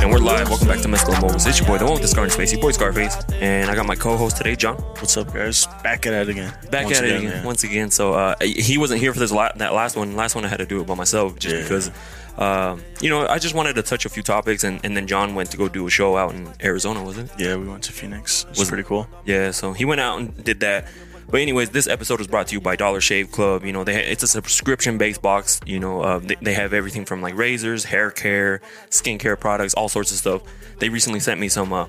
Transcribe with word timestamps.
And 0.00 0.10
we're 0.10 0.18
live. 0.18 0.48
Welcome 0.48 0.68
back 0.68 0.80
to 0.80 0.88
Mescal 0.88 1.14
Mobiles. 1.14 1.46
It's 1.46 1.58
your 1.58 1.66
boy, 1.66 1.78
the 1.78 1.84
one 1.84 1.94
with 1.94 2.02
the 2.02 2.08
scar 2.08 2.24
and 2.24 2.32
space. 2.32 2.52
Your 2.52 2.60
boy 2.60 2.70
Scarface, 2.70 3.16
and 3.34 3.70
I 3.70 3.74
got 3.74 3.86
my 3.86 3.94
co-host 3.94 4.36
today, 4.36 4.56
John. 4.56 4.76
What's 4.76 5.16
up, 5.16 5.32
guys? 5.32 5.66
Back 5.82 6.06
at 6.06 6.12
it 6.12 6.28
again. 6.28 6.52
Back 6.70 6.84
Once 6.84 6.98
at 6.98 7.04
again, 7.04 7.16
it 7.16 7.26
again. 7.26 7.44
Once 7.44 7.64
again. 7.64 7.90
So 7.90 8.14
uh, 8.14 8.34
he 8.40 8.78
wasn't 8.78 9.00
here 9.00 9.12
for 9.12 9.18
this 9.18 9.32
la- 9.32 9.52
that 9.56 9.72
last 9.72 9.96
one. 9.96 10.16
Last 10.16 10.34
one, 10.34 10.44
I 10.44 10.48
had 10.48 10.58
to 10.58 10.66
do 10.66 10.80
it 10.80 10.86
by 10.86 10.94
myself 10.94 11.38
just 11.38 11.54
yeah. 11.54 11.62
because, 11.62 11.90
um, 12.38 12.82
you 13.00 13.08
know, 13.08 13.26
I 13.26 13.38
just 13.38 13.54
wanted 13.54 13.74
to 13.74 13.82
touch 13.82 14.04
a 14.04 14.08
few 14.08 14.22
topics, 14.22 14.64
and, 14.64 14.80
and, 14.84 14.96
then 14.96 15.06
John 15.06 15.34
went 15.34 15.50
to 15.50 15.56
go 15.56 15.68
do 15.68 15.86
a 15.86 15.90
show 15.90 16.16
out 16.16 16.34
in 16.34 16.48
Arizona, 16.62 17.02
was 17.02 17.18
it? 17.18 17.30
Yeah, 17.38 17.56
we 17.56 17.68
went 17.68 17.82
to 17.84 17.92
Phoenix. 17.92 18.44
It 18.44 18.50
was, 18.50 18.58
was 18.60 18.68
pretty 18.68 18.84
cool. 18.84 19.08
Yeah, 19.24 19.50
so 19.50 19.72
he 19.72 19.84
went 19.84 20.00
out 20.00 20.18
and 20.18 20.44
did 20.44 20.60
that 20.60 20.86
but 21.30 21.40
anyways, 21.40 21.70
this 21.70 21.86
episode 21.86 22.20
is 22.20 22.26
brought 22.26 22.48
to 22.48 22.54
you 22.54 22.60
by 22.60 22.74
Dollar 22.74 23.00
Shave 23.00 23.30
Club. 23.30 23.64
You 23.64 23.72
know, 23.72 23.84
they 23.84 24.04
it's 24.04 24.22
a 24.22 24.26
subscription 24.26 24.98
based 24.98 25.22
box. 25.22 25.60
You 25.64 25.78
know, 25.78 26.02
uh, 26.02 26.18
they, 26.18 26.36
they 26.42 26.54
have 26.54 26.72
everything 26.72 27.04
from 27.04 27.22
like 27.22 27.36
razors, 27.36 27.84
hair 27.84 28.10
care, 28.10 28.60
skincare 28.88 29.38
products, 29.38 29.74
all 29.74 29.88
sorts 29.88 30.10
of 30.10 30.18
stuff. 30.18 30.42
They 30.78 30.88
recently 30.88 31.20
sent 31.20 31.38
me 31.38 31.48
some. 31.48 31.72
Uh, 31.72 31.86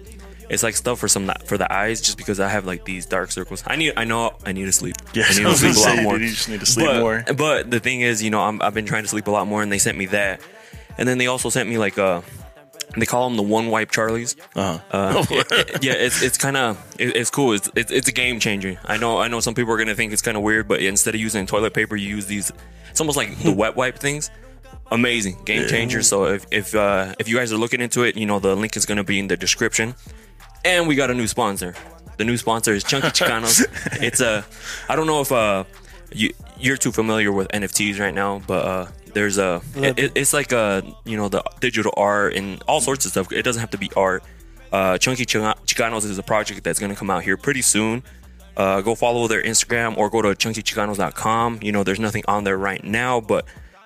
it's 0.49 0.63
like 0.63 0.75
stuff 0.75 0.99
for 0.99 1.07
some 1.07 1.31
for 1.45 1.57
the 1.57 1.71
eyes, 1.73 2.01
just 2.01 2.17
because 2.17 2.39
I 2.39 2.49
have 2.49 2.65
like 2.65 2.85
these 2.85 3.05
dark 3.05 3.31
circles. 3.31 3.63
I 3.65 3.77
need, 3.77 3.93
I 3.97 4.03
know, 4.03 4.35
I 4.45 4.51
need 4.51 4.65
to 4.65 4.71
sleep. 4.71 4.95
Yeah, 5.13 5.23
I 5.27 5.33
need 5.33 5.43
to 5.45 5.55
sleep 5.55 5.75
a 5.75 5.79
lot 5.79 6.03
more. 6.03 6.19
you 6.19 6.29
just 6.29 6.49
need 6.49 6.59
to 6.59 6.65
sleep 6.65 6.87
but, 6.87 6.99
more. 6.99 7.23
But 7.35 7.71
the 7.71 7.79
thing 7.79 8.01
is, 8.01 8.21
you 8.21 8.29
know, 8.29 8.41
I'm, 8.41 8.61
I've 8.61 8.73
been 8.73 8.85
trying 8.85 9.03
to 9.03 9.09
sleep 9.09 9.27
a 9.27 9.31
lot 9.31 9.47
more, 9.47 9.63
and 9.63 9.71
they 9.71 9.79
sent 9.79 9.97
me 9.97 10.07
that, 10.07 10.41
and 10.97 11.07
then 11.07 11.17
they 11.17 11.27
also 11.27 11.49
sent 11.49 11.67
me 11.69 11.77
like 11.77 11.97
uh 11.97 12.21
they 12.97 13.05
call 13.05 13.27
them 13.29 13.37
the 13.37 13.43
one 13.43 13.67
wipe 13.67 13.91
Charlies. 13.91 14.35
Uh-huh. 14.55 14.79
Uh, 14.91 15.25
yeah, 15.81 15.93
it's 15.93 16.21
it's 16.21 16.37
kind 16.37 16.57
of 16.57 16.77
it, 16.99 17.15
it's 17.15 17.29
cool. 17.29 17.53
It's, 17.53 17.69
it's 17.75 17.91
it's 17.91 18.07
a 18.07 18.11
game 18.11 18.39
changer. 18.39 18.79
I 18.85 18.97
know 18.97 19.19
I 19.19 19.27
know 19.27 19.39
some 19.39 19.53
people 19.53 19.73
are 19.73 19.77
gonna 19.77 19.95
think 19.95 20.13
it's 20.13 20.21
kind 20.21 20.37
of 20.37 20.43
weird, 20.43 20.67
but 20.67 20.81
instead 20.81 21.15
of 21.15 21.21
using 21.21 21.45
toilet 21.45 21.73
paper, 21.73 21.95
you 21.95 22.07
use 22.07 22.25
these. 22.25 22.51
It's 22.89 22.99
almost 22.99 23.17
like 23.17 23.37
the 23.39 23.53
wet 23.53 23.75
wipe 23.75 23.99
things. 23.99 24.29
Amazing 24.91 25.43
game 25.45 25.67
changer. 25.69 26.01
So 26.01 26.25
if 26.25 26.45
if 26.51 26.75
uh, 26.75 27.15
if 27.17 27.29
you 27.29 27.37
guys 27.37 27.53
are 27.53 27.57
looking 27.57 27.79
into 27.81 28.03
it, 28.03 28.17
you 28.17 28.25
know 28.25 28.39
the 28.39 28.55
link 28.55 28.75
is 28.75 28.85
gonna 28.85 29.05
be 29.05 29.19
in 29.19 29.27
the 29.27 29.37
description. 29.37 29.95
And 30.65 30.87
we 30.87 30.95
got 30.95 31.09
a 31.09 31.13
new 31.13 31.27
sponsor. 31.27 31.73
The 32.17 32.25
new 32.25 32.37
sponsor 32.37 32.73
is 32.73 32.83
Chunky 32.83 33.07
Chicanos. 33.07 33.65
it's 34.01 34.19
a 34.19 34.45
I 34.89 34.95
don't 34.95 35.07
know 35.07 35.21
if 35.21 35.31
uh 35.31 35.63
you 36.11 36.33
you're 36.59 36.77
too 36.77 36.91
familiar 36.91 37.31
with 37.31 37.47
NFTs 37.49 37.99
right 37.99 38.13
now, 38.13 38.41
but 38.45 38.65
uh 38.65 38.87
there's 39.13 39.37
a 39.37 39.61
it, 39.75 39.97
it- 39.99 40.11
it's 40.15 40.33
like 40.33 40.51
a 40.51 40.83
you 41.05 41.17
know 41.17 41.29
the 41.29 41.43
digital 41.59 41.93
art 41.97 42.35
and 42.35 42.61
all 42.67 42.81
sorts 42.81 43.05
of 43.05 43.11
stuff. 43.11 43.31
It 43.31 43.43
doesn't 43.43 43.59
have 43.61 43.71
to 43.71 43.77
be 43.77 43.89
art. 43.95 44.23
Uh, 44.71 44.97
Chunky 44.97 45.25
Chica- 45.25 45.55
Chicanos 45.65 46.05
is 46.05 46.17
a 46.17 46.23
project 46.23 46.63
that's 46.63 46.79
going 46.79 46.91
to 46.91 46.95
come 46.97 47.09
out 47.09 47.23
here 47.23 47.35
pretty 47.37 47.61
soon. 47.61 48.03
Uh, 48.55 48.81
go 48.81 48.95
follow 48.95 49.27
their 49.27 49.41
Instagram 49.43 49.97
or 49.97 50.09
go 50.09 50.21
to 50.21 50.29
chunkychicanos.com. 50.29 51.59
You 51.61 51.71
know, 51.71 51.83
there's 51.83 51.99
nothing 51.99 52.23
on 52.27 52.43
there 52.43 52.57
right 52.57 52.83
now, 52.83 53.21
but 53.21 53.45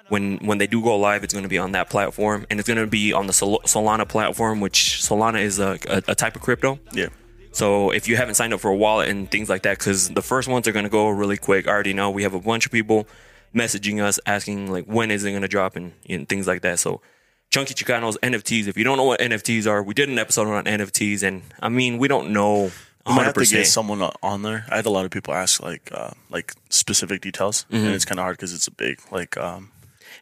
when 0.10 0.38
when 0.38 0.58
they 0.60 0.68
do 0.68 0.82
go 0.84 0.96
live, 0.98 1.24
it's 1.24 1.34
going 1.34 1.44
to 1.44 1.50
be 1.50 1.58
on 1.58 1.72
that 1.74 1.90
platform, 1.90 2.46
and 2.50 2.60
it's 2.60 2.68
going 2.68 2.78
to 2.80 2.88
be 2.88 3.14
on 3.14 3.28
the 3.28 3.34
Sol- 3.34 3.62
Solana 3.66 4.08
platform, 4.08 4.60
which 4.62 5.00
Solana 5.02 5.42
is 5.42 5.60
a, 5.60 5.80
a, 5.90 6.02
a 6.10 6.16
type 6.16 6.36
of 6.36 6.42
crypto. 6.42 6.80
Yeah. 6.94 7.08
So 7.52 7.92
if 7.92 8.08
you 8.08 8.18
haven't 8.18 8.36
signed 8.36 8.54
up 8.54 8.60
for 8.60 8.70
a 8.70 8.76
wallet 8.76 9.08
and 9.10 9.32
things 9.32 9.50
like 9.50 9.64
that, 9.64 9.80
because 9.80 10.10
the 10.10 10.22
first 10.22 10.48
ones 10.48 10.68
are 10.68 10.72
going 10.74 10.84
to 10.86 10.90
go 10.92 11.10
really 11.10 11.38
quick. 11.38 11.68
I 11.68 11.72
already 11.72 11.94
know 11.94 12.12
we 12.12 12.24
have 12.24 12.34
a 12.34 12.40
bunch 12.40 12.66
of 12.66 12.72
people 12.72 13.08
messaging 13.56 14.04
us 14.04 14.20
asking 14.26 14.72
like 14.72 14.86
when 14.86 15.12
is 15.12 15.24
it 15.24 15.32
going 15.32 15.42
to 15.42 15.48
drop 15.48 15.76
and, 15.76 15.94
and 16.10 16.28
things 16.28 16.46
like 16.48 16.62
that. 16.62 16.80
So 16.80 17.02
Chunky 17.50 17.74
Chicanos 17.74 18.18
NFTs. 18.22 18.68
If 18.68 18.78
you 18.78 18.84
don't 18.84 18.98
know 18.98 19.04
what 19.06 19.20
NFTs 19.20 19.66
are, 19.68 19.82
we 19.82 19.94
did 19.94 20.10
an 20.10 20.20
episode 20.20 20.48
on 20.48 20.66
NFTs, 20.66 21.24
and 21.24 21.44
I 21.62 21.70
mean 21.70 21.98
we 21.98 22.08
don't 22.08 22.32
know. 22.32 22.72
We 23.08 23.14
might 23.14 23.26
have 23.26 23.36
to 23.36 23.42
100%. 23.42 23.52
get 23.52 23.68
someone 23.68 24.02
on 24.24 24.42
there. 24.42 24.66
I 24.70 24.78
had 24.78 24.88
a 24.88 24.90
lot 24.90 25.06
of 25.06 25.12
people 25.12 25.34
ask 25.34 25.62
like 25.62 25.90
uh, 25.94 26.12
like 26.30 26.54
specific 26.70 27.22
details, 27.22 27.66
Mm-hmm. 27.72 27.86
and 27.86 27.96
it's 27.96 28.04
kind 28.06 28.20
of 28.20 28.24
hard 28.24 28.36
because 28.38 28.54
it's 28.54 28.68
a 28.68 28.72
big 28.72 29.00
like 29.12 29.38
um 29.38 29.72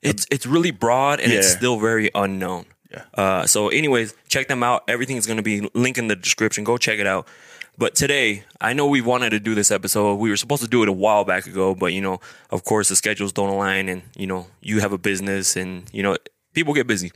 It's 0.02 0.28
it's 0.30 0.46
really 0.46 0.72
broad 0.72 1.20
and 1.22 1.32
it's 1.32 1.50
still 1.52 1.80
very 1.80 2.12
unknown. 2.14 2.66
Yeah. 2.92 3.04
Uh, 3.16 3.48
so, 3.48 3.70
anyways, 3.70 4.14
check 4.28 4.48
them 4.50 4.62
out. 4.62 4.84
Everything's 4.88 5.26
going 5.26 5.38
to 5.38 5.44
be 5.44 5.68
linked 5.74 5.98
in 5.98 6.10
the 6.10 6.16
description. 6.16 6.64
Go 6.64 6.78
check 6.78 7.00
it 7.00 7.08
out. 7.08 7.28
But 7.78 7.96
today, 7.96 8.44
I 8.62 8.74
know 8.74 8.88
we 8.88 9.02
wanted 9.02 9.32
to 9.32 9.40
do 9.40 9.56
this 9.56 9.72
episode. 9.72 10.16
We 10.16 10.30
were 10.30 10.38
supposed 10.38 10.62
to 10.62 10.68
do 10.68 10.84
it 10.84 10.90
a 10.90 10.94
while 10.94 11.26
back 11.26 11.48
ago, 11.48 11.74
but 11.74 11.94
you 11.94 12.02
know, 12.02 12.20
of 12.52 12.64
course, 12.64 12.90
the 12.90 12.96
schedules 12.96 13.34
don't 13.34 13.50
align, 13.50 13.90
and 13.90 14.04
you 14.16 14.28
know, 14.28 14.48
you 14.62 14.80
have 14.80 14.94
a 14.94 14.98
business, 14.98 15.56
and 15.56 15.90
you 15.92 16.04
know, 16.04 16.16
people 16.54 16.74
get 16.74 16.88
busy. 16.88 17.12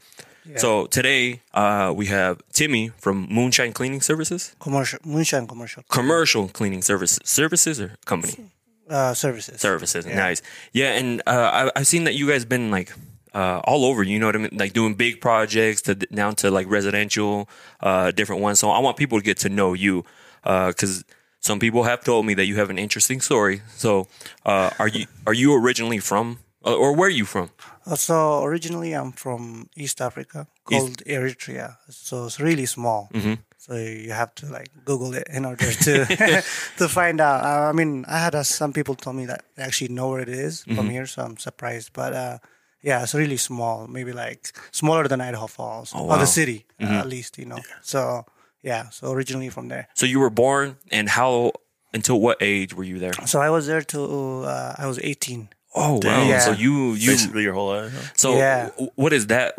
So 0.56 0.86
today, 0.86 1.42
uh, 1.54 1.94
we 1.94 2.06
have 2.06 2.42
Timmy 2.54 2.90
from 2.98 3.28
Moonshine 3.30 3.74
Cleaning 3.74 4.00
Services, 4.00 4.56
commercial 4.60 4.98
moonshine 5.04 5.46
commercial 5.46 5.84
commercial 5.90 6.48
cleaning 6.48 6.82
services, 6.82 7.20
services 7.26 7.82
or 7.82 7.98
company 8.06 8.50
uh, 8.90 9.14
services. 9.14 9.60
services. 9.60 10.06
Nice. 10.06 10.42
Yeah, 10.74 10.94
and 10.94 11.22
uh, 11.28 11.70
I, 11.76 11.80
I've 11.80 11.88
seen 11.88 12.06
that 12.06 12.16
you 12.16 12.30
guys 12.30 12.46
been 12.46 12.72
like 12.72 12.94
uh, 13.34 13.60
all 13.66 13.86
over. 13.86 14.04
You 14.04 14.20
know 14.20 14.28
what 14.28 14.36
I 14.36 14.40
mean? 14.40 14.58
Like 14.58 14.74
doing 14.74 14.96
big 14.96 15.22
projects 15.22 15.82
to 15.84 15.96
down 15.96 16.36
to 16.38 16.52
like 16.52 16.68
residential, 16.70 17.50
uh, 17.82 18.12
different 18.12 18.42
ones. 18.42 18.60
So 18.60 18.70
I 18.70 18.80
want 18.80 18.98
people 18.98 19.20
to 19.20 19.24
get 19.24 19.38
to 19.40 19.50
know 19.50 19.74
you 19.74 20.06
because 20.44 21.04
some 21.40 21.60
people 21.60 21.84
have 21.84 22.04
told 22.04 22.26
me 22.26 22.34
that 22.36 22.46
you 22.46 22.56
have 22.58 22.70
an 22.70 22.78
interesting 22.78 23.22
story. 23.22 23.62
So 23.76 24.08
uh, 24.46 24.70
are 24.80 24.88
you 24.88 25.06
are 25.26 25.34
you 25.34 25.54
originally 25.56 26.00
from 26.00 26.40
uh, 26.66 26.76
or 26.76 26.94
where 26.96 27.08
are 27.08 27.18
you 27.18 27.26
from? 27.26 27.50
Uh, 27.86 27.96
so 27.96 28.44
originally, 28.44 28.94
I'm 28.94 29.12
from 29.14 29.70
East 29.76 30.02
Africa, 30.02 30.48
called 30.66 30.98
Eritrea. 31.06 31.78
So 31.90 32.26
it's 32.26 32.40
really 32.40 32.66
small. 32.66 33.10
Mm-hmm. 33.14 33.36
So 33.58 33.76
you 33.76 34.12
have 34.12 34.34
to 34.36 34.46
like 34.48 34.70
Google 34.86 35.14
it 35.14 35.28
in 35.32 35.46
order 35.46 35.72
to 35.72 36.06
to 36.78 36.88
find 36.90 37.22
out. 37.22 37.44
Uh, 37.46 37.70
I 37.70 37.72
mean, 37.74 38.04
I 38.08 38.18
had 38.20 38.36
uh, 38.36 38.44
some 38.44 38.74
people 38.74 38.96
tell 38.96 39.14
me 39.14 39.26
that 39.28 39.44
they 39.56 39.64
actually 39.64 39.94
know 39.94 40.10
where 40.10 40.22
it 40.22 40.30
is 40.30 40.64
Mm-hmm. 40.64 40.76
from 40.76 40.90
here, 40.90 41.06
so 41.06 41.22
I'm 41.24 41.38
surprised. 41.38 41.92
But 41.94 42.14
uh, 42.14 42.38
yeah, 42.82 43.04
it's 43.04 43.14
really 43.16 43.38
small. 43.38 43.88
Maybe 43.88 44.12
like 44.12 44.52
smaller 44.72 45.08
than 45.08 45.22
Idaho 45.22 45.48
Falls 45.48 45.94
or 45.94 46.02
Oh, 46.02 46.04
wow. 46.06 46.18
the 46.20 46.26
city, 46.28 46.66
uh, 46.80 46.84
Mm-hmm. 46.86 46.94
at 47.02 47.08
least. 47.08 47.38
You 47.38 47.46
know. 47.46 47.60
So 47.82 48.26
yeah, 48.64 48.90
so 48.90 49.12
originally 49.12 49.50
from 49.50 49.68
there. 49.70 49.88
So 49.96 50.06
you 50.06 50.20
were 50.20 50.30
born 50.30 50.78
and 50.92 51.10
how 51.10 51.52
until 51.94 52.20
what 52.20 52.38
age 52.42 52.74
were 52.74 52.84
you 52.84 53.00
there? 53.00 53.14
So 53.26 53.40
I 53.42 53.50
was 53.50 53.66
there 53.68 53.82
till 53.82 54.46
uh, 54.46 54.76
I 54.78 54.88
was 54.88 55.00
18. 55.00 55.50
Oh 55.76 56.00
wow! 56.04 56.24
Yeah. 56.28 56.40
So 56.40 56.52
you 56.52 56.94
you 56.94 57.12
basically 57.12 57.44
your 57.44 57.54
whole 57.54 57.70
life. 57.70 57.92
huh? 57.94 58.12
so 58.16 58.38
Yeah. 58.38 58.70
what 58.96 59.14
is 59.14 59.28
that? 59.28 59.56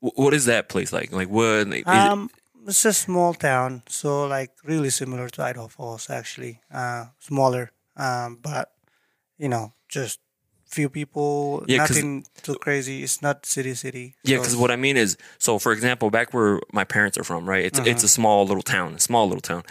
What 0.00 0.34
is 0.34 0.44
that 0.46 0.68
place 0.68 0.92
like? 0.92 1.12
Like 1.12 1.28
what? 1.28 1.68
Like, 1.68 1.86
is 1.86 2.04
it- 2.04 2.10
Um, 2.12 2.30
it's 2.66 2.84
a 2.84 2.92
small 2.92 3.34
town, 3.34 3.82
so 3.88 4.26
like 4.26 4.50
really 4.64 4.90
similar 4.90 5.28
to 5.28 5.42
Idaho 5.42 5.68
Falls, 5.68 6.08
actually. 6.10 6.60
Uh, 6.72 7.06
smaller, 7.18 7.70
um, 7.96 8.38
but 8.42 8.72
you 9.38 9.48
know, 9.48 9.74
just 9.88 10.18
few 10.74 10.88
people, 10.88 11.64
Yeah, 11.66 11.78
'cause- 11.78 11.90
nothing 11.96 12.26
too 12.42 12.56
crazy. 12.56 13.02
It's 13.04 13.22
not 13.22 13.46
city 13.46 13.74
city. 13.74 14.14
Yeah, 14.24 14.38
because 14.38 14.56
what 14.56 14.70
I 14.70 14.76
mean 14.76 14.96
is, 14.96 15.16
so 15.38 15.58
for 15.58 15.72
example, 15.72 16.10
back 16.10 16.34
where 16.34 16.60
my 16.72 16.84
parents 16.84 17.16
are 17.18 17.24
from, 17.24 17.48
right? 17.48 17.64
It's 17.64 17.78
it's 17.90 18.02
a 18.04 18.08
small 18.08 18.46
little 18.46 18.62
town, 18.76 18.94
a 18.94 19.00
small 19.00 19.24
little 19.30 19.40
town. 19.52 19.62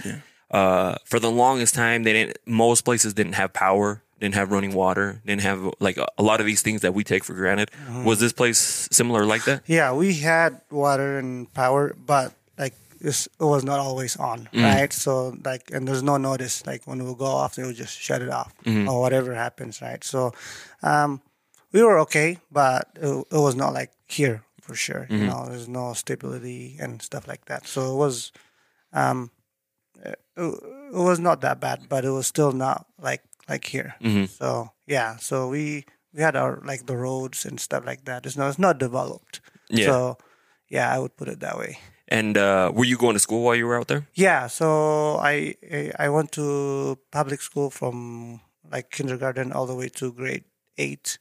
Uh, 0.52 0.96
for 1.06 1.20
the 1.20 1.32
longest 1.32 1.74
time, 1.74 2.04
they 2.04 2.14
didn't. 2.14 2.38
Most 2.46 2.82
places 2.86 3.14
didn't 3.14 3.34
have 3.34 3.54
power, 3.54 4.02
didn't 4.20 4.36
have 4.36 4.52
running 4.52 4.74
water, 4.74 5.20
didn't 5.26 5.42
have 5.42 5.60
like 5.80 5.98
a, 5.98 6.08
a 6.18 6.24
lot 6.24 6.40
of 6.40 6.46
these 6.46 6.62
things 6.62 6.82
that 6.82 6.94
we 6.94 7.04
take 7.04 7.24
for 7.24 7.34
granted. 7.34 7.72
Was 8.06 8.20
this 8.20 8.34
place 8.34 8.88
similar 8.92 9.26
like 9.26 9.44
that? 9.46 9.64
Yeah, 9.66 9.94
we 9.94 10.14
had 10.16 10.62
water 10.70 11.18
and 11.18 11.52
power, 11.54 11.96
but 12.06 12.34
it 13.04 13.28
was 13.40 13.64
not 13.64 13.80
always 13.80 14.16
on, 14.18 14.48
Mm. 14.54 14.64
right? 14.64 14.94
So 14.94 15.36
like, 15.44 15.70
and 15.72 15.88
there's 15.88 16.04
no 16.04 16.18
notice. 16.18 16.66
Like 16.66 16.86
when 16.88 17.04
we 17.06 17.14
go 17.16 17.26
off, 17.26 17.56
they 17.56 17.64
will 17.64 17.74
just 17.74 17.98
shut 18.00 18.22
it 18.22 18.30
off 18.30 18.54
Mm-hmm. 18.66 18.88
or 18.90 19.02
whatever 19.02 19.34
happens, 19.36 19.82
right? 19.82 20.04
So, 20.04 20.32
um, 20.82 21.22
we 21.72 21.82
were 21.84 22.00
okay, 22.00 22.38
but 22.52 22.88
it, 22.96 23.08
it 23.32 23.38
was 23.48 23.56
not 23.56 23.74
like 23.74 23.92
here 24.08 24.44
for 24.62 24.76
sure. 24.76 25.04
Mm-hmm. 25.10 25.18
You 25.22 25.28
know, 25.28 25.46
there's 25.50 25.68
no 25.68 25.94
stability 25.94 26.78
and 26.80 27.02
stuff 27.02 27.28
like 27.28 27.46
that. 27.46 27.68
So 27.68 27.94
it 27.94 27.98
was, 27.98 28.32
um, 28.94 29.32
it, 30.04 30.20
it 30.38 30.94
was 30.94 31.20
not 31.20 31.42
that 31.42 31.60
bad, 31.60 31.90
but 31.90 32.06
it 32.06 32.10
was 32.12 32.28
still 32.28 32.52
not 32.52 32.86
like 33.02 33.22
like 33.50 33.66
here. 33.66 33.96
Mm-hmm. 34.02 34.26
So 34.26 34.72
yeah, 34.88 35.18
so 35.18 35.50
we 35.50 35.86
we 36.14 36.22
had 36.22 36.36
our 36.36 36.62
like 36.64 36.86
the 36.86 36.96
roads 36.96 37.46
and 37.46 37.60
stuff 37.60 37.86
like 37.86 38.06
that. 38.06 38.26
It's 38.26 38.38
not 38.38 38.50
it's 38.50 38.60
not 38.60 38.78
developed. 38.78 39.42
Yeah. 39.70 39.86
So 39.88 40.18
yeah, 40.70 40.94
I 40.94 41.00
would 41.00 41.18
put 41.18 41.28
it 41.28 41.40
that 41.42 41.58
way. 41.58 41.80
And 42.08 42.38
uh, 42.38 42.72
were 42.74 42.86
you 42.86 42.98
going 42.98 43.14
to 43.16 43.20
school 43.20 43.44
while 43.44 43.56
you 43.56 43.66
were 43.68 43.78
out 43.80 43.88
there? 43.88 44.08
Yeah. 44.14 44.48
So 44.48 45.18
I 45.18 45.56
I- 46.00 46.10
went 46.10 46.32
to 46.34 46.98
public 47.12 47.42
school 47.42 47.70
from 47.70 48.42
like 48.72 48.90
kindergarten 48.92 49.52
all 49.52 49.66
the 49.68 49.76
way 49.76 49.90
to 49.90 50.12
grade 50.12 50.44
8 50.78 51.18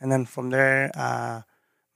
and 0.00 0.10
then 0.12 0.26
from 0.26 0.50
there, 0.50 0.90
uh, 0.94 1.42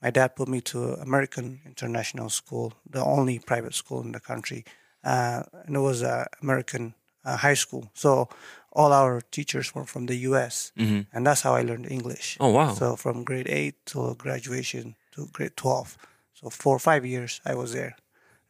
my 0.01 0.09
dad 0.11 0.35
put 0.35 0.47
me 0.47 0.61
to 0.61 0.93
American 1.01 1.59
International 1.65 2.29
School, 2.29 2.73
the 2.89 3.03
only 3.03 3.39
private 3.39 3.73
school 3.75 4.01
in 4.01 4.11
the 4.13 4.19
country, 4.19 4.63
uh, 5.03 5.43
and 5.65 5.75
it 5.75 5.79
was 5.79 6.01
a 6.01 6.27
American 6.41 6.93
uh, 7.25 7.37
high 7.37 7.53
school. 7.57 7.89
So 7.93 8.29
all 8.71 8.93
our 8.93 9.21
teachers 9.31 9.75
were 9.75 9.85
from 9.85 10.05
the 10.05 10.15
U.S. 10.31 10.71
and 11.13 11.25
that's 11.27 11.41
how 11.41 11.53
I 11.55 11.63
learned 11.63 11.91
English. 11.91 12.37
Oh, 12.39 12.49
wow. 12.51 12.73
So 12.73 12.95
from 12.95 13.23
grade 13.23 13.49
eight 13.49 13.75
to 13.87 14.15
graduation 14.15 14.95
to 15.15 15.27
grade 15.33 15.55
twelve, 15.57 15.97
so 16.33 16.49
four 16.49 16.75
or 16.75 16.79
five 16.79 17.05
years 17.05 17.41
I 17.45 17.53
was 17.55 17.73
there, 17.73 17.95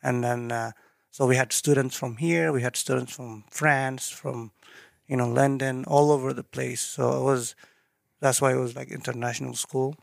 and 0.04 0.24
then 0.24 0.52
uh, 0.52 0.72
so 1.12 1.26
we 1.28 1.36
had 1.36 1.52
students 1.54 1.96
from 1.96 2.18
here, 2.18 2.52
we 2.52 2.62
had 2.62 2.76
students 2.76 3.14
from 3.16 3.44
France, 3.50 4.10
from 4.10 4.52
you 5.08 5.18
know 5.18 5.28
London, 5.28 5.84
all 5.86 6.12
over 6.12 6.34
the 6.34 6.44
place. 6.44 6.82
So 6.82 7.20
it 7.20 7.24
was 7.24 7.56
that's 8.20 8.42
why 8.42 8.54
it 8.54 8.60
was 8.60 8.76
like 8.76 8.92
international 8.92 9.56
school, 9.56 9.96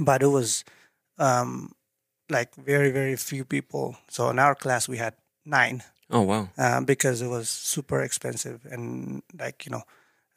but 0.00 0.22
it 0.22 0.28
was 0.28 0.64
um, 1.18 1.72
like 2.30 2.54
very 2.54 2.90
very 2.90 3.16
few 3.16 3.44
people. 3.44 3.96
So 4.08 4.30
in 4.30 4.38
our 4.38 4.54
class 4.54 4.88
we 4.88 4.98
had 4.98 5.14
nine 5.44 5.82
Oh 6.10 6.20
wow. 6.22 6.48
uh, 6.58 6.80
because 6.84 7.22
it 7.22 7.28
was 7.28 7.48
super 7.48 8.00
expensive 8.02 8.66
and 8.70 9.22
like 9.38 9.64
you 9.66 9.72
know 9.72 9.82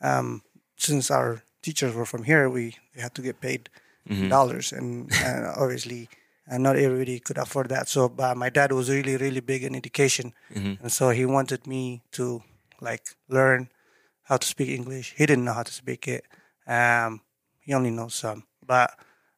um, 0.02 0.42
since 0.78 1.12
our 1.12 1.42
teachers 1.62 1.94
were 1.94 2.06
from 2.06 2.24
here 2.24 2.50
we, 2.50 2.76
we 2.96 3.02
had 3.02 3.14
to 3.16 3.22
get 3.22 3.40
paid 3.42 3.70
in 4.08 4.30
dollars 4.30 4.72
and 4.72 5.12
uh, 5.24 5.54
obviously 5.58 6.08
uh, 6.50 6.58
not 6.58 6.76
everybody 6.76 7.20
could 7.20 7.38
afford 7.38 7.70
that. 7.70 7.88
So 7.90 8.10
but 8.10 8.38
my 8.38 8.50
dad 8.50 8.72
was 8.72 8.90
really 8.90 9.18
really 9.18 9.42
big 9.42 9.64
in 9.64 9.76
education. 9.76 10.34
And 10.82 10.92
so 10.92 11.10
he 11.10 11.26
wanted 11.26 11.68
me 11.68 12.04
to 12.12 12.44
like 12.82 13.16
learn 13.30 13.70
how 14.24 14.38
to 14.38 14.48
speak 14.48 14.70
english. 14.70 15.14
He 15.18 15.26
didn't 15.26 15.46
know 15.46 15.54
how 15.54 15.64
to 15.64 15.72
speak 15.74 16.08
it. 16.08 16.26
Um, 16.68 17.22
he 17.60 17.74
only 17.74 17.92
knows 17.92 18.16
some. 18.16 18.44
But 18.66 18.92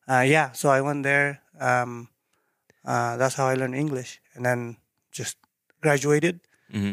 uh, 0.07 0.23
yeah 0.23 0.51
so 0.53 0.69
i 0.69 0.79
went 0.79 1.03
there 1.03 1.41
um, 1.59 2.07
uh, 2.85 3.17
that's 3.17 3.35
how 3.35 3.47
i 3.47 3.55
learned 3.55 3.75
english. 3.75 4.19
And 4.35 4.45
then 4.45 4.77
just 5.11 5.37
graduated. 5.81 6.39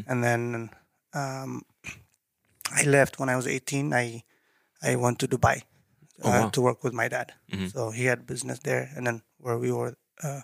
And 0.07 0.23
then 0.25 0.71
um, 1.15 1.63
I 2.73 2.83
left 2.85 3.19
when 3.19 3.29
I 3.29 3.37
was 3.37 3.47
18. 3.47 3.93
I 3.93 4.23
I 4.83 4.97
went 4.97 5.19
to 5.21 5.29
Dubai 5.29 5.63
uh, 6.23 6.29
wow. 6.29 6.49
to 6.51 6.61
work 6.61 6.83
with 6.85 6.93
my 6.93 7.09
dad. 7.09 7.33
So 7.69 7.91
he 7.91 8.05
had 8.07 8.27
business 8.27 8.59
there, 8.61 8.91
and 8.97 9.07
then 9.07 9.23
where 9.39 9.59
we 9.59 9.73
were 9.73 9.95
uh, 10.23 10.43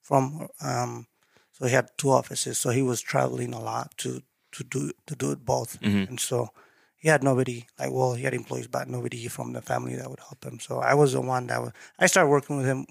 from, 0.00 0.48
um, 0.62 1.06
so 1.52 1.66
he 1.66 1.72
had 1.74 1.88
two 1.96 2.10
offices. 2.10 2.58
So 2.58 2.70
he 2.70 2.82
was 2.82 3.00
traveling 3.00 3.52
a 3.54 3.60
lot 3.60 3.96
to 3.98 4.22
to 4.52 4.64
do 4.64 4.90
to 5.06 5.14
do 5.14 5.30
it 5.32 5.44
both, 5.44 5.78
and 6.08 6.18
so 6.18 6.48
he 6.96 7.08
had 7.08 7.22
nobody 7.22 7.66
like 7.78 7.92
well 7.92 8.14
he 8.14 8.24
had 8.24 8.34
employees, 8.34 8.66
but 8.68 8.88
nobody 8.88 9.28
from 9.28 9.52
the 9.52 9.62
family 9.62 9.94
that 9.96 10.08
would 10.10 10.20
help 10.20 10.44
him. 10.44 10.58
So 10.60 10.80
I 10.80 10.94
was 10.94 11.12
the 11.12 11.20
one 11.20 11.46
that 11.46 11.60
was. 11.62 11.72
I 11.98 12.06
started 12.08 12.30
working 12.30 12.56
with 12.56 12.66
him 12.66 12.86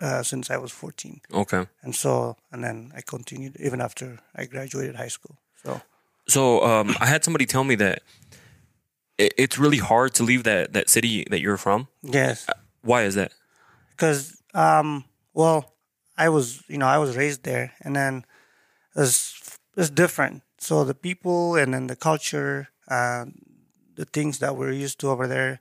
uh, 0.00 0.22
since 0.22 0.50
I 0.50 0.56
was 0.56 0.72
14 0.72 1.20
Okay. 1.32 1.66
and 1.82 1.94
so 1.94 2.36
and 2.52 2.64
then 2.64 2.92
I 2.96 3.00
continued 3.02 3.56
even 3.60 3.80
after 3.80 4.18
I 4.34 4.46
graduated 4.46 4.96
high 4.96 5.10
school. 5.10 5.36
So 5.62 5.80
So 6.26 6.64
um, 6.64 6.94
I 7.00 7.06
had 7.06 7.22
somebody 7.24 7.46
tell 7.46 7.64
me 7.64 7.74
that 7.76 8.02
it, 9.18 9.32
it's 9.36 9.58
really 9.58 9.78
hard 9.78 10.14
to 10.14 10.22
leave 10.24 10.42
that 10.44 10.72
that 10.72 10.88
city 10.88 11.24
that 11.30 11.40
you're 11.40 11.58
from. 11.58 11.88
yes, 12.02 12.46
Why 12.82 13.02
is 13.06 13.14
that? 13.14 13.32
because 13.90 14.40
um, 14.54 15.04
well, 15.34 15.74
I 16.16 16.28
was 16.28 16.62
you 16.68 16.78
know 16.78 16.86
I 16.86 16.98
was 16.98 17.16
raised 17.16 17.44
there, 17.44 17.72
and 17.82 17.96
then 17.96 18.24
it's 18.96 19.58
it's 19.76 19.90
different. 19.90 20.42
So 20.58 20.84
the 20.84 20.94
people 20.94 21.56
and 21.56 21.74
then 21.74 21.88
the 21.88 21.96
culture, 21.96 22.68
uh, 22.88 23.26
the 23.96 24.06
things 24.06 24.38
that 24.38 24.56
we're 24.56 24.72
used 24.72 25.00
to 25.00 25.10
over 25.10 25.26
there 25.26 25.60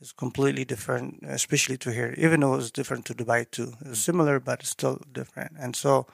is 0.00 0.12
completely 0.12 0.64
different, 0.64 1.20
especially 1.24 1.76
to 1.78 1.92
here. 1.92 2.14
Even 2.18 2.40
though 2.40 2.54
it's 2.54 2.70
different 2.70 3.04
to 3.06 3.14
Dubai 3.14 3.50
too, 3.50 3.74
it 3.84 3.88
was 3.88 4.00
similar, 4.00 4.38
but 4.40 4.60
it's 4.60 4.70
still 4.70 5.00
different. 5.12 5.52
And 5.58 5.74
so 5.76 6.06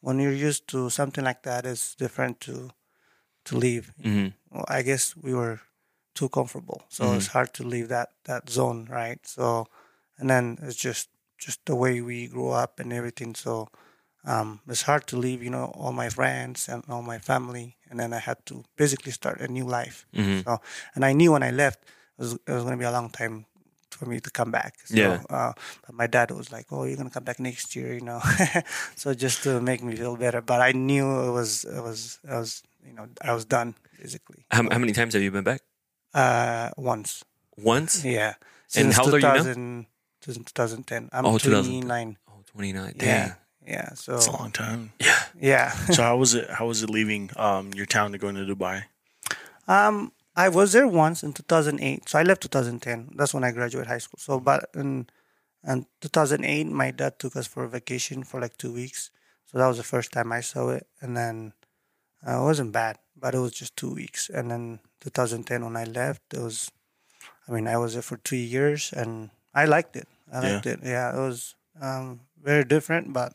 when 0.00 0.18
you're 0.20 0.32
used 0.32 0.68
to 0.68 0.90
something 0.90 1.24
like 1.24 1.42
that, 1.42 1.66
it's 1.66 1.94
different 1.94 2.40
to 2.42 2.70
to 3.44 3.56
leave. 3.56 3.92
Well, 4.50 4.64
I 4.68 4.82
guess 4.82 5.16
we 5.16 5.34
were 5.34 5.60
too 6.14 6.28
comfortable, 6.28 6.82
so 6.88 7.14
it's 7.14 7.28
hard 7.28 7.52
to 7.54 7.62
leave 7.64 7.88
that 7.88 8.10
that 8.24 8.48
zone, 8.50 8.86
right? 8.90 9.20
So, 9.26 9.66
and 10.18 10.28
then 10.30 10.58
it's 10.62 10.76
just 10.76 11.08
just 11.44 11.60
the 11.66 11.74
way 11.74 12.00
we 12.00 12.28
grew 12.28 12.50
up 12.62 12.80
and 12.80 12.92
everything. 12.92 13.34
So, 13.34 13.68
um, 14.24 14.60
it's 14.68 14.82
hard 14.82 15.06
to 15.08 15.16
leave, 15.16 15.42
you 15.42 15.50
know, 15.50 15.66
all 15.74 15.92
my 15.92 16.08
friends 16.08 16.68
and 16.68 16.82
all 16.88 17.02
my 17.02 17.18
family, 17.18 17.76
and 17.90 17.98
then 18.00 18.12
I 18.12 18.20
had 18.20 18.38
to 18.46 18.62
basically 18.76 19.12
start 19.12 19.40
a 19.40 19.48
new 19.48 19.66
life. 19.78 20.06
So, 20.44 20.60
and 20.94 21.04
I 21.04 21.12
knew 21.12 21.32
when 21.32 21.42
I 21.42 21.50
left, 21.50 21.80
it 22.18 22.22
was, 22.22 22.32
was 22.46 22.62
going 22.62 22.76
to 22.78 22.82
be 22.84 22.84
a 22.84 22.92
long 22.92 23.10
time 23.10 23.46
for 23.90 24.06
me 24.06 24.20
to 24.20 24.30
come 24.30 24.50
back. 24.50 24.74
So, 24.84 24.96
Yeah. 24.96 25.22
Uh, 25.28 25.52
but 25.86 25.94
my 25.94 26.06
dad 26.06 26.30
was 26.30 26.48
like, 26.52 26.66
"Oh, 26.70 26.84
you're 26.86 26.96
going 26.96 27.08
to 27.10 27.14
come 27.14 27.24
back 27.24 27.40
next 27.40 27.74
year," 27.76 27.92
you 27.94 28.00
know, 28.00 28.20
so 28.96 29.12
just 29.14 29.42
to 29.42 29.60
make 29.60 29.82
me 29.82 29.96
feel 29.96 30.16
better. 30.16 30.40
But 30.40 30.60
I 30.60 30.72
knew 30.72 31.06
it 31.28 31.32
was 31.32 31.64
it 31.64 31.82
was 31.82 32.18
I 32.28 32.38
was 32.38 32.62
you 32.86 32.94
know 32.94 33.06
I 33.22 33.32
was 33.34 33.44
done 33.44 33.74
basically. 34.00 34.46
How, 34.50 34.62
how 34.70 34.78
many 34.78 34.92
times 34.92 35.14
have 35.14 35.22
you 35.22 35.30
been 35.30 35.44
back? 35.44 35.62
Uh, 36.14 36.70
once, 36.76 37.24
Once. 37.56 38.04
yeah. 38.04 38.34
And 38.76 38.92
how 38.92 39.04
old 39.04 39.14
are 39.14 39.18
you 39.18 39.54
now? 39.54 39.84
2000 40.22 40.44
2010. 40.46 41.10
I'm 41.12 41.26
Oh, 41.26 41.38
29. 41.38 41.82
2010. 41.82 42.16
Oh, 42.28 42.42
29. 42.52 42.94
Dang. 42.96 43.08
Yeah, 43.08 43.34
yeah. 43.66 43.88
So 43.94 44.14
It's 44.16 44.26
a 44.28 44.32
long 44.32 44.50
time. 44.52 44.92
yeah. 45.00 45.18
Yeah. 45.40 45.70
so 45.94 46.02
how 46.02 46.16
was 46.16 46.34
it? 46.34 46.48
How 46.50 46.66
was 46.66 46.82
it 46.82 46.90
leaving 46.90 47.30
um, 47.36 47.72
your 47.74 47.86
town 47.86 48.12
to 48.12 48.18
go 48.18 48.28
into 48.28 48.44
Dubai? 48.46 48.84
Um, 49.68 50.12
I 50.34 50.48
was 50.48 50.72
there 50.72 50.86
once 50.88 51.22
in 51.22 51.32
2008. 51.32 52.08
So 52.08 52.18
I 52.18 52.22
left 52.22 52.42
2010. 52.42 53.12
That's 53.16 53.34
when 53.34 53.44
I 53.44 53.52
graduated 53.52 53.88
high 53.88 53.98
school. 53.98 54.18
So, 54.18 54.40
but 54.40 54.70
in, 54.74 55.06
in 55.66 55.86
2008, 56.00 56.66
my 56.66 56.90
dad 56.90 57.18
took 57.18 57.36
us 57.36 57.46
for 57.46 57.64
a 57.64 57.68
vacation 57.68 58.24
for 58.24 58.40
like 58.40 58.56
two 58.56 58.72
weeks. 58.72 59.10
So 59.46 59.58
that 59.58 59.66
was 59.68 59.76
the 59.76 59.82
first 59.84 60.10
time 60.12 60.32
I 60.32 60.40
saw 60.40 60.70
it. 60.70 60.86
And 61.00 61.16
then 61.16 61.52
uh, 62.26 62.40
it 62.40 62.44
wasn't 62.44 62.72
bad, 62.72 62.98
but 63.16 63.34
it 63.34 63.38
was 63.38 63.52
just 63.52 63.76
two 63.76 63.92
weeks. 63.92 64.30
And 64.30 64.50
then 64.50 64.80
2010, 65.00 65.64
when 65.64 65.76
I 65.76 65.84
left, 65.84 66.22
it 66.32 66.40
was, 66.40 66.70
I 67.46 67.52
mean, 67.52 67.68
I 67.68 67.76
was 67.76 67.92
there 67.92 68.02
for 68.02 68.16
three 68.24 68.42
years 68.44 68.92
and 68.92 69.30
I 69.54 69.64
liked 69.66 69.96
it. 69.96 70.08
I 70.32 70.36
Yeah. 70.42 70.52
liked 70.54 70.66
it. 70.66 70.80
Yeah, 70.82 71.14
it 71.16 71.20
was 71.20 71.54
um, 71.80 72.20
very 72.42 72.64
different, 72.64 73.12
but 73.12 73.32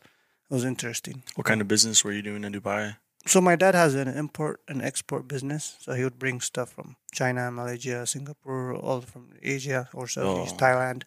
it 0.50 0.54
was 0.54 0.64
interesting. 0.64 1.22
What 1.36 1.46
kind 1.46 1.60
of 1.60 1.68
business 1.68 2.04
were 2.04 2.12
you 2.12 2.22
doing 2.22 2.44
in 2.44 2.52
Dubai? 2.52 2.96
So 3.26 3.40
my 3.40 3.56
dad 3.56 3.74
has 3.74 3.94
an 3.94 4.08
import 4.08 4.60
and 4.68 4.80
export 4.80 5.28
business. 5.28 5.76
So 5.80 5.92
he 5.92 6.02
would 6.02 6.18
bring 6.18 6.40
stuff 6.40 6.70
from 6.72 6.96
China, 7.12 7.50
Malaysia, 7.50 8.06
Singapore, 8.06 8.74
all 8.74 9.00
from 9.02 9.30
Asia 9.42 9.88
or 9.92 10.08
Southeast 10.08 10.54
Oh. 10.56 10.62
Thailand, 10.64 11.02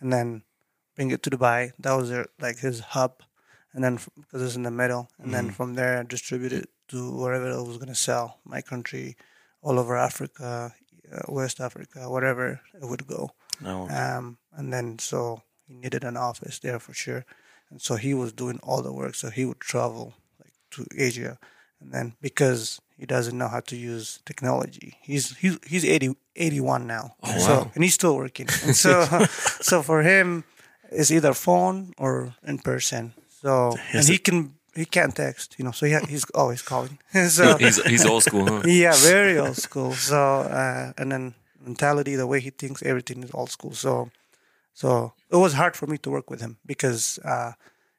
and 0.00 0.12
then 0.12 0.42
bring 0.96 1.10
it 1.10 1.22
to 1.24 1.30
Dubai. 1.30 1.72
That 1.78 1.92
was 1.94 2.08
their, 2.08 2.26
like 2.40 2.58
his 2.58 2.80
hub, 2.96 3.22
and 3.74 3.84
then 3.84 3.98
because 4.16 4.42
it's 4.42 4.56
in 4.56 4.62
the 4.62 4.70
middle, 4.70 5.10
and 5.18 5.34
then 5.34 5.50
from 5.50 5.74
there 5.74 6.02
distribute 6.04 6.52
it 6.52 6.70
to 6.88 7.12
wherever 7.12 7.50
it 7.50 7.62
was 7.62 7.76
going 7.76 7.92
to 7.92 7.94
sell. 8.08 8.38
My 8.44 8.62
country, 8.62 9.16
all 9.60 9.78
over 9.78 9.96
Africa, 9.96 10.72
uh, 11.12 11.22
West 11.28 11.60
Africa, 11.60 12.08
whatever 12.08 12.60
it 12.80 12.86
would 12.88 13.06
go. 13.06 13.30
No. 13.60 13.88
Um, 13.88 14.38
and 14.52 14.72
then 14.72 14.98
so 14.98 15.42
he 15.66 15.74
needed 15.74 16.04
an 16.04 16.16
office 16.16 16.58
there 16.58 16.78
for 16.78 16.94
sure. 16.94 17.24
And 17.70 17.80
so 17.80 17.96
he 17.96 18.14
was 18.14 18.32
doing 18.32 18.60
all 18.62 18.82
the 18.82 18.92
work. 18.92 19.14
So 19.14 19.30
he 19.30 19.44
would 19.44 19.60
travel 19.60 20.14
like 20.40 20.52
to 20.72 20.86
Asia. 20.96 21.38
And 21.80 21.92
then 21.92 22.14
because 22.20 22.80
he 22.96 23.06
doesn't 23.06 23.36
know 23.36 23.48
how 23.48 23.60
to 23.60 23.76
use 23.76 24.20
technology, 24.24 24.96
he's 25.02 25.36
he's 25.36 25.58
he's 25.66 25.84
80, 25.84 26.14
81 26.36 26.86
now. 26.86 27.14
Oh, 27.22 27.38
so 27.38 27.70
and 27.74 27.84
he's 27.84 27.94
still 27.94 28.16
working. 28.16 28.48
And 28.64 28.74
so 28.74 29.04
so 29.60 29.82
for 29.82 30.02
him 30.02 30.44
it's 30.90 31.10
either 31.10 31.34
phone 31.34 31.92
or 31.98 32.34
in 32.46 32.58
person. 32.58 33.12
So 33.42 33.76
and 33.92 34.06
he 34.06 34.18
can 34.18 34.54
he 34.74 34.84
can't 34.84 35.14
text, 35.16 35.56
you 35.58 35.64
know, 35.64 35.72
so 35.72 35.86
he, 35.86 35.96
he's 36.08 36.24
always 36.34 36.62
calling. 36.62 36.98
so 37.28 37.56
He's 37.56 37.82
he's 37.84 38.04
old 38.04 38.22
school, 38.22 38.46
huh? 38.46 38.62
yeah, 38.66 38.94
very 38.94 39.38
old 39.38 39.56
school. 39.56 39.92
So 39.92 40.16
uh, 40.16 40.92
and 40.98 41.10
then 41.10 41.34
mentality, 41.66 42.16
the 42.16 42.26
way 42.26 42.40
he 42.40 42.50
thinks, 42.50 42.82
everything 42.82 43.22
is 43.22 43.30
old 43.34 43.50
school. 43.50 43.72
So 43.72 44.10
so 44.74 45.12
it 45.30 45.36
was 45.36 45.52
hard 45.54 45.74
for 45.76 45.86
me 45.86 45.98
to 45.98 46.10
work 46.10 46.30
with 46.30 46.40
him 46.40 46.56
because 46.66 47.18
uh, 47.24 47.52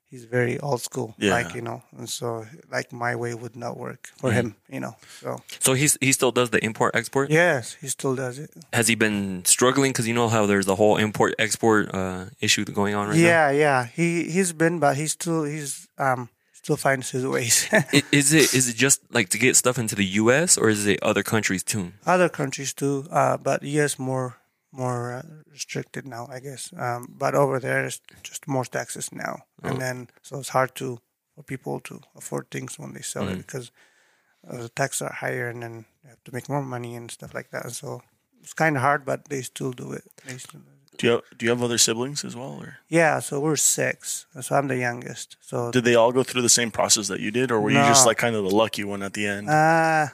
he's 0.09 0.25
very 0.25 0.59
old 0.59 0.81
school. 0.81 1.15
Yeah. 1.17 1.33
Like 1.33 1.53
you 1.55 1.62
know, 1.62 1.81
and 1.97 2.07
so 2.09 2.45
like 2.71 2.93
my 2.93 3.15
way 3.15 3.33
would 3.33 3.55
not 3.55 3.77
work 3.77 4.09
for 4.17 4.31
him. 4.31 4.55
You 4.69 4.79
know. 4.79 4.95
So 5.21 5.41
So 5.59 5.74
he's 5.74 5.97
he 6.01 6.12
still 6.12 6.31
does 6.31 6.50
the 6.51 6.63
import 6.63 6.95
export. 6.95 7.29
yes, 7.29 7.75
he 7.81 7.88
still 7.88 8.15
does 8.15 8.38
it. 8.39 8.50
Has 8.74 8.88
he 8.88 8.95
been 8.95 9.43
struggling? 9.45 9.91
Because 9.91 10.07
you 10.07 10.13
know 10.13 10.29
how 10.29 10.45
there's 10.45 10.65
the 10.65 10.75
whole 10.75 10.97
import 10.97 11.33
export 11.39 11.93
uh, 11.93 12.25
issue 12.39 12.63
going 12.65 12.95
on 12.95 13.07
right 13.09 13.17
now. 13.17 13.27
yeah, 13.27 13.51
yeah. 13.51 13.86
He 13.86 14.29
he's 14.31 14.53
been, 14.53 14.79
but 14.79 14.95
he's 14.97 15.12
still 15.13 15.43
he's 15.43 15.88
um 15.97 16.29
still 16.67 16.75
finds 16.75 17.12
his 17.12 17.25
ways. 17.25 17.69
Is 18.12 18.33
it 18.33 18.53
is 18.53 18.67
it 18.67 18.75
just 18.75 19.00
like 19.09 19.29
to 19.29 19.38
get 19.38 19.55
stuff 19.55 19.77
into 19.79 19.95
the 19.95 20.19
U.S. 20.21 20.57
or 20.57 20.67
is 20.69 20.86
it 20.86 21.00
other 21.01 21.24
countries 21.24 21.63
too? 21.63 21.93
Other 22.05 22.27
countries 22.27 22.74
too, 22.74 23.05
uh, 23.09 23.38
but 23.38 23.63
yes, 23.63 23.97
more 23.97 24.36
more 24.74 25.13
uh, 25.13 25.24
restricted 25.50 26.05
now, 26.05 26.27
I 26.29 26.39
guess. 26.41 26.74
Um, 26.75 27.01
but 27.17 27.36
over 27.36 27.57
there, 27.62 27.86
it's 27.86 28.01
just 28.21 28.47
more 28.47 28.65
taxes 28.65 29.13
now, 29.13 29.36
and 29.63 29.79
then 29.79 30.09
so 30.21 30.39
it's 30.39 30.50
hard 30.50 30.75
to 30.75 31.00
for 31.36 31.43
people 31.43 31.79
to 31.88 32.01
afford 32.15 32.51
things 32.51 32.77
when 32.77 32.93
they 32.93 33.01
sell 33.01 33.29
it 33.29 33.38
because 33.38 33.71
uh, 34.50 34.63
the 34.63 34.69
taxes 34.69 35.03
are 35.07 35.13
higher, 35.13 35.47
and 35.47 35.63
then 35.63 35.86
you 36.03 36.09
have 36.09 36.24
to 36.25 36.33
make 36.33 36.50
more 36.50 36.63
money 36.63 36.97
and 36.97 37.12
stuff 37.12 37.33
like 37.33 37.50
that. 37.51 37.71
So 37.71 38.01
it's 38.41 38.53
kind 38.53 38.75
of 38.75 38.81
hard, 38.81 39.05
but 39.05 39.29
they 39.29 39.41
still 39.41 39.71
do 39.71 39.93
it. 39.93 40.03
They 40.25 40.38
still 40.38 40.59
do 40.59 40.71
it. 40.74 40.76
Do 40.98 41.08
you 41.08 41.12
have, 41.13 41.22
do 41.38 41.46
you 41.46 41.50
have 41.51 41.63
other 41.63 41.77
siblings 41.77 42.24
as 42.25 42.36
well, 42.36 42.58
or 42.62 42.77
Yeah, 42.89 43.20
so 43.20 43.39
we're 43.39 43.56
six. 43.56 44.25
So 44.42 44.56
I'm 44.56 44.68
the 44.68 44.77
youngest. 44.77 45.38
So 45.42 45.72
did 45.72 45.84
they 45.84 45.96
all 45.96 46.12
go 46.12 46.24
through 46.24 46.42
the 46.42 46.50
same 46.50 46.72
process 46.72 47.08
that 47.08 47.20
you 47.20 47.32
did, 47.32 47.51
or 47.51 47.60
were 47.62 47.72
you 47.72 47.84
just 47.88 48.06
like 48.06 48.18
kind 48.18 48.36
of 48.36 48.44
the 48.44 48.56
lucky 48.56 48.84
one 48.84 49.04
at 49.04 49.13
the 49.13 49.27
end? 49.27 49.50
Uh, 49.50 50.08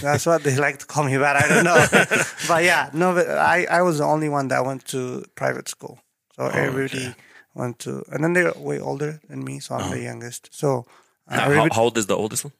that's 0.00 0.26
what 0.26 0.42
they 0.42 0.56
like 0.56 0.78
to 0.78 0.86
call 0.86 1.04
me, 1.04 1.16
but 1.16 1.36
I 1.36 1.48
don't 1.48 1.64
know. 1.64 1.86
but 2.48 2.64
yeah, 2.64 2.90
no, 2.92 3.14
but 3.14 3.28
I, 3.30 3.64
I 3.70 3.82
was 3.82 3.98
the 3.98 4.04
only 4.04 4.28
one 4.28 4.48
that 4.48 4.64
went 4.64 4.84
to 4.88 5.24
private 5.34 5.68
school. 5.68 6.00
So 6.36 6.46
everybody 6.46 7.14
went 7.54 7.78
to, 7.80 8.02
and 8.12 8.22
then 8.24 8.32
they're 8.32 8.52
way 8.56 8.80
older 8.80 9.20
than 9.28 9.44
me, 9.44 9.60
so 9.60 9.74
I'm 9.76 9.90
the 9.90 10.02
youngest. 10.02 10.48
So 10.52 10.86
uh, 11.28 11.40
How, 11.40 11.68
how 11.72 11.82
old 11.82 11.98
is 11.98 12.06
the 12.06 12.16
oldest 12.16 12.44
one? 12.44 12.52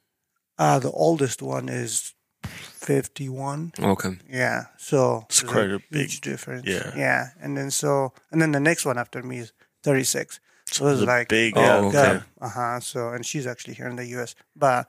uh, 0.58 0.78
the 0.78 0.90
oldest 0.90 1.40
one 1.42 1.68
is 1.68 2.14
51. 2.44 3.72
Okay. 3.78 4.18
Yeah, 4.28 4.64
so 4.78 5.24
It's 5.28 5.42
quite 5.42 5.70
a 5.70 5.80
big- 5.90 6.20
difference. 6.20 6.66
yeah. 6.66 6.92
yeah, 6.96 7.28
and 7.40 7.56
then 7.56 7.70
so, 7.70 8.12
and 8.32 8.40
then 8.40 8.52
the 8.52 8.60
next 8.60 8.84
one 8.84 8.98
after 8.98 9.22
me 9.22 9.38
is 9.38 9.52
36. 9.82 10.40
So 10.66 10.86
it 10.86 10.90
was 10.90 11.00
it's 11.02 11.08
like, 11.08 11.28
big 11.28 11.54
Oh, 11.56 11.90
gap. 11.90 11.94
okay. 11.94 12.24
Uh 12.40 12.48
huh. 12.48 12.80
So, 12.80 13.08
and 13.10 13.26
she's 13.26 13.46
actually 13.46 13.74
here 13.74 13.88
in 13.88 13.96
the 13.96 14.06
U.S. 14.18 14.34
But 14.54 14.88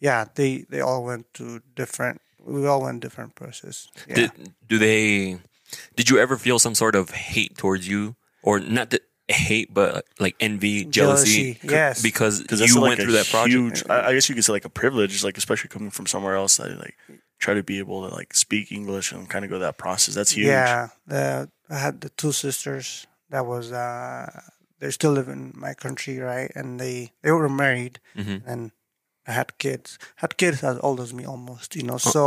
yeah, 0.00 0.26
they 0.34 0.66
they 0.68 0.80
all 0.80 1.02
went 1.04 1.32
to 1.34 1.60
different. 1.74 2.20
We 2.44 2.66
all 2.66 2.82
went 2.82 3.00
different 3.00 3.34
process. 3.34 3.88
Yeah. 4.06 4.14
Did, 4.16 4.30
do 4.68 4.78
they? 4.78 5.38
Did 5.96 6.10
you 6.10 6.18
ever 6.18 6.36
feel 6.36 6.58
some 6.58 6.74
sort 6.74 6.94
of 6.94 7.10
hate 7.10 7.56
towards 7.56 7.88
you, 7.88 8.16
or 8.42 8.60
not 8.60 8.90
that 8.90 9.00
hate, 9.28 9.72
but 9.72 10.04
like 10.20 10.36
envy, 10.40 10.84
jealousy? 10.84 11.54
Jealousy, 11.54 11.60
yes. 11.64 12.02
because 12.02 12.42
Because 12.42 12.60
you 12.60 12.80
like 12.80 12.88
went 12.90 13.00
through 13.00 13.12
that 13.12 13.26
project. 13.26 13.52
huge. 13.52 13.84
I, 13.88 14.08
I 14.08 14.12
guess 14.14 14.28
you 14.28 14.34
could 14.34 14.44
say 14.44 14.52
like 14.52 14.64
a 14.64 14.70
privilege, 14.70 15.24
like 15.24 15.38
especially 15.38 15.68
coming 15.68 15.90
from 15.90 16.06
somewhere 16.06 16.36
else. 16.36 16.56
that 16.58 16.78
like 16.78 16.96
try 17.38 17.54
to 17.54 17.62
be 17.62 17.78
able 17.78 18.08
to 18.08 18.14
like 18.14 18.34
speak 18.34 18.70
English 18.72 19.12
and 19.12 19.28
kind 19.28 19.44
of 19.44 19.50
go 19.50 19.58
that 19.58 19.76
process. 19.78 20.14
That's 20.14 20.32
huge. 20.32 20.46
Yeah, 20.46 20.88
the, 21.06 21.50
I 21.70 21.76
had 21.78 22.00
the 22.00 22.10
two 22.10 22.32
sisters 22.32 23.06
that 23.30 23.46
was 23.46 23.72
uh, 23.72 24.40
they 24.80 24.90
still 24.90 25.12
live 25.12 25.28
in 25.28 25.52
my 25.54 25.74
country, 25.74 26.18
right? 26.18 26.50
And 26.54 26.78
they 26.78 27.12
they 27.22 27.30
were 27.32 27.48
married, 27.48 28.00
Mm-hmm. 28.16 28.48
and 28.48 28.70
I 29.26 29.32
had 29.32 29.56
kids. 29.58 29.98
Had 30.16 30.36
kids 30.36 30.62
as 30.62 30.78
old 30.82 31.00
as 31.00 31.14
me 31.14 31.24
almost, 31.24 31.74
you 31.76 31.82
know. 31.82 31.94
Oh, 31.94 32.10
So 32.12 32.22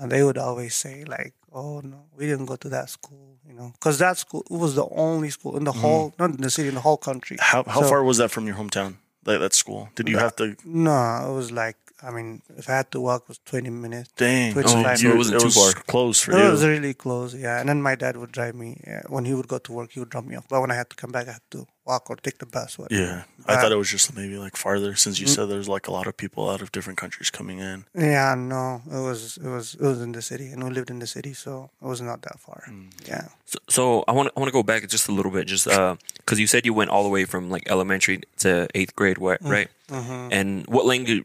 uh, 0.00 0.06
they 0.06 0.22
would 0.22 0.38
always 0.38 0.74
say 0.74 1.04
like, 1.04 1.34
"Oh 1.52 1.80
no, 1.80 2.06
we 2.16 2.24
didn't 2.26 2.46
go 2.46 2.56
to 2.56 2.68
that 2.70 2.88
school," 2.90 3.35
you 3.46 3.54
know, 3.54 3.72
because 3.74 3.98
that 3.98 4.18
school 4.18 4.44
it 4.50 4.56
was 4.56 4.74
the 4.74 4.86
only 4.90 5.30
school 5.30 5.56
in 5.56 5.64
the 5.64 5.72
mm. 5.72 5.80
whole, 5.80 6.14
not 6.18 6.30
in 6.30 6.40
the 6.40 6.50
city, 6.50 6.68
in 6.68 6.74
the 6.74 6.80
whole 6.80 6.96
country. 6.96 7.36
How 7.40 7.64
how 7.64 7.82
So- 7.82 7.88
far 7.88 8.04
was 8.04 8.18
that 8.18 8.30
from 8.30 8.46
your 8.46 8.56
hometown? 8.56 8.96
Like 9.24 9.40
that 9.40 9.54
school? 9.54 9.88
Did 9.96 10.08
you 10.08 10.18
have 10.18 10.36
to? 10.36 10.56
No, 10.64 11.28
it 11.28 11.34
was 11.34 11.50
like 11.50 11.76
I 12.02 12.10
mean, 12.10 12.42
if 12.56 12.68
I 12.68 12.72
had 12.76 12.90
to 12.92 13.00
walk, 13.00 13.22
it 13.22 13.28
was 13.28 13.40
twenty 13.44 13.70
minutes. 13.70 14.10
Dang. 14.16 14.54
Which 14.54 14.66
oh, 14.68 14.80
you- 14.98 15.12
it 15.12 15.16
wasn't 15.16 15.40
too 15.40 15.50
far. 15.50 15.72
close 15.72 16.20
for 16.20 16.32
It 16.32 16.38
you. 16.38 16.44
It 16.48 16.50
was 16.50 16.64
really 16.64 16.92
close, 16.94 17.34
yeah. 17.34 17.58
And 17.60 17.68
then 17.68 17.80
my 17.80 17.94
dad 17.94 18.16
would 18.18 18.32
drive 18.32 18.54
me 18.54 18.80
uh, 18.86 19.00
when 19.08 19.24
he 19.24 19.32
would 19.34 19.48
go 19.48 19.58
to 19.58 19.72
work. 19.72 19.92
He 19.92 20.00
would 20.00 20.10
drop 20.10 20.24
me 20.26 20.36
off, 20.36 20.46
but 20.48 20.60
when 20.60 20.70
I 20.70 20.74
had 20.74 20.90
to 20.90 20.96
come 20.96 21.10
back, 21.10 21.26
I 21.28 21.32
had 21.32 21.46
to 21.52 21.66
walk 21.86 22.10
or 22.10 22.16
take 22.16 22.36
the 22.38 22.46
bus. 22.46 22.78
What? 22.78 22.90
yeah, 22.92 23.22
I 23.48 23.54
Uh, 23.54 23.60
thought 23.60 23.72
it 23.72 23.76
was 23.76 23.90
just 23.90 24.14
maybe 24.14 24.36
like 24.36 24.56
farther 24.56 24.94
since 24.96 25.20
you 25.20 25.26
said 25.26 25.48
there's 25.48 25.68
like 25.68 25.86
a 25.88 25.92
lot 25.92 26.06
of 26.06 26.16
people 26.16 26.50
out 26.50 26.60
of 26.60 26.70
different 26.70 26.98
countries 26.98 27.30
coming 27.30 27.60
in. 27.60 27.84
Yeah, 27.94 28.34
no, 28.34 28.82
it 28.90 29.00
was 29.08 29.38
it 29.38 29.48
was 29.48 29.74
it 29.74 29.80
was 29.90 30.00
in 30.02 30.12
the 30.12 30.22
city, 30.22 30.48
and 30.52 30.62
we 30.64 30.70
lived 30.70 30.90
in 30.90 30.98
the 30.98 31.06
city, 31.06 31.32
so 31.32 31.70
it 31.80 31.86
was 31.86 32.00
not 32.02 32.20
that 32.22 32.38
far. 32.40 32.60
Yeah, 33.08 33.28
So, 33.46 33.58
so 33.70 33.82
I 34.08 34.12
want 34.12 34.28
I 34.36 34.40
want 34.40 34.48
to 34.52 34.56
go 34.60 34.62
back 34.62 34.86
just 34.88 35.08
a 35.08 35.12
little 35.12 35.32
bit, 35.32 35.46
just 35.48 35.64
because 35.64 36.38
you 36.42 36.46
said 36.46 36.66
you 36.66 36.74
went 36.74 36.90
all 36.90 37.04
the 37.04 37.14
way 37.16 37.24
from 37.24 37.48
like 37.54 37.64
elementary 37.70 38.20
to 38.44 38.68
eighth 38.74 38.94
grade, 38.96 39.16
what, 39.18 39.40
Mm. 39.42 39.50
right? 39.50 39.70
Mm-hmm. 39.88 40.28
And 40.38 40.66
what 40.66 40.84
language? 40.84 41.24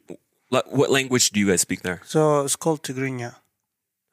What 0.52 0.90
language 0.92 1.32
do 1.32 1.40
you 1.40 1.48
guys 1.48 1.62
speak 1.62 1.82
there? 1.82 2.02
so 2.06 2.44
it's 2.46 2.56
called 2.56 2.84
Tigrinya. 2.84 3.36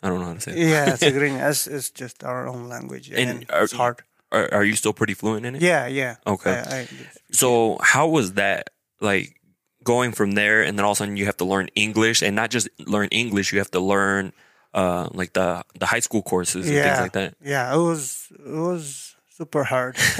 I 0.02 0.08
don't 0.08 0.20
know 0.20 0.26
how 0.26 0.34
to 0.34 0.40
say. 0.40 0.52
it. 0.52 0.58
Yeah, 0.58 0.96
Tigrinya. 1.02 1.50
it's, 1.50 1.66
it's 1.66 1.90
just 1.90 2.22
our 2.24 2.46
own 2.46 2.68
language, 2.68 3.10
and, 3.10 3.18
And 3.30 3.50
are- 3.50 3.64
it's 3.64 3.72
hard. 3.72 4.02
Are, 4.30 4.46
are 4.52 4.64
you 4.64 4.76
still 4.76 4.92
pretty 4.92 5.14
fluent 5.14 5.46
in 5.46 5.56
it? 5.56 5.62
Yeah, 5.62 5.86
yeah. 5.86 6.16
Okay. 6.26 6.52
I, 6.52 6.80
I, 6.80 6.88
So 7.32 7.78
how 7.80 8.08
was 8.08 8.34
that 8.34 8.70
like 9.00 9.40
going 9.84 10.12
from 10.12 10.32
there, 10.32 10.62
and 10.62 10.78
then 10.78 10.84
all 10.84 10.92
of 10.92 10.96
a 10.96 11.00
sudden 11.00 11.16
you 11.16 11.24
have 11.26 11.38
to 11.38 11.46
learn 11.46 11.68
English, 11.74 12.20
and 12.22 12.36
not 12.36 12.50
just 12.50 12.68
learn 12.78 13.08
English, 13.08 13.52
you 13.52 13.58
have 13.58 13.70
to 13.72 13.80
learn 13.80 14.32
uh, 14.74 15.08
like 15.14 15.32
the 15.32 15.64
the 15.80 15.86
high 15.86 16.00
school 16.00 16.20
courses 16.22 16.66
and 16.66 16.76
yeah, 16.76 16.82
things 16.84 17.00
like 17.00 17.12
that. 17.12 17.34
Yeah, 17.42 17.74
it 17.74 17.78
was 17.78 18.28
it 18.38 18.60
was 18.70 19.16
super 19.30 19.64
hard. 19.64 19.96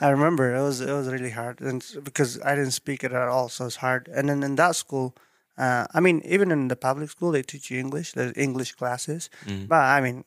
I 0.00 0.08
remember 0.08 0.56
it 0.56 0.62
was 0.62 0.80
it 0.80 0.92
was 0.92 1.06
really 1.08 1.30
hard, 1.30 1.60
and 1.60 1.84
because 2.02 2.40
I 2.40 2.54
didn't 2.56 2.72
speak 2.72 3.04
it 3.04 3.12
at 3.12 3.28
all, 3.28 3.48
so 3.50 3.66
it's 3.66 3.76
hard. 3.76 4.08
And 4.08 4.28
then 4.30 4.42
in 4.42 4.56
that 4.56 4.74
school, 4.74 5.14
uh, 5.58 5.86
I 5.94 6.00
mean, 6.00 6.20
even 6.24 6.50
in 6.50 6.68
the 6.68 6.76
public 6.76 7.10
school, 7.10 7.30
they 7.32 7.42
teach 7.42 7.70
you 7.70 7.78
English. 7.80 8.12
There's 8.12 8.32
English 8.36 8.72
classes, 8.72 9.30
but 9.68 9.76
I 9.96 10.00
mean, 10.00 10.24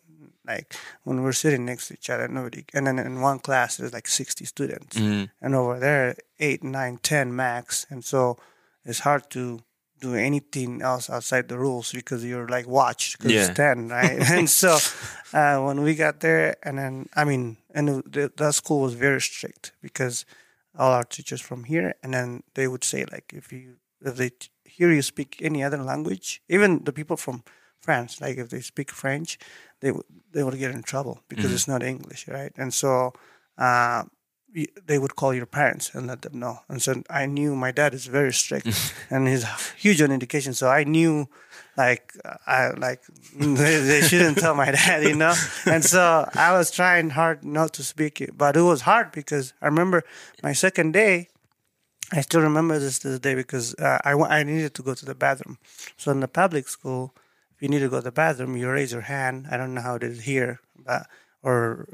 like 0.47 0.75
when 1.03 1.21
we're 1.23 1.33
sitting 1.33 1.65
next 1.65 1.87
to 1.87 1.93
each 1.95 2.09
other, 2.09 2.27
nobody. 2.27 2.63
And 2.73 2.87
then 2.87 2.97
in 2.99 3.19
one 3.21 3.39
class, 3.39 3.77
there's 3.77 3.93
like 3.93 4.07
sixty 4.07 4.45
students, 4.45 4.95
and 5.41 5.55
over 5.55 5.79
there, 5.79 6.15
eight, 6.39 6.63
nine, 6.63 6.97
ten 7.03 7.35
max, 7.35 7.85
and 7.89 8.03
so 8.05 8.37
it's 8.85 8.99
hard 8.99 9.29
to 9.31 9.59
do 9.99 10.13
anything 10.13 10.81
else 10.81 11.09
outside 11.09 11.47
the 11.49 11.57
rules 11.57 11.91
because 11.91 12.23
you're 12.23 12.47
like 12.47 12.67
watched 12.67 13.17
because 13.17 13.31
Yeah. 13.33 13.45
it's 13.47 13.55
10 13.57 13.89
right 13.89 14.21
and 14.37 14.47
so 14.47 14.77
uh, 15.33 15.57
when 15.65 15.81
we 15.81 15.95
got 15.95 16.19
there 16.19 16.55
and 16.61 16.77
then 16.77 17.09
i 17.15 17.23
mean 17.25 17.57
and 17.73 17.87
the, 18.05 18.31
that 18.37 18.53
school 18.53 18.81
was 18.81 18.93
very 18.93 19.19
strict 19.19 19.71
because 19.81 20.23
all 20.77 20.91
our 20.93 21.03
teachers 21.03 21.41
from 21.41 21.63
here 21.63 21.95
and 22.03 22.13
then 22.13 22.43
they 22.53 22.67
would 22.67 22.83
say 22.83 23.05
like 23.11 23.33
if 23.33 23.51
you 23.51 23.77
if 24.05 24.15
they 24.17 24.29
hear 24.77 24.91
you 24.91 25.01
speak 25.01 25.29
any 25.41 25.61
other 25.67 25.81
language 25.91 26.41
even 26.55 26.83
the 26.85 26.93
people 26.99 27.17
from 27.17 27.43
france 27.85 28.21
like 28.21 28.37
if 28.43 28.47
they 28.49 28.61
speak 28.61 28.89
french 28.91 29.37
they 29.81 29.91
would 29.91 30.05
they 30.33 30.43
would 30.43 30.57
get 30.63 30.71
in 30.77 30.83
trouble 30.83 31.15
because 31.29 31.51
it's 31.55 31.67
not 31.67 31.81
english 31.83 32.27
right 32.27 32.53
and 32.57 32.73
so 32.73 32.91
uh, 33.57 34.03
y- 34.55 34.73
they 34.89 34.97
would 34.99 35.15
call 35.15 35.33
your 35.33 35.45
parents 35.59 35.85
and 35.95 36.05
let 36.07 36.21
them 36.21 36.39
know. 36.39 36.59
And 36.69 36.79
so 36.81 36.91
I 37.09 37.25
knew 37.25 37.55
my 37.55 37.71
dad 37.71 37.93
is 37.93 38.05
very 38.05 38.31
strict 38.33 38.67
and 39.09 39.27
he's 39.27 39.45
huge 39.83 39.99
on 40.01 40.11
education. 40.11 40.53
So 40.53 40.67
I 40.69 40.83
knew 40.83 41.27
like 41.75 42.13
I 42.45 42.69
like 42.77 43.01
they, 43.39 43.75
they 43.91 44.01
shouldn't 44.01 44.37
tell 44.37 44.53
my 44.55 44.71
dad, 44.71 45.03
you 45.03 45.15
know. 45.15 45.33
And 45.65 45.83
so 45.83 46.29
I 46.35 46.49
was 46.57 46.69
trying 46.71 47.09
hard 47.11 47.43
not 47.43 47.73
to 47.77 47.83
speak 47.83 48.21
it, 48.21 48.37
but 48.37 48.55
it 48.55 48.61
was 48.73 48.81
hard 48.81 49.11
because 49.11 49.53
I 49.61 49.65
remember 49.65 50.03
my 50.43 50.53
second 50.53 50.93
day. 50.93 51.29
I 52.13 52.21
still 52.21 52.41
remember 52.41 52.79
this 52.79 52.99
to 52.99 53.09
this 53.09 53.19
day 53.19 53.35
because 53.35 53.75
uh, 53.75 53.99
I 54.03 54.15
wa- 54.15 54.27
I 54.29 54.43
needed 54.43 54.73
to 54.75 54.83
go 54.83 54.93
to 54.93 55.05
the 55.05 55.15
bathroom. 55.15 55.57
So 55.97 56.11
in 56.11 56.19
the 56.21 56.27
public 56.27 56.67
school, 56.69 57.13
if 57.55 57.61
you 57.61 57.67
need 57.69 57.79
to 57.79 57.89
go 57.89 57.97
to 57.97 58.03
the 58.03 58.11
bathroom, 58.11 58.55
you 58.55 58.69
raise 58.69 58.91
your 58.93 59.01
hand. 59.01 59.47
I 59.51 59.57
don't 59.57 59.73
know 59.73 59.81
how 59.81 59.95
it 59.95 60.03
is 60.03 60.21
here, 60.23 60.59
but 60.85 61.07
or 61.43 61.87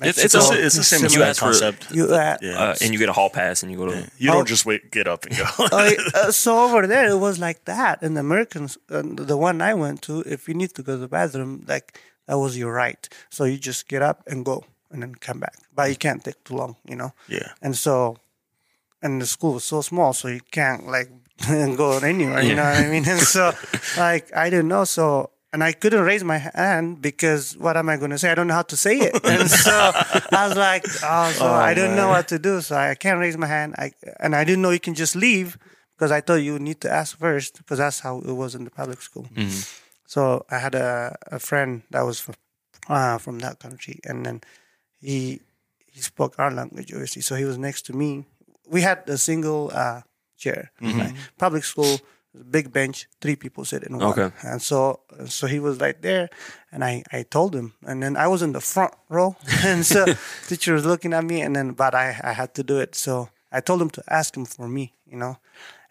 It's- 0.00 0.18
It's, 0.24 0.34
all- 0.34 0.52
a, 0.52 0.56
it's 0.56 0.76
the 0.76 0.84
same 0.84 1.00
you 1.00 1.06
exact 1.06 1.28
ask 1.30 1.38
for- 1.40 1.46
concept. 1.46 1.90
you 1.90 2.04
uh, 2.06 2.36
yeah, 2.40 2.58
Uh, 2.62 2.74
and 2.80 2.92
you 2.92 2.98
get 2.98 3.08
a 3.08 3.12
hall 3.12 3.28
pass, 3.30 3.62
and 3.62 3.70
you 3.72 3.78
go 3.78 3.86
to. 3.86 4.10
you 4.18 4.30
Oh. 4.30 4.34
don't 4.34 4.48
just 4.48 4.64
wait, 4.66 4.90
get 4.90 5.06
up 5.08 5.24
and 5.26 5.36
go. 5.36 5.44
Oh, 5.58 5.94
uh, 6.14 6.30
so 6.30 6.50
over 6.64 6.86
there 6.86 7.08
it 7.10 7.18
was 7.18 7.38
like 7.38 7.64
that 7.64 8.02
in 8.02 8.14
the 8.14 8.20
Americans 8.20 8.78
uh, 8.90 9.02
the 9.04 9.36
one 9.36 9.60
I 9.60 9.74
went 9.74 10.00
to 10.02 10.20
if 10.34 10.48
you 10.48 10.54
need 10.54 10.74
to 10.74 10.82
go 10.82 10.92
to 10.92 10.98
the 10.98 11.08
bathroom 11.08 11.64
like 11.68 11.98
that 12.26 12.38
was 12.38 12.56
your 12.56 12.72
right 12.72 13.08
so 13.30 13.44
you 13.44 13.58
just 13.58 13.88
get 13.88 14.02
up 14.02 14.22
and 14.26 14.44
go 14.44 14.64
and 14.90 15.02
then 15.02 15.14
come 15.16 15.38
back 15.40 15.56
but 15.74 15.88
you 15.90 15.96
can't 15.96 16.22
take 16.24 16.42
too 16.44 16.56
long 16.56 16.76
you 16.90 16.96
know 16.96 17.12
yeah, 17.28 17.52
and 17.62 17.76
so 17.76 18.16
and 19.06 19.22
the 19.22 19.26
school 19.26 19.54
was 19.54 19.64
so 19.64 19.80
small 19.90 20.12
so 20.12 20.28
you 20.28 20.40
can't 20.50 20.86
like 20.96 21.10
go 21.82 21.98
anywhere 21.98 22.42
you 22.42 22.54
know 22.58 22.68
what 22.70 22.84
I 22.84 22.88
mean 22.88 23.04
and 23.08 23.20
so 23.20 23.52
like 23.96 24.34
I 24.34 24.50
didn't 24.50 24.68
know 24.68 24.84
so 24.84 25.30
and 25.52 25.64
I 25.64 25.72
couldn't 25.72 26.02
raise 26.02 26.24
my 26.24 26.38
hand 26.38 27.00
because 27.00 27.56
what 27.56 27.78
am 27.80 27.88
I 27.88 27.96
going 27.96 28.10
to 28.10 28.18
say? 28.18 28.30
I 28.30 28.34
don't 28.34 28.48
know 28.50 28.58
how 28.60 28.68
to 28.74 28.76
say 28.76 28.98
it. 28.98 29.14
And 29.24 29.48
so 29.48 29.76
I 30.38 30.48
was 30.48 30.56
like, 30.56 30.84
oh, 31.02 31.32
so 31.32 31.46
I 31.46 31.72
don't 31.72 31.96
know 31.96 32.08
what 32.08 32.28
to 32.28 32.38
do. 32.38 32.60
So 32.60 32.76
I 32.76 32.94
can't 32.94 33.18
raise 33.18 33.38
my 33.38 33.46
hand. 33.46 33.74
I, 33.78 33.92
and 34.20 34.36
I 34.36 34.44
didn't 34.44 34.60
know 34.60 34.68
you 34.68 34.80
can 34.88 34.94
just 34.94 35.16
leave 35.16 35.56
because 35.96 36.10
I 36.12 36.20
thought 36.20 36.42
you 36.48 36.58
need 36.58 36.80
to 36.82 36.92
ask 36.92 37.16
first 37.16 37.56
because 37.58 37.78
that's 37.78 38.00
how 38.00 38.18
it 38.18 38.36
was 38.42 38.54
in 38.54 38.64
the 38.64 38.70
public 38.70 39.00
school. 39.00 39.26
So 40.06 40.44
I 40.50 40.58
had 40.58 40.74
a, 40.74 41.16
a 41.28 41.38
friend 41.38 41.82
that 41.90 42.02
was 42.02 42.20
from, 42.20 42.34
uh, 42.88 43.16
from 43.16 43.38
that 43.38 43.58
country, 43.58 44.00
and 44.04 44.26
then 44.26 44.42
he 45.00 45.40
he 45.86 46.00
spoke 46.02 46.34
our 46.38 46.50
language, 46.50 46.92
obviously. 46.92 47.22
So 47.22 47.34
he 47.34 47.44
was 47.44 47.56
next 47.56 47.82
to 47.86 47.92
me. 47.96 48.26
We 48.68 48.82
had 48.82 49.08
a 49.08 49.16
single 49.18 49.70
uh, 49.72 50.02
chair, 50.36 50.70
right? 50.80 51.14
public 51.38 51.64
school, 51.64 51.98
big 52.50 52.72
bench, 52.72 53.06
three 53.20 53.36
people 53.36 53.64
sit 53.64 53.82
in 53.82 53.98
one. 53.98 54.08
Okay. 54.12 54.30
And 54.42 54.60
so 54.60 55.00
so 55.26 55.46
he 55.46 55.58
was 55.60 55.78
right 55.80 56.00
there, 56.02 56.28
and 56.72 56.84
I 56.84 57.02
I 57.12 57.22
told 57.24 57.54
him, 57.54 57.72
and 57.86 58.02
then 58.02 58.16
I 58.16 58.26
was 58.28 58.42
in 58.42 58.52
the 58.52 58.60
front 58.60 58.92
row, 59.08 59.36
and 59.64 59.84
so 59.86 60.04
teacher 60.48 60.74
was 60.74 60.84
looking 60.84 61.12
at 61.14 61.24
me, 61.24 61.40
and 61.40 61.54
then 61.56 61.72
but 61.72 61.94
I 61.94 62.18
I 62.22 62.32
had 62.32 62.54
to 62.54 62.62
do 62.62 62.78
it, 62.80 62.94
so 62.94 63.28
I 63.52 63.60
told 63.60 63.80
him 63.80 63.90
to 63.90 64.02
ask 64.08 64.36
him 64.36 64.44
for 64.44 64.68
me, 64.68 64.94
you 65.06 65.16
know, 65.16 65.38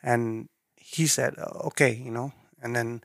and 0.03 0.49
he 0.75 1.07
said 1.07 1.35
uh, 1.39 1.67
okay, 1.67 1.93
you 1.93 2.11
know, 2.11 2.31
and 2.61 2.75
then. 2.75 3.01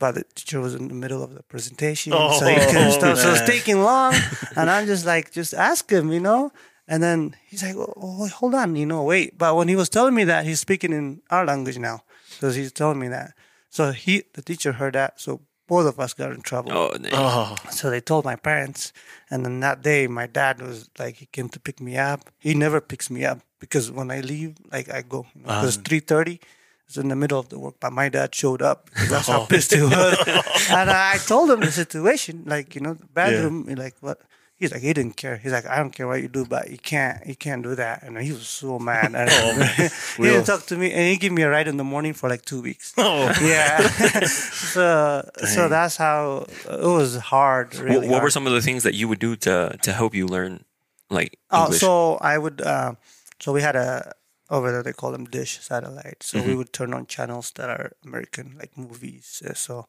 But 0.00 0.14
the 0.14 0.22
teacher 0.36 0.60
was 0.60 0.76
in 0.76 0.86
the 0.86 0.94
middle 0.94 1.24
of 1.24 1.34
the 1.34 1.42
presentation, 1.42 2.12
so 2.12 2.46
he 2.46 2.54
couldn't 2.54 2.92
stop. 2.92 3.16
So 3.18 3.32
it's 3.34 3.42
taking 3.50 3.82
long, 3.82 4.14
and 4.54 4.70
I'm 4.70 4.86
just 4.86 5.04
like, 5.04 5.32
just 5.32 5.52
ask 5.54 5.90
him, 5.90 6.12
you 6.12 6.20
know. 6.20 6.52
And 6.88 7.02
then 7.02 7.36
he's 7.46 7.62
like, 7.62 7.76
oh, 7.76 7.92
oh, 7.96 8.22
wait, 8.22 8.32
hold 8.32 8.54
on, 8.54 8.74
you 8.74 8.86
know, 8.86 9.02
wait. 9.02 9.36
But 9.36 9.54
when 9.56 9.68
he 9.68 9.76
was 9.76 9.90
telling 9.90 10.14
me 10.14 10.24
that, 10.24 10.46
he's 10.46 10.58
speaking 10.58 10.92
in 10.92 11.20
our 11.30 11.44
language 11.44 11.78
now 11.78 12.02
because 12.30 12.54
he's 12.54 12.72
telling 12.72 12.98
me 12.98 13.08
that. 13.08 13.34
So 13.68 13.92
he, 13.92 14.24
the 14.32 14.40
teacher, 14.40 14.72
heard 14.72 14.94
that. 14.94 15.20
So 15.20 15.42
both 15.66 15.86
of 15.86 16.00
us 16.00 16.14
got 16.14 16.32
in 16.32 16.40
trouble. 16.40 16.72
Oh, 16.72 16.96
dang. 16.96 17.12
oh, 17.12 17.54
So 17.70 17.90
they 17.90 18.00
told 18.00 18.24
my 18.24 18.36
parents, 18.36 18.94
and 19.30 19.44
then 19.44 19.60
that 19.60 19.82
day, 19.82 20.06
my 20.06 20.26
dad 20.26 20.62
was 20.62 20.88
like, 20.98 21.16
he 21.16 21.26
came 21.26 21.50
to 21.50 21.60
pick 21.60 21.78
me 21.78 21.98
up. 21.98 22.30
He 22.38 22.54
never 22.54 22.80
picks 22.80 23.10
me 23.10 23.26
up 23.26 23.40
because 23.60 23.90
when 23.92 24.10
I 24.10 24.20
leave, 24.20 24.56
like 24.72 24.90
I 24.90 25.02
go, 25.02 25.26
you 25.34 25.42
know, 25.42 25.48
ah. 25.50 25.60
because 25.60 25.76
three 25.76 26.00
thirty. 26.00 26.40
It's 26.86 26.96
in 26.96 27.08
the 27.08 27.16
middle 27.16 27.38
of 27.38 27.50
the 27.50 27.58
work, 27.58 27.74
but 27.80 27.92
my 27.92 28.08
dad 28.08 28.34
showed 28.34 28.62
up. 28.62 28.86
because 28.86 29.10
That's 29.10 29.28
how 29.28 29.42
oh. 29.42 29.46
pissed 29.46 29.74
he 29.74 29.82
was. 29.82 30.16
and 30.70 30.88
I 30.88 31.18
told 31.18 31.50
him 31.50 31.60
the 31.60 31.70
situation, 31.70 32.44
like 32.46 32.74
you 32.74 32.80
know, 32.80 32.94
the 32.94 33.04
bathroom. 33.04 33.66
Like 33.66 33.96
what? 34.00 34.22
He's 34.58 34.72
like, 34.72 34.82
he 34.82 34.92
didn't 34.92 35.16
care. 35.16 35.36
He's 35.36 35.52
like, 35.52 35.66
I 35.66 35.76
don't 35.76 35.92
care 35.94 36.08
what 36.08 36.20
you 36.20 36.26
do, 36.28 36.44
but 36.44 36.68
you 36.68 36.78
can't, 36.78 37.24
you 37.26 37.36
can't 37.36 37.62
do 37.62 37.76
that. 37.76 38.02
And 38.02 38.18
he 38.18 38.32
was 38.32 38.48
so 38.48 38.78
mad. 38.80 39.14
And 39.14 39.30
he 40.16 40.22
didn't 40.24 40.46
talk 40.46 40.66
to 40.66 40.76
me, 40.76 40.90
and 40.92 41.02
he 41.12 41.16
gave 41.16 41.30
me 41.32 41.42
a 41.42 41.50
ride 41.50 41.68
in 41.68 41.76
the 41.76 41.84
morning 41.84 42.12
for 42.12 42.28
like 42.28 42.44
two 42.44 42.60
weeks. 42.60 42.92
oh, 42.98 43.32
Yeah. 43.40 43.78
so 44.26 45.28
so 45.54 45.68
that's 45.68 45.96
how 45.96 46.46
it 46.68 46.82
was 46.82 47.16
hard. 47.16 47.74
What, 47.74 47.82
Really 47.84 48.08
what 48.08 48.16
were 48.16 48.20
hard. 48.28 48.32
some 48.32 48.46
of 48.46 48.52
the 48.52 48.60
things 48.62 48.82
that 48.82 48.94
you 48.94 49.06
would 49.08 49.18
do 49.20 49.36
to 49.36 49.76
to 49.82 49.92
help 49.92 50.14
you 50.14 50.26
learn 50.26 50.64
like 51.10 51.38
Oh, 51.50 51.64
English? 51.64 51.80
so 51.80 52.16
I 52.20 52.36
would. 52.38 52.60
Uh, 52.60 52.94
so 53.40 53.52
we 53.52 53.62
had 53.62 53.76
a 53.76 54.12
over 54.50 54.72
there 54.72 54.82
they 54.82 54.92
call 54.92 55.12
them 55.12 55.24
dish 55.26 55.60
satellite. 55.60 56.22
So 56.22 56.42
we 56.42 56.54
would 56.54 56.72
turn 56.72 56.92
on 56.94 57.06
channels 57.06 57.52
that 57.56 57.68
are 57.70 57.92
American, 58.04 58.56
like 58.58 58.76
movies. 58.76 59.42
So 59.54 59.86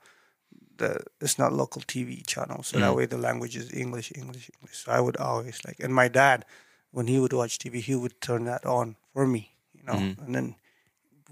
the 0.79 1.01
it's 1.21 1.38
not 1.38 1.53
local 1.53 1.81
TV 1.81 2.25
channels. 2.25 2.67
So 2.67 2.79
that 2.79 2.86
mm-hmm. 2.86 2.98
way 2.98 3.05
the 3.05 3.17
language 3.17 3.55
is 3.55 3.71
English, 3.71 4.12
English, 4.15 4.50
English. 4.55 4.77
So 4.77 4.91
I 4.91 5.00
would 5.00 5.17
always 5.17 5.59
like, 5.65 5.77
and 5.79 5.93
my 5.93 6.07
dad, 6.07 6.45
when 6.91 7.07
he 7.07 7.19
would 7.19 7.33
watch 7.33 7.59
TV, 7.59 7.75
he 7.81 7.95
would 7.95 8.19
turn 8.19 8.45
that 8.45 8.65
on 8.65 8.95
for 9.13 9.27
me, 9.27 9.53
you 9.74 9.83
know, 9.83 9.93
mm-hmm. 9.93 10.24
and 10.24 10.36
then 10.36 10.55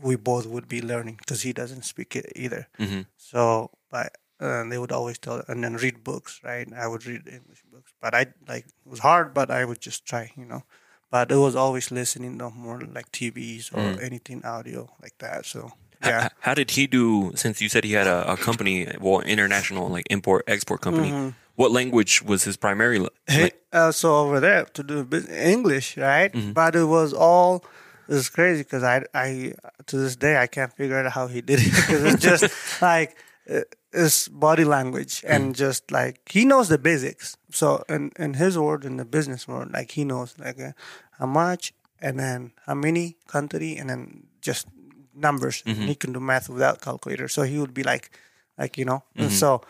we 0.02 0.16
both 0.16 0.46
would 0.46 0.68
be 0.68 0.82
learning 0.82 1.16
because 1.18 1.42
he 1.42 1.54
doesn't 1.54 1.84
speak 1.84 2.16
it 2.16 2.32
either. 2.36 2.68
Mm-hmm. 2.80 3.02
So, 3.18 3.72
but 3.90 4.16
uh, 4.40 4.64
they 4.66 4.78
would 4.78 4.92
always 4.92 5.18
tell, 5.18 5.44
and 5.48 5.64
then 5.64 5.76
read 5.76 6.04
books, 6.04 6.40
right? 6.44 6.68
I 6.74 6.88
would 6.88 7.06
read 7.06 7.28
English 7.28 7.64
books, 7.72 7.92
but 8.02 8.14
I 8.14 8.28
like 8.48 8.66
it 8.66 8.90
was 8.90 9.00
hard, 9.00 9.34
but 9.34 9.50
I 9.50 9.66
would 9.66 9.82
just 9.82 10.06
try, 10.06 10.32
you 10.38 10.46
know. 10.46 10.64
But 11.10 11.32
it 11.32 11.38
was 11.38 11.56
always 11.56 11.90
listening 11.90 12.38
to 12.40 12.50
more 12.50 12.82
like 12.82 13.12
TVs 13.12 13.72
or 13.74 13.96
mm. 13.96 14.04
anything 14.04 14.44
audio 14.44 14.90
like 15.02 15.18
that. 15.20 15.46
So 15.46 15.72
yeah, 16.06 16.26
H- 16.26 16.32
How 16.40 16.54
did 16.54 16.72
he 16.72 16.88
do? 16.88 17.32
Since 17.36 17.62
you 17.62 17.70
said 17.70 17.84
he 17.84 17.94
had 17.94 18.08
a, 18.08 18.34
a 18.34 18.38
company, 18.38 18.88
well, 19.00 19.22
international 19.22 19.90
like 19.90 20.06
import 20.10 20.44
export 20.48 20.82
company. 20.82 21.12
What 21.56 21.72
language 21.72 22.22
was 22.22 22.44
his 22.44 22.56
primary? 22.58 23.00
la- 23.00 23.10
Hey, 23.28 23.52
uh, 23.74 23.92
so 23.92 24.16
over 24.18 24.40
there 24.40 24.66
to 24.66 24.84
do 24.84 25.08
English, 25.32 25.98
right? 25.98 26.32
But 26.54 26.76
it 26.76 26.86
was 26.86 27.14
all 27.14 27.64
it 28.08 28.14
was 28.14 28.30
crazy 28.30 28.62
because 28.64 28.84
I 28.84 29.04
I 29.14 29.54
to 29.88 29.98
this 29.98 30.16
day 30.16 30.38
I 30.38 30.48
can't 30.48 30.72
figure 30.74 30.98
out 31.04 31.12
how 31.12 31.28
he 31.28 31.42
did 31.42 31.60
it 31.62 31.72
because 31.80 32.04
it's 32.14 32.22
just 32.24 32.82
like 32.82 33.18
uh, 33.50 33.62
his 33.92 34.28
body 34.28 34.66
language 34.66 35.24
and 35.28 35.56
just 35.56 35.90
like 35.92 36.20
he 36.30 36.46
knows 36.46 36.68
the 36.70 36.78
basics. 36.78 37.38
So 37.52 37.84
in 37.90 38.12
in 38.20 38.36
his 38.36 38.56
world 38.58 38.86
in 38.86 38.98
the 38.98 39.06
business 39.06 39.48
world, 39.48 39.72
like 39.74 39.92
he 39.92 40.04
knows 40.06 40.36
like 40.38 40.60
uh, 40.62 40.72
how 41.20 41.26
much 41.26 41.74
and 42.00 42.20
then 42.20 42.52
how 42.68 42.76
many 42.76 43.18
country 43.28 43.76
and 43.80 43.90
then 43.90 44.28
just 44.42 44.68
numbers. 45.18 45.64
And 45.66 45.76
he 45.78 45.84
mm-hmm. 45.84 45.94
can 45.94 46.14
do 46.14 46.20
math 46.20 46.50
without 46.50 46.82
calculator. 46.82 47.28
So 47.28 47.44
he 47.44 47.58
would 47.60 47.74
be 47.74 47.84
like 47.84 48.12
like 48.58 48.78
you 48.78 48.86
know 48.86 49.04
and 49.16 49.28
mm-hmm. 49.28 49.36
so 49.36 49.62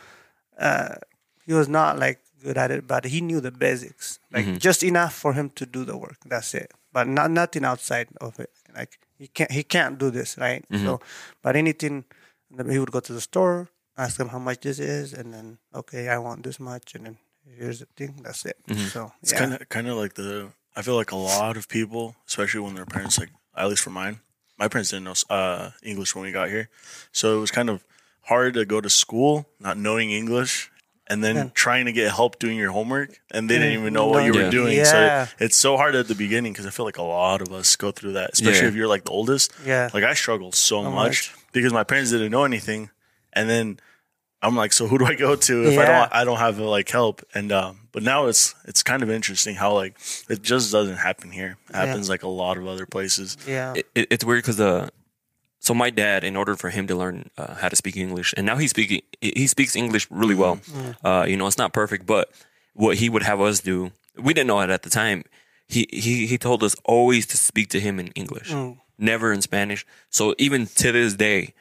uh, 0.59 0.95
he 1.45 1.53
was 1.53 1.67
not 1.67 1.97
like 1.97 2.19
good 2.43 2.57
at 2.57 2.71
it, 2.71 2.87
but 2.87 3.05
he 3.05 3.21
knew 3.21 3.41
the 3.41 3.51
basics, 3.51 4.19
like 4.31 4.45
mm-hmm. 4.45 4.57
just 4.57 4.83
enough 4.83 5.13
for 5.13 5.33
him 5.33 5.49
to 5.55 5.65
do 5.65 5.83
the 5.83 5.97
work. 5.97 6.17
That's 6.25 6.53
it, 6.53 6.71
but 6.93 7.07
not 7.07 7.31
nothing 7.31 7.65
outside 7.65 8.07
of 8.21 8.39
it. 8.39 8.51
Like 8.75 8.99
he 9.17 9.27
can't 9.27 9.51
he 9.51 9.63
can't 9.63 9.97
do 9.97 10.09
this, 10.09 10.37
right? 10.37 10.63
So, 10.71 10.99
but 11.41 11.55
anything, 11.55 12.05
he 12.69 12.79
would 12.79 12.91
go 12.91 12.99
to 12.99 13.13
the 13.13 13.21
store, 13.21 13.69
ask 13.97 14.19
him 14.19 14.29
how 14.29 14.39
much 14.39 14.61
this 14.61 14.79
is, 14.79 15.13
and 15.13 15.33
then 15.33 15.57
okay, 15.73 16.09
I 16.09 16.17
want 16.17 16.43
this 16.43 16.59
much, 16.59 16.95
and 16.95 17.05
then 17.05 17.17
here's 17.57 17.79
the 17.79 17.87
thing. 17.95 18.19
That's 18.21 18.45
it. 18.45 18.57
So 18.91 19.11
It's 19.21 19.31
yeah. 19.33 19.39
kind 19.39 19.53
of 19.53 19.69
kind 19.69 19.87
of 19.87 19.97
like 19.97 20.13
the. 20.13 20.49
I 20.75 20.83
feel 20.83 20.95
like 20.95 21.11
a 21.11 21.15
lot 21.15 21.57
of 21.57 21.67
people, 21.67 22.15
especially 22.27 22.61
when 22.61 22.75
their 22.75 22.85
parents, 22.85 23.17
like 23.17 23.31
at 23.55 23.67
least 23.67 23.81
for 23.81 23.89
mine, 23.89 24.19
my 24.57 24.67
parents 24.67 24.89
didn't 24.91 25.05
know 25.05 25.13
uh, 25.29 25.71
English 25.83 26.15
when 26.15 26.23
we 26.25 26.31
got 26.31 26.49
here, 26.49 26.69
so 27.11 27.37
it 27.37 27.39
was 27.41 27.51
kind 27.51 27.69
of 27.69 27.83
hard 28.23 28.53
to 28.55 28.65
go 28.65 28.81
to 28.81 28.89
school 28.89 29.47
not 29.59 29.77
knowing 29.77 30.11
English 30.11 30.69
and 31.09 31.23
then 31.23 31.51
trying 31.53 31.85
to 31.85 31.93
get 31.93 32.11
help 32.11 32.37
doing 32.37 32.57
your 32.57 32.71
homework, 32.71 33.21
and 33.32 33.49
they 33.49 33.58
didn't 33.58 33.79
even 33.79 33.93
know 33.93 34.08
what 34.08 34.25
you 34.25 34.34
Yeah. 34.34 34.43
were 34.43 34.49
doing. 34.51 34.75
Yeah. 34.77 35.25
So 35.25 35.32
it's 35.39 35.55
so 35.55 35.77
hard 35.77 35.95
at 35.95 36.10
the 36.10 36.15
beginning 36.15 36.51
because 36.51 36.65
I 36.65 36.69
feel 36.69 36.84
like 36.86 36.97
a 36.97 37.01
lot 37.03 37.41
of 37.41 37.53
us 37.53 37.77
go 37.77 37.91
through 37.91 38.13
that, 38.13 38.32
especially 38.34 38.63
Yeah. 38.63 38.67
if 38.67 38.75
you're 38.75 38.89
like 38.89 39.05
the 39.05 39.12
oldest. 39.12 39.53
Yeah. 39.65 39.89
Like 39.93 40.03
I 40.03 40.13
struggled 40.15 40.53
so 40.53 40.84
much 40.84 40.93
much. 40.93 41.34
because 41.53 41.71
my 41.71 41.86
parents 41.86 42.12
didn't 42.12 42.32
know 42.32 42.43
anything, 42.43 42.89
and 43.32 43.49
then 43.49 43.79
I'm 44.41 44.56
like, 44.56 44.71
so 44.73 44.88
who 44.88 44.97
do 45.00 45.06
I 45.06 45.15
go 45.15 45.36
to 45.36 45.63
if 45.63 45.80
I 45.80 45.86
don't 45.86 46.13
I 46.13 46.23
don't 46.26 46.38
have 46.38 46.60
like 46.60 46.89
help? 46.89 47.23
And 47.34 47.52
um, 47.52 47.88
but 47.91 48.04
now 48.04 48.28
it's 48.28 48.54
it's 48.65 48.84
kind 48.84 49.02
of 49.04 49.10
interesting 49.10 49.56
how 49.56 49.73
like 49.73 49.97
it 50.30 50.41
just 50.41 50.71
doesn't 50.71 50.97
happen 50.97 51.32
here. 51.32 51.58
It 51.69 51.76
happens 51.76 52.08
like 52.10 52.23
a 52.23 52.28
lot 52.30 52.58
of 52.58 52.67
other 52.67 52.86
places. 52.86 53.38
yeah, 53.47 53.73
it, 53.76 53.88
it- 53.95 54.08
it's 54.12 54.23
weird 54.26 54.43
because 54.43 54.58
the 54.58 54.89
so 55.60 55.73
my 55.73 55.89
dad, 55.89 56.23
in 56.23 56.36
order 56.38 56.56
for 56.56 56.69
him 56.69 56.86
to 56.88 56.95
learn 56.95 57.30
uh, 57.38 57.56
how 57.56 57.67
to 57.67 57.76
speak 57.76 57.97
English, 57.97 58.34
and 58.38 58.45
now 58.45 58.58
he's 58.58 58.69
speaking, 58.69 59.02
he 59.21 59.47
speaks 59.47 59.76
English 59.76 60.08
really 60.12 60.36
well. 60.36 60.60
Uh, 61.04 61.26
you 61.28 61.36
know, 61.36 61.47
it's 61.47 61.58
not 61.58 61.73
perfect, 61.73 62.06
but 62.06 62.30
what 62.73 62.97
he 62.97 63.10
would 63.10 63.23
have 63.23 63.41
us 63.41 63.60
do, 63.60 63.91
we 64.15 64.34
didn't 64.36 64.47
know 64.47 64.60
it 64.62 64.69
at 64.69 64.84
the 64.84 64.89
time. 64.89 65.23
He 65.67 65.88
he 65.91 66.28
he 66.28 66.38
told 66.38 66.63
us 66.63 66.76
always 66.86 67.26
to 67.28 67.38
speak 67.38 67.69
to 67.69 67.80
him 67.80 68.00
in 68.00 68.10
English, 68.10 68.52
never 69.00 69.34
in 69.34 69.41
Spanish. 69.41 69.84
So 70.12 70.36
even 70.38 70.67
to 70.67 70.91
this 70.91 71.15
day, 71.15 71.54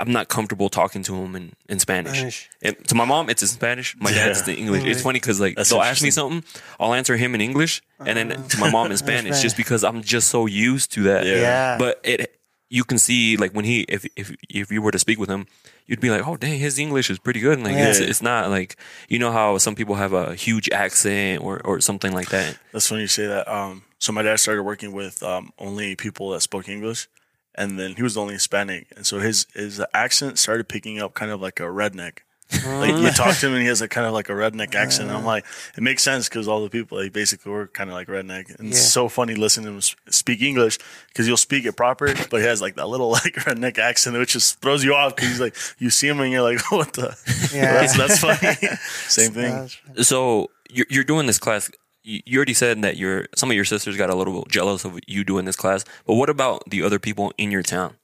I'm 0.00 0.12
not 0.12 0.28
comfortable 0.28 0.68
talking 0.68 1.02
to 1.04 1.14
him 1.14 1.34
in, 1.36 1.52
in 1.68 1.78
Spanish. 1.78 2.16
Spanish. 2.18 2.48
And 2.62 2.76
to 2.88 2.94
my 2.94 3.04
mom, 3.04 3.28
it's 3.30 3.42
in 3.42 3.48
Spanish. 3.48 3.96
My 3.98 4.10
dad, 4.12 4.30
it's 4.30 4.46
Yeah. 4.46 4.54
in 4.54 4.60
English. 4.60 4.84
It's 4.84 5.02
funny 5.02 5.18
because 5.20 5.40
like 5.40 5.56
That's 5.56 5.70
they'll 5.70 5.82
ask 5.82 6.02
me 6.02 6.10
something, 6.10 6.44
I'll 6.80 6.94
answer 6.94 7.16
him 7.16 7.34
in 7.34 7.40
English, 7.40 7.82
and 7.98 8.16
then 8.18 8.42
to 8.48 8.58
my 8.58 8.70
mom 8.70 8.90
in 8.90 8.96
Spanish, 9.06 9.40
just 9.40 9.56
because 9.56 9.84
I'm 9.84 10.02
just 10.02 10.28
so 10.28 10.46
used 10.46 10.92
to 10.94 11.02
that. 11.04 11.26
Yeah. 11.26 11.36
Yeah. 11.40 11.76
But 11.78 12.00
it, 12.04 12.30
you 12.70 12.82
can 12.84 12.98
see 12.98 13.36
like 13.36 13.52
when 13.52 13.64
he, 13.64 13.82
if 13.88 14.04
if 14.16 14.34
if 14.48 14.72
you 14.72 14.82
were 14.82 14.90
to 14.90 14.98
speak 14.98 15.18
with 15.18 15.28
him, 15.30 15.46
you'd 15.86 16.00
be 16.00 16.10
like, 16.10 16.26
oh 16.26 16.36
dang, 16.36 16.58
his 16.58 16.78
English 16.78 17.08
is 17.10 17.18
pretty 17.18 17.38
good. 17.40 17.60
Like 17.62 17.76
it's 17.76 18.00
Yeah. 18.00 18.06
it's 18.06 18.22
not 18.22 18.50
like 18.50 18.76
you 19.08 19.18
know 19.18 19.30
how 19.30 19.58
some 19.58 19.74
people 19.76 19.94
have 19.94 20.12
a 20.12 20.34
huge 20.34 20.68
accent 20.70 21.42
or 21.42 21.60
or 21.64 21.80
something 21.80 22.12
like 22.12 22.30
that. 22.30 22.58
That's 22.72 22.90
when 22.90 23.00
you 23.00 23.06
say 23.06 23.26
that. 23.26 23.46
Um, 23.46 23.84
so 23.98 24.12
my 24.12 24.22
dad 24.22 24.40
started 24.40 24.64
working 24.64 24.92
with 24.92 25.22
um, 25.22 25.52
only 25.58 25.94
people 25.94 26.30
that 26.30 26.40
spoke 26.40 26.68
English, 26.68 27.06
and 27.54 27.78
then 27.78 27.94
he 27.96 28.02
was 28.02 28.14
the 28.14 28.20
only 28.20 28.34
Hispanic, 28.34 28.86
and 28.96 29.06
so 29.06 29.18
his 29.20 29.46
his 29.54 29.80
accent 29.92 30.38
started 30.38 30.68
picking 30.68 31.00
up 31.00 31.14
kind 31.14 31.30
of 31.30 31.40
like 31.40 31.60
a 31.60 31.64
redneck. 31.64 32.18
like 32.66 32.94
you 32.98 33.10
talk 33.10 33.34
to 33.36 33.46
him 33.46 33.54
and 33.54 33.62
he 33.62 33.68
has 33.68 33.80
a 33.80 33.88
kind 33.88 34.06
of 34.06 34.12
like 34.12 34.28
a 34.28 34.32
redneck 34.32 34.74
accent. 34.84 35.08
And 35.08 35.16
I'm 35.16 35.24
like, 35.24 35.46
it 35.78 35.82
makes 35.82 36.02
sense 36.02 36.28
because 36.28 36.46
all 36.46 36.62
the 36.62 36.68
people 36.68 36.98
like 36.98 37.12
basically 37.12 37.50
were 37.50 37.66
kind 37.68 37.88
of 37.88 37.94
like 37.94 38.06
redneck, 38.06 38.54
and 38.58 38.68
it's 38.68 38.78
Yeah. 38.78 38.84
so 38.90 39.08
funny 39.08 39.34
listening 39.34 39.64
to 39.64 39.70
him 39.72 39.76
s- 39.78 39.96
speak 40.10 40.42
English 40.42 40.78
because 41.08 41.26
you'll 41.26 41.38
speak 41.38 41.64
it 41.64 41.72
proper, 41.72 42.12
but 42.30 42.40
he 42.40 42.46
has 42.46 42.60
like 42.60 42.76
that 42.76 42.86
little 42.86 43.10
like 43.22 43.34
redneck 43.46 43.78
accent 43.78 44.16
which 44.18 44.34
just 44.34 44.60
throws 44.60 44.84
you 44.84 44.94
off 44.94 45.16
because 45.16 45.30
he's 45.30 45.40
like 45.40 45.56
you 45.78 45.88
see 45.90 46.06
him 46.06 46.20
and 46.20 46.30
you're 46.30 46.42
like, 46.42 46.60
what 46.70 46.92
the? 46.92 47.16
Yeah. 47.52 47.72
that's 47.72 47.96
that's 47.96 48.18
funny. 48.18 48.56
Same 49.08 49.32
thing. 49.32 49.70
So 50.04 50.50
you're 50.70 50.86
you're 50.90 51.04
doing 51.04 51.26
this 51.26 51.38
class. 51.38 51.70
You 52.04 52.36
already 52.36 52.52
said 52.54 52.82
that 52.82 52.96
your 52.98 53.26
some 53.34 53.50
of 53.50 53.56
your 53.56 53.64
sisters 53.64 53.96
got 53.96 54.10
a 54.10 54.14
little 54.14 54.44
jealous 54.50 54.84
of 54.84 55.00
you 55.06 55.24
doing 55.24 55.46
this 55.46 55.56
class, 55.56 55.84
but 56.06 56.14
what 56.14 56.28
about 56.28 56.62
the 56.68 56.82
other 56.82 56.98
people 56.98 57.32
in 57.38 57.50
your 57.50 57.62
town? 57.62 57.96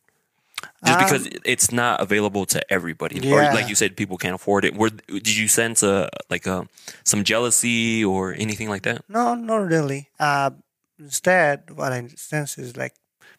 Just 0.84 0.98
because 0.98 1.28
it's 1.44 1.70
not 1.72 2.00
available 2.00 2.44
to 2.46 2.72
everybody, 2.72 3.30
or 3.32 3.42
like 3.54 3.68
you 3.68 3.74
said, 3.74 3.96
people 3.96 4.16
can't 4.16 4.34
afford 4.34 4.64
it. 4.64 4.74
Were 4.74 4.90
did 4.90 5.36
you 5.36 5.48
sense 5.48 5.82
a 5.82 6.08
like 6.30 6.46
a 6.46 6.66
some 7.04 7.24
jealousy 7.24 8.04
or 8.04 8.34
anything 8.34 8.68
like 8.68 8.82
that? 8.82 9.04
No, 9.08 9.34
not 9.34 9.56
really. 9.56 10.08
Uh, 10.18 10.50
instead, 10.98 11.70
what 11.70 11.92
I 11.92 12.06
sense 12.08 12.58
is 12.58 12.76
like 12.76 12.94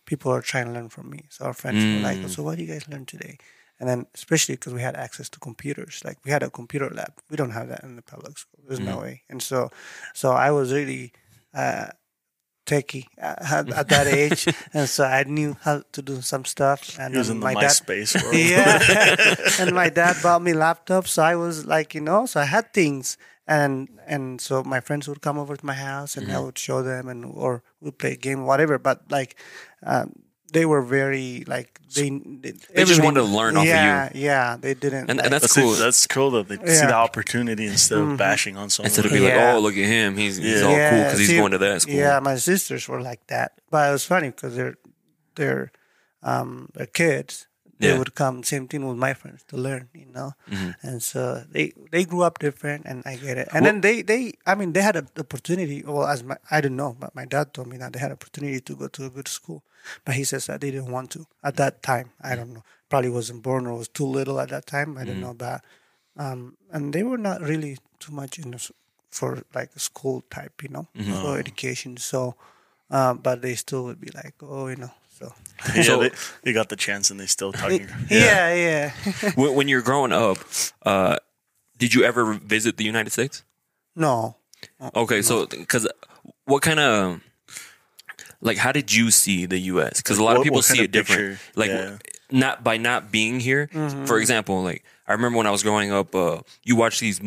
people 0.05 0.31
are 0.31 0.41
trying 0.41 0.65
to 0.65 0.71
learn 0.71 0.89
from 0.89 1.09
me. 1.09 1.25
So 1.29 1.45
our 1.45 1.53
friends 1.53 1.83
were 1.83 2.01
like, 2.01 2.27
"So 2.29 2.43
what 2.43 2.57
do 2.57 2.63
you 2.63 2.71
guys 2.71 2.87
learn 2.87 3.05
today?" 3.05 3.37
And 3.81 3.89
then, 3.89 4.05
especially 4.13 4.53
because 4.57 4.75
we 4.77 4.81
had 4.81 4.95
access 4.95 5.27
to 5.29 5.39
computers, 5.39 6.01
like 6.05 6.17
we 6.23 6.29
had 6.29 6.43
a 6.43 6.51
computer 6.51 6.89
lab. 6.93 7.13
We 7.31 7.35
don't 7.35 7.49
have 7.59 7.67
that 7.69 7.81
in 7.83 7.95
the 7.95 8.03
public 8.03 8.37
school. 8.37 8.61
There's 8.67 8.79
no 8.79 8.99
way. 8.99 9.23
And 9.27 9.41
so, 9.41 9.71
so 10.13 10.29
I 10.31 10.51
was 10.51 10.71
really 10.71 11.13
uh, 11.51 11.87
techie 12.67 13.07
at, 13.17 13.41
at 13.73 13.87
that 13.89 14.05
age, 14.21 14.45
and 14.71 14.87
so 14.87 15.03
I 15.03 15.23
knew 15.23 15.57
how 15.65 15.81
to 15.93 16.01
do 16.03 16.21
some 16.21 16.45
stuff. 16.45 16.95
And 16.99 17.13
He 17.13 17.17
was 17.17 17.29
in 17.33 17.39
the 17.39 17.43
my 17.43 17.55
dad, 17.55 17.71
MySpace 17.71 18.13
world. 18.23 18.35
yeah. 18.35 19.35
and 19.65 19.73
my 19.75 19.89
dad 19.89 20.17
bought 20.23 20.43
me 20.43 20.51
laptops, 20.53 21.07
so 21.07 21.23
I 21.23 21.35
was 21.35 21.65
like, 21.65 21.95
you 21.95 22.01
know, 22.01 22.27
so 22.27 22.39
I 22.39 22.45
had 22.45 22.73
things, 22.73 23.17
and 23.47 23.89
and 24.05 24.39
so 24.39 24.63
my 24.63 24.79
friends 24.79 25.07
would 25.09 25.21
come 25.21 25.39
over 25.39 25.55
to 25.57 25.65
my 25.65 25.73
house, 25.73 26.15
and 26.17 26.31
I 26.31 26.39
would 26.39 26.57
show 26.57 26.83
them, 26.83 27.09
and 27.09 27.25
or 27.25 27.63
we'd 27.81 27.97
play 27.97 28.13
a 28.13 28.15
game, 28.15 28.45
whatever. 28.45 28.77
But 28.77 29.09
like, 29.09 29.35
um, 29.83 30.13
they 30.51 30.65
were 30.65 30.81
very 30.81 31.43
like 31.47 31.79
they 31.95 32.09
they, 32.09 32.51
They 32.75 32.83
just 32.85 33.01
wanted 33.03 33.21
to 33.21 33.25
learn 33.39 33.55
off 33.57 33.61
of 33.63 33.67
you. 33.67 33.71
yeah, 33.73 34.09
Yeah, 34.13 34.57
they 34.59 34.73
didn't. 34.73 35.09
And, 35.09 35.17
like- 35.17 35.25
and 35.25 35.33
that's, 35.33 35.43
That's 35.43 35.55
cool. 35.55 35.73
it. 35.73 35.79
That's 35.79 36.07
cool 36.07 36.31
that 36.31 36.47
they 36.49 36.57
see 36.75 36.85
the 36.85 36.93
opportunity 37.07 37.65
instead 37.67 37.99
of 37.99 38.17
bashing 38.17 38.55
on 38.57 38.69
someone. 38.69 38.87
Instead 38.89 39.05
of 39.05 39.11
be 39.11 39.19
like, 39.19 39.33
oh, 39.33 39.59
look 39.59 39.73
at 39.73 39.85
him, 39.85 40.17
he's, 40.17 40.37
he's 40.37 40.61
Yeah. 40.61 40.67
all 40.67 40.89
cool 40.91 41.03
because 41.03 41.19
he's 41.19 41.27
see, 41.29 41.37
going 41.37 41.51
to 41.51 41.57
that 41.59 41.81
school. 41.83 41.95
Yeah, 41.95 42.19
my 42.19 42.35
sisters 42.35 42.87
were 42.87 43.01
like 43.01 43.25
that, 43.27 43.49
but 43.71 43.89
it 43.89 43.91
was 43.91 44.05
funny 44.05 44.29
because 44.29 44.55
they're 44.55 44.77
they're 45.35 45.71
um 46.23 46.69
they're 46.73 46.85
kids. 46.85 47.47
They 47.79 47.87
Yeah. 47.89 47.97
would 47.97 48.13
come 48.13 48.43
same 48.43 48.67
thing 48.67 48.85
with 48.87 48.97
my 48.97 49.13
friends 49.15 49.41
to 49.47 49.57
learn, 49.57 49.89
you 49.93 50.05
know, 50.13 50.33
Mm-hmm. 50.51 50.71
and 50.87 51.01
so 51.01 51.43
they 51.51 51.73
they 51.91 52.03
grew 52.05 52.21
up 52.21 52.37
different, 52.39 52.85
and 52.85 53.01
I 53.05 53.15
get 53.15 53.37
it. 53.37 53.47
And 53.53 53.65
then 53.65 53.81
they 53.81 54.03
they 54.03 54.33
I 54.45 54.53
mean 54.55 54.73
they 54.73 54.83
had 54.83 54.95
an 54.95 55.07
opportunity. 55.17 55.81
Well, 55.85 56.05
as 56.05 56.23
my 56.23 56.37
I 56.51 56.61
don't 56.61 56.75
know, 56.75 56.95
but 56.99 57.15
my 57.15 57.25
dad 57.25 57.53
told 57.55 57.67
me 57.67 57.77
that 57.77 57.93
they 57.93 57.99
had 57.99 58.11
opportunity 58.11 58.59
to 58.61 58.75
go 58.75 58.87
to 58.87 59.05
a 59.05 59.09
good 59.09 59.27
school, 59.27 59.63
but 60.05 60.15
he 60.15 60.23
says 60.23 60.45
that 60.47 60.61
they 60.61 60.71
didn't 60.71 60.91
want 60.91 61.11
to 61.11 61.25
at 61.43 61.55
that 61.57 61.81
time. 61.83 62.11
I 62.21 62.35
don't 62.35 62.53
know. 62.53 62.63
Probably 62.89 63.09
wasn't 63.09 63.41
born 63.43 63.67
or 63.67 63.77
was 63.77 63.87
too 63.87 64.05
little 64.05 64.39
at 64.39 64.49
that 64.49 64.65
time. 64.65 64.97
I 64.97 65.03
don't 65.05 65.15
Mm-hmm. 65.15 65.21
know, 65.21 65.33
but 65.33 65.63
um, 66.17 66.57
and 66.71 66.93
they 66.93 67.03
were 67.03 67.17
not 67.17 67.41
really 67.41 67.77
too 67.99 68.11
much 68.13 68.37
in 68.39 68.51
the, 68.51 68.69
for 69.11 69.43
like 69.55 69.71
school 69.79 70.23
type, 70.29 70.61
you 70.63 70.69
know, 70.69 70.87
Mm-hmm. 70.95 71.13
for 71.21 71.37
education. 71.39 71.97
So, 71.97 72.35
uh, 72.89 73.13
but 73.13 73.41
they 73.41 73.55
still 73.55 73.85
would 73.85 74.01
be 74.01 74.09
like, 74.13 74.33
oh, 74.41 74.67
you 74.67 74.75
know, 74.75 74.91
so 75.17 75.33
yeah, 75.75 75.83
So- 75.83 75.99
they, 75.99 76.11
they 76.43 76.53
got 76.53 76.67
the 76.69 76.75
chance 76.75 77.11
and 77.11 77.19
they 77.19 77.27
still 77.27 77.53
talking. 77.53 77.87
yeah, 78.09 78.53
yeah. 78.53 78.91
when, 79.35 79.55
when 79.55 79.67
you're 79.69 79.81
growing 79.81 80.11
up, 80.11 80.37
uh, 80.85 81.15
did 81.77 81.93
you 81.93 82.03
ever 82.03 82.33
visit 82.33 82.75
the 82.77 82.83
United 82.83 83.11
States? 83.11 83.43
no, 83.95 84.35
Okay, 84.95 85.21
so 85.23 85.47
because 85.47 85.87
what 86.45 86.61
kind 86.61 86.79
of 86.79 87.19
like 88.41 88.57
how 88.57 88.71
did 88.71 88.93
you 88.93 89.11
see 89.11 89.45
the 89.45 89.59
U.S. 89.73 89.97
Because 90.01 90.17
a 90.17 90.23
lot 90.23 90.37
of 90.37 90.43
people 90.43 90.61
see 90.61 90.81
it 90.83 90.91
different. 90.91 91.37
picture? 91.39 91.59
Like 91.59 91.69
Yeah. 91.69 91.97
not 92.31 92.63
by 92.63 92.77
not 92.77 93.11
being 93.11 93.39
here. 93.39 93.67
Mm-hmm. 93.73 94.05
For 94.05 94.17
example, 94.19 94.61
like 94.63 94.83
I 95.07 95.13
remember 95.13 95.37
when 95.37 95.47
I 95.47 95.51
was 95.51 95.63
growing 95.63 95.91
up, 95.91 96.13
uh, 96.15 96.41
you 96.63 96.75
watch 96.75 96.99
these 96.99 97.19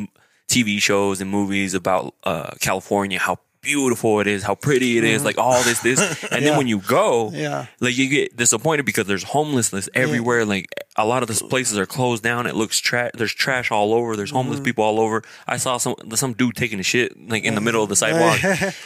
TV 0.49 0.81
shows 0.81 1.21
and 1.21 1.31
movies 1.31 1.75
about 1.75 2.15
uh, 2.25 2.51
California, 2.61 3.19
how 3.19 3.39
beautiful 3.61 4.21
it 4.21 4.27
is, 4.27 4.43
how 4.43 4.55
pretty 4.55 4.99
it 4.99 5.05
is, 5.05 5.25
like 5.25 5.39
all 5.39 5.63
this, 5.63 5.81
this, 5.81 5.99
and 6.31 6.45
then 6.45 6.51
Mm-hmm. 6.53 6.59
When 6.59 6.67
you 6.69 6.81
go, 6.81 7.31
Yeah. 7.33 7.67
like 7.81 7.97
you 7.97 8.09
get 8.11 8.37
disappointed 8.37 8.85
because 8.85 9.07
there's 9.07 9.23
homelessness 9.23 9.89
everywhere. 9.95 10.45
Like 10.45 10.67
a 10.97 11.07
lot 11.07 11.23
of 11.23 11.29
these 11.29 11.41
places 11.41 11.79
are 11.79 11.87
closed 11.87 12.23
down. 12.23 12.47
It 12.47 12.55
looks 12.55 12.79
trash. 12.79 13.13
There's 13.15 13.33
trash 13.35 13.71
all 13.71 13.95
over. 13.95 14.17
There's 14.17 14.31
homeless 14.31 14.57
Mm-hmm. 14.59 14.65
people 14.65 14.85
all 14.85 15.01
over. 15.01 15.23
I 15.47 15.57
saw 15.57 15.79
some 15.79 15.95
some 16.15 16.35
dude 16.35 16.57
taking 16.57 16.79
a 16.79 16.83
shit 16.83 17.17
like 17.29 17.45
in 17.45 17.55
the 17.55 17.61
middle 17.63 17.83
of 17.83 17.89
the 17.89 17.97
sidewalk, 17.97 18.39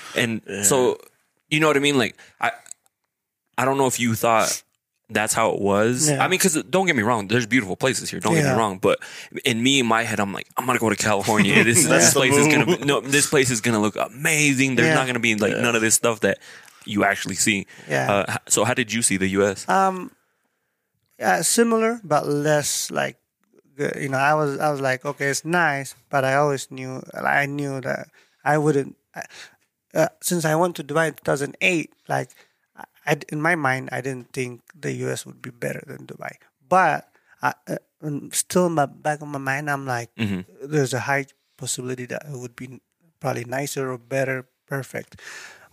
and 0.16 0.42
so 0.64 0.98
you 1.50 1.60
know 1.60 1.66
what 1.68 1.76
I 1.76 1.80
mean. 1.80 1.98
Like 1.98 2.16
I, 2.40 2.52
I 3.56 3.64
don't 3.64 3.78
know 3.78 3.86
if 3.86 3.98
you 4.00 4.14
thought 4.14 4.62
that's 5.10 5.32
how 5.32 5.52
it 5.52 5.60
was. 5.60 6.08
Yeah. 6.10 6.22
I 6.22 6.28
mean, 6.28 6.38
because 6.38 6.62
don't 6.64 6.86
get 6.86 6.94
me 6.94 7.02
wrong, 7.02 7.28
there's 7.28 7.46
beautiful 7.46 7.76
places 7.76 8.10
here. 8.10 8.20
Don't 8.20 8.34
get 8.34 8.44
me 8.44 8.58
wrong, 8.58 8.78
but 8.78 8.98
in 9.44 9.62
me, 9.62 9.80
in 9.80 9.86
my 9.86 10.02
head, 10.02 10.20
I'm 10.20 10.32
like, 10.34 10.46
I'm 10.56 10.66
gonna 10.66 10.78
go 10.78 10.90
to 10.90 10.96
California. 10.96 11.64
This, 11.64 11.86
That's 11.86 12.04
this 12.06 12.14
place 12.14 12.36
is 12.36 12.46
gonna 12.46 12.66
be, 12.66 12.84
no, 12.84 13.00
this 13.00 13.28
place 13.28 13.50
is 13.50 13.60
gonna 13.60 13.80
look 13.80 13.96
amazing. 13.96 14.76
There's 14.76 14.88
Yeah. 14.88 14.94
not 14.94 15.06
gonna 15.06 15.18
be 15.20 15.34
like 15.34 15.56
none 15.56 15.74
of 15.74 15.80
this 15.80 15.94
stuff 15.94 16.20
that 16.20 16.38
you 16.84 17.04
actually 17.04 17.34
see. 17.36 17.66
Yeah. 17.88 18.12
Uh, 18.12 18.36
so 18.48 18.64
how 18.64 18.74
did 18.74 18.92
you 18.92 19.02
see 19.02 19.16
the 19.16 19.28
U.S.? 19.40 19.68
Um, 19.68 20.10
yeah, 21.18 21.40
similar 21.42 22.00
but 22.04 22.26
less 22.28 22.90
like 22.90 23.16
good. 23.76 23.96
you 24.00 24.08
know. 24.08 24.18
I 24.18 24.34
was 24.34 24.58
I 24.60 24.70
was 24.70 24.80
like, 24.80 25.04
okay, 25.04 25.26
it's 25.28 25.44
nice, 25.44 25.94
but 26.10 26.24
I 26.24 26.34
always 26.36 26.70
knew 26.70 27.02
I 27.14 27.46
knew 27.46 27.80
that 27.80 28.08
I 28.44 28.58
wouldn't. 28.58 28.94
Uh, 29.98 30.06
since 30.22 30.44
I 30.44 30.54
went 30.54 30.76
to 30.76 30.84
Dubai 30.84 31.08
in 31.08 31.14
2008, 31.14 31.92
like 32.08 32.30
I, 33.04 33.18
in 33.34 33.42
my 33.42 33.56
mind, 33.56 33.88
I 33.90 34.00
didn't 34.00 34.32
think 34.32 34.62
the 34.78 34.92
US 35.08 35.26
would 35.26 35.42
be 35.42 35.50
better 35.50 35.82
than 35.90 36.06
Dubai. 36.06 36.38
But 36.68 37.10
I, 37.42 37.54
uh, 37.66 37.82
still 38.30 38.66
in 38.66 38.74
my 38.78 38.86
back 38.86 39.22
of 39.22 39.26
my 39.26 39.42
mind, 39.42 39.68
I'm 39.68 39.86
like, 39.86 40.10
there's 40.62 40.94
a 40.94 41.00
high 41.10 41.26
possibility 41.56 42.06
that 42.06 42.22
it 42.30 42.38
would 42.38 42.54
be 42.54 42.80
probably 43.18 43.42
nicer 43.44 43.90
or 43.90 43.98
better, 43.98 44.46
perfect. 44.68 45.18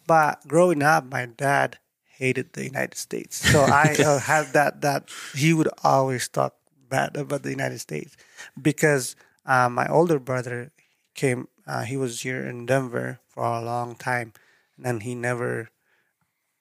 But 0.08 0.42
growing 0.48 0.82
up, 0.82 1.06
my 1.06 1.28
dad 1.28 1.78
hated 2.18 2.54
the 2.54 2.66
United 2.66 2.98
States, 2.98 3.36
so 3.52 3.62
I 3.86 3.94
uh, 4.00 4.18
had 4.18 4.54
that 4.54 4.82
that 4.82 5.10
he 5.36 5.54
would 5.54 5.70
always 5.84 6.28
talk 6.30 6.56
bad 6.90 7.16
about 7.16 7.44
the 7.44 7.52
United 7.52 7.78
States 7.78 8.18
because 8.60 9.16
uh, 9.46 9.70
my 9.70 9.86
older 9.86 10.18
brother 10.18 10.72
came. 11.14 11.48
Uh, 11.68 11.82
he 11.82 11.98
was 11.98 12.22
here 12.22 12.46
in 12.46 12.66
Denver 12.66 13.20
for 13.36 13.44
a 13.44 13.62
long 13.62 13.96
time, 13.96 14.34
and 14.76 14.86
then 14.86 15.00
he 15.02 15.14
never 15.14 15.70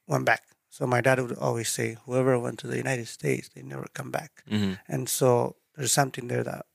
went 0.06 0.26
back. 0.26 0.42
So 0.68 0.86
my 0.86 1.00
dad 1.00 1.20
would 1.20 1.38
always 1.38 1.70
say, 1.70 1.96
"Whoever 2.04 2.38
went 2.38 2.58
to 2.60 2.66
the 2.66 2.76
United 2.76 3.06
States, 3.06 3.48
they 3.48 3.62
never 3.62 3.86
come 3.94 4.10
back." 4.10 4.42
Mm-hmm. 4.50 4.74
And 4.88 5.08
so 5.08 5.56
there's 5.76 5.92
something 5.92 6.28
there 6.28 6.42
that 6.42 6.66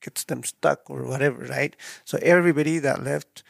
gets 0.00 0.24
them 0.24 0.44
stuck 0.44 0.88
or 0.88 1.04
whatever, 1.04 1.44
right? 1.44 1.74
So 2.04 2.18
everybody 2.22 2.78
that 2.78 3.02
left 3.02 3.42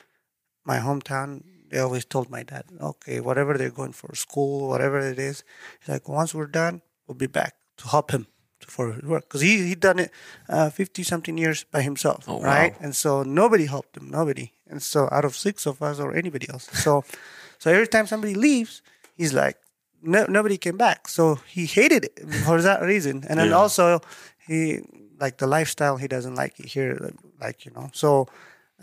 my 0.64 0.78
hometown, 0.78 1.44
they 1.68 1.78
always 1.78 2.06
told 2.06 2.30
my 2.30 2.42
dad, 2.42 2.64
okay, 2.80 3.20
whatever 3.20 3.58
they're 3.58 3.70
going 3.70 3.92
for 3.92 4.14
school, 4.14 4.68
whatever 4.68 4.98
it 4.98 5.18
is, 5.18 5.44
he's 5.78 5.88
like, 5.88 6.08
once 6.08 6.34
we're 6.34 6.46
done, 6.46 6.80
we'll 7.06 7.14
be 7.14 7.26
back 7.26 7.54
to 7.76 7.88
help 7.88 8.10
him 8.10 8.26
for 8.66 8.92
his 8.92 9.02
work. 9.02 9.24
Because 9.28 9.40
he, 9.40 9.66
he 9.68 9.74
done 9.74 9.98
it 9.98 10.10
uh, 10.48 10.70
50 10.70 11.02
something 11.02 11.38
years 11.38 11.64
by 11.64 11.82
himself, 11.82 12.24
Oh, 12.28 12.36
wow. 12.38 12.42
right? 12.44 12.74
And 12.80 12.94
so 12.94 13.22
nobody 13.22 13.66
helped 13.66 13.96
him, 13.96 14.10
nobody. 14.10 14.52
And 14.68 14.82
so 14.82 15.08
out 15.12 15.24
of 15.24 15.34
six 15.36 15.66
of 15.66 15.80
us 15.82 15.98
or 16.00 16.14
anybody 16.14 16.48
else. 16.50 16.68
So, 16.72 17.04
so 17.58 17.70
every 17.70 17.86
time 17.88 18.06
somebody 18.06 18.34
leaves, 18.34 18.82
he's 19.16 19.32
like, 19.32 19.56
no, 20.02 20.26
nobody 20.28 20.58
came 20.58 20.76
back. 20.76 21.08
So 21.08 21.36
he 21.46 21.66
hated 21.66 22.04
it 22.04 22.20
for 22.44 22.60
that 22.62 22.82
reason. 22.82 23.24
And 23.28 23.38
then 23.40 23.48
Yeah. 23.48 23.56
also, 23.56 24.00
he, 24.46 24.80
like 25.20 25.38
the 25.38 25.46
lifestyle, 25.46 25.96
he 25.96 26.06
doesn't 26.06 26.36
like 26.36 26.60
it 26.60 26.66
here, 26.66 27.10
like, 27.40 27.64
you 27.66 27.72
know. 27.74 27.90
So, 27.92 28.28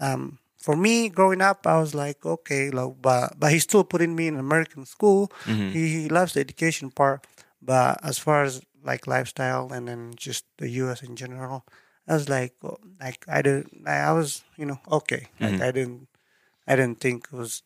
um, 0.02 0.40
for 0.58 0.76
me 0.76 1.10
growing 1.10 1.42
up, 1.42 1.66
I 1.68 1.78
was 1.80 1.94
like, 1.96 2.26
okay, 2.26 2.72
like, 2.72 2.94
but 3.02 3.40
but 3.40 3.52
he's 3.54 3.64
still 3.64 3.84
putting 3.84 4.16
me 4.16 4.28
in 4.28 4.36
American 4.38 4.86
school. 4.86 5.32
Mm-hmm. 5.46 5.70
He, 5.70 5.88
he 6.04 6.10
loves 6.10 6.34
the 6.34 6.40
education 6.42 6.90
part, 6.92 7.26
but 7.62 8.00
as 8.04 8.18
far 8.18 8.44
as 8.44 8.62
like 8.86 9.08
lifestyle 9.08 9.74
and 9.74 9.88
then 9.90 10.14
just 10.16 10.46
the 10.58 10.70
U.S. 10.86 11.02
in 11.04 11.16
general, 11.18 11.66
I 12.08 12.14
was 12.14 12.30
like, 12.30 12.54
oh, 12.64 12.78
like 13.02 13.26
I 13.28 13.42
didn't, 13.42 13.88
I, 13.88 14.14
was, 14.14 14.44
you 14.58 14.66
know, 14.66 14.80
okay, 14.92 15.28
like 15.42 15.54
Mm-hmm. 15.58 15.64
I 15.64 15.72
didn't, 15.72 16.08
I 16.68 16.76
didn't 16.78 17.02
think 17.02 17.28
it 17.34 17.36
was 17.36 17.64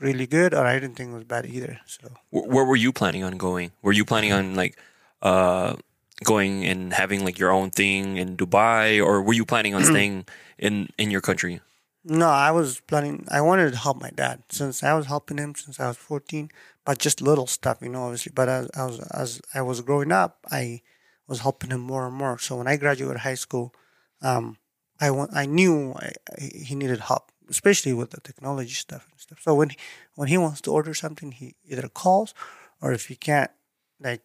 really 0.00 0.26
good, 0.26 0.54
or 0.54 0.66
I 0.66 0.78
didn't 0.78 0.96
think 0.96 1.10
it 1.10 1.14
was 1.14 1.24
bad 1.24 1.46
either. 1.46 1.80
So 1.86 2.08
Wh- 2.30 2.48
Where 2.48 2.64
were 2.64 2.76
you 2.76 2.92
planning 2.92 3.24
on 3.24 3.38
going? 3.38 3.72
Were 3.82 3.92
you 3.92 4.04
planning 4.04 4.32
on 4.32 4.54
like 4.54 4.76
uh, 5.22 5.76
going 6.24 6.64
and 6.64 6.92
having 6.92 7.24
like 7.24 7.38
your 7.38 7.50
own 7.50 7.70
thing 7.70 8.16
in 8.16 8.36
Dubai, 8.36 9.04
or 9.04 9.22
were 9.22 9.34
you 9.34 9.44
planning 9.44 9.74
on 9.74 9.84
staying 9.92 10.26
in 10.58 10.88
in 10.98 11.10
your 11.10 11.20
country? 11.22 11.60
No, 12.04 12.28
I 12.28 12.50
was 12.50 12.80
planning. 12.80 13.26
I 13.30 13.40
wanted 13.40 13.70
to 13.72 13.78
help 13.78 14.00
my 14.00 14.10
dad 14.10 14.42
since 14.50 14.82
I 14.82 14.94
was 14.94 15.06
helping 15.06 15.38
him 15.38 15.54
since 15.54 15.78
I 15.78 15.86
was 15.88 15.96
fourteen, 15.96 16.50
but 16.84 16.98
just 16.98 17.20
little 17.20 17.46
stuff, 17.46 17.78
you 17.80 17.88
know, 17.88 18.02
obviously. 18.04 18.32
But 18.34 18.48
as 18.48 18.70
I 18.74 18.84
was 18.86 18.98
as 19.10 19.40
I 19.54 19.62
was 19.62 19.80
growing 19.82 20.10
up, 20.10 20.38
I 20.50 20.82
was 21.28 21.40
helping 21.40 21.70
him 21.70 21.80
more 21.80 22.06
and 22.06 22.14
more. 22.16 22.38
So 22.38 22.56
when 22.56 22.66
I 22.66 22.76
graduated 22.76 23.20
high 23.20 23.34
school, 23.36 23.72
um, 24.20 24.56
I 25.00 25.10
want 25.12 25.30
I 25.32 25.46
knew 25.46 25.92
I, 25.94 26.12
I, 26.36 26.50
he 26.64 26.74
needed 26.74 26.98
help, 27.00 27.30
especially 27.48 27.92
with 27.92 28.10
the 28.10 28.20
technology 28.20 28.74
stuff 28.74 29.06
and 29.10 29.20
stuff. 29.20 29.38
So 29.40 29.54
when 29.54 29.70
he, 29.70 29.76
when 30.16 30.26
he 30.28 30.38
wants 30.38 30.60
to 30.62 30.72
order 30.72 30.94
something, 30.94 31.30
he 31.30 31.54
either 31.64 31.88
calls, 31.88 32.34
or 32.80 32.92
if 32.92 33.06
he 33.06 33.14
can't 33.14 33.50
like 34.00 34.22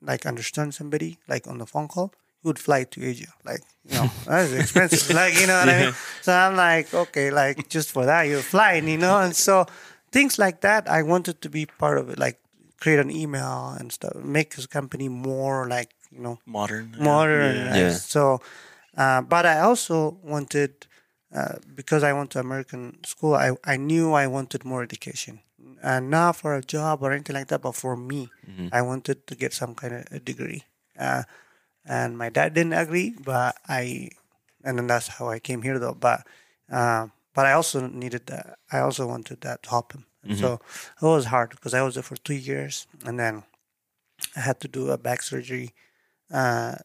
like 0.00 0.26
understand 0.26 0.74
somebody 0.74 1.18
like 1.28 1.46
on 1.46 1.58
the 1.58 1.66
phone 1.66 1.86
call, 1.88 2.12
he 2.42 2.48
would 2.48 2.58
fly 2.58 2.84
to 2.84 3.04
Asia. 3.04 3.28
Like, 3.44 3.60
you 3.84 3.94
know, 3.96 4.10
that's 4.26 4.52
expensive. 4.52 5.14
like, 5.14 5.40
you 5.40 5.46
know 5.46 5.58
what 5.58 5.68
I 5.68 5.84
mean? 5.84 5.94
So 6.22 6.32
I'm 6.32 6.56
like, 6.56 6.92
okay, 6.92 7.30
like 7.30 7.68
just 7.68 7.90
for 7.90 8.04
that 8.06 8.22
you're 8.22 8.40
flying, 8.42 8.88
you 8.88 8.98
know? 8.98 9.18
And 9.18 9.34
so 9.34 9.66
things 10.10 10.38
like 10.38 10.60
that, 10.62 10.88
I 10.88 11.02
wanted 11.02 11.40
to 11.42 11.48
be 11.48 11.66
part 11.66 11.98
of 11.98 12.10
it, 12.10 12.18
like 12.18 12.38
create 12.80 12.98
an 12.98 13.10
email 13.10 13.76
and 13.78 13.92
stuff, 13.92 14.14
make 14.16 14.54
his 14.54 14.66
company 14.66 15.08
more 15.08 15.68
like, 15.68 15.90
you 16.10 16.20
know, 16.20 16.38
Modern. 16.46 16.94
modern. 16.98 17.56
Yeah. 17.56 17.70
right? 17.70 17.76
Yeah. 17.78 17.90
So, 17.92 18.40
uh, 18.96 19.22
but 19.22 19.46
I 19.46 19.60
also 19.60 20.18
wanted, 20.22 20.86
uh, 21.34 21.54
because 21.74 22.02
I 22.02 22.12
went 22.12 22.30
to 22.32 22.40
American 22.40 22.98
school, 23.04 23.34
I, 23.34 23.52
I 23.64 23.76
knew 23.76 24.12
I 24.12 24.26
wanted 24.26 24.64
more 24.64 24.82
education. 24.82 25.40
And 25.82 26.10
not 26.10 26.36
for 26.36 26.54
a 26.54 26.62
job 26.62 27.02
or 27.02 27.12
anything 27.12 27.34
like 27.34 27.48
that, 27.48 27.62
but 27.62 27.74
for 27.74 27.96
me, 27.96 28.28
I 28.72 28.82
wanted 28.82 29.26
to 29.26 29.34
get 29.34 29.52
some 29.52 29.74
kind 29.74 29.94
of 29.94 30.04
a 30.12 30.20
degree. 30.20 30.62
And 31.84 32.16
my 32.16 32.28
dad 32.30 32.54
didn't 32.54 32.74
agree, 32.74 33.14
but 33.24 33.56
I, 33.68 34.10
and 34.64 34.78
then 34.78 34.86
that's 34.86 35.08
how 35.08 35.28
I 35.28 35.38
came 35.40 35.62
here 35.62 35.78
though. 35.78 35.94
But, 35.98 36.26
uh, 36.70 37.08
but 37.34 37.46
I 37.46 37.52
also 37.52 37.86
needed 37.88 38.26
that. 38.26 38.58
I 38.70 38.78
also 38.78 39.06
wanted 39.06 39.40
that 39.40 39.62
to 39.64 39.70
help 39.70 39.92
him. 39.92 40.04
And 40.22 40.38
So 40.38 40.60
it 41.00 41.04
was 41.04 41.26
hard 41.26 41.50
because 41.50 41.74
I 41.74 41.82
was 41.82 41.94
there 41.94 42.02
for 42.04 42.14
two 42.16 42.34
years, 42.34 42.86
and 43.04 43.18
then 43.18 43.42
I 44.36 44.40
had 44.40 44.60
to 44.60 44.68
do 44.68 44.90
a 44.90 44.96
back 44.98 45.22
surgery. 45.22 45.74
Uh, 46.32 46.76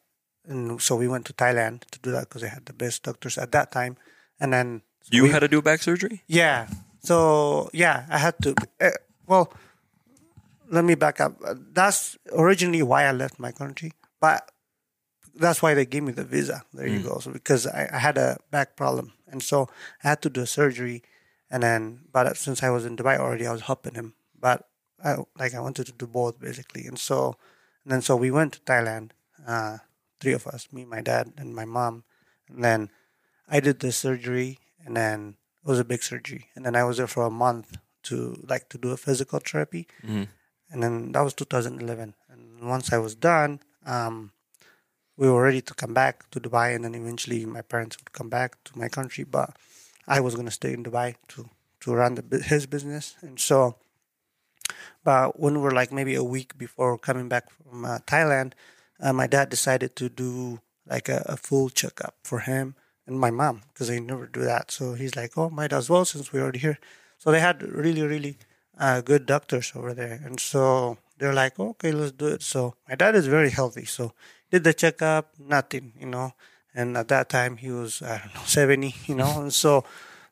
and 0.47 0.81
so 0.81 0.95
we 0.95 1.07
went 1.07 1.25
to 1.25 1.33
Thailand 1.33 1.81
to 1.91 1.99
do 1.99 2.11
that 2.11 2.21
because 2.29 2.41
they 2.41 2.47
had 2.49 2.65
the 2.65 2.73
best 2.73 3.03
doctors 3.03 3.37
at 3.37 3.51
that 3.51 3.71
time. 3.71 3.97
And 4.39 4.51
then 4.53 4.81
You 5.11 5.23
we- 5.23 5.29
had 5.29 5.39
to 5.41 5.47
do 5.47 5.61
back 5.61 5.83
surgery. 5.83 6.23
yeah. 6.27 6.67
So 7.01 7.69
yeah, 7.73 8.05
I 8.09 8.17
had 8.17 8.35
to. 8.41 8.55
Uh, 8.81 8.89
well, 9.27 9.53
let 10.69 10.83
me 10.83 10.95
back 10.95 11.21
up. 11.21 11.33
That's 11.73 12.17
originally 12.33 12.81
why 12.81 13.05
I 13.05 13.11
left 13.11 13.39
my 13.39 13.51
country, 13.51 13.91
but 14.19 14.51
that's 15.39 15.61
why 15.61 15.73
they 15.73 15.85
gave 15.85 16.03
me 16.03 16.11
the 16.11 16.23
visa. 16.23 16.63
There 16.73 16.87
you 16.87 16.99
go. 17.09 17.19
So 17.19 17.31
because 17.31 17.67
I, 17.67 17.89
I 17.93 17.99
had 17.99 18.17
a 18.17 18.37
back 18.51 18.75
problem, 18.75 19.13
and 19.31 19.41
so 19.41 19.67
I 20.03 20.09
had 20.09 20.21
to 20.23 20.29
do 20.29 20.41
a 20.41 20.47
surgery, 20.47 21.03
and 21.51 21.61
then 21.63 22.01
but 22.11 22.35
since 22.37 22.63
I 22.63 22.69
was 22.69 22.85
in 22.85 22.97
Dubai 22.97 23.17
already, 23.17 23.45
I 23.47 23.51
was 23.51 23.61
helping 23.61 23.95
him. 23.95 24.13
But 24.39 24.67
I 25.03 25.17
like 25.39 25.53
I 25.53 25.59
wanted 25.59 25.85
to 25.87 25.93
do 25.93 26.07
both 26.07 26.39
basically, 26.39 26.85
and 26.85 26.97
so 26.99 27.35
and 27.83 27.91
then 27.91 28.01
so 28.01 28.15
we 28.15 28.31
went 28.31 28.53
to 28.53 28.59
Thailand, 28.61 29.11
uh, 29.47 29.77
three 30.19 30.33
of 30.33 30.47
us, 30.47 30.67
me, 30.71 30.85
my 30.85 31.01
dad, 31.01 31.33
and 31.37 31.55
my 31.55 31.65
mom, 31.65 32.03
and 32.49 32.63
then 32.63 32.89
I 33.47 33.59
did 33.59 33.79
the 33.79 33.91
surgery, 33.91 34.59
and 34.85 34.95
then 34.97 35.35
it 35.63 35.67
was 35.69 35.79
a 35.79 35.85
big 35.85 36.03
surgery, 36.03 36.47
and 36.55 36.65
then 36.65 36.75
I 36.75 36.83
was 36.83 36.97
there 36.97 37.07
for 37.07 37.23
a 37.25 37.29
month 37.31 37.77
to 38.03 38.15
like 38.47 38.69
to 38.69 38.77
do 38.77 38.91
a 38.91 38.97
physical 38.97 39.39
therapy, 39.39 39.87
and 40.71 40.81
then 40.83 41.11
that 41.13 41.21
was 41.21 41.33
2011. 41.33 42.15
And 42.29 42.67
once 42.67 42.91
I 42.91 42.97
was 42.97 43.15
done, 43.15 43.59
um, 43.85 44.31
we 45.17 45.29
were 45.29 45.43
ready 45.43 45.61
to 45.61 45.73
come 45.73 45.93
back 45.93 46.29
to 46.31 46.39
Dubai, 46.39 46.75
and 46.75 46.83
then 46.83 46.95
eventually 46.95 47.45
my 47.45 47.61
parents 47.61 47.97
would 47.97 48.13
come 48.13 48.29
back 48.29 48.63
to 48.65 48.77
my 48.77 48.87
country, 48.87 49.23
but 49.23 49.55
I 50.07 50.19
was 50.19 50.35
gonna 50.35 50.51
stay 50.51 50.73
in 50.73 50.83
Dubai 50.83 51.15
to 51.29 51.49
to 51.81 51.93
run 51.93 52.15
the, 52.15 52.39
his 52.39 52.65
business, 52.65 53.15
and 53.21 53.39
so. 53.39 53.75
But 55.03 55.39
when 55.39 55.53
we 55.55 55.61
were 55.61 55.71
like 55.71 55.91
maybe 55.91 56.15
a 56.15 56.23
week 56.23 56.57
before 56.57 56.97
coming 56.97 57.29
back 57.29 57.49
from 57.49 57.85
uh, 57.85 57.99
Thailand, 57.99 58.53
uh, 58.99 59.13
my 59.13 59.27
dad 59.27 59.49
decided 59.49 59.95
to 59.95 60.09
do 60.09 60.59
like 60.85 61.07
a, 61.09 61.23
a 61.25 61.37
full 61.37 61.69
checkup 61.69 62.15
for 62.23 62.39
him 62.39 62.75
and 63.05 63.19
my 63.19 63.31
mom 63.31 63.61
because 63.73 63.87
they 63.87 63.99
never 63.99 64.27
do 64.27 64.41
that. 64.41 64.69
So 64.71 64.93
he's 64.93 65.15
like, 65.15 65.37
"Oh, 65.37 65.49
might 65.49 65.73
as 65.73 65.89
well 65.89 66.05
since 66.05 66.31
we're 66.31 66.43
already 66.43 66.59
here." 66.59 66.77
So 67.17 67.31
they 67.31 67.39
had 67.39 67.63
really, 67.63 68.03
really 68.03 68.37
uh, 68.77 69.01
good 69.01 69.25
doctors 69.25 69.71
over 69.75 69.93
there, 69.93 70.19
and 70.23 70.39
so 70.39 70.97
they're 71.17 71.33
like, 71.33 71.59
okay, 71.59 71.91
let's 71.91 72.11
do 72.11 72.27
it. 72.27 72.43
So 72.43 72.75
my 72.87 72.95
dad 72.95 73.15
is 73.15 73.27
very 73.27 73.49
healthy, 73.49 73.85
so 73.85 74.13
did 74.51 74.63
the 74.63 74.73
checkup, 74.73 75.33
nothing, 75.39 75.93
you 75.99 76.07
know. 76.07 76.33
And 76.73 76.95
at 76.95 77.07
that 77.07 77.29
time, 77.29 77.57
he 77.57 77.71
was 77.71 78.01
I 78.01 78.19
don't 78.19 78.33
know 78.35 78.41
seventy, 78.45 78.95
you 79.05 79.15
know, 79.15 79.41
and 79.41 79.53
so 79.53 79.83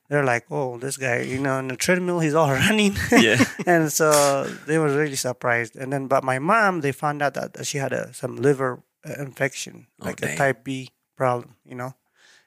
they're 0.08 0.24
like, 0.24 0.46
oh, 0.50 0.78
this 0.78 0.96
guy, 0.96 1.22
you 1.22 1.40
know, 1.40 1.54
on 1.54 1.68
the 1.68 1.76
treadmill, 1.76 2.20
he's 2.20 2.34
all 2.34 2.50
running. 2.64 2.94
Yeah. 3.10 3.44
and 3.66 3.92
so 3.92 4.44
they 4.66 4.78
were 4.78 4.88
really 4.96 5.16
surprised. 5.16 5.76
And 5.76 5.92
then, 5.92 6.06
but 6.06 6.22
my 6.22 6.38
mom, 6.38 6.80
they 6.80 6.92
found 6.92 7.22
out 7.22 7.34
that 7.34 7.66
she 7.66 7.78
had 7.78 7.92
a, 7.92 8.12
some 8.14 8.36
liver 8.36 8.82
uh, 9.08 9.14
infection, 9.18 9.88
like 9.98 10.22
a 10.22 10.36
type 10.36 10.62
B 10.64 10.90
problem, 11.16 11.56
you 11.64 11.74
know. 11.74 11.94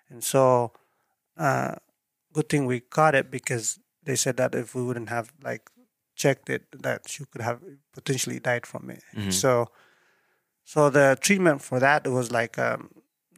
And 0.10 0.24
so, 0.24 0.72
uh, 1.38 1.76
good 2.34 2.50
thing 2.50 2.66
we 2.66 2.80
caught 2.80 3.16
it 3.16 3.30
because 3.30 3.80
they 4.04 4.16
said 4.16 4.38
that 4.38 4.56
if 4.56 4.74
we 4.74 4.82
wouldn't 4.84 5.10
have 5.10 5.34
like 5.44 5.70
checked 6.16 6.50
it, 6.50 6.64
that 6.82 7.08
she 7.08 7.26
could 7.26 7.42
have 7.42 7.60
potentially 7.94 8.40
died 8.40 8.66
from 8.66 8.90
it. 8.90 9.04
So, 9.34 9.68
so 10.72 10.92
the 10.92 11.18
treatment 11.20 11.64
for 11.64 11.80
that 11.80 12.06
was 12.06 12.32
like 12.40 12.56
um 12.60 12.82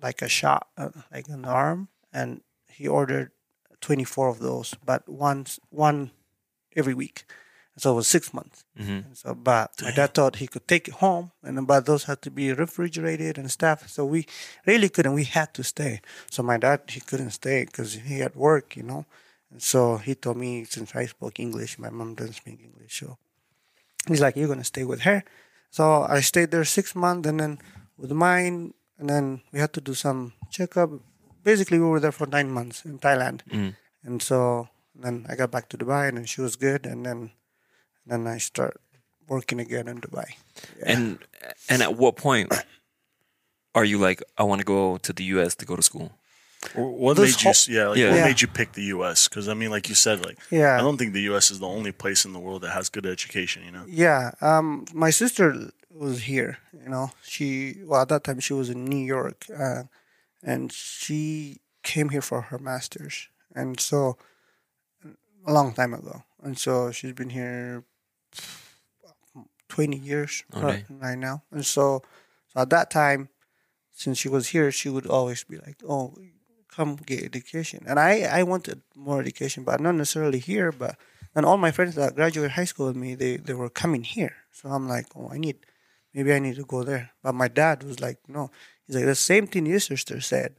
like 0.07 0.21
a 0.21 0.27
shot, 0.27 0.63
uh, 0.77 0.89
like 1.13 1.27
an 1.29 1.45
arm, 1.45 1.87
and 2.11 2.41
he 2.77 2.85
ordered 2.89 3.31
twenty 3.79 4.03
four 4.03 4.27
of 4.27 4.39
those, 4.39 4.75
but 4.85 5.07
once 5.07 5.49
one 5.69 6.11
every 6.75 6.93
week. 6.93 7.23
So 7.77 7.93
it 7.93 7.95
was 7.95 8.07
six 8.07 8.33
months. 8.33 8.65
And 9.07 9.17
so, 9.17 9.33
but 9.33 9.71
my 9.81 9.91
dad 9.91 10.13
thought 10.13 10.35
he 10.43 10.47
could 10.53 10.67
take 10.67 10.89
it 10.89 10.95
home, 10.95 11.31
and 11.41 11.65
but 11.65 11.85
those 11.85 12.03
had 12.03 12.21
to 12.23 12.31
be 12.31 12.51
refrigerated 12.51 13.37
and 13.37 13.49
stuff. 13.49 13.87
So 13.87 14.03
we 14.03 14.21
really 14.65 14.89
couldn't. 14.89 15.13
We 15.13 15.23
had 15.23 15.53
to 15.53 15.63
stay. 15.63 16.01
So 16.29 16.43
my 16.43 16.57
dad 16.57 16.79
he 16.95 16.99
couldn't 16.99 17.31
stay 17.31 17.63
because 17.63 17.93
he 18.09 18.19
had 18.19 18.35
work, 18.35 18.75
you 18.75 18.83
know. 18.83 19.05
And 19.51 19.61
so 19.71 19.79
he 20.05 20.15
told 20.15 20.35
me 20.35 20.65
since 20.65 20.93
I 21.01 21.05
spoke 21.05 21.39
English, 21.39 21.79
my 21.79 21.91
mom 21.97 22.15
doesn't 22.15 22.39
speak 22.43 22.59
English, 22.61 22.99
so 22.99 23.17
he's 24.09 24.19
like, 24.25 24.35
"You're 24.35 24.51
gonna 24.53 24.73
stay 24.75 24.83
with 24.83 25.01
her." 25.09 25.23
So 25.71 26.03
I 26.03 26.19
stayed 26.19 26.51
there 26.51 26.65
six 26.65 26.95
months, 26.95 27.27
and 27.27 27.39
then 27.39 27.59
with 27.97 28.11
mine, 28.11 28.73
and 28.99 29.09
then 29.09 29.41
we 29.51 29.59
had 29.59 29.73
to 29.73 29.81
do 29.81 29.93
some 29.93 30.33
checkup. 30.51 30.91
Basically, 31.43 31.79
we 31.79 31.87
were 31.87 31.99
there 31.99 32.11
for 32.11 32.27
nine 32.27 32.51
months 32.51 32.85
in 32.85 32.99
Thailand, 32.99 33.41
mm. 33.49 33.75
and 34.03 34.21
so 34.21 34.67
then 34.93 35.25
I 35.29 35.35
got 35.35 35.49
back 35.49 35.69
to 35.69 35.77
Dubai, 35.77 36.09
and 36.09 36.17
then 36.17 36.25
she 36.25 36.41
was 36.41 36.55
good, 36.55 36.85
and 36.85 37.05
then 37.05 37.31
then 38.05 38.27
I 38.27 38.37
start 38.37 38.79
working 39.27 39.59
again 39.59 39.87
in 39.87 40.01
Dubai. 40.01 40.35
And 40.85 41.19
and 41.69 41.81
at 41.81 41.95
what 41.95 42.15
point 42.17 42.53
are 43.73 43.85
you 43.85 43.97
like, 43.97 44.21
I 44.37 44.43
want 44.43 44.59
to 44.59 44.65
go 44.65 44.97
to 44.97 45.13
the 45.13 45.23
U.S. 45.35 45.55
to 45.55 45.65
go 45.65 45.75
to 45.75 45.81
school? 45.81 46.11
What 46.75 47.17
Those 47.17 47.27
made 47.37 47.41
you? 47.41 47.51
whole- 47.51 47.75
Yeah, 47.75 47.87
like 47.89 47.97
Yeah. 47.97 48.09
what 48.11 48.15
Yeah. 48.17 48.25
made 48.25 48.41
you 48.41 48.47
pick 48.47 48.73
the 48.73 48.83
U.S.? 48.95 49.27
Because 49.27 49.47
I 49.49 49.53
mean, 49.55 49.71
like 49.71 49.89
you 49.89 49.95
said, 49.95 50.23
like 50.25 50.37
Yeah. 50.51 50.75
I 50.77 50.81
don't 50.81 50.97
think 50.97 51.13
the 51.13 51.21
U.S. 51.31 51.51
is 51.51 51.59
the 51.59 51.67
only 51.67 51.91
place 51.91 52.23
in 52.25 52.33
the 52.33 52.39
world 52.39 52.61
that 52.61 52.71
has 52.71 52.89
good 52.89 53.05
education. 53.05 53.63
You 53.65 53.71
know, 53.71 53.85
Yeah, 53.87 54.31
um, 54.41 54.85
my 54.93 55.09
sister 55.09 55.71
was 55.89 56.21
here. 56.23 56.59
You 56.83 56.89
know, 56.89 57.11
she 57.23 57.77
well 57.83 58.01
at 58.01 58.09
that 58.09 58.23
time 58.23 58.39
she 58.39 58.53
was 58.53 58.69
in 58.69 58.85
New 58.85 59.03
York, 59.03 59.45
uh, 59.57 59.83
and 60.43 60.71
she 60.71 61.59
came 61.83 62.09
here 62.09 62.21
for 62.21 62.41
her 62.49 62.59
masters, 62.59 63.27
and 63.55 63.79
so 63.79 64.17
a 65.47 65.51
long 65.51 65.73
time 65.73 65.93
ago, 65.95 66.23
and 66.43 66.57
so 66.59 66.91
she's 66.91 67.13
been 67.13 67.31
here 67.31 67.83
twenty 69.67 69.97
years 69.97 70.43
Okay. 70.53 70.65
right, 70.65 70.85
right 70.89 71.17
now, 71.17 71.43
and 71.51 71.65
so, 71.65 72.03
so 72.53 72.61
at 72.61 72.69
that 72.69 72.89
time, 72.91 73.29
since 73.93 74.17
she 74.19 74.29
was 74.29 74.49
here, 74.49 74.71
she 74.71 74.89
would 74.89 75.07
always 75.07 75.43
be 75.43 75.57
like, 75.57 75.77
"Oh, 75.87 76.13
come 76.71 76.95
get 76.95 77.23
education," 77.23 77.83
and 77.87 77.99
I 77.99 78.21
I 78.39 78.43
wanted 78.43 78.81
more 78.95 79.19
education, 79.19 79.63
but 79.63 79.79
not 79.79 79.95
necessarily 79.95 80.39
here, 80.39 80.71
but 80.71 80.95
and 81.33 81.45
all 81.45 81.57
my 81.57 81.71
friends 81.71 81.95
that 81.95 82.15
graduated 82.15 82.51
high 82.51 82.65
school 82.65 82.87
with 82.87 82.95
me, 82.95 83.15
they, 83.15 83.37
they 83.37 83.53
were 83.53 83.69
coming 83.69 84.03
here. 84.03 84.35
So 84.51 84.69
I'm 84.69 84.87
like, 84.87 85.07
oh, 85.15 85.29
I 85.31 85.37
need, 85.37 85.57
maybe 86.13 86.33
I 86.33 86.39
need 86.39 86.57
to 86.57 86.65
go 86.65 86.83
there. 86.83 87.11
But 87.23 87.35
my 87.35 87.47
dad 87.47 87.83
was 87.83 87.99
like, 87.99 88.17
no. 88.27 88.51
He's 88.85 88.97
like, 88.97 89.05
the 89.05 89.15
same 89.15 89.47
thing 89.47 89.65
your 89.65 89.79
sister 89.79 90.19
said. 90.19 90.55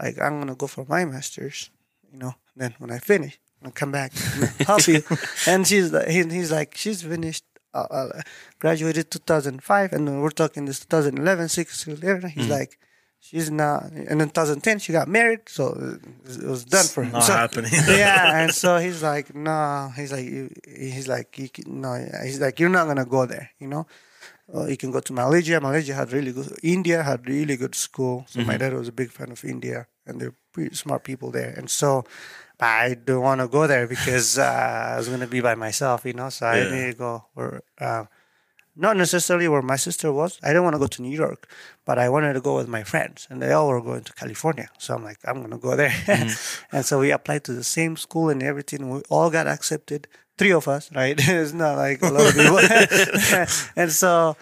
Like, 0.00 0.20
I'm 0.20 0.36
going 0.36 0.48
to 0.48 0.54
go 0.54 0.66
for 0.68 0.86
my 0.88 1.04
master's, 1.04 1.70
you 2.12 2.18
know. 2.18 2.34
Then 2.54 2.74
when 2.78 2.90
I 2.90 2.98
finish, 2.98 3.38
I'll 3.64 3.72
come 3.72 3.90
back 3.90 4.12
and 4.34 4.44
help 4.66 4.86
you. 4.86 5.02
and 5.46 5.66
she's 5.66 5.92
like, 5.92 6.08
he, 6.08 6.22
he's 6.22 6.52
like, 6.52 6.76
she's 6.76 7.02
finished, 7.02 7.44
uh, 7.74 7.86
uh, 7.90 8.20
graduated 8.60 9.10
2005. 9.10 9.92
And 9.92 10.22
we're 10.22 10.30
talking 10.30 10.66
this 10.66 10.80
2011, 10.80 11.48
six 11.48 11.84
years 11.86 12.02
later. 12.02 12.28
He's 12.28 12.48
like, 12.48 12.78
she's 13.22 13.50
not. 13.50 13.88
And 13.94 14.18
in 14.20 14.28
2010, 14.34 14.78
she 14.82 14.90
got 14.92 15.06
married. 15.08 15.46
So 15.46 15.70
it 16.26 16.42
was 16.42 16.64
done 16.66 16.84
for 16.90 17.04
her. 17.06 17.12
not 17.12 17.22
So- 17.22 17.32
happening. 17.38 17.70
yeah, 17.88 18.42
and 18.42 18.50
so 18.52 18.76
he's 18.82 19.02
like, 19.02 19.30
no, 19.34 19.90
he's 19.94 20.10
like, 20.12 20.26
you, 20.26 20.50
he's 20.66 21.06
like, 21.06 21.38
you 21.38 21.48
no, 21.66 21.94
he's 22.26 22.40
like, 22.40 22.58
you're 22.60 22.68
not 22.74 22.86
gonna 22.90 23.06
go 23.06 23.24
there, 23.24 23.50
you 23.62 23.68
know. 23.70 23.86
Uh, 24.52 24.66
you 24.66 24.76
can 24.76 24.90
go 24.90 25.00
to 25.00 25.12
Malaysia. 25.14 25.60
Malaysia 25.62 25.94
had 25.94 26.12
really 26.12 26.32
good. 26.32 26.50
India 26.62 27.02
had 27.02 27.24
really 27.26 27.56
good 27.56 27.74
school. 27.74 28.26
So 28.28 28.42
my 28.44 28.58
dad 28.58 28.74
was 28.74 28.88
a 28.88 28.92
big 28.92 29.10
fan 29.10 29.30
of 29.32 29.40
India, 29.46 29.86
and 30.04 30.20
they're 30.20 30.34
pretty 30.52 30.74
smart 30.76 31.04
people 31.04 31.30
there. 31.30 31.54
And 31.56 31.70
so, 31.70 32.04
I 32.60 32.94
don't 32.94 33.22
want 33.22 33.40
to 33.40 33.48
go 33.48 33.66
there 33.66 33.86
because 33.88 34.36
uh, 34.38 34.92
I 34.92 34.96
was 34.98 35.08
gonna 35.08 35.26
be 35.30 35.40
by 35.40 35.54
myself, 35.54 36.04
you 36.04 36.12
know. 36.12 36.28
So 36.28 36.44
I 36.46 36.68
need 36.68 36.92
to 36.92 36.98
go 36.98 37.24
where, 37.32 37.62
uh, 37.80 38.04
not 38.74 38.96
necessarily 38.96 39.48
where 39.48 39.62
my 39.62 39.76
sister 39.76 40.12
was. 40.12 40.38
I 40.42 40.48
didn't 40.48 40.64
want 40.64 40.74
to 40.74 40.78
go 40.80 40.86
to 40.86 41.02
New 41.02 41.14
York, 41.14 41.48
but 41.84 41.98
I 41.98 42.08
wanted 42.08 42.32
to 42.34 42.40
go 42.40 42.56
with 42.56 42.68
my 42.68 42.82
friends, 42.84 43.26
and 43.30 43.40
they 43.42 43.52
all 43.52 43.68
were 43.68 43.82
going 43.82 44.04
to 44.04 44.12
California. 44.14 44.68
So 44.78 44.94
I'm 44.94 45.04
like, 45.04 45.18
I'm 45.24 45.40
gonna 45.42 45.58
go 45.58 45.76
there. 45.76 45.90
Mm-hmm. 45.90 46.64
and 46.76 46.84
so 46.84 47.00
we 47.00 47.10
applied 47.10 47.44
to 47.44 47.52
the 47.52 47.64
same 47.64 47.96
school 47.96 48.30
and 48.30 48.42
everything. 48.42 48.88
We 48.90 49.02
all 49.10 49.30
got 49.30 49.46
accepted. 49.46 50.08
Three 50.38 50.52
of 50.52 50.66
us, 50.66 50.90
right? 50.94 51.14
it's 51.18 51.52
not 51.52 51.76
like 51.76 52.00
a 52.02 52.08
lot 52.08 52.26
of 52.26 52.34
people. 52.34 52.58
and 53.76 53.92
so, 53.92 54.36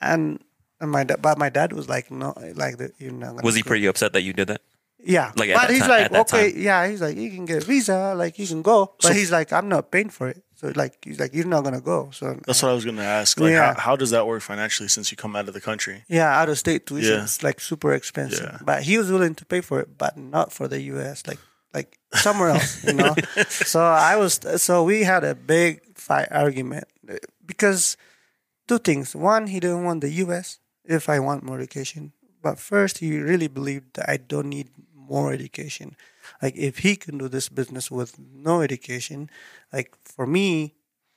and, 0.00 0.38
and 0.80 0.90
my 0.90 1.02
dad, 1.04 1.22
but 1.22 1.38
my 1.38 1.48
dad 1.48 1.72
was 1.72 1.88
like, 1.88 2.10
no, 2.10 2.34
like 2.54 2.76
the, 2.76 2.92
you're 2.98 3.10
not 3.12 3.42
Was 3.42 3.54
he 3.54 3.62
go. 3.62 3.68
pretty 3.68 3.86
upset 3.86 4.12
that 4.12 4.20
you 4.22 4.34
did 4.34 4.48
that? 4.48 4.60
Yeah, 5.02 5.32
Like, 5.36 5.54
but 5.54 5.70
he's 5.70 5.82
ti- 5.82 5.88
like, 5.88 6.12
okay, 6.12 6.52
time? 6.52 6.60
yeah, 6.60 6.86
he's 6.86 7.00
like, 7.00 7.16
you 7.16 7.30
can 7.30 7.46
get 7.46 7.62
a 7.62 7.66
visa, 7.66 8.14
like 8.14 8.38
you 8.38 8.46
can 8.46 8.60
go, 8.60 8.92
but 9.00 9.16
he's 9.16 9.32
like, 9.32 9.50
I'm 9.50 9.66
not 9.66 9.90
paying 9.90 10.10
for 10.10 10.28
it. 10.28 10.44
So 10.60 10.70
like, 10.76 10.94
he's 11.06 11.18
like, 11.18 11.32
you're 11.32 11.46
not 11.46 11.64
gonna 11.64 11.80
go. 11.80 12.10
So 12.12 12.38
That's 12.46 12.62
what 12.62 12.68
I 12.70 12.74
was 12.74 12.84
going 12.84 12.98
to 12.98 13.02
ask. 13.20 13.40
Like, 13.40 13.52
Yeah. 13.52 13.72
how, 13.72 13.80
how 13.80 13.96
does 13.96 14.10
that 14.10 14.26
work 14.26 14.42
financially 14.42 14.90
since 14.90 15.10
you 15.10 15.16
come 15.16 15.34
out 15.34 15.48
of 15.48 15.54
the 15.54 15.60
country? 15.70 16.04
Yeah, 16.06 16.28
out 16.38 16.50
of 16.50 16.58
state 16.58 16.84
tuition 16.86 17.14
Yeah. 17.14 17.24
is 17.24 17.42
like 17.42 17.60
super 17.60 17.94
expensive. 17.94 18.44
Yeah. 18.52 18.58
But 18.70 18.82
he 18.82 18.98
was 18.98 19.08
willing 19.10 19.34
to 19.36 19.44
pay 19.46 19.62
for 19.62 19.80
it, 19.80 19.96
but 19.96 20.18
not 20.18 20.52
for 20.52 20.68
the 20.68 20.80
US, 20.94 21.26
like 21.26 21.38
like 21.72 21.96
somewhere 22.12 22.50
else, 22.50 22.84
you 22.84 22.92
know. 22.92 23.14
so 23.48 23.80
I 23.80 24.16
was 24.16 24.38
so 24.58 24.84
we 24.84 25.04
had 25.12 25.24
a 25.24 25.34
big 25.34 25.80
fight 25.96 26.28
argument 26.30 26.84
uh, 27.08 27.14
because 27.46 27.96
two 28.68 28.78
things. 28.78 29.16
One, 29.16 29.46
he 29.46 29.60
didn't 29.60 29.84
want 29.84 30.02
the 30.02 30.10
US 30.24 30.58
if 30.84 31.08
I 31.08 31.20
want 31.20 31.42
more 31.42 31.56
education. 31.58 32.12
But 32.42 32.58
first 32.58 32.98
he 32.98 33.18
really 33.18 33.48
believed 33.48 33.94
that 33.94 34.10
I 34.10 34.16
don't 34.18 34.48
need 34.50 34.68
more 34.94 35.32
education. 35.32 35.96
Like 36.42 36.56
if 36.56 36.78
he 36.78 36.96
can 36.96 37.18
do 37.18 37.28
this 37.28 37.48
business 37.48 37.90
with 37.90 38.18
no 38.18 38.62
education, 38.62 39.30
like 39.72 39.94
for 40.04 40.26
me, 40.26 40.74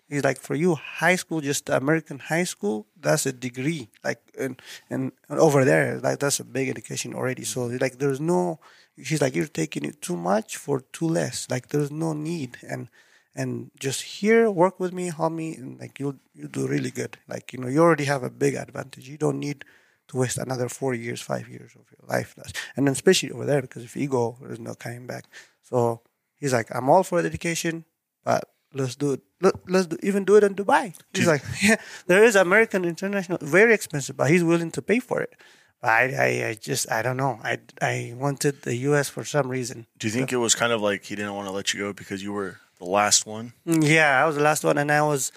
He's 0.10 0.23
like, 0.23 0.39
for 0.39 0.54
you, 0.54 0.76
high 0.76 1.15
school, 1.15 1.41
just 1.41 1.69
American 1.69 2.19
high 2.19 2.43
school, 2.43 2.86
that's 2.99 3.26
a 3.26 3.34
degree. 3.34 3.89
Like, 4.04 4.21
and, 4.38 4.62
and 4.89 5.12
over 5.30 5.65
there, 5.65 5.99
like 5.99 6.19
that's 6.19 6.39
a 6.39 6.43
big 6.43 6.69
education 6.69 7.15
already. 7.15 7.43
So 7.43 7.65
like, 7.65 7.97
there's 7.97 8.19
no. 8.19 8.60
He's 8.95 9.21
like, 9.21 9.36
you're 9.36 9.47
taking 9.47 9.84
it 9.86 10.04
too 10.04 10.15
much 10.15 10.58
for 10.58 10.82
too 10.91 11.08
less. 11.08 11.47
Like, 11.49 11.69
there's 11.69 11.89
no 11.89 12.13
need. 12.13 12.58
And 12.62 12.89
and 13.36 13.71
just 13.80 14.04
here, 14.04 14.52
work 14.52 14.80
with 14.80 14.93
me, 14.93 15.12
me, 15.32 15.56
and 15.56 15.80
like 15.80 15.99
you'll 15.99 16.19
you 16.36 16.47
do 16.47 16.67
really 16.67 16.91
good. 16.91 17.17
Like 17.28 17.52
you 17.52 17.60
know, 17.60 17.67
you 17.67 17.82
already 17.82 18.06
have 18.06 18.21
a 18.21 18.30
big 18.30 18.54
advantage. 18.54 19.10
You 19.10 19.17
don't 19.17 19.39
need 19.39 19.65
to 20.09 20.17
waste 20.17 20.37
another 20.37 20.69
four 20.69 20.93
years, 20.93 21.21
five 21.21 21.47
years 21.47 21.71
of 21.75 21.85
your 21.91 22.07
life. 22.07 22.35
And 22.75 22.87
then 22.87 22.93
especially 22.93 23.31
over 23.31 23.45
there, 23.45 23.61
because 23.61 23.83
if 23.83 23.95
you 23.95 24.07
go, 24.07 24.37
there's 24.41 24.59
no 24.59 24.75
coming 24.75 25.07
back. 25.07 25.25
So 25.61 26.01
he's 26.35 26.53
like, 26.53 26.67
I'm 26.75 26.89
all 26.89 27.03
for 27.03 27.21
the 27.21 27.27
education, 27.29 27.85
but 28.23 28.43
let's 28.73 28.95
do 28.95 29.13
it. 29.13 29.21
Let, 29.41 29.55
let's 29.69 29.87
do, 29.87 29.97
even 30.03 30.25
do 30.25 30.35
it 30.35 30.43
in 30.43 30.55
Dubai. 30.55 30.93
He's 31.13 31.27
like, 31.27 31.43
yeah, 31.61 31.77
there 32.07 32.23
is 32.23 32.35
American 32.35 32.85
International, 32.85 33.37
very 33.41 33.73
expensive, 33.73 34.17
but 34.17 34.29
he's 34.29 34.43
willing 34.43 34.71
to 34.71 34.81
pay 34.81 34.99
for 34.99 35.21
it. 35.21 35.33
But 35.81 35.89
I, 35.89 36.03
I, 36.03 36.47
I 36.49 36.53
just, 36.53 36.89
I 36.91 37.01
don't 37.01 37.17
know. 37.17 37.39
I, 37.43 37.59
I 37.81 38.13
wanted 38.15 38.61
the 38.61 38.75
U.S. 38.89 39.09
for 39.09 39.25
some 39.25 39.49
reason. 39.49 39.85
Do 39.99 40.07
you 40.07 40.13
think 40.13 40.31
it 40.31 40.37
was 40.37 40.55
kind 40.55 40.71
of 40.71 40.81
like 40.81 41.03
he 41.05 41.15
didn't 41.15 41.33
want 41.35 41.47
to 41.47 41.51
let 41.53 41.73
you 41.73 41.79
go 41.81 41.91
because 41.93 42.23
you 42.23 42.31
were 42.31 42.59
the 42.79 42.85
last 42.85 43.25
one? 43.25 43.53
Mm, 43.67 43.85
Yeah, 43.85 44.21
I 44.21 44.25
was 44.25 44.35
the 44.37 44.41
last 44.43 44.63
one, 44.63 44.77
and 44.77 44.89
I 44.91 45.01
was 45.01 45.31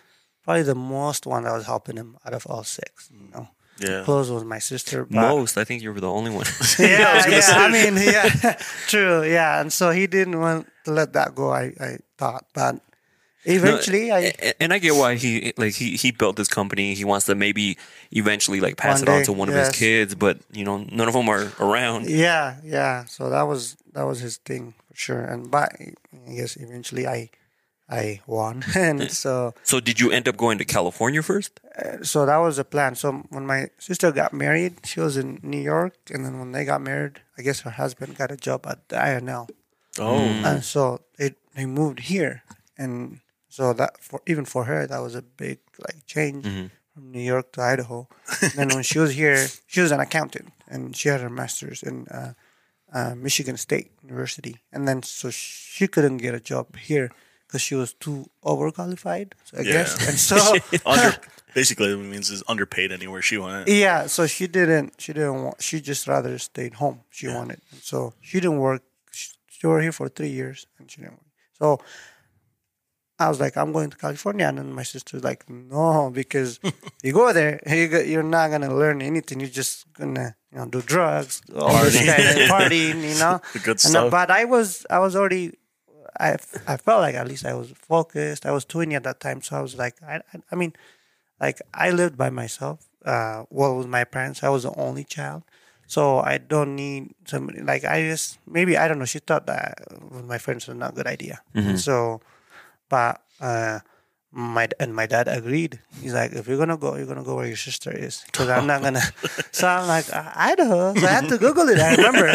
probably 0.44 0.62
the 0.62 0.76
most 0.76 1.26
one 1.26 1.42
that 1.44 1.52
was 1.52 1.66
helping 1.66 1.96
him 1.96 2.16
out 2.24 2.32
of 2.32 2.46
all 2.46 2.62
six. 2.62 3.10
You 3.12 3.28
know, 3.34 3.48
Yeah. 3.78 4.04
close 4.04 4.30
was 4.30 4.44
my 4.44 4.58
sister. 4.58 5.06
Most. 5.10 5.58
I 5.58 5.64
think 5.64 5.82
you 5.82 5.92
were 5.92 6.00
the 6.00 6.10
only 6.10 6.30
one. 6.30 6.46
yeah, 6.78 7.26
yeah. 7.28 7.40
I 7.46 7.70
mean, 7.70 7.96
yeah, 7.96 8.58
true. 8.88 9.22
Yeah, 9.24 9.60
and 9.60 9.72
so 9.72 9.90
he 9.90 10.06
didn't 10.06 10.40
want 10.40 10.66
to 10.84 10.92
let 10.92 11.12
that 11.12 11.34
go. 11.34 11.50
I, 11.52 11.72
I 11.78 11.98
thought, 12.16 12.46
but 12.54 12.80
eventually, 13.44 14.10
I 14.10 14.32
A- 14.40 14.62
and 14.62 14.72
I 14.72 14.78
get 14.78 14.94
why 14.94 15.16
he 15.16 15.52
like 15.56 15.74
he 15.74 15.96
he 15.96 16.10
built 16.10 16.36
this 16.36 16.48
company. 16.48 16.94
He 16.94 17.04
wants 17.04 17.26
to 17.26 17.34
maybe 17.34 17.76
eventually 18.12 18.60
like 18.60 18.76
pass 18.76 19.00
One 19.00 19.08
it 19.08 19.12
on 19.12 19.18
day, 19.20 19.24
to 19.24 19.32
one 19.32 19.48
of 19.48 19.54
his 19.54 19.70
kids, 19.70 20.14
but 20.14 20.38
you 20.52 20.64
know 20.64 20.78
none 20.90 21.08
of 21.08 21.14
them 21.14 21.28
are 21.28 21.52
around. 21.60 22.08
Yeah, 22.08 22.56
yeah. 22.64 23.04
So 23.04 23.30
that 23.30 23.42
was 23.42 23.76
that 23.92 24.04
was 24.04 24.20
his 24.20 24.38
thing 24.38 24.74
for 24.90 24.96
sure. 24.96 25.20
And 25.20 25.50
but 25.50 25.72
I 25.78 26.32
guess 26.34 26.56
eventually 26.56 27.06
I 27.06 27.30
I 27.88 28.20
won, 28.26 28.64
and 28.74 29.10
so 29.12 29.54
So 29.62 29.78
did 29.80 30.00
you 30.00 30.10
end 30.10 30.26
up 30.28 30.36
going 30.36 30.58
to 30.58 30.64
California 30.64 31.22
first? 31.22 31.60
so 32.02 32.26
that 32.26 32.38
was 32.38 32.56
the 32.56 32.64
plan. 32.64 32.94
So 32.96 33.12
when 33.30 33.46
my 33.46 33.68
sister 33.78 34.10
got 34.12 34.32
married, 34.32 34.74
she 34.84 34.98
was 35.00 35.16
in 35.16 35.38
New 35.42 35.60
York, 35.60 35.94
and 36.10 36.24
then 36.24 36.38
when 36.38 36.52
they 36.52 36.64
got 36.64 36.80
married, 36.80 37.20
I 37.38 37.42
guess 37.42 37.60
her 37.60 37.70
husband 37.70 38.16
got 38.18 38.30
a 38.32 38.36
job 38.36 38.66
at 38.66 38.88
the 38.88 38.96
INL, 38.96 39.48
Oh, 39.98 40.18
and 40.18 40.64
so 40.64 41.00
they 41.18 41.34
they 41.54 41.64
moved 41.66 42.00
here, 42.00 42.42
and 42.76 43.20
so 43.48 43.72
that 43.74 44.02
for 44.02 44.20
even 44.26 44.44
for 44.44 44.64
her 44.64 44.86
that 44.86 44.98
was 44.98 45.14
a 45.14 45.22
big 45.22 45.58
like 45.78 46.04
change 46.06 46.44
from 46.92 47.12
New 47.12 47.20
York 47.22 47.52
to 47.52 47.62
Idaho. 47.62 48.08
and 48.42 48.52
then 48.52 48.68
when 48.68 48.82
she 48.82 48.98
was 48.98 49.12
here, 49.14 49.46
she 49.66 49.80
was 49.80 49.92
an 49.92 50.00
accountant, 50.00 50.52
and 50.68 50.96
she 50.96 51.08
had 51.08 51.20
her 51.20 51.30
master's 51.30 51.82
in 51.82 52.08
uh, 52.08 52.32
uh, 52.92 53.14
Michigan 53.14 53.56
State 53.56 53.92
University, 54.02 54.56
and 54.72 54.88
then 54.88 55.02
so 55.02 55.30
she 55.30 55.86
couldn't 55.86 56.18
get 56.18 56.34
a 56.34 56.40
job 56.40 56.76
here 56.76 57.10
because 57.46 57.62
she 57.62 57.74
was 57.74 57.92
too 57.94 58.28
overqualified, 58.44 59.32
I 59.56 59.62
Yeah. 59.62 59.72
guess, 59.72 60.08
and 60.08 60.18
so. 60.30 60.56
under 60.84 61.16
basically 61.54 61.92
it 61.92 61.96
means 61.98 62.28
is 62.30 62.42
underpaid 62.48 62.92
anywhere 62.92 63.22
she 63.22 63.38
went. 63.38 63.68
Yeah, 63.68 64.06
so 64.08 64.26
she 64.26 64.46
didn't. 64.46 64.94
She 65.00 65.12
didn't 65.12 65.42
want. 65.44 65.62
She 65.62 65.80
just 65.80 66.06
rather 66.06 66.38
stayed 66.38 66.74
home. 66.74 67.00
She 67.10 67.28
wanted. 67.28 67.60
So 67.82 68.12
she 68.20 68.40
didn't 68.40 68.58
work. 68.58 68.82
She, 69.12 69.30
she 69.48 69.66
were 69.66 69.80
here 69.80 69.92
for 69.92 70.08
three 70.08 70.28
years, 70.40 70.66
and 70.78 70.90
she 70.90 71.00
didn't 71.00 71.14
work. 71.14 71.30
So 71.58 71.80
I 73.18 73.28
was 73.30 73.40
like, 73.40 73.56
I'm 73.56 73.72
going 73.72 73.88
to 73.88 73.96
California, 73.96 74.46
and 74.46 74.58
then 74.58 74.72
my 74.72 74.82
sister's 74.82 75.24
like, 75.24 75.48
No, 75.48 76.10
because 76.12 76.60
you 77.02 77.12
go 77.14 77.32
there, 77.32 77.60
you're 77.66 78.22
not 78.22 78.50
gonna 78.50 78.74
learn 78.74 79.00
anything. 79.00 79.40
You're 79.40 79.48
just 79.48 79.90
gonna, 79.94 80.36
you 80.52 80.58
know, 80.58 80.66
do 80.66 80.82
drugs, 80.82 81.40
all 81.54 81.82
this 81.84 81.96
kind 81.96 82.22
of 82.28 82.36
partying, 82.52 83.00
you 83.10 83.18
know. 83.18 83.40
The 83.54 83.58
good 83.60 83.78
And, 83.86 83.96
uh, 83.96 84.00
stuff. 84.04 84.10
but 84.10 84.30
I 84.30 84.44
was, 84.44 84.84
I 84.90 84.98
was 84.98 85.16
already. 85.16 85.54
I, 86.18 86.36
I 86.66 86.76
felt 86.76 87.00
like 87.00 87.14
at 87.14 87.28
least 87.28 87.44
I 87.44 87.54
was 87.54 87.70
focused. 87.70 88.46
I 88.46 88.52
was 88.52 88.64
20 88.64 88.94
at 88.94 89.04
that 89.04 89.20
time, 89.20 89.42
so 89.42 89.56
I 89.56 89.60
was 89.60 89.76
like, 89.76 90.02
I, 90.02 90.20
I, 90.50 90.54
mean, 90.54 90.72
like 91.40 91.60
I 91.74 91.90
lived 91.90 92.16
by 92.16 92.30
myself. 92.30 92.86
Uh, 93.04 93.44
well, 93.50 93.76
with 93.78 93.86
my 93.86 94.04
parents, 94.04 94.42
I 94.42 94.48
was 94.48 94.64
the 94.64 94.74
only 94.74 95.04
child, 95.04 95.44
so 95.86 96.18
I 96.18 96.38
don't 96.38 96.74
need 96.74 97.14
somebody. 97.24 97.60
Like 97.60 97.84
I 97.84 98.02
just 98.02 98.38
maybe 98.48 98.76
I 98.76 98.88
don't 98.88 98.98
know. 98.98 99.04
She 99.04 99.20
thought 99.20 99.46
that 99.46 99.78
with 100.10 100.24
my 100.24 100.38
friends 100.38 100.66
was 100.66 100.76
not 100.76 100.92
a 100.92 100.96
good 100.96 101.06
idea. 101.06 101.40
So, 101.76 102.20
but 102.88 103.22
uh, 103.40 103.78
my 104.36 104.68
and 104.78 104.94
my 104.94 105.06
dad 105.06 105.28
agreed. 105.28 105.80
He's 106.02 106.12
like, 106.12 106.32
if 106.32 106.46
you're 106.46 106.58
gonna 106.58 106.76
go, 106.76 106.96
you're 106.96 107.06
gonna 107.06 107.24
go 107.24 107.36
where 107.36 107.46
your 107.46 107.56
sister 107.56 107.90
is, 107.90 108.22
because 108.26 108.48
I'm 108.48 108.66
not 108.66 108.82
gonna. 108.82 109.00
so 109.52 109.66
I'm 109.66 109.88
like, 109.88 110.12
"Uh, 110.12 110.30
Idaho. 110.34 110.94
So 110.94 111.06
I 111.06 111.10
had 111.10 111.28
to 111.28 111.38
Google 111.38 111.68
it. 111.68 111.78
I 111.78 111.94
remember. 111.94 112.26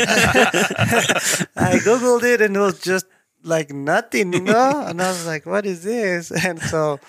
I 1.55 1.77
googled 1.83 2.23
it, 2.23 2.41
and 2.41 2.55
it 2.55 2.59
was 2.59 2.79
just 2.79 3.05
like 3.43 3.71
nothing, 3.71 4.33
you 4.33 4.41
know. 4.41 4.83
And 4.87 5.01
I 5.01 5.09
was 5.09 5.25
like, 5.25 5.45
what 5.45 5.65
is 5.65 5.83
this? 5.83 6.31
And 6.45 6.61
so. 6.61 6.99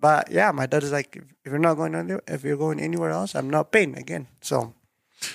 But 0.00 0.30
yeah, 0.30 0.52
my 0.52 0.66
dad 0.66 0.82
is 0.82 0.92
like, 0.92 1.16
if 1.16 1.48
you're 1.50 1.58
not 1.58 1.74
going 1.80 1.94
anywhere, 1.94 2.20
if 2.28 2.44
you're 2.44 2.58
going 2.58 2.78
anywhere 2.78 3.08
else, 3.10 3.34
I'm 3.34 3.48
not 3.48 3.72
paying 3.72 3.96
again. 3.96 4.28
So, 4.42 4.74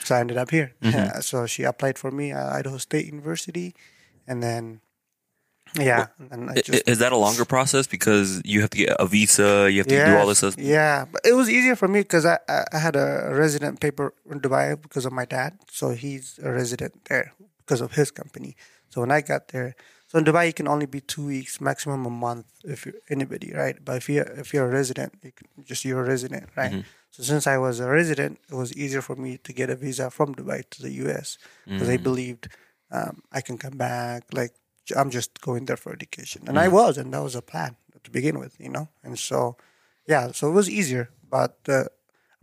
so 0.06 0.14
I 0.16 0.20
ended 0.20 0.38
up 0.38 0.52
here. 0.52 0.74
Yeah, 0.82 1.22
so 1.22 1.48
she 1.48 1.64
applied 1.64 1.98
for 1.98 2.12
me 2.12 2.32
at 2.32 2.46
Idaho 2.54 2.78
State 2.78 3.08
University, 3.08 3.74
and 4.28 4.44
then, 4.44 4.82
yeah, 5.74 6.08
and 6.30 6.52
I 6.52 6.54
I- 6.54 6.62
just 6.62 6.88
Is 6.88 7.00
that 7.00 7.12
a 7.12 7.18
longer 7.18 7.46
process 7.46 7.88
because 7.88 8.42
you 8.46 8.62
have 8.62 8.70
to 8.70 8.78
get 8.78 8.96
a 9.00 9.08
visa, 9.08 9.72
you 9.72 9.80
have 9.80 9.88
to 9.88 10.06
do 10.06 10.18
all 10.18 10.28
this 10.28 10.38
stuff? 10.38 10.54
Yeah, 10.58 11.06
but 11.12 11.22
it 11.26 11.34
was 11.34 11.50
easier 11.50 11.76
for 11.76 11.88
me 11.88 12.02
because 12.02 12.26
I 12.30 12.38
I 12.48 12.78
had 12.78 12.96
a 12.96 13.34
resident 13.34 13.80
paper 13.82 14.14
in 14.30 14.38
Dubai 14.40 14.80
because 14.80 15.06
of 15.10 15.14
my 15.14 15.26
dad. 15.26 15.58
So 15.72 15.98
he's 15.98 16.38
a 16.44 16.52
resident 16.52 16.94
there 17.10 17.34
because 17.66 17.82
of 17.82 17.94
his 17.94 18.12
company. 18.12 18.54
So 18.90 19.02
when 19.02 19.10
I 19.10 19.22
got 19.22 19.48
there, 19.50 19.74
so 20.10 20.18
in 20.20 20.26
Dubai 20.26 20.44
you 20.50 20.54
can 20.60 20.68
only 20.68 20.88
be 20.96 21.02
two 21.14 21.26
weeks, 21.34 21.54
maximum 21.70 22.02
a 22.06 22.10
month 22.26 22.48
if 22.74 22.80
you're 22.86 23.00
anybody, 23.16 23.50
right? 23.62 23.78
But 23.88 23.96
if 24.02 24.06
you're 24.10 24.30
if 24.44 24.48
you're 24.54 24.68
a 24.72 24.74
resident, 24.80 25.14
you 25.24 25.32
can, 25.38 25.48
just 25.70 25.86
you're 25.86 26.04
a 26.06 26.08
resident, 26.16 26.46
right? 26.60 26.74
So 27.14 27.20
since 27.32 27.44
I 27.54 27.58
was 27.66 27.76
a 27.80 27.90
resident, 28.00 28.34
it 28.52 28.56
was 28.64 28.70
easier 28.84 29.02
for 29.10 29.16
me 29.16 29.32
to 29.46 29.52
get 29.60 29.68
a 29.70 29.78
visa 29.84 30.06
from 30.18 30.28
Dubai 30.40 30.60
to 30.74 30.78
the 30.86 30.92
U.S. 31.06 31.28
because 31.66 31.88
they 31.92 31.98
believed 32.10 32.44
um, 32.98 33.14
I 33.38 33.42
can 33.48 33.58
come 33.66 33.78
back. 33.78 34.22
Like 34.42 34.54
I'm 34.98 35.10
just 35.20 35.32
going 35.48 35.64
there 35.70 35.78
for 35.84 35.92
education, 36.00 36.40
and 36.50 36.56
I 36.66 36.68
was, 36.80 36.98
and 36.98 37.14
that 37.14 37.24
was 37.30 37.36
a 37.36 37.46
plan 37.52 37.76
to 38.06 38.10
begin 38.20 38.36
with, 38.44 38.54
you 38.66 38.70
know. 38.76 38.86
And 39.06 39.16
so, 39.30 39.58
yeah, 40.08 40.32
so 40.38 40.50
it 40.50 40.56
was 40.62 40.68
easier, 40.80 41.06
but 41.38 41.58
uh, 41.68 41.86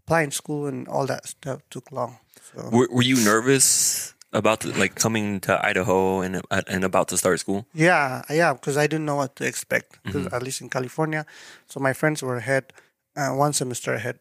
applying 0.03 0.31
school 0.31 0.67
and 0.71 0.87
all 0.87 1.07
that 1.07 1.27
stuff 1.27 1.59
took 1.75 1.91
long. 1.91 2.19
So 2.49 2.69
Were, 2.71 2.89
were 2.97 3.03
you 3.03 3.19
nervous 3.25 4.15
about 4.37 4.61
the, 4.61 4.79
like 4.79 4.95
coming 4.95 5.41
to 5.41 5.53
Idaho 5.67 6.21
and 6.21 6.43
uh, 6.51 6.63
and 6.69 6.85
about 6.85 7.09
to 7.09 7.17
start 7.17 7.41
school? 7.41 7.67
yeah, 7.75 8.23
yeah, 8.31 8.53
because 8.53 8.77
I 8.77 8.87
didn't 8.87 9.07
know 9.07 9.17
what 9.17 9.37
to 9.37 9.47
expect. 9.47 9.99
Because 10.05 10.27
mm-hmm. 10.27 10.35
at 10.35 10.43
least 10.43 10.61
in 10.61 10.69
California, 10.69 11.27
so 11.67 11.81
my 11.81 11.93
friends 11.93 12.23
were 12.23 12.37
ahead, 12.37 12.73
uh, 13.17 13.31
one 13.31 13.53
semester 13.53 13.95
ahead. 13.95 14.19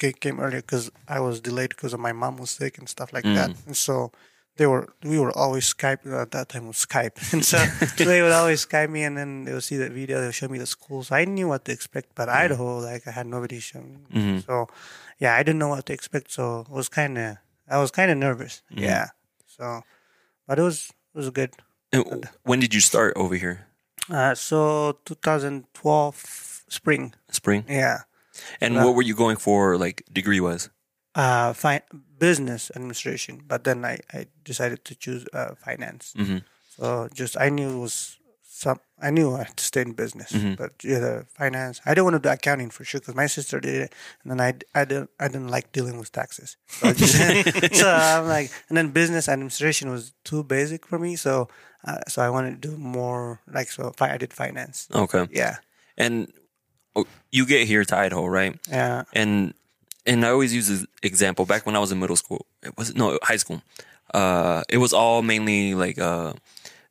They 0.00 0.12
came 0.12 0.40
earlier 0.40 0.60
because 0.60 0.90
I 1.08 1.20
was 1.20 1.40
delayed 1.40 1.70
because 1.70 1.92
of 1.92 2.00
my 2.00 2.12
mom 2.12 2.38
was 2.38 2.50
sick 2.50 2.78
and 2.78 2.88
stuff 2.88 3.12
like 3.12 3.24
that. 3.24 3.50
Mm. 3.50 3.66
And 3.66 3.76
so 3.76 4.10
they 4.56 4.66
were, 4.66 4.88
we 5.04 5.18
were 5.18 5.36
always 5.36 5.72
Skype 5.72 6.10
uh, 6.10 6.22
at 6.22 6.32
that 6.32 6.48
time 6.48 6.66
was 6.66 6.76
Skype, 6.76 7.16
and 7.32 7.44
so 7.44 7.58
they 8.04 8.22
would 8.22 8.32
always 8.32 8.66
Skype 8.66 8.90
me, 8.90 9.02
and 9.04 9.16
then 9.16 9.44
they 9.44 9.52
would 9.52 9.64
see 9.64 9.76
the 9.76 9.90
video, 9.90 10.20
they 10.20 10.26
would 10.26 10.34
show 10.34 10.48
me 10.48 10.58
the 10.58 10.66
school. 10.66 11.02
So 11.04 11.14
I 11.14 11.24
knew 11.24 11.48
what 11.48 11.64
to 11.66 11.72
expect. 11.72 12.14
But 12.14 12.28
Idaho, 12.28 12.78
like 12.78 13.06
I 13.06 13.10
had 13.10 13.26
nobody 13.26 13.60
showing. 13.60 14.06
me. 14.10 14.20
Mm-hmm. 14.20 14.38
So 14.40 14.68
yeah, 15.18 15.34
I 15.34 15.42
didn't 15.42 15.58
know 15.58 15.68
what 15.68 15.86
to 15.86 15.92
expect. 15.92 16.30
So 16.32 16.60
it 16.60 16.70
was 16.70 16.88
kind 16.88 17.18
of, 17.18 17.36
I 17.68 17.78
was 17.78 17.90
kind 17.90 18.10
of 18.10 18.18
nervous. 18.18 18.62
Mm-hmm. 18.70 18.84
Yeah. 18.84 19.06
So, 19.56 19.82
but 20.46 20.58
it 20.58 20.62
was 20.62 20.90
it 21.14 21.18
was 21.18 21.30
good. 21.30 21.54
And 21.92 22.28
when 22.42 22.60
did 22.60 22.74
you 22.74 22.80
start 22.80 23.14
over 23.16 23.34
here? 23.36 23.66
Uh, 24.10 24.34
so 24.34 24.98
2012 25.04 26.64
spring. 26.68 27.14
Spring. 27.30 27.64
Yeah. 27.68 28.02
And 28.60 28.74
what 28.76 28.94
were 28.94 29.02
you 29.02 29.14
going 29.16 29.36
for, 29.36 29.78
like 29.78 30.02
degree 30.12 30.40
wise? 30.40 30.68
Uh, 31.14 31.52
fi- 31.54 31.82
business 32.18 32.70
administration, 32.76 33.40
but 33.46 33.64
then 33.64 33.84
I, 33.84 33.98
I 34.12 34.26
decided 34.44 34.84
to 34.84 34.94
choose 34.94 35.24
uh, 35.32 35.54
finance. 35.56 36.12
Mhm. 36.16 36.44
So 36.68 37.08
just 37.14 37.36
I 37.40 37.48
knew 37.48 37.78
it 37.78 37.80
was 37.80 38.18
some. 38.56 38.78
I 38.98 39.10
knew 39.10 39.34
I 39.34 39.44
had 39.44 39.56
to 39.56 39.64
stay 39.64 39.82
in 39.82 39.92
business, 39.92 40.32
Mm-hmm. 40.32 40.54
but 40.54 40.72
yeah, 40.82 41.00
the 41.00 41.26
finance. 41.40 41.80
I 41.84 41.90
didn't 41.92 42.04
want 42.08 42.16
to 42.22 42.28
do 42.28 42.32
accounting 42.32 42.70
for 42.70 42.84
sure 42.84 43.00
because 43.00 43.14
my 43.14 43.26
sister 43.28 43.60
did 43.60 43.74
it, 43.84 43.92
and 44.22 44.28
then 44.30 44.40
I, 44.40 44.50
I 44.80 44.84
didn't 44.84 45.10
I 45.20 45.28
didn't 45.28 45.48
like 45.56 45.66
dealing 45.72 45.98
with 45.98 46.10
taxes. 46.12 46.56
So, 46.66 46.92
just, 46.92 47.16
so 47.80 47.88
I'm 47.90 48.26
like, 48.36 48.50
and 48.68 48.76
then 48.78 48.92
business 48.92 49.28
administration 49.28 49.90
was 49.90 50.12
too 50.24 50.42
basic 50.42 50.86
for 50.86 50.98
me. 50.98 51.16
So 51.16 51.48
uh, 51.84 52.00
so 52.08 52.22
I 52.22 52.30
wanted 52.30 52.62
to 52.62 52.68
do 52.70 52.76
more 52.78 53.40
like 53.52 53.68
so. 53.70 53.92
I 54.00 54.16
did 54.18 54.32
finance. 54.32 54.88
Okay. 54.94 55.28
Yeah, 55.30 55.56
And 55.98 56.32
oh, 56.96 57.04
you 57.30 57.44
get 57.46 57.66
here 57.68 57.84
to 57.84 57.96
Idaho, 57.96 58.24
right? 58.26 58.54
yeah. 58.70 59.02
and 59.12 59.52
and 60.06 60.24
I 60.24 60.30
always 60.30 60.54
use 60.54 60.68
this 60.68 60.86
example. 61.02 61.44
Back 61.46 61.66
when 61.66 61.76
I 61.76 61.80
was 61.80 61.92
in 61.92 61.98
middle 62.00 62.16
school, 62.16 62.46
it 62.62 62.72
was 62.78 62.94
no 62.94 63.18
high 63.22 63.38
school. 63.38 63.60
Uh, 64.14 64.62
it 64.70 64.78
was 64.78 64.92
all 64.94 65.20
mainly 65.22 65.74
like 65.74 65.98
uh, 65.98 66.32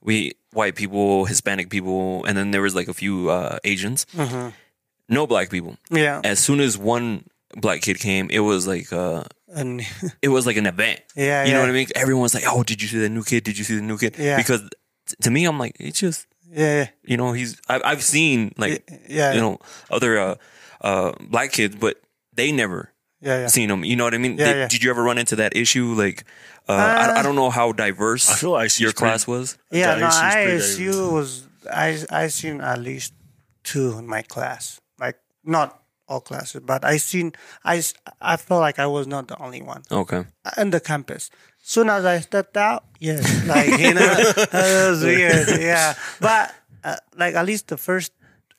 we 0.06 0.34
white 0.54 0.76
people, 0.76 1.26
Hispanic 1.26 1.70
people, 1.70 2.24
and 2.26 2.38
then 2.38 2.52
there 2.52 2.62
was 2.62 2.76
like 2.76 2.88
a 2.88 2.94
few 2.94 3.30
uh, 3.30 3.58
Asians. 3.63 4.06
No 5.08 5.28
black 5.28 5.50
people. 5.50 5.78
Yeah, 5.91 6.22
As 6.24 6.39
soon 6.39 6.60
as 6.60 6.78
one 6.78 7.26
black 7.56 7.82
kid 7.82 7.99
came, 7.99 8.30
it 8.32 8.39
was 8.39 8.66
like 8.68 8.91
uh, 8.91 9.24
and 9.53 9.82
it 10.22 10.30
was 10.30 10.45
like 10.45 10.58
an 10.58 10.66
event. 10.66 11.01
Yeah, 11.16 11.45
you 11.45 11.53
know 11.53 11.60
what 11.62 11.70
I 11.70 11.74
mean. 11.74 11.88
Everyone's 11.95 12.34
like, 12.34 12.45
"Oh, 12.47 12.64
did 12.64 12.82
you 12.82 12.88
see 12.88 12.99
the 12.99 13.10
new 13.10 13.24
kid? 13.24 13.43
Did 13.43 13.58
you 13.58 13.64
see 13.64 13.76
the 13.76 13.82
new 13.84 13.97
kid?" 13.97 14.16
Yeah. 14.18 14.38
Because 14.38 14.62
t- 15.08 15.16
to 15.22 15.30
me, 15.30 15.45
I'm 15.45 15.60
like, 15.60 15.76
it's 15.80 15.99
just 15.99 16.26
yeah, 16.49 16.89
you 17.03 17.18
know, 17.18 17.34
he's 17.34 17.60
I, 17.70 17.82
I've 17.84 18.01
seen 18.03 18.53
like 18.58 18.89
yeah, 19.08 19.34
you 19.34 19.41
know 19.41 19.60
other 19.91 20.18
uh, 20.20 20.36
uh, 20.82 21.12
black 21.20 21.51
kids, 21.51 21.76
but 21.76 22.01
they 22.34 22.51
never 22.51 22.91
yeah, 23.22 23.41
yeah. 23.41 23.47
seen 23.47 23.70
them. 23.70 23.84
You 23.84 23.95
know 23.95 24.03
what 24.03 24.13
I 24.13 24.18
mean? 24.18 24.38
Yeah, 24.38 24.45
did, 24.45 24.57
yeah. 24.57 24.68
did 24.68 24.84
you 24.84 24.89
ever 24.89 25.03
run 25.03 25.18
into 25.18 25.36
that 25.38 25.55
issue? 25.55 25.93
Like, 25.93 26.26
uh, 26.68 26.74
I, 26.74 27.20
I 27.20 27.22
don't 27.24 27.36
know 27.36 27.49
how 27.49 27.72
diverse 27.72 28.30
I 28.30 28.36
feel 28.36 28.51
ICU 28.53 28.80
your 28.80 28.89
is 28.89 28.93
pretty- 28.93 28.93
class 28.93 29.28
was. 29.28 29.57
Yeah, 29.72 29.95
no, 29.97 30.07
ISU 30.07 30.47
is 30.47 30.76
pretty 30.76 30.91
ISU 30.91 31.11
was 31.13 31.47
I 31.72 31.97
I 32.11 32.28
seen 32.28 32.61
at 32.61 32.80
least 32.80 33.13
two 33.63 33.97
in 33.97 34.07
my 34.07 34.22
class. 34.22 34.80
Like 34.99 35.18
not 35.43 35.82
all 36.07 36.22
classes, 36.22 36.61
but 36.66 36.86
I 36.86 36.97
seen 36.97 37.34
I 37.63 37.82
I 38.22 38.38
felt 38.38 38.61
like 38.61 38.78
I 38.80 38.86
was 38.88 39.07
not 39.07 39.28
the 39.28 39.38
only 39.41 39.61
one 39.61 39.84
Okay. 39.91 40.26
in 40.57 40.70
the 40.72 40.80
campus. 40.80 41.30
Soon 41.68 41.89
as 41.89 42.05
I 42.05 42.20
stepped 42.20 42.57
out, 42.57 42.84
yes, 42.99 43.26
like 43.47 43.80
you 43.80 43.93
know, 43.95 44.01
that 44.51 44.88
was 44.89 45.03
weird. 45.03 45.47
Yeah, 45.59 45.95
but 46.22 46.53
uh, 46.84 46.97
like 47.18 47.34
at 47.34 47.45
least 47.47 47.70
the 47.70 47.78
first 47.78 48.11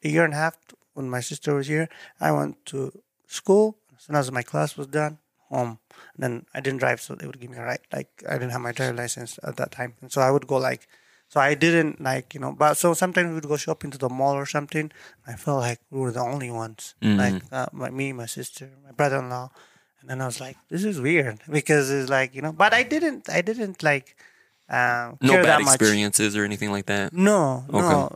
year 0.02 0.24
and 0.24 0.34
a 0.34 0.36
half 0.36 0.59
when 0.94 1.09
my 1.09 1.20
sister 1.20 1.54
was 1.54 1.68
here, 1.68 1.88
I 2.20 2.32
went 2.32 2.64
to 2.66 2.90
school. 3.28 3.78
As 4.07 4.09
soon 4.09 4.16
as 4.16 4.30
my 4.30 4.42
class 4.42 4.76
was 4.76 4.86
done, 4.86 5.18
home. 5.48 5.78
And 6.14 6.22
then 6.22 6.46
I 6.54 6.61
didn't 6.61 6.78
drive, 6.78 7.00
so 7.00 7.16
they 7.16 7.26
would 7.26 7.40
give 7.40 7.50
me 7.50 7.59
a 7.59 7.64
ride. 7.64 7.80
Like 7.92 8.09
I 8.28 8.34
didn't 8.34 8.50
have 8.50 8.61
my 8.61 8.70
driver 8.70 8.94
license 8.96 9.36
at 9.42 9.57
that 9.57 9.72
time, 9.72 9.94
and 10.00 10.12
so 10.12 10.20
I 10.20 10.30
would 10.30 10.46
go 10.46 10.57
like. 10.59 10.86
So 11.28 11.40
I 11.40 11.54
didn't 11.54 12.00
like 12.00 12.34
you 12.34 12.40
know, 12.40 12.52
but 12.52 12.74
so 12.74 12.94
sometimes 12.94 13.28
we 13.30 13.34
would 13.34 13.48
go 13.48 13.57
shopping 13.57 13.90
to 13.90 13.98
the 13.98 14.09
mall 14.09 14.34
or 14.34 14.46
something. 14.46 14.92
I 15.26 15.32
felt 15.34 15.59
like 15.59 15.80
we 15.90 15.98
were 15.98 16.12
the 16.12 16.20
only 16.20 16.52
ones, 16.52 16.94
like 17.02 17.42
uh, 17.50 17.66
my, 17.72 17.90
me, 17.90 18.12
my 18.12 18.26
sister, 18.26 18.70
my 18.84 18.92
brother-in-law, 18.92 19.50
and 20.00 20.09
then 20.09 20.20
I 20.20 20.26
was 20.26 20.40
like, 20.40 20.57
this 20.68 20.84
is 20.84 21.00
weird 21.00 21.40
because 21.50 21.90
it's 21.90 22.09
like 22.09 22.32
you 22.36 22.42
know, 22.42 22.52
but 22.52 22.72
I 22.72 22.84
didn't, 22.84 23.28
I 23.28 23.42
didn't 23.42 23.82
like 23.82 24.14
um, 24.68 25.18
No 25.20 25.34
bad 25.34 25.46
that 25.46 25.62
much. 25.62 25.74
experiences 25.80 26.36
or 26.36 26.44
anything 26.44 26.70
like 26.70 26.86
that. 26.86 27.12
No, 27.12 27.64
no. 27.72 28.12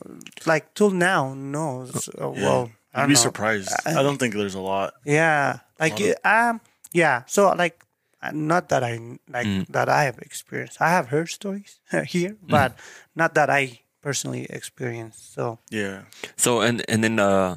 Like 0.47 0.74
till 0.74 0.91
now, 0.91 1.34
no. 1.34 1.86
So, 1.86 2.34
Yeah. 2.36 2.45
Well, 2.45 2.70
I 2.95 3.03
You'd 3.03 3.09
be 3.09 3.14
know. 3.14 3.20
surprised. 3.20 3.70
I, 3.86 4.03
don't 4.03 4.18
think 4.18 4.34
there's 4.34 4.55
a 4.55 4.61
lot. 4.61 4.95
Yeah, 5.05 5.61
like 5.78 6.01
lot 6.01 6.16
of- 6.24 6.51
um, 6.55 6.61
yeah. 6.93 7.22
So 7.26 7.53
like, 7.53 7.82
uh, 8.22 8.32
not 8.34 8.68
that 8.70 8.82
I 8.84 8.99
like 9.28 9.47
Mm. 9.47 9.66
that 9.68 9.88
I 9.88 10.05
have 10.05 10.18
experienced. 10.18 10.80
I 10.80 10.91
have 10.91 11.09
heard 11.09 11.28
stories 11.28 11.80
here, 12.07 12.30
Mm. 12.30 12.49
but 12.49 12.76
not 13.14 13.34
that 13.34 13.49
I 13.51 13.80
personally 14.03 14.47
experienced. 14.51 15.34
So 15.34 15.59
Yeah. 15.70 16.03
So 16.36 16.61
and 16.62 16.82
and 16.88 17.03
then 17.05 17.18
uh, 17.18 17.57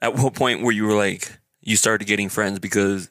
at 0.00 0.14
what 0.14 0.34
point 0.34 0.62
where 0.62 0.72
you 0.72 0.86
were 0.86 0.94
like 0.94 1.38
you 1.60 1.76
started 1.76 2.06
getting 2.06 2.28
friends 2.28 2.58
because. 2.58 3.08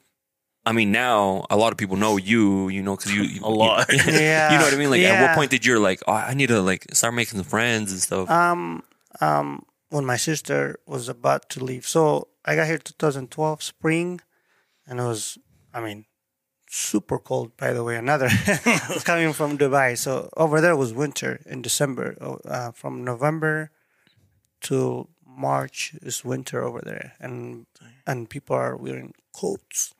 I 0.64 0.70
mean, 0.70 0.92
now 0.92 1.44
a 1.50 1.56
lot 1.56 1.72
of 1.72 1.76
people 1.76 1.96
know 1.96 2.16
you, 2.16 2.68
you 2.68 2.84
know, 2.84 2.94
because 2.94 3.12
you, 3.12 3.22
you 3.34 3.40
A 3.42 3.50
lot. 3.50 3.90
you, 3.90 3.98
Yeah. 4.12 4.46
you 4.52 4.58
know 4.58 4.64
what 4.66 4.72
I 4.72 4.76
mean. 4.76 4.90
Like, 4.90 5.02
at 5.02 5.20
what 5.20 5.34
point 5.34 5.50
did 5.50 5.66
you're 5.66 5.80
like, 5.80 6.00
oh, 6.06 6.12
I 6.12 6.34
need 6.34 6.50
to 6.54 6.62
like 6.62 6.86
start 6.94 7.14
making 7.14 7.36
some 7.40 7.48
friends 7.50 7.90
and 7.90 8.00
stuff? 8.00 8.30
um 8.30 8.84
um 9.20 9.64
when 9.92 10.06
my 10.06 10.16
sister 10.16 10.80
was 10.86 11.08
about 11.08 11.50
to 11.50 11.62
leave, 11.62 11.86
so 11.86 12.28
I 12.44 12.56
got 12.56 12.66
here 12.66 12.78
2012 12.78 13.62
spring, 13.62 14.20
and 14.86 14.98
it 14.98 15.02
was 15.04 15.38
I 15.74 15.80
mean 15.80 16.06
super 16.68 17.18
cold 17.18 17.56
by 17.56 17.72
the 17.72 17.84
way. 17.84 17.96
Another 17.96 18.28
coming 19.04 19.32
from 19.34 19.58
Dubai, 19.58 19.96
so 19.96 20.30
over 20.36 20.60
there 20.60 20.76
was 20.76 20.94
winter 20.94 21.40
in 21.44 21.60
December. 21.60 22.16
Uh, 22.44 22.72
from 22.72 23.04
November 23.04 23.70
to 24.62 25.08
March 25.36 25.94
is 26.02 26.24
winter 26.24 26.62
over 26.62 26.80
there, 26.84 27.12
and 27.20 27.66
and 28.06 28.28
people 28.28 28.56
are 28.56 28.76
wearing 28.76 29.14
coats, 29.32 29.94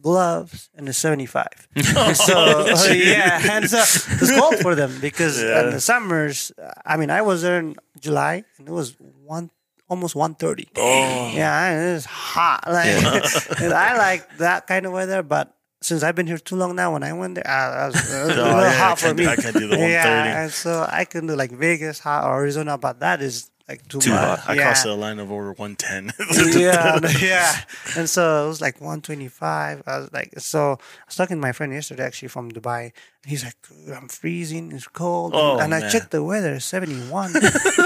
gloves, 0.00 0.70
and 0.74 0.88
it's 0.88 0.98
75. 0.98 1.46
so 2.14 2.92
yeah, 2.92 3.40
and 3.50 3.68
so 3.68 3.78
it's 3.78 4.38
cold 4.38 4.56
for 4.58 4.74
them 4.74 4.98
because 5.00 5.42
Yeah. 5.42 5.64
in 5.64 5.70
the 5.70 5.80
summers. 5.80 6.52
I 6.84 6.96
mean, 6.96 7.10
I 7.10 7.22
was 7.22 7.42
there 7.42 7.58
in 7.58 7.76
July, 8.00 8.44
and 8.58 8.68
it 8.68 8.72
was 8.72 8.96
one 9.24 9.50
almost 9.88 10.14
130. 10.16 10.68
Oh. 10.76 11.30
Yeah, 11.34 11.72
it 11.72 11.94
is 11.96 12.04
hot. 12.04 12.64
Like, 12.66 12.86
and 13.60 13.72
I 13.72 13.96
like 13.96 14.38
that 14.38 14.66
kind 14.66 14.84
of 14.86 14.92
weather, 14.92 15.22
but 15.22 15.54
since 15.80 16.02
I've 16.02 16.14
been 16.16 16.26
here 16.26 16.38
too 16.38 16.56
long 16.56 16.74
now, 16.74 16.92
when 16.92 17.02
I 17.04 17.12
went 17.12 17.36
there, 17.36 17.46
uh, 17.48 17.84
it 17.84 17.92
was, 17.94 18.12
it 18.12 18.26
was 18.26 18.36
a 18.36 18.42
little 18.42 18.60
yeah, 18.62 18.72
hot 18.72 18.98
for 18.98 19.14
me. 19.14 19.26
I 19.26 19.36
can't 19.36 19.54
do 19.54 19.68
the 19.68 19.76
130. 19.78 19.92
Yeah, 19.92 20.42
and 20.42 20.52
so 20.52 20.86
I 20.90 21.04
can 21.04 21.26
do 21.26 21.36
like 21.36 21.52
Vegas, 21.52 22.00
hot, 22.00 22.24
or 22.24 22.40
Arizona, 22.40 22.76
but 22.78 22.98
that 23.00 23.22
is 23.22 23.50
like 23.68 23.86
too, 23.88 23.98
Too 24.00 24.12
hot. 24.12 24.42
I 24.46 24.54
yeah. 24.54 24.62
crossed 24.62 24.84
the 24.84 24.94
line 24.94 25.18
of 25.18 25.32
over 25.32 25.52
110. 25.52 26.12
yeah, 26.60 27.00
yeah. 27.20 27.52
And 27.96 28.08
so 28.08 28.44
it 28.44 28.48
was 28.48 28.60
like 28.60 28.80
125. 28.80 29.82
I 29.86 29.98
was 29.98 30.12
like, 30.12 30.34
so 30.38 30.72
I 30.72 31.04
was 31.06 31.16
talking 31.16 31.36
to 31.36 31.40
my 31.40 31.52
friend 31.52 31.72
yesterday, 31.72 32.04
actually 32.04 32.28
from 32.28 32.52
Dubai. 32.52 32.92
He's 33.24 33.42
like, 33.42 33.56
I'm 33.92 34.06
freezing. 34.06 34.70
It's 34.70 34.86
cold. 34.86 35.32
Oh, 35.34 35.58
and 35.58 35.74
I 35.74 35.88
checked 35.88 36.12
the 36.12 36.22
weather, 36.22 36.60
71. 36.60 37.34
and 37.36 37.44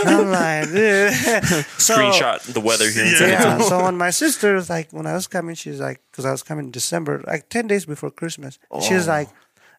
I'm 0.08 0.30
like, 0.30 0.64
so, 1.78 1.94
Screenshot 1.96 2.52
the 2.52 2.60
weather 2.60 2.90
here. 2.90 3.04
Yeah. 3.06 3.28
Yeah. 3.28 3.58
So 3.60 3.82
when 3.82 3.96
my 3.96 4.10
sister 4.10 4.54
was 4.54 4.68
like, 4.68 4.92
when 4.92 5.06
I 5.06 5.14
was 5.14 5.26
coming, 5.26 5.54
she's 5.54 5.80
like, 5.80 6.00
because 6.10 6.26
I 6.26 6.30
was 6.30 6.42
coming 6.42 6.66
in 6.66 6.70
December, 6.72 7.22
like 7.26 7.48
10 7.48 7.68
days 7.68 7.86
before 7.86 8.10
Christmas. 8.10 8.58
She's 8.82 9.08
Oh. 9.08 9.12
like, 9.12 9.28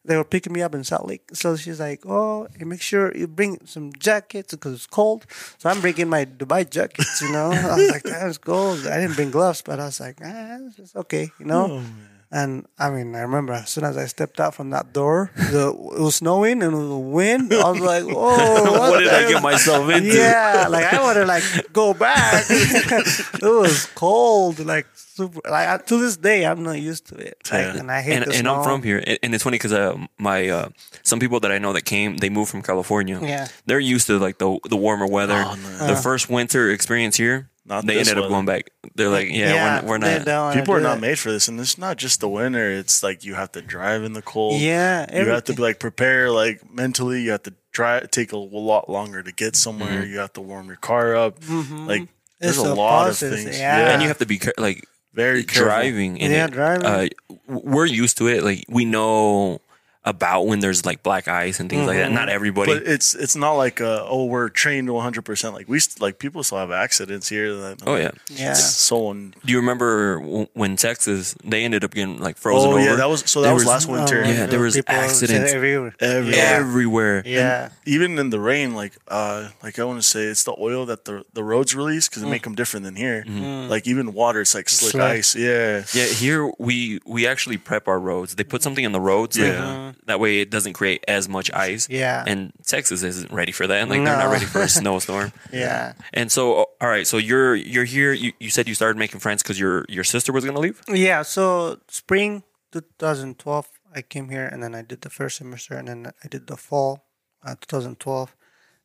they 0.03 0.17
were 0.17 0.23
picking 0.23 0.53
me 0.53 0.61
up 0.61 0.73
in 0.73 0.83
Salt 0.83 1.07
Lake. 1.07 1.29
So 1.33 1.55
she's 1.55 1.79
like, 1.79 2.05
oh, 2.05 2.47
make 2.59 2.81
sure 2.81 3.15
you 3.15 3.27
bring 3.27 3.59
some 3.65 3.93
jackets 3.93 4.53
because 4.53 4.73
it's 4.73 4.87
cold. 4.87 5.25
So 5.57 5.69
I'm 5.69 5.81
bringing 5.81 6.09
my 6.09 6.25
Dubai 6.25 6.69
jackets, 6.69 7.21
you 7.21 7.31
know. 7.31 7.51
I 7.51 7.75
was 7.75 7.91
like, 7.91 8.03
that's 8.03 8.37
cold. 8.37 8.87
I 8.87 8.99
didn't 8.99 9.15
bring 9.15 9.31
gloves, 9.31 9.61
but 9.61 9.79
I 9.79 9.85
was 9.85 9.99
like, 9.99 10.17
ah, 10.23 10.57
it's 10.77 10.95
okay, 10.95 11.31
you 11.39 11.45
know. 11.45 11.81
Oh, 11.81 11.83
and 12.31 12.65
I 12.79 12.89
mean, 12.89 13.13
I 13.15 13.19
remember 13.21 13.53
as 13.53 13.69
soon 13.69 13.83
as 13.83 13.97
I 13.97 14.05
stepped 14.05 14.39
out 14.39 14.55
from 14.55 14.69
that 14.69 14.93
door, 14.93 15.31
the, 15.35 15.69
it 15.97 16.01
was 16.01 16.15
snowing 16.15 16.63
and 16.63 16.73
it 16.73 16.77
was 16.77 16.89
wind. 17.13 17.53
I 17.53 17.69
was 17.71 17.79
like, 17.81 18.03
"Whoa, 18.15 18.63
what, 18.63 18.79
what 18.91 18.99
did 18.99 19.09
I 19.09 19.29
get 19.29 19.43
myself 19.43 19.89
into? 19.89 20.15
Yeah, 20.15 20.67
like 20.69 20.91
I 20.93 21.01
want 21.01 21.17
to 21.17 21.25
like 21.25 21.43
go 21.73 21.93
back. 21.93 22.45
it 22.49 23.41
was 23.43 23.85
cold, 23.95 24.59
like 24.65 24.87
super. 24.95 25.41
Like 25.49 25.67
I- 25.67 25.77
to 25.85 25.97
this 25.97 26.15
day, 26.17 26.45
I'm 26.45 26.63
not 26.63 26.79
used 26.79 27.07
to 27.07 27.15
it. 27.15 27.37
Like, 27.51 27.61
Yeah. 27.61 27.77
and 27.77 27.91
I 27.91 28.01
hate 28.01 28.13
and, 28.15 28.25
the 28.25 28.29
and 28.29 28.39
snow. 28.39 28.55
I'm 28.55 28.63
from 28.63 28.83
here, 28.83 29.03
and 29.05 29.19
and 29.23 29.35
it's 29.35 29.43
funny 29.43 29.55
because 29.57 29.73
uh, 29.73 29.97
my 30.17 30.47
uh, 30.49 30.69
some 31.03 31.19
people 31.19 31.39
that 31.41 31.51
I 31.51 31.57
know 31.59 31.73
that 31.73 31.83
came, 31.83 32.17
they 32.17 32.29
moved 32.29 32.49
from 32.49 32.61
California. 32.61 33.19
Yeah. 33.21 33.47
they're 33.65 33.79
used 33.79 34.07
to 34.07 34.17
like 34.19 34.37
the 34.37 34.57
the 34.69 34.77
warmer 34.77 35.05
weather. 35.07 35.43
Oh, 35.45 35.55
no. 35.55 35.87
The 35.87 35.95
first 35.95 36.29
winter 36.29 36.71
experience 36.71 37.17
here, 37.17 37.49
Not 37.63 37.85
they 37.85 37.93
this 37.95 38.09
ended 38.09 38.23
up 38.23 38.29
going 38.29 38.45
back. 38.45 38.71
They're 38.95 39.09
like, 39.09 39.29
yeah, 39.29 39.81
we're, 39.83 39.89
we're 39.89 39.97
not. 39.99 40.25
don't 40.25 40.45
wanna 40.45 40.59
People 40.59 40.73
are 40.75 40.81
not 40.81 40.97
it. 40.97 41.01
made 41.01 41.19
for 41.19 41.31
this, 41.31 41.47
and 41.47 41.59
it's 41.59 41.77
not 41.77 41.97
just 41.97 42.19
the 42.19 42.27
winter. 42.27 42.71
It's 42.71 43.03
like 43.03 43.23
you 43.23 43.35
have 43.35 43.51
to 43.51 43.61
drive 43.61 44.03
in 44.03 44.13
the 44.13 44.21
cold. 44.23 44.59
Yeah, 44.59 45.05
you 45.15 45.29
have 45.29 45.43
to 45.45 45.53
be 45.53 45.61
like 45.61 45.79
prepare 45.79 46.31
like 46.31 46.67
mentally. 46.73 47.21
You 47.21 47.31
have 47.31 47.43
to 47.43 47.53
try 47.71 47.99
take 48.11 48.31
a 48.31 48.37
lot 48.37 48.89
longer 48.89 49.21
to 49.21 49.31
get 49.31 49.55
somewhere. 49.55 50.03
You 50.03 50.17
have 50.19 50.33
to 50.33 50.41
warm 50.41 50.67
your 50.67 50.77
car 50.77 51.15
up. 51.15 51.37
Like 51.39 51.47
there's 51.47 51.67
Mm-hmm. 51.69 52.05
It's 52.39 52.57
a 52.57 52.61
a 52.61 52.73
lot 52.73 53.03
process, 53.03 53.31
of 53.31 53.37
things. 53.43 53.59
yeah. 53.59 53.77
Yeah, 53.79 53.93
And 53.93 54.01
you 54.01 54.07
have 54.07 54.17
to 54.17 54.25
be 54.25 54.41
like 54.57 54.87
very 55.13 55.43
careful. 55.43 55.65
driving. 55.65 56.17
In 56.17 56.31
Yeah, 56.31 56.45
it. 56.45 56.51
driving. 56.51 56.85
Uh, 56.87 57.07
we're 57.47 57.85
used 57.85 58.17
to 58.17 58.27
it. 58.27 58.43
Like 58.43 58.65
we 58.69 58.85
know 58.85 59.61
about 60.03 60.47
when 60.47 60.59
there's 60.61 60.83
like 60.83 61.03
black 61.03 61.27
ice 61.27 61.59
and 61.59 61.69
things 61.69 61.85
like 61.85 61.97
that. 61.97 62.11
Not 62.11 62.27
everybody. 62.27 62.73
But 62.73 62.83
it's 62.87 63.13
it's 63.13 63.35
not 63.35 63.53
like 63.53 63.79
uh, 63.81 64.03
oh 64.07 64.25
we're 64.25 64.49
trained 64.49 64.87
to 64.87 64.93
100 64.93 65.21
percent 65.23 65.53
like 65.53 65.69
we 65.69 65.79
st- 65.79 66.01
like 66.01 66.17
people 66.17 66.41
still 66.43 66.57
have 66.57 66.71
accidents 66.71 67.29
here. 67.29 67.53
That, 67.55 67.83
oh 67.85 67.95
yeah. 67.95 68.09
Yeah. 68.29 68.53
so 68.53 69.09
un- 69.11 69.35
Do 69.45 69.51
you 69.53 69.59
remember 69.59 70.19
w- 70.19 70.47
when 70.53 70.75
Texas 70.75 71.35
they 71.43 71.63
ended 71.63 71.83
up 71.83 71.91
getting 71.93 72.17
like 72.19 72.37
frozen 72.37 72.69
oh 72.69 72.73
over? 72.73 72.83
yeah 72.83 72.95
that 72.95 73.09
was 73.09 73.21
so 73.29 73.41
that 73.41 73.47
There 73.49 73.53
was, 73.53 73.63
was- 73.63 73.69
last 73.69 73.87
winter. 73.87 74.25
Yeah, 74.25 74.47
there 74.47 74.59
was 74.59 74.75
People 74.75 74.95
accidents 74.95 75.53
everywhere. 75.53 75.93
Every- 75.99 76.35
Yeah. 76.35 76.57
everywhere. 76.57 77.21
Yeah. 77.25 77.69
even 77.85 78.17
in 78.17 78.31
the 78.31 78.39
rain, 78.39 78.73
like 78.73 78.93
uh, 79.07 79.49
like 79.61 79.77
I 79.77 79.83
want 79.83 80.01
to 80.01 80.07
say, 80.07 80.23
it's 80.23 80.43
the 80.45 80.55
oil 80.59 80.87
that 80.87 81.05
the 81.05 81.25
the 81.33 81.43
roads 81.43 81.75
release 81.75 82.09
because 82.09 82.23
it 82.23 82.27
make 82.27 82.41
them 82.43 82.55
different 82.55 82.85
than 82.85 82.95
here. 82.95 83.23
Like 83.69 83.85
even 83.87 84.13
water, 84.13 84.41
it's 84.41 84.55
like 84.55 84.67
slick 84.67 84.91
Slick. 84.93 85.03
ice. 85.03 85.35
Yeah, 85.35 85.83
Yeah, 85.93 86.05
here 86.05 86.51
we 86.57 86.99
we 87.05 87.27
actually 87.27 87.57
prep 87.57 87.87
our 87.87 87.99
roads. 87.99 88.33
They 88.35 88.43
put 88.43 88.63
something 88.63 88.83
in 88.83 88.93
the 88.93 88.99
roads, 88.99 89.37
like, 89.37 89.47
Yeah. 89.53 89.90
That 90.05 90.19
way 90.19 90.39
it 90.39 90.49
doesn't 90.49 90.73
create 90.73 91.03
as 91.07 91.27
much 91.29 91.51
ice. 91.53 91.87
Yeah. 91.89 92.23
and 92.27 92.51
Texas 92.65 93.03
isn't 93.03 93.31
ready 93.31 93.51
for 93.51 93.67
that. 93.67 93.89
Like 93.89 94.03
they're 94.03 94.17
not 94.17 94.31
ready 94.31 94.45
for 94.45 94.61
a 94.61 94.69
snowstorm. 94.79 95.31
Yeah. 95.51 95.93
And 96.13 96.31
so, 96.31 96.53
all 96.79 96.89
right, 96.89 97.07
so 97.07 97.17
you're 97.17 97.55
you're 97.55 97.85
here. 97.85 98.13
You, 98.13 98.33
you 98.39 98.49
said 98.49 98.67
you 98.67 98.75
started 98.75 98.97
making 98.97 99.19
friends 99.19 99.43
because 99.43 99.59
your 99.59 99.85
your 99.89 100.03
sister 100.03 100.31
was 100.31 100.45
gonna 100.45 100.59
leave. 100.59 100.81
Yeah, 100.87 101.21
so 101.23 101.79
spring 101.87 102.43
2012, 102.71 103.69
I 103.93 104.01
came 104.01 104.29
here 104.29 104.47
and 104.47 104.63
then 104.63 104.73
I 104.73 104.81
did 104.81 105.01
the 105.01 105.09
first 105.09 105.37
semester 105.37 105.75
and 105.75 105.87
then 105.87 106.11
I 106.23 106.27
did 106.27 106.47
the 106.47 106.57
fall 106.57 107.05
uh, 107.43 107.55
2012 107.59 108.35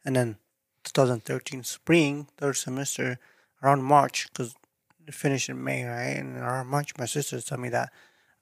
and 0.04 0.16
then 0.16 0.36
2013 0.84 1.62
spring 1.64 2.28
third 2.38 2.56
semester 2.56 3.18
around 3.62 3.82
March 3.82 4.28
because 4.32 4.54
it 5.06 5.14
finished 5.14 5.48
in 5.48 5.62
May, 5.62 5.84
right? 5.84 6.16
And 6.16 6.36
around 6.36 6.66
March, 6.68 6.92
my 6.98 7.06
sister 7.06 7.40
told 7.40 7.60
me 7.60 7.68
that 7.70 7.92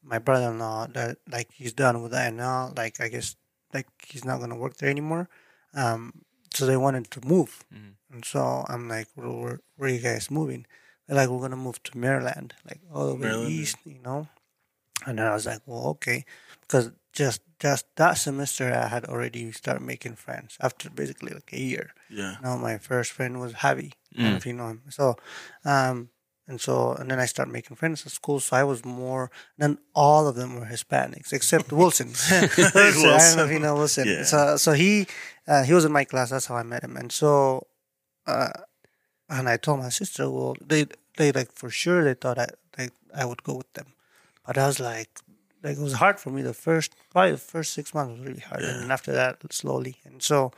my 0.04 0.18
brother-in-law 0.18 0.88
that 0.88 1.18
like 1.30 1.50
he's 1.52 1.72
done 1.72 2.02
with 2.02 2.12
that 2.12 2.32
now, 2.34 2.72
like 2.76 3.00
I 3.00 3.08
guess 3.08 3.36
like 3.72 3.86
he's 4.06 4.24
not 4.24 4.40
gonna 4.40 4.56
work 4.56 4.76
there 4.76 4.90
anymore. 4.90 5.28
Um, 5.74 6.22
so 6.52 6.66
they 6.66 6.76
wanted 6.76 7.10
to 7.10 7.20
move, 7.26 7.64
and 8.12 8.24
so 8.24 8.64
I'm 8.68 8.88
like, 8.88 9.08
well, 9.16 9.36
where, 9.36 9.60
where 9.76 9.88
are 9.90 9.92
you 9.92 10.00
guys 10.00 10.30
moving? 10.30 10.66
They're 11.06 11.16
like, 11.16 11.28
we're 11.28 11.40
gonna 11.40 11.56
move 11.56 11.82
to 11.84 11.98
Maryland, 11.98 12.54
like 12.68 12.80
all 12.92 13.08
the 13.08 13.14
way 13.14 13.22
Maryland, 13.22 13.50
east, 13.52 13.76
you 13.84 13.98
know. 14.04 14.28
And 15.06 15.18
then 15.18 15.26
I 15.26 15.34
was 15.34 15.46
like, 15.46 15.60
well, 15.66 15.86
okay, 15.88 16.24
because 16.60 16.92
just 17.12 17.40
just 17.58 17.86
that 17.96 18.14
semester 18.14 18.72
I 18.72 18.88
had 18.88 19.04
already 19.06 19.50
started 19.52 19.82
making 19.82 20.16
friends 20.16 20.56
after 20.60 20.90
basically 20.90 21.32
like 21.32 21.50
a 21.52 21.60
year. 21.60 21.90
yeah. 22.08 22.36
Now 22.42 22.56
my 22.56 22.78
first 22.78 23.10
friend 23.12 23.40
was 23.40 23.52
Javi. 23.54 23.92
I 24.16 24.36
if 24.36 24.46
you 24.46 24.52
know 24.52 24.68
him. 24.68 24.82
So, 24.90 25.16
um, 25.64 26.10
and 26.46 26.60
so 26.60 26.92
and 26.92 27.10
then 27.10 27.18
I 27.18 27.26
started 27.26 27.52
making 27.52 27.76
friends 27.76 28.04
at 28.04 28.12
school. 28.12 28.40
So 28.40 28.56
I 28.56 28.64
was 28.64 28.84
more. 28.84 29.30
Then 29.56 29.78
all 29.94 30.28
of 30.28 30.34
them 30.34 30.54
were 30.58 30.66
Hispanics 30.66 31.32
except 31.32 31.72
Wilson. 31.80 32.08
Wilson, 32.30 32.72
I 32.76 33.18
don't 33.18 33.36
know 33.36 33.44
if 33.44 33.52
you 33.52 33.58
know 33.58 33.74
Wilson. 33.74 34.06
Yeah. 34.06 34.24
So 34.24 34.56
so 34.56 34.72
he 34.72 35.06
uh, 35.48 35.62
he 35.64 35.72
was 35.72 35.84
in 35.84 35.92
my 35.92 36.04
class. 36.04 36.30
That's 36.30 36.46
how 36.46 36.56
I 36.56 36.62
met 36.62 36.84
him. 36.84 36.96
And 36.96 37.10
so, 37.10 37.66
uh, 38.26 38.50
and 39.28 39.48
I 39.48 39.56
told 39.56 39.80
my 39.80 39.88
sister, 39.88 40.30
well, 40.30 40.56
they 40.60 40.86
they 41.16 41.32
like 41.32 41.52
for 41.52 41.70
sure 41.70 42.04
they 42.04 42.14
thought 42.14 42.38
I 42.38 42.48
they, 42.76 42.90
I 43.14 43.24
would 43.24 43.42
go 43.42 43.54
with 43.54 43.72
them, 43.72 43.94
but 44.46 44.58
I 44.58 44.66
was 44.66 44.80
like. 44.80 45.08
Like 45.62 45.78
it 45.78 45.82
was 45.82 45.94
hard 45.94 46.20
for 46.20 46.28
me 46.28 46.42
the 46.42 46.52
first, 46.52 46.94
probably 47.08 47.30
the 47.30 47.38
first 47.38 47.72
six 47.72 47.94
months 47.94 48.18
was 48.18 48.28
really 48.28 48.40
hard, 48.40 48.64
and 48.64 48.92
after 48.92 49.12
that, 49.12 49.38
slowly. 49.50 49.96
And 50.04 50.22
so, 50.22 50.52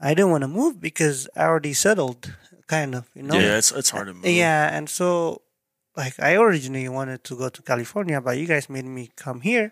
I 0.00 0.14
didn't 0.14 0.32
want 0.32 0.42
to 0.42 0.48
move 0.48 0.80
because 0.80 1.28
I 1.36 1.44
already 1.44 1.74
settled, 1.74 2.34
kind 2.74 2.92
of, 2.98 3.04
you 3.18 3.24
know. 3.28 3.38
Yeah, 3.38 3.60
it's 3.60 3.70
it's 3.80 3.90
hard 3.94 4.06
to 4.08 4.14
move. 4.14 4.24
Yeah, 4.42 4.76
and 4.76 4.86
so 4.98 5.42
like 6.00 6.14
I 6.28 6.32
originally 6.44 6.88
wanted 6.88 7.20
to 7.28 7.32
go 7.42 7.48
to 7.56 7.60
California, 7.72 8.18
but 8.26 8.38
you 8.40 8.46
guys 8.52 8.66
made 8.76 8.88
me 8.98 9.04
come 9.24 9.40
here, 9.50 9.66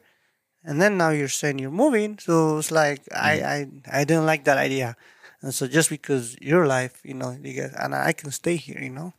and 0.67 0.77
then 0.81 0.93
now 1.03 1.11
you're 1.19 1.33
saying 1.41 1.59
you're 1.63 1.81
moving, 1.85 2.19
so 2.27 2.59
it's 2.61 2.73
like 2.83 3.01
I 3.31 3.33
I 3.55 3.59
I 4.01 4.01
didn't 4.09 4.27
like 4.33 4.45
that 4.45 4.59
idea, 4.69 4.89
and 5.43 5.53
so 5.57 5.63
just 5.67 5.89
because 5.97 6.25
your 6.53 6.65
life, 6.77 6.95
you 7.11 7.17
know, 7.21 7.31
you 7.47 7.55
guys 7.61 7.73
and 7.83 7.95
I 7.95 8.13
can 8.13 8.31
stay 8.31 8.57
here, 8.67 8.81
you 8.89 8.95
know. 9.01 9.11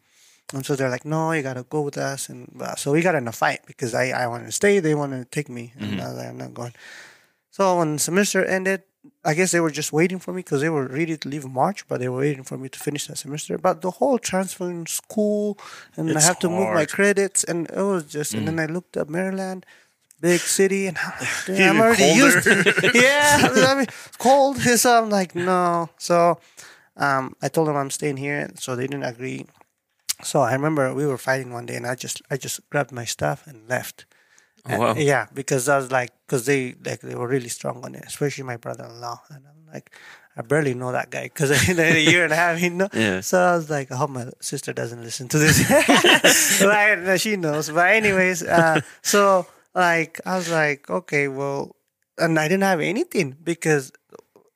And 0.53 0.65
so 0.67 0.75
they're 0.75 0.91
like, 0.91 1.07
no, 1.07 1.31
you 1.31 1.41
gotta 1.41 1.63
go 1.63 1.81
with 1.87 1.97
us, 1.97 2.29
and 2.29 2.43
uh, 2.59 2.75
so 2.75 2.91
we 2.91 3.01
got 3.01 3.15
in 3.15 3.27
a 3.27 3.31
fight 3.43 3.61
because 3.65 3.91
I 3.95 4.05
I 4.23 4.27
wanted 4.31 4.47
to 4.51 4.55
stay, 4.61 4.73
they 4.79 4.95
wanted 5.01 5.19
to 5.23 5.29
take 5.37 5.49
me, 5.49 5.73
and 5.79 6.01
I 6.03 6.07
was 6.09 6.17
like, 6.19 6.29
I'm 6.29 6.37
not 6.37 6.53
going. 6.53 6.75
So 7.55 7.63
when 7.79 7.97
semester 7.97 8.43
ended, 8.43 8.83
I 9.25 9.33
guess 9.33 9.51
they 9.51 9.59
were 9.59 9.71
just 9.71 9.91
waiting 9.91 10.19
for 10.19 10.31
me 10.31 10.39
because 10.39 10.61
they 10.61 10.69
were 10.69 10.85
ready 10.87 11.17
to 11.17 11.27
leave 11.29 11.45
March, 11.45 11.87
but 11.87 11.99
they 11.99 12.07
were 12.09 12.19
waiting 12.19 12.43
for 12.43 12.57
me 12.57 12.69
to 12.69 12.79
finish 12.79 13.07
that 13.07 13.17
semester. 13.17 13.57
But 13.57 13.81
the 13.81 13.91
whole 13.91 14.19
transferring 14.19 14.85
school 14.85 15.57
and 15.95 16.15
I 16.15 16.21
have 16.21 16.39
to 16.39 16.49
move 16.49 16.73
my 16.73 16.85
credits, 16.85 17.43
and 17.43 17.69
it 17.69 17.81
was 17.81 18.05
just. 18.05 18.33
And 18.33 18.47
then 18.47 18.59
I 18.59 18.65
looked 18.65 18.97
up 18.97 19.09
Maryland, 19.09 19.65
big 20.19 20.39
city, 20.39 20.87
and 20.87 20.97
I'm, 20.97 21.13
like, 21.19 21.45
"Dude, 21.45 21.61
I'm 21.61 21.79
already 21.81 22.03
used. 22.13 22.43
To, 22.43 22.91
yeah, 22.93 23.49
I 23.71 23.75
mean, 23.75 23.83
it's 23.83 24.17
cold. 24.17 24.57
So 24.77 25.01
I'm 25.01 25.09
like, 25.09 25.33
no. 25.35 25.89
So 25.97 26.39
um, 26.97 27.35
I 27.41 27.47
told 27.47 27.67
them 27.67 27.75
I'm 27.77 27.89
staying 27.89 28.17
here, 28.17 28.49
so 28.55 28.75
they 28.75 28.85
didn't 28.87 29.03
agree. 29.03 29.47
So 30.23 30.41
I 30.41 30.53
remember 30.53 30.93
we 30.93 31.07
were 31.07 31.17
fighting 31.17 31.51
one 31.51 31.65
day, 31.65 31.75
and 31.75 31.87
I 31.87 31.95
just 31.95 32.21
I 32.29 32.37
just 32.37 32.69
grabbed 32.69 32.91
my 32.91 33.05
stuff 33.05 33.47
and 33.47 33.67
left. 33.67 34.05
Oh, 34.69 34.79
wow. 34.79 34.91
And- 34.91 35.01
yeah, 35.01 35.27
because 35.33 35.67
I 35.69 35.77
was 35.77 35.91
like, 35.91 36.11
because 36.25 36.45
they 36.45 36.75
like 36.85 37.01
they 37.01 37.15
were 37.15 37.27
really 37.27 37.49
strong 37.49 37.83
on 37.83 37.95
it, 37.95 38.03
especially 38.05 38.43
my 38.43 38.57
brother-in-law, 38.57 39.21
and 39.29 39.43
I'm 39.47 39.73
like, 39.73 39.91
I 40.37 40.41
barely 40.43 40.73
know 40.73 40.91
that 40.91 41.09
guy 41.09 41.23
because 41.23 41.51
in 41.69 41.79
a 41.79 41.99
year 41.99 42.23
and 42.23 42.33
a 42.33 42.35
half, 42.35 42.61
you 42.61 42.69
know. 42.69 42.87
Yeah. 42.93 43.21
So 43.21 43.39
I 43.39 43.55
was 43.55 43.69
like, 43.69 43.91
I 43.91 43.95
hope 43.97 44.09
my 44.11 44.27
sister 44.39 44.71
doesn't 44.73 45.01
listen 45.03 45.27
to 45.29 45.37
this. 45.39 46.61
no, 46.61 47.17
she 47.17 47.35
knows, 47.37 47.69
but 47.69 47.89
anyways, 47.91 48.43
uh, 48.43 48.81
so 49.01 49.45
like 49.73 50.19
I 50.25 50.35
was 50.37 50.49
like, 50.49 50.89
okay, 50.89 51.27
well, 51.27 51.75
and 52.17 52.37
I 52.39 52.47
didn't 52.47 52.63
have 52.63 52.79
anything 52.81 53.35
because 53.43 53.91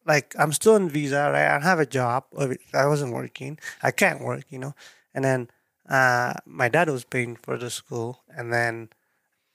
like 0.06 0.36
I'm 0.38 0.51
still 0.53 0.76
in 0.76 0.89
visa, 0.89 1.30
right? 1.32 1.47
I 1.47 1.53
don't 1.53 1.64
have 1.64 1.80
a 1.80 1.86
job. 1.86 2.26
I 2.74 2.86
wasn't 2.86 3.14
working. 3.14 3.58
I 3.82 3.91
can't 3.91 4.22
work, 4.22 4.45
you 4.49 4.60
know. 4.60 4.76
And 5.14 5.24
then 5.26 5.49
uh, 5.89 6.34
my 6.45 6.70
dad 6.70 6.89
was 6.89 7.03
paying 7.03 7.36
for 7.38 7.58
the 7.58 7.70
school, 7.70 8.22
and 8.30 8.53
then 8.53 8.89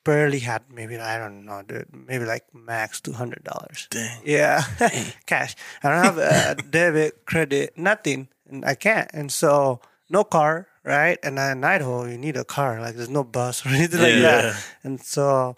barely 0.04 0.40
had 0.40 0.62
maybe 0.72 0.98
I 0.98 1.18
don't 1.18 1.44
know, 1.44 1.62
dude, 1.62 1.88
maybe 1.92 2.24
like 2.24 2.44
max 2.54 3.00
two 3.00 3.12
hundred 3.12 3.44
dollars. 3.44 3.88
Dang. 3.90 4.20
Yeah, 4.24 4.62
cash. 5.26 5.54
I 5.82 5.88
don't 5.90 6.04
have 6.04 6.18
a 6.18 6.62
debit, 6.70 7.26
credit, 7.26 7.76
nothing, 7.76 8.28
and 8.48 8.64
I 8.64 8.74
can't. 8.74 9.10
And 9.12 9.30
so 9.30 9.80
no 10.08 10.24
car, 10.24 10.66
right? 10.84 11.18
And 11.22 11.38
in 11.38 11.64
Idaho, 11.64 12.06
you 12.06 12.18
need 12.18 12.36
a 12.36 12.44
car. 12.44 12.80
Like 12.80 12.96
there's 12.96 13.08
no 13.08 13.24
bus 13.24 13.64
or 13.64 13.68
anything 13.74 14.00
like 14.00 14.22
that. 14.22 14.64
And 14.82 15.00
so 15.00 15.56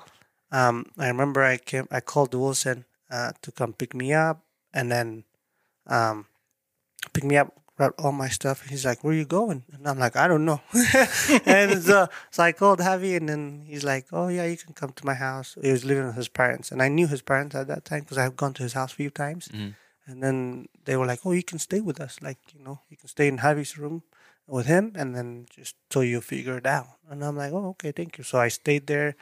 um, 0.51 0.87
I 0.99 1.09
remember 1.09 1.43
I 1.43 1.57
came, 1.57 1.89
I 1.91 2.01
called 2.01 2.35
Wilson 2.35 2.85
uh, 3.11 3.33
to 3.43 3.53
come 3.53 3.73
pick 3.73 3.95
me 3.95 4.13
up, 4.13 4.45
and 4.73 4.91
then 4.93 5.25
um, 5.87 6.27
pick 7.13 7.25
me 7.25 7.37
up, 7.37 7.57
grab 7.77 7.95
all 7.99 8.13
my 8.13 8.29
stuff. 8.29 8.67
He's 8.69 8.85
like, 8.85 9.03
"Where 9.03 9.13
are 9.13 9.17
you 9.17 9.25
going?" 9.25 9.65
And 9.73 9.89
I'm 9.89 9.99
like, 9.99 10.17
"I 10.17 10.29
don't 10.29 10.45
know." 10.45 10.61
and 11.47 11.83
so, 11.83 12.09
so 12.31 12.43
I 12.43 12.53
called 12.53 12.81
Javi, 12.81 13.17
and 13.17 13.29
then 13.29 13.65
he's 13.67 13.85
like, 13.85 14.07
"Oh 14.13 14.29
yeah, 14.29 14.45
you 14.47 14.57
can 14.57 14.75
come 14.75 14.93
to 14.93 15.07
my 15.07 15.15
house." 15.15 15.57
He 15.61 15.71
was 15.73 15.85
living 15.85 16.07
with 16.07 16.17
his 16.17 16.29
parents, 16.29 16.71
and 16.73 16.83
I 16.83 16.89
knew 16.89 17.07
his 17.07 17.23
parents 17.23 17.55
at 17.55 17.69
that 17.69 17.85
time 17.85 18.01
because 18.01 18.19
I've 18.19 18.37
gone 18.37 18.55
to 18.55 18.63
his 18.63 18.75
house 18.75 18.93
a 18.93 18.97
few 18.97 19.11
times. 19.11 19.49
And 20.07 20.23
then 20.23 20.67
they 20.85 20.97
were 20.97 21.07
like, 21.07 21.21
"Oh, 21.25 21.33
you 21.33 21.43
can 21.43 21.59
stay 21.59 21.81
with 21.81 22.01
us. 22.01 22.19
Like, 22.21 22.39
you 22.55 22.63
know, 22.65 22.81
you 22.91 22.97
can 22.97 23.09
stay 23.09 23.29
in 23.29 23.39
Javi's 23.39 23.79
room 23.79 24.03
with 24.47 24.67
him, 24.67 24.93
and 24.95 25.15
then 25.15 25.47
just 25.51 25.77
till 25.89 26.05
you 26.05 26.21
figure 26.21 26.59
it 26.59 26.67
out." 26.67 26.89
And 27.09 27.25
I'm 27.25 27.37
like, 27.37 27.53
"Oh, 27.53 27.71
okay, 27.71 27.93
thank 27.93 28.19
you." 28.19 28.25
So 28.25 28.39
I 28.39 28.49
stayed 28.49 28.87
there, 28.87 29.17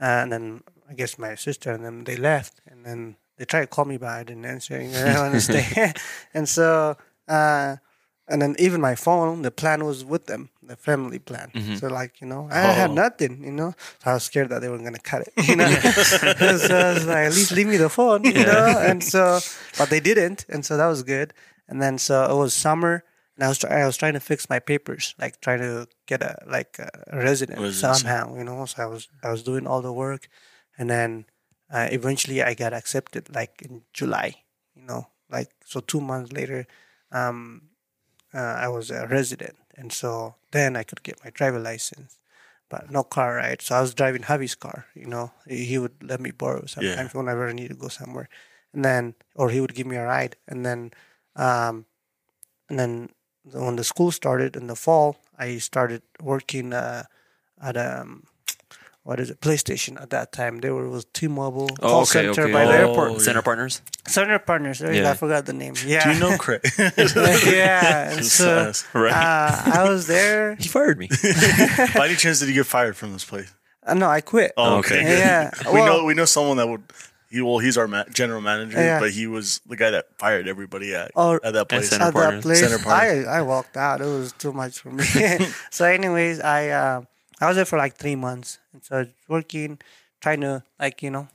and 0.00 0.32
then 0.32 0.62
I 0.88 0.94
guess 0.94 1.18
my 1.18 1.34
sister 1.36 1.70
and 1.70 1.84
them 1.84 2.04
they 2.04 2.16
left, 2.16 2.60
and 2.66 2.84
then 2.84 3.16
they 3.36 3.44
tried 3.44 3.60
to 3.62 3.66
call 3.68 3.84
me, 3.84 3.96
but 3.98 4.08
I 4.08 4.24
didn't 4.24 4.44
answer. 4.44 4.74
I 4.74 4.78
didn't 4.78 5.14
want 5.14 5.34
to 5.34 5.40
stay, 5.40 5.92
and 6.34 6.48
so. 6.48 6.96
Uh, 7.28 7.76
and 8.28 8.40
then 8.40 8.54
even 8.58 8.80
my 8.80 8.94
phone, 8.94 9.42
the 9.42 9.50
plan 9.50 9.84
was 9.84 10.04
with 10.04 10.26
them, 10.26 10.50
the 10.62 10.76
family 10.76 11.18
plan. 11.18 11.50
So 11.78 11.88
like, 11.88 12.20
you 12.20 12.26
know, 12.26 12.48
I 12.50 12.72
had 12.72 12.90
Oh. 12.90 12.94
nothing, 12.94 13.42
you 13.44 13.52
know. 13.52 13.74
So 14.02 14.10
I 14.10 14.14
was 14.14 14.24
scared 14.24 14.48
that 14.50 14.60
they 14.60 14.68
were 14.68 14.78
gonna 14.78 14.98
cut 14.98 15.22
it, 15.26 15.32
you 15.48 15.56
know. 15.60 15.68
so 16.58 16.76
I 16.78 16.92
was 16.94 17.06
like, 17.06 17.26
at 17.26 17.34
least 17.34 17.52
leave 17.52 17.66
me 17.66 17.76
the 17.76 17.88
phone, 17.88 18.24
you 18.24 18.44
know. 18.44 18.78
And 18.78 19.02
so, 19.02 19.40
but 19.78 19.90
they 19.90 20.00
didn't, 20.00 20.46
and 20.48 20.64
so 20.64 20.76
that 20.76 20.86
was 20.86 21.02
good. 21.02 21.34
And 21.68 21.80
then 21.82 21.98
so 21.98 22.24
it 22.30 22.36
was 22.36 22.52
summer, 22.54 23.04
and 23.36 23.44
I 23.44 23.48
was 23.48 23.64
I 23.64 23.84
was 23.86 23.96
trying 23.96 24.14
to 24.14 24.20
fix 24.20 24.48
my 24.48 24.58
papers, 24.60 25.14
like 25.18 25.40
trying 25.40 25.60
to 25.60 25.86
get 26.06 26.22
a 26.22 26.36
like 26.46 26.78
a 26.78 26.90
resident 27.16 27.58
Residency. 27.60 27.80
somehow, 27.80 28.36
you 28.36 28.44
know. 28.44 28.64
So 28.66 28.82
I 28.82 28.86
was 28.86 29.08
I 29.22 29.30
was 29.30 29.42
doing 29.42 29.66
all 29.66 29.82
the 29.82 29.92
work, 29.92 30.28
and 30.78 30.88
then 30.90 31.24
uh, 31.72 31.88
eventually 31.90 32.42
I 32.42 32.54
got 32.54 32.72
accepted, 32.72 33.34
like 33.34 33.62
in 33.62 33.82
July, 33.92 34.36
you 34.74 34.82
know, 34.84 35.08
like 35.30 35.50
so 35.64 35.80
two 35.80 36.00
months 36.00 36.32
later. 36.32 36.66
Um, 37.10 37.68
uh, 38.34 38.38
I 38.64 38.68
was 38.68 38.90
a 38.90 39.06
resident, 39.06 39.56
and 39.76 39.92
so 39.92 40.34
then 40.52 40.76
I 40.76 40.82
could 40.84 41.02
get 41.02 41.22
my 41.24 41.30
driver 41.30 41.58
license, 41.58 42.18
but 42.68 42.90
no 42.90 43.02
car, 43.02 43.36
right? 43.36 43.60
So 43.60 43.74
I 43.74 43.80
was 43.80 43.94
driving 43.94 44.22
Javi's 44.22 44.54
car. 44.54 44.86
You 44.94 45.06
know, 45.06 45.32
he 45.46 45.78
would 45.78 46.02
let 46.02 46.20
me 46.20 46.30
borrow 46.30 46.66
sometimes 46.66 47.14
whenever 47.14 47.48
I 47.48 47.52
need 47.52 47.68
to 47.68 47.74
go 47.74 47.88
somewhere, 47.88 48.28
and 48.72 48.84
then 48.84 49.14
or 49.34 49.50
he 49.50 49.60
would 49.60 49.74
give 49.74 49.86
me 49.86 49.96
a 49.96 50.04
ride, 50.04 50.36
and 50.48 50.64
then, 50.64 50.92
um, 51.36 51.86
and 52.68 52.78
then 52.78 53.08
when 53.44 53.76
the 53.76 53.84
school 53.84 54.10
started 54.12 54.56
in 54.56 54.66
the 54.68 54.76
fall, 54.76 55.16
I 55.38 55.58
started 55.58 56.02
working 56.22 56.72
uh, 56.72 57.04
at 57.60 57.76
um, 57.76 58.24
what 59.04 59.18
is 59.20 59.30
it, 59.30 59.40
PlayStation 59.40 60.00
at 60.00 60.10
that 60.10 60.32
time. 60.32 60.58
They 60.58 60.70
were 60.70 60.88
with 60.88 61.12
T-Mobile 61.12 61.68
Oh, 61.82 61.88
call 61.88 62.00
okay, 62.02 62.10
center 62.26 62.30
okay. 62.42 62.52
by 62.52 62.64
the 62.66 62.72
Oh, 62.78 62.88
airport. 62.88 63.12
yeah. 63.12 63.18
Center 63.18 63.42
partners. 63.42 63.82
Center 64.06 64.38
Partners. 64.38 64.78
There 64.78 64.92
you 64.92 65.00
go. 65.00 65.04
Yeah. 65.06 65.10
I 65.10 65.14
forgot 65.14 65.46
the 65.46 65.52
name. 65.52 65.74
Yeah. 65.84 66.04
Do 66.04 66.12
you 66.14 66.20
know 66.20 66.36
Craig? 66.44 66.60
yeah. 67.46 68.20
So. 68.20 68.72
Right. 68.94 69.12
uh, 69.12 69.62
I 69.78 69.88
was 69.88 70.06
there. 70.06 70.54
he 70.60 70.68
fired 70.68 70.98
me. 70.98 71.08
By 71.94 72.06
any 72.06 72.16
chance 72.16 72.40
did 72.40 72.48
you 72.48 72.54
get 72.54 72.66
fired 72.66 72.96
from 72.96 73.12
this 73.12 73.24
place? 73.24 73.52
Uh, 73.84 73.94
no, 73.94 74.08
I 74.08 74.20
quit. 74.20 74.52
Oh, 74.56 74.78
Okay. 74.78 75.00
okay. 75.00 75.18
Yeah. 75.18 75.50
we 75.66 75.72
Well- 75.72 75.86
know 75.86 76.04
we 76.04 76.14
know 76.14 76.24
someone 76.24 76.56
that 76.58 76.68
would. 76.68 76.82
He 77.30 77.40
well, 77.40 77.58
he's 77.60 77.78
our 77.78 77.88
ma- 77.88 78.04
general 78.12 78.42
manager, 78.42 78.78
Yeah. 78.78 79.00
but 79.00 79.10
he 79.10 79.26
was 79.26 79.62
the 79.66 79.74
guy 79.74 79.90
that 79.90 80.04
fired 80.18 80.46
everybody 80.46 80.94
at 80.94 81.12
Oh, 81.16 81.40
at 81.42 81.54
that 81.54 81.66
place. 81.70 81.88
Center 81.88 82.04
At 82.04 82.06
that 82.08 82.20
Partners. 82.20 82.42
place, 82.44 82.60
Center 82.60 82.78
Partners. 82.78 83.26
I 83.26 83.38
I 83.38 83.42
walked 83.42 83.74
out. 83.78 84.02
It 84.02 84.04
was 84.04 84.32
too 84.34 84.52
much 84.52 84.78
for 84.80 84.90
me. 84.90 85.02
so, 85.70 85.86
anyways, 85.86 86.40
I 86.40 86.68
uh, 86.68 87.02
I 87.42 87.46
was 87.48 87.56
there 87.56 87.66
for 87.66 87.78
like 87.78 87.96
three 87.96 88.16
months, 88.16 88.58
and 88.72 88.82
so 88.84 88.96
I 88.96 88.98
was 89.00 89.08
working, 89.28 89.78
trying 90.20 90.40
to 90.42 90.62
like 90.78 91.02
you 91.02 91.10
know 91.10 91.28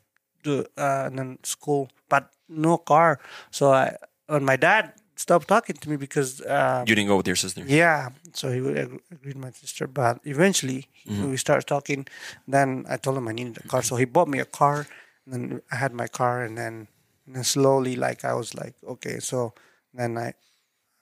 do 0.44 0.66
uh, 0.78 1.08
and 1.08 1.20
then 1.20 1.38
school, 1.44 1.90
but 2.10 2.30
no 2.48 2.78
car. 2.78 3.20
So 3.52 3.72
I 3.74 3.96
when 4.28 4.46
my 4.46 4.56
dad 4.56 4.94
stopped 5.16 5.48
talking 5.48 5.76
to 5.76 5.90
me 5.90 5.98
because 5.98 6.42
uh, 6.42 6.84
You 6.88 6.96
didn't 6.96 7.10
go 7.10 7.18
with 7.18 7.28
your 7.28 7.36
sister. 7.36 7.64
Yeah, 7.66 8.10
so 8.34 8.52
he 8.52 8.62
would 8.62 8.78
agree 8.78 9.34
with 9.34 9.38
my 9.38 9.52
sister, 9.52 9.88
but 9.88 10.20
eventually 10.24 10.88
Mm-hmm. 11.08 11.30
we 11.32 11.38
started 11.38 11.66
talking. 11.68 12.06
Then 12.48 12.86
I 12.90 12.98
told 12.98 13.18
him 13.18 13.28
I 13.28 13.32
needed 13.32 13.58
a 13.64 13.68
car, 13.68 13.82
so 13.82 13.96
he 13.96 14.06
bought 14.06 14.28
me 14.28 14.40
a 14.40 14.46
car. 14.46 14.86
And 15.26 15.34
then 15.34 15.62
I 15.72 15.76
had 15.76 15.94
my 15.94 16.08
car, 16.08 16.44
and 16.44 16.58
then, 16.58 16.88
and 17.26 17.36
then 17.36 17.44
slowly, 17.44 17.96
like 17.96 18.24
I 18.26 18.34
was 18.34 18.54
like, 18.56 18.76
okay, 18.96 19.20
so 19.20 19.54
then 19.94 20.18
I, 20.18 20.34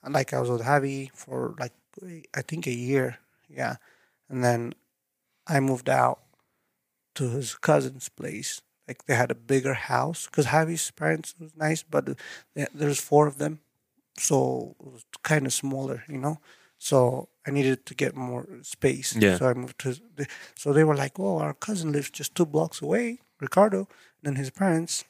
like 0.07 0.33
I 0.33 0.39
was 0.39 0.49
with 0.49 0.61
Javi 0.61 1.09
for 1.13 1.55
like 1.59 1.73
I 2.37 2.41
think 2.41 2.67
a 2.67 2.73
year, 2.73 3.17
yeah, 3.49 3.75
and 4.29 4.43
then 4.43 4.73
I 5.47 5.59
moved 5.59 5.89
out 5.89 6.19
to 7.15 7.29
his 7.29 7.55
cousin's 7.55 8.09
place. 8.09 8.61
Like 8.87 9.05
they 9.05 9.15
had 9.15 9.31
a 9.31 9.35
bigger 9.35 9.73
house 9.73 10.27
because 10.27 10.47
Javi's 10.47 10.91
parents 10.91 11.33
was 11.39 11.55
nice, 11.55 11.81
but 11.83 12.09
uh, 12.09 12.65
there's 12.73 12.99
four 12.99 13.25
of 13.25 13.37
them, 13.39 13.59
so 14.17 14.75
it 14.79 14.91
was 14.93 15.05
kind 15.23 15.45
of 15.47 15.53
smaller, 15.53 16.03
you 16.07 16.19
know. 16.19 16.39
So 16.77 17.29
I 17.47 17.51
needed 17.51 17.85
to 17.87 17.95
get 17.95 18.15
more 18.15 18.47
space. 18.61 19.15
Yeah. 19.15 19.37
So 19.37 19.47
I 19.47 19.53
moved 19.53 19.79
to. 19.79 19.95
The, 20.15 20.27
so 20.55 20.71
they 20.71 20.83
were 20.83 20.95
like, 20.95 21.19
"Oh, 21.19 21.39
our 21.39 21.55
cousin 21.55 21.91
lives 21.91 22.11
just 22.11 22.35
two 22.35 22.45
blocks 22.45 22.79
away, 22.81 23.19
Ricardo." 23.39 23.87
And 24.23 24.37
his 24.37 24.51
parents, 24.51 25.05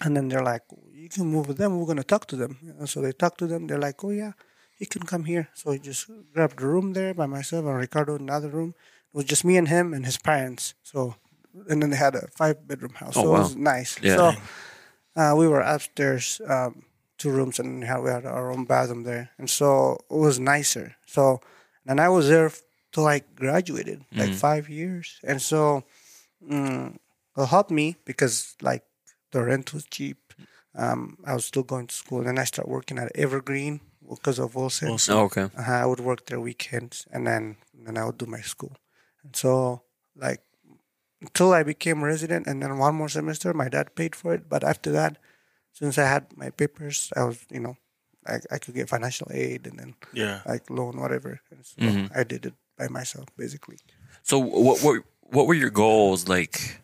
and 0.00 0.16
then 0.16 0.28
they're 0.28 0.42
like, 0.42 0.62
"You 0.92 1.08
can 1.08 1.26
move 1.26 1.46
with 1.46 1.58
them. 1.58 1.78
We're 1.78 1.86
gonna 1.86 2.02
talk 2.02 2.26
to 2.28 2.36
them." 2.36 2.58
And 2.78 2.88
so 2.88 3.00
they 3.00 3.12
talked 3.12 3.38
to 3.38 3.46
them. 3.46 3.66
They're 3.68 3.78
like, 3.78 4.02
"Oh 4.02 4.10
yeah, 4.10 4.32
you 4.78 4.86
can 4.88 5.02
come 5.02 5.24
here." 5.24 5.48
So 5.54 5.70
I 5.70 5.78
just 5.78 6.10
grabbed 6.34 6.60
a 6.60 6.66
room 6.66 6.92
there 6.92 7.14
by 7.14 7.26
myself, 7.26 7.66
and 7.66 7.76
Ricardo 7.76 8.16
another 8.16 8.48
room. 8.48 8.74
It 9.16 9.20
was 9.20 9.24
just 9.24 9.46
me 9.46 9.56
and 9.56 9.66
him 9.66 9.94
and 9.94 10.04
his 10.04 10.18
parents. 10.18 10.74
So, 10.82 11.16
and 11.70 11.80
then 11.80 11.88
they 11.88 11.96
had 11.96 12.14
a 12.14 12.28
five 12.36 12.68
bedroom 12.68 12.92
house. 12.92 13.16
Oh, 13.16 13.22
so 13.22 13.30
wow. 13.30 13.36
it 13.36 13.38
was 13.38 13.56
nice. 13.56 13.96
Yeah. 14.02 14.16
So 14.16 14.32
uh, 15.16 15.34
we 15.34 15.48
were 15.48 15.60
upstairs, 15.62 16.38
um, 16.46 16.82
two 17.16 17.30
rooms, 17.30 17.58
and 17.58 17.80
we 17.80 17.86
had, 17.86 18.02
we 18.02 18.10
had 18.10 18.26
our 18.26 18.52
own 18.52 18.66
bathroom 18.66 19.04
there, 19.04 19.30
and 19.38 19.48
so 19.48 19.94
it 20.10 20.18
was 20.18 20.38
nicer. 20.38 20.96
So, 21.06 21.40
and 21.86 21.98
I 21.98 22.10
was 22.10 22.28
there 22.28 22.52
till 22.92 23.06
I 23.06 23.22
graduated, 23.36 24.04
like 24.12 24.34
five 24.34 24.68
years, 24.68 25.18
and 25.24 25.40
so 25.40 25.84
mm, 26.46 26.94
it 27.38 27.46
helped 27.46 27.70
me 27.70 27.96
because 28.04 28.54
like 28.60 28.84
the 29.32 29.42
rent 29.42 29.72
was 29.72 29.86
cheap. 29.86 30.34
Um, 30.74 31.16
I 31.24 31.32
was 31.32 31.46
still 31.46 31.62
going 31.62 31.86
to 31.86 31.94
school, 31.94 32.18
and 32.18 32.28
then 32.28 32.38
I 32.38 32.44
started 32.44 32.70
working 32.70 32.98
at 32.98 33.10
Evergreen 33.14 33.80
because 34.06 34.38
of 34.38 34.54
Wilson. 34.54 34.88
Wilson. 34.88 35.14
Oh, 35.14 35.22
okay. 35.22 35.48
Uh, 35.56 35.62
I 35.62 35.86
would 35.86 36.00
work 36.00 36.26
there 36.26 36.38
weekends, 36.38 37.06
and 37.10 37.26
then 37.26 37.56
then 37.72 37.96
I 37.96 38.04
would 38.04 38.18
do 38.18 38.26
my 38.26 38.42
school. 38.42 38.76
And 39.26 39.34
so, 39.34 39.82
like, 40.14 40.40
until 41.20 41.52
I 41.52 41.62
became 41.64 42.02
a 42.02 42.06
resident, 42.06 42.46
and 42.46 42.62
then 42.62 42.78
one 42.78 42.94
more 42.94 43.08
semester, 43.08 43.52
my 43.52 43.68
dad 43.68 43.94
paid 43.96 44.14
for 44.14 44.34
it. 44.34 44.48
But 44.48 44.62
after 44.62 44.92
that, 44.92 45.18
since 45.72 45.98
I 45.98 46.06
had 46.06 46.26
my 46.36 46.50
papers, 46.50 47.12
I 47.16 47.24
was, 47.24 47.44
you 47.50 47.60
know, 47.60 47.76
I, 48.26 48.38
I 48.50 48.58
could 48.58 48.74
get 48.74 48.88
financial 48.88 49.28
aid 49.32 49.66
and 49.66 49.78
then 49.78 49.94
Yeah. 50.12 50.42
like 50.46 50.70
loan, 50.70 51.00
whatever. 51.00 51.40
And 51.50 51.64
so 51.66 51.82
Mm-hmm. 51.82 52.18
I 52.18 52.22
did 52.24 52.46
it 52.46 52.54
by 52.78 52.88
myself, 52.88 53.26
basically. 53.36 53.78
So 54.22 54.38
what 54.38 54.82
what 54.82 55.02
what 55.22 55.46
were 55.46 55.54
your 55.58 55.70
goals 55.70 56.28
like 56.28 56.80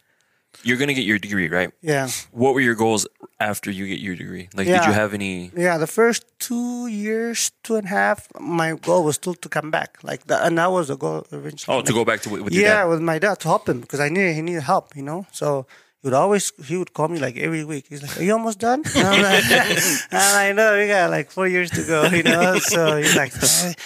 You're 0.63 0.77
gonna 0.77 0.95
get 0.95 1.05
your 1.05 1.19
degree, 1.19 1.49
right? 1.49 1.73
Yeah. 1.81 2.09
What 2.31 2.55
were 2.55 2.61
your 2.61 2.75
goals 2.75 3.07
after 3.41 3.71
you 3.71 3.87
get 3.87 3.99
your 3.99 4.15
degree? 4.15 4.49
Like, 4.55 4.67
did 4.67 4.85
you 4.85 4.93
have 4.93 5.13
any? 5.15 5.51
Yeah, 5.57 5.79
the 5.79 5.87
first 5.87 6.25
two 6.39 6.87
years, 6.87 7.51
two 7.65 7.77
and 7.77 7.87
a 7.87 7.91
half, 7.91 8.29
my 8.39 8.75
goal 8.75 9.03
was 9.05 9.17
still 9.17 9.35
to 9.35 9.49
come 9.49 9.71
back. 9.71 9.99
Like 10.03 10.27
that, 10.27 10.47
and 10.47 10.59
that 10.59 10.71
was 10.71 10.89
the 10.89 10.97
goal 10.97 11.27
eventually. 11.33 11.77
Oh, 11.77 11.83
to 11.83 11.93
go 11.93 12.05
back 12.05 12.21
to 12.23 12.31
with 12.31 12.43
with 12.43 12.53
your 12.53 12.63
yeah, 12.63 12.85
with 12.85 13.01
my 13.01 13.19
dad 13.19 13.41
to 13.41 13.49
help 13.49 13.69
him 13.69 13.81
because 13.81 14.01
I 14.01 14.09
knew 14.09 14.33
he 14.33 14.43
needed 14.43 14.63
help, 14.63 14.95
you 14.95 15.03
know. 15.03 15.27
So 15.33 15.67
he 16.03 16.09
would 16.09 16.15
always 16.15 16.53
he 16.67 16.77
would 16.77 16.93
call 16.93 17.07
me 17.07 17.21
like 17.21 17.37
every 17.37 17.65
week. 17.65 17.87
He's 17.89 18.03
like, 18.03 18.19
"Are 18.19 18.25
you 18.25 18.33
almost 18.33 18.59
done?" 18.59 18.83
And 18.97 19.07
I'm 19.11 19.23
like, 19.23 19.45
like, 20.13 20.57
"No, 20.57 20.77
we 20.77 20.89
got 20.89 21.11
like 21.11 21.31
four 21.31 21.47
years 21.47 21.71
to 21.71 21.85
go," 21.85 22.07
you 22.07 22.25
know. 22.25 22.59
So 22.59 22.97
he's 22.97 23.15
like, 23.15 23.33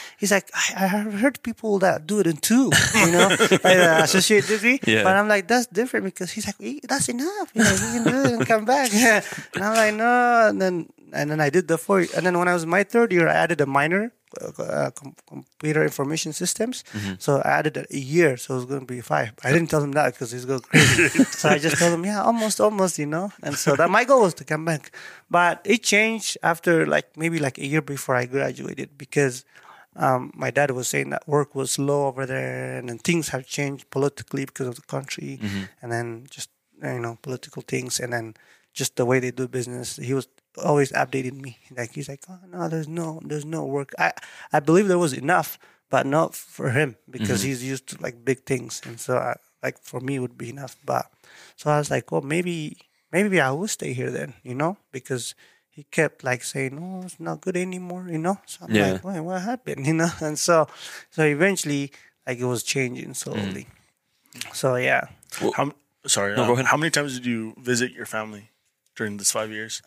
he's 0.19 0.33
like, 0.33 0.51
I, 0.55 0.85
I 0.85 0.87
have 0.87 1.13
heard 1.13 1.43
people 1.43 1.79
that 1.81 2.07
do 2.07 2.21
it 2.21 2.27
in 2.27 2.39
two, 2.39 2.71
you 2.95 3.13
know, 3.13 3.29
like 3.29 3.61
the 3.61 4.01
associate 4.03 4.47
degree. 4.47 4.81
Yeah. 4.87 5.05
But 5.05 5.17
I'm 5.17 5.29
like, 5.29 5.47
that's 5.47 5.67
different 5.67 6.07
because 6.07 6.31
he's 6.33 6.47
like, 6.47 6.57
"Eh, 6.59 6.81
that's 6.89 7.11
enough. 7.11 7.53
You 7.53 7.65
know, 7.65 7.71
you 7.71 8.01
can 8.01 8.05
do 8.05 8.21
it 8.25 8.33
and 8.33 8.47
come 8.47 8.65
back. 8.65 8.95
and 8.95 9.63
I'm 9.63 9.77
like, 9.77 9.95
no. 9.95 10.49
And 10.49 10.63
then 10.63 10.89
and 11.13 11.31
then 11.31 11.41
I 11.41 11.51
did 11.51 11.69
the 11.69 11.77
four. 11.77 12.01
And 12.17 12.25
then 12.25 12.39
when 12.39 12.49
I 12.49 12.55
was 12.55 12.65
my 12.65 12.83
third 12.83 13.13
year, 13.13 13.29
I 13.29 13.35
added 13.35 13.61
a 13.61 13.67
minor. 13.67 14.13
Uh, 14.59 14.91
com- 14.91 15.15
computer 15.29 15.83
information 15.85 16.33
systems. 16.33 16.85
So 17.19 17.39
I 17.39 17.51
added 17.59 17.87
a 17.91 17.97
year, 17.97 18.37
so 18.37 18.55
it 18.55 18.57
was 18.57 18.67
going 18.67 18.81
to 18.81 18.87
be 18.87 19.01
five. 19.01 19.33
I 19.45 19.53
didn't 19.53 19.71
tell 19.71 19.83
him 19.83 19.93
that 19.93 20.13
because 20.13 20.31
he's 20.33 20.45
going 20.45 20.61
crazy. 20.61 21.09
so 21.41 21.49
I 21.49 21.59
just 21.59 21.79
told 21.79 21.95
him, 21.95 22.05
yeah, 22.05 22.23
almost, 22.23 22.61
almost, 22.61 22.99
you 22.99 23.07
know. 23.07 23.33
And 23.43 23.55
so 23.57 23.77
that 23.77 23.89
my 23.89 24.05
goal 24.05 24.23
was 24.23 24.35
to 24.35 24.45
come 24.45 24.65
back, 24.65 24.91
but 25.31 25.63
it 25.65 25.83
changed 25.83 26.37
after 26.43 26.87
like 26.87 27.17
maybe 27.17 27.39
like 27.39 27.57
a 27.59 27.67
year 27.67 27.81
before 27.83 28.17
I 28.17 28.27
graduated 28.27 28.99
because 28.99 29.45
um, 29.95 30.33
my 30.35 30.51
dad 30.51 30.71
was 30.73 30.89
saying 30.89 31.11
that 31.11 31.27
work 31.27 31.55
was 31.55 31.71
slow 31.73 32.07
over 32.09 32.27
there, 32.27 32.79
and 32.79 32.89
then 32.89 32.99
things 32.99 33.29
have 33.29 33.47
changed 33.47 33.89
politically 33.91 34.45
because 34.45 34.67
of 34.69 34.75
the 34.75 34.83
country, 34.83 35.39
and 35.81 35.91
then 35.93 36.27
just 36.31 36.51
you 36.83 36.99
know 37.01 37.17
political 37.23 37.63
things, 37.63 38.01
and 38.01 38.13
then 38.13 38.35
just 38.75 38.97
the 38.97 39.07
way 39.07 39.21
they 39.21 39.31
do 39.31 39.49
business. 39.49 39.97
He 39.97 40.13
was 40.13 40.29
always 40.59 40.93
updating 40.93 41.41
me. 41.41 41.59
Like 41.77 41.93
he's 41.93 42.09
like, 42.09 42.25
oh 42.29 42.39
no, 42.51 42.69
there's 42.69 42.89
no, 42.89 43.21
there's 43.25 43.45
no 43.45 43.65
work. 43.65 43.93
I 43.99 44.13
I 44.53 44.61
believe 44.61 44.89
there 44.89 44.99
was 44.99 45.13
enough, 45.13 45.59
but 45.91 46.07
not 46.07 46.35
for 46.35 46.71
him 46.71 46.97
because 47.11 47.43
he's 47.43 47.63
used 47.65 47.87
to 47.89 48.03
like 48.03 48.25
big 48.25 48.45
things, 48.45 48.81
and 48.85 48.99
so 49.01 49.17
I, 49.19 49.37
like 49.63 49.79
for 49.83 50.01
me 50.01 50.17
it 50.17 50.21
would 50.21 50.39
be 50.39 50.51
enough. 50.51 50.77
But 50.85 51.07
so 51.57 51.71
I 51.71 51.79
was 51.79 51.91
like, 51.91 52.11
well, 52.13 52.23
maybe 52.23 52.79
maybe 53.13 53.41
I 53.41 53.51
will 53.51 53.69
stay 53.69 53.93
here 53.93 54.11
then, 54.11 54.35
you 54.43 54.55
know, 54.55 54.77
because 54.93 55.35
he 55.69 55.85
kept 55.85 56.25
like 56.25 56.43
saying, 56.43 56.79
"Oh, 56.81 57.05
it's 57.05 57.21
not 57.21 57.41
good 57.43 57.57
anymore," 57.57 58.07
you 58.09 58.19
know. 58.19 58.39
So 58.47 58.65
I'm 58.65 58.73
Yeah. 58.75 58.93
like, 58.93 59.05
"Wait, 59.05 59.21
what 59.21 59.43
happened?" 59.43 59.87
You 59.91 59.95
know, 59.95 60.11
and 60.21 60.39
so 60.39 60.67
so 61.11 61.23
eventually, 61.25 61.93
like 62.27 62.39
it 62.39 62.47
was 62.49 62.63
changing 62.63 63.15
slowly. 63.15 63.67
So 64.53 64.77
yeah, 64.77 65.09
How, 65.55 65.73
sorry, 66.07 66.35
No, 66.37 66.43
um, 66.43 66.47
go 66.49 66.53
ahead. 66.55 66.67
how 66.67 66.77
many 66.77 66.91
times 66.91 67.15
did 67.15 67.27
you 67.27 67.55
visit 67.59 67.93
your 67.93 68.07
family 68.07 68.51
during 68.97 69.17
this 69.19 69.31
five 69.33 69.51
years? 69.51 69.83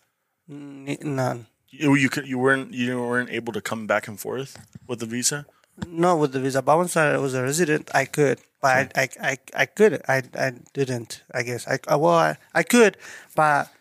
None. 0.50 1.46
You 1.70 1.94
you 1.94 2.10
could 2.10 2.28
you 2.28 2.40
weren't 2.40 2.74
you 2.74 3.00
weren't 3.00 3.30
able 3.30 3.54
to 3.54 3.62
come 3.62 3.86
back 3.86 4.08
and 4.08 4.20
forth 4.20 4.58
with 4.88 5.00
the 5.00 5.06
visa. 5.06 5.46
No, 5.88 6.18
with 6.18 6.34
the 6.34 6.42
visa. 6.42 6.62
But 6.62 6.78
once 6.78 6.98
I 6.98 7.18
was 7.18 7.34
a 7.36 7.44
resident, 7.44 7.90
I 7.94 8.06
could, 8.06 8.40
but 8.62 8.68
I, 8.68 8.90
I, 9.04 9.10
I, 9.22 9.38
I 9.54 9.66
could. 9.66 10.02
I, 10.10 10.24
I 10.36 10.52
didn't. 10.74 11.24
I 11.34 11.44
guess. 11.44 11.68
I, 11.68 11.80
I 11.88 11.96
well, 11.96 12.16
I, 12.16 12.38
I 12.54 12.64
could, 12.64 12.98
but 13.36 13.72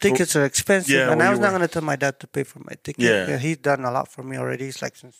tickets 0.00 0.34
are 0.34 0.44
expensive, 0.44 0.90
Yeah, 0.94 1.10
and 1.10 1.18
where 1.18 1.28
I 1.28 1.30
was 1.30 1.38
not 1.38 1.50
going 1.50 1.60
to 1.60 1.68
tell 1.68 1.82
my 1.82 1.96
dad 1.96 2.18
to 2.20 2.26
pay 2.26 2.42
for 2.42 2.58
my 2.60 2.74
ticket. 2.82 3.04
Yeah. 3.04 3.38
he's 3.38 3.58
done 3.58 3.84
a 3.84 3.92
lot 3.92 4.08
for 4.08 4.22
me 4.22 4.38
already. 4.38 4.66
It's 4.66 4.82
like 4.82 4.96
since 4.96 5.18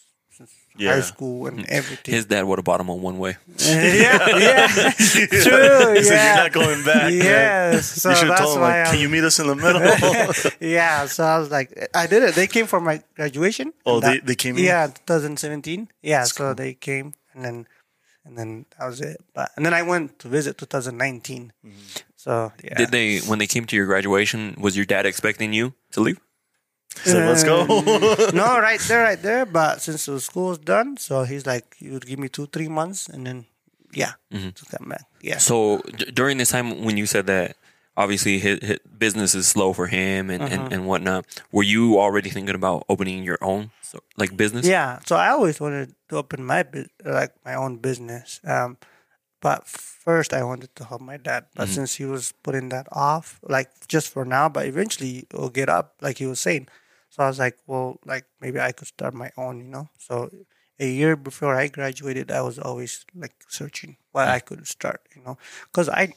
Yeah. 0.76 0.94
high 0.94 1.00
school 1.02 1.46
and 1.46 1.66
everything. 1.68 2.14
His 2.14 2.24
dad 2.26 2.44
would 2.44 2.58
have 2.58 2.64
bought 2.64 2.80
him 2.80 2.88
on 2.90 3.02
one 3.02 3.18
way. 3.18 3.36
yeah, 3.58 4.38
yeah, 4.38 4.66
true. 4.92 5.94
He 5.94 6.02
said, 6.02 6.14
yeah, 6.14 6.34
You're 6.34 6.42
not 6.44 6.52
going 6.52 6.84
back. 6.84 7.12
Yes, 7.12 7.86
so 8.00 8.10
you 8.10 8.16
should 8.16 8.28
have 8.28 8.38
that's 8.38 8.40
told 8.40 8.56
him, 8.56 8.62
why 8.62 8.68
like, 8.78 8.86
I'm- 8.86 8.94
can 8.94 9.00
you 9.02 9.08
meet 9.08 9.24
us 9.24 9.38
in 9.38 9.46
the 9.48 9.56
middle? 9.56 10.52
yeah, 10.60 11.06
so 11.06 11.24
I 11.24 11.38
was 11.38 11.50
like, 11.50 11.88
I 11.94 12.06
did 12.06 12.22
it. 12.22 12.34
They 12.34 12.46
came 12.46 12.66
for 12.66 12.80
my 12.80 13.02
graduation. 13.14 13.72
Oh, 13.84 13.96
and 14.00 14.04
they- 14.04 14.20
they 14.20 14.34
came 14.34 14.56
in? 14.56 14.64
Yeah, 14.64 14.86
2017. 15.06 15.88
Yeah, 16.02 16.24
so 16.24 16.54
they 16.54 16.74
came, 16.74 17.12
and 17.34 17.44
then, 17.44 17.66
and 18.24 18.38
then 18.38 18.66
that 18.78 18.86
was 18.86 19.00
it. 19.00 19.18
But 19.34 19.50
and 19.56 19.66
then 19.66 19.74
I 19.74 19.82
went 19.82 20.18
to 20.20 20.28
visit 20.28 20.56
2019. 20.58 21.52
Mm-hmm. 21.66 21.76
So 22.16 22.52
yeah, 22.62 22.74
Did 22.76 22.90
they 22.90 23.18
when 23.20 23.38
they 23.38 23.46
came 23.46 23.64
to 23.66 23.76
your 23.76 23.86
graduation? 23.86 24.56
Was 24.60 24.76
your 24.76 24.86
dad 24.86 25.04
expecting 25.06 25.52
you 25.52 25.74
to 25.92 26.00
leave? 26.00 26.20
Said, 26.97 27.28
let's 27.28 27.45
go. 27.45 27.64
no, 28.34 28.59
right 28.61 28.80
there, 28.88 29.03
right 29.05 29.20
there. 29.22 29.47
But 29.47 29.80
since 29.80 30.07
the 30.07 30.20
school's 30.20 30.59
done, 30.59 30.97
so 30.97 31.22
he's 31.24 31.47
like, 31.47 31.76
you 31.78 31.93
would 31.93 32.07
give 32.07 32.18
me 32.18 32.28
two, 32.28 32.47
three 32.47 32.68
months, 32.68 33.09
and 33.09 33.26
then 33.26 33.47
yeah, 33.93 34.12
Mm-hmm. 34.32 34.51
to 34.51 34.64
come 34.76 34.88
back. 34.91 35.05
Yeah. 35.22 35.38
So 35.38 35.82
d- 35.97 36.11
during 36.12 36.38
this 36.38 36.51
time 36.51 36.84
when 36.84 36.97
you 36.97 37.07
said 37.07 37.26
that, 37.26 37.57
obviously 37.97 38.38
his, 38.38 38.59
his 38.62 38.78
business 38.99 39.34
is 39.34 39.49
slow 39.49 39.72
for 39.72 39.86
him 39.86 40.30
and, 40.30 40.43
Uh-huh. 40.43 40.55
and, 40.55 40.72
and 40.72 40.86
whatnot. 40.86 41.24
Were 41.53 41.62
you 41.64 41.99
already 41.99 42.30
thinking 42.30 42.55
about 42.55 42.84
opening 42.88 43.24
your 43.24 43.38
own 43.41 43.70
so, 43.82 43.99
like 44.16 44.36
business? 44.36 44.66
Yeah, 44.66 44.99
so 45.07 45.16
I 45.16 45.30
always 45.30 45.59
wanted 45.61 45.95
to 46.11 46.16
open 46.18 46.45
my 46.45 46.64
like 47.05 47.32
my 47.45 47.55
own 47.55 47.78
business. 47.78 48.41
Um, 48.45 48.76
but 49.41 49.66
first 49.66 50.32
I 50.34 50.45
wanted 50.45 50.74
to 50.76 50.84
help 50.84 51.01
my 51.01 51.16
dad. 51.16 51.47
But 51.57 51.68
since 51.68 51.95
he 51.95 52.05
was 52.05 52.32
putting 52.43 52.68
that 52.70 52.86
off, 52.93 53.41
like 53.43 53.70
just 53.88 54.09
for 54.12 54.24
now, 54.24 54.49
but 54.49 54.66
eventually 54.66 55.26
it'll 55.32 55.49
get 55.51 55.68
up, 55.68 55.95
like 56.03 56.18
he 56.18 56.26
was 56.26 56.38
saying. 56.41 56.68
So 57.11 57.24
I 57.24 57.28
was 57.28 57.38
like, 57.38 57.58
well, 57.66 57.98
like 58.06 58.24
maybe 58.40 58.61
I 58.61 58.72
could 58.72 58.88
start 58.88 59.14
my 59.14 59.30
own, 59.36 59.58
you 59.58 59.68
know. 59.68 59.88
So 59.98 60.30
a 60.78 60.88
year 60.88 61.16
before 61.16 61.54
I 61.54 61.68
graduated, 61.68 62.30
I 62.30 62.40
was 62.40 62.58
always 62.58 63.04
like 63.14 63.34
searching 63.48 63.96
what 64.12 64.26
hmm. 64.26 64.34
I 64.34 64.40
could 64.40 64.66
start, 64.66 65.02
you 65.14 65.22
know, 65.22 65.36
because 65.66 65.88
I 65.88 66.14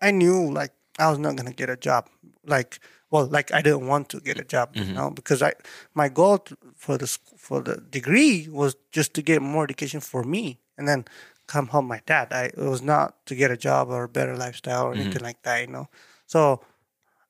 I 0.00 0.10
knew 0.10 0.50
like 0.52 0.72
I 0.98 1.10
was 1.10 1.18
not 1.18 1.36
gonna 1.36 1.52
get 1.52 1.70
a 1.70 1.76
job. 1.76 2.08
Like, 2.46 2.78
well, 3.10 3.26
like 3.26 3.52
I 3.52 3.62
didn't 3.62 3.86
want 3.86 4.08
to 4.10 4.20
get 4.20 4.38
a 4.38 4.44
job, 4.44 4.76
you 4.76 4.82
mm-hmm. 4.82 4.94
know, 4.94 5.10
because 5.10 5.42
I 5.42 5.54
my 5.94 6.08
goal 6.08 6.44
for 6.76 6.98
the 6.98 7.06
for 7.36 7.60
the 7.60 7.76
degree 7.76 8.48
was 8.50 8.76
just 8.92 9.14
to 9.14 9.22
get 9.22 9.42
more 9.42 9.64
education 9.64 10.00
for 10.00 10.22
me, 10.22 10.60
and 10.76 10.86
then 10.86 11.04
come 11.46 11.68
home 11.68 11.88
my 11.88 12.00
dad. 12.06 12.32
I 12.32 12.44
it 12.44 12.58
was 12.58 12.82
not 12.82 13.26
to 13.26 13.34
get 13.34 13.50
a 13.50 13.56
job 13.56 13.88
or 13.88 14.04
a 14.04 14.08
better 14.08 14.36
lifestyle 14.36 14.86
or 14.86 14.92
mm-hmm. 14.92 15.00
anything 15.00 15.22
like 15.22 15.42
that, 15.42 15.60
you 15.62 15.68
know. 15.68 15.88
So, 16.26 16.60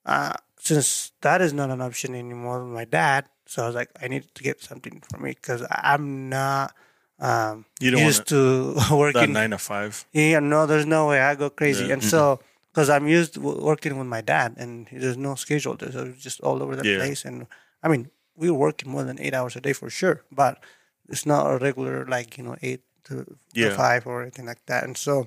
uh, 0.04 0.34
since 0.58 1.12
that 1.22 1.40
is 1.40 1.52
not 1.52 1.70
an 1.70 1.80
option 1.80 2.14
anymore 2.14 2.64
with 2.64 2.72
my 2.74 2.84
dad, 2.84 3.26
so 3.46 3.62
I 3.62 3.66
was 3.66 3.74
like, 3.74 3.90
I 4.02 4.08
need 4.08 4.24
to 4.34 4.42
get 4.42 4.60
something 4.62 5.02
for 5.10 5.18
me 5.18 5.30
because 5.30 5.64
I'm 5.70 6.28
not 6.28 6.74
um, 7.18 7.64
You 7.80 7.90
don't 7.90 8.02
used 8.02 8.26
to 8.28 8.74
that 8.74 8.90
working 8.92 9.32
nine 9.32 9.50
to 9.50 9.58
five. 9.58 10.04
yeah, 10.12 10.38
no, 10.40 10.66
there's 10.66 10.86
no 10.86 11.08
way 11.08 11.20
I 11.20 11.34
go 11.34 11.50
crazy. 11.50 11.86
Yeah. 11.86 11.94
And 11.94 12.04
so, 12.04 12.40
because 12.72 12.90
I'm 12.90 13.08
used 13.08 13.34
to 13.34 13.40
working 13.40 13.98
with 13.98 14.06
my 14.06 14.20
dad, 14.20 14.54
and 14.58 14.86
there's 14.92 15.16
no 15.16 15.34
schedule, 15.34 15.74
there's 15.76 15.96
uh, 15.96 16.12
just 16.18 16.40
all 16.42 16.62
over 16.62 16.76
the 16.76 16.86
Yeah. 16.86 16.98
place. 16.98 17.24
And 17.24 17.46
I 17.82 17.88
mean, 17.88 18.10
we 18.36 18.50
were 18.50 18.58
working 18.58 18.90
more 18.90 19.02
than 19.04 19.18
eight 19.18 19.34
hours 19.34 19.56
a 19.56 19.60
day 19.60 19.72
for 19.72 19.90
sure, 19.90 20.22
but 20.30 20.62
it's 21.08 21.26
not 21.26 21.50
a 21.50 21.58
regular 21.58 22.06
like 22.06 22.38
you 22.38 22.44
know 22.44 22.56
eight 22.62 22.82
to, 23.04 23.24
to 23.70 23.76
five 23.76 24.06
or 24.06 24.22
anything 24.22 24.46
like 24.46 24.64
that. 24.66 24.84
And 24.84 24.96
so, 24.96 25.26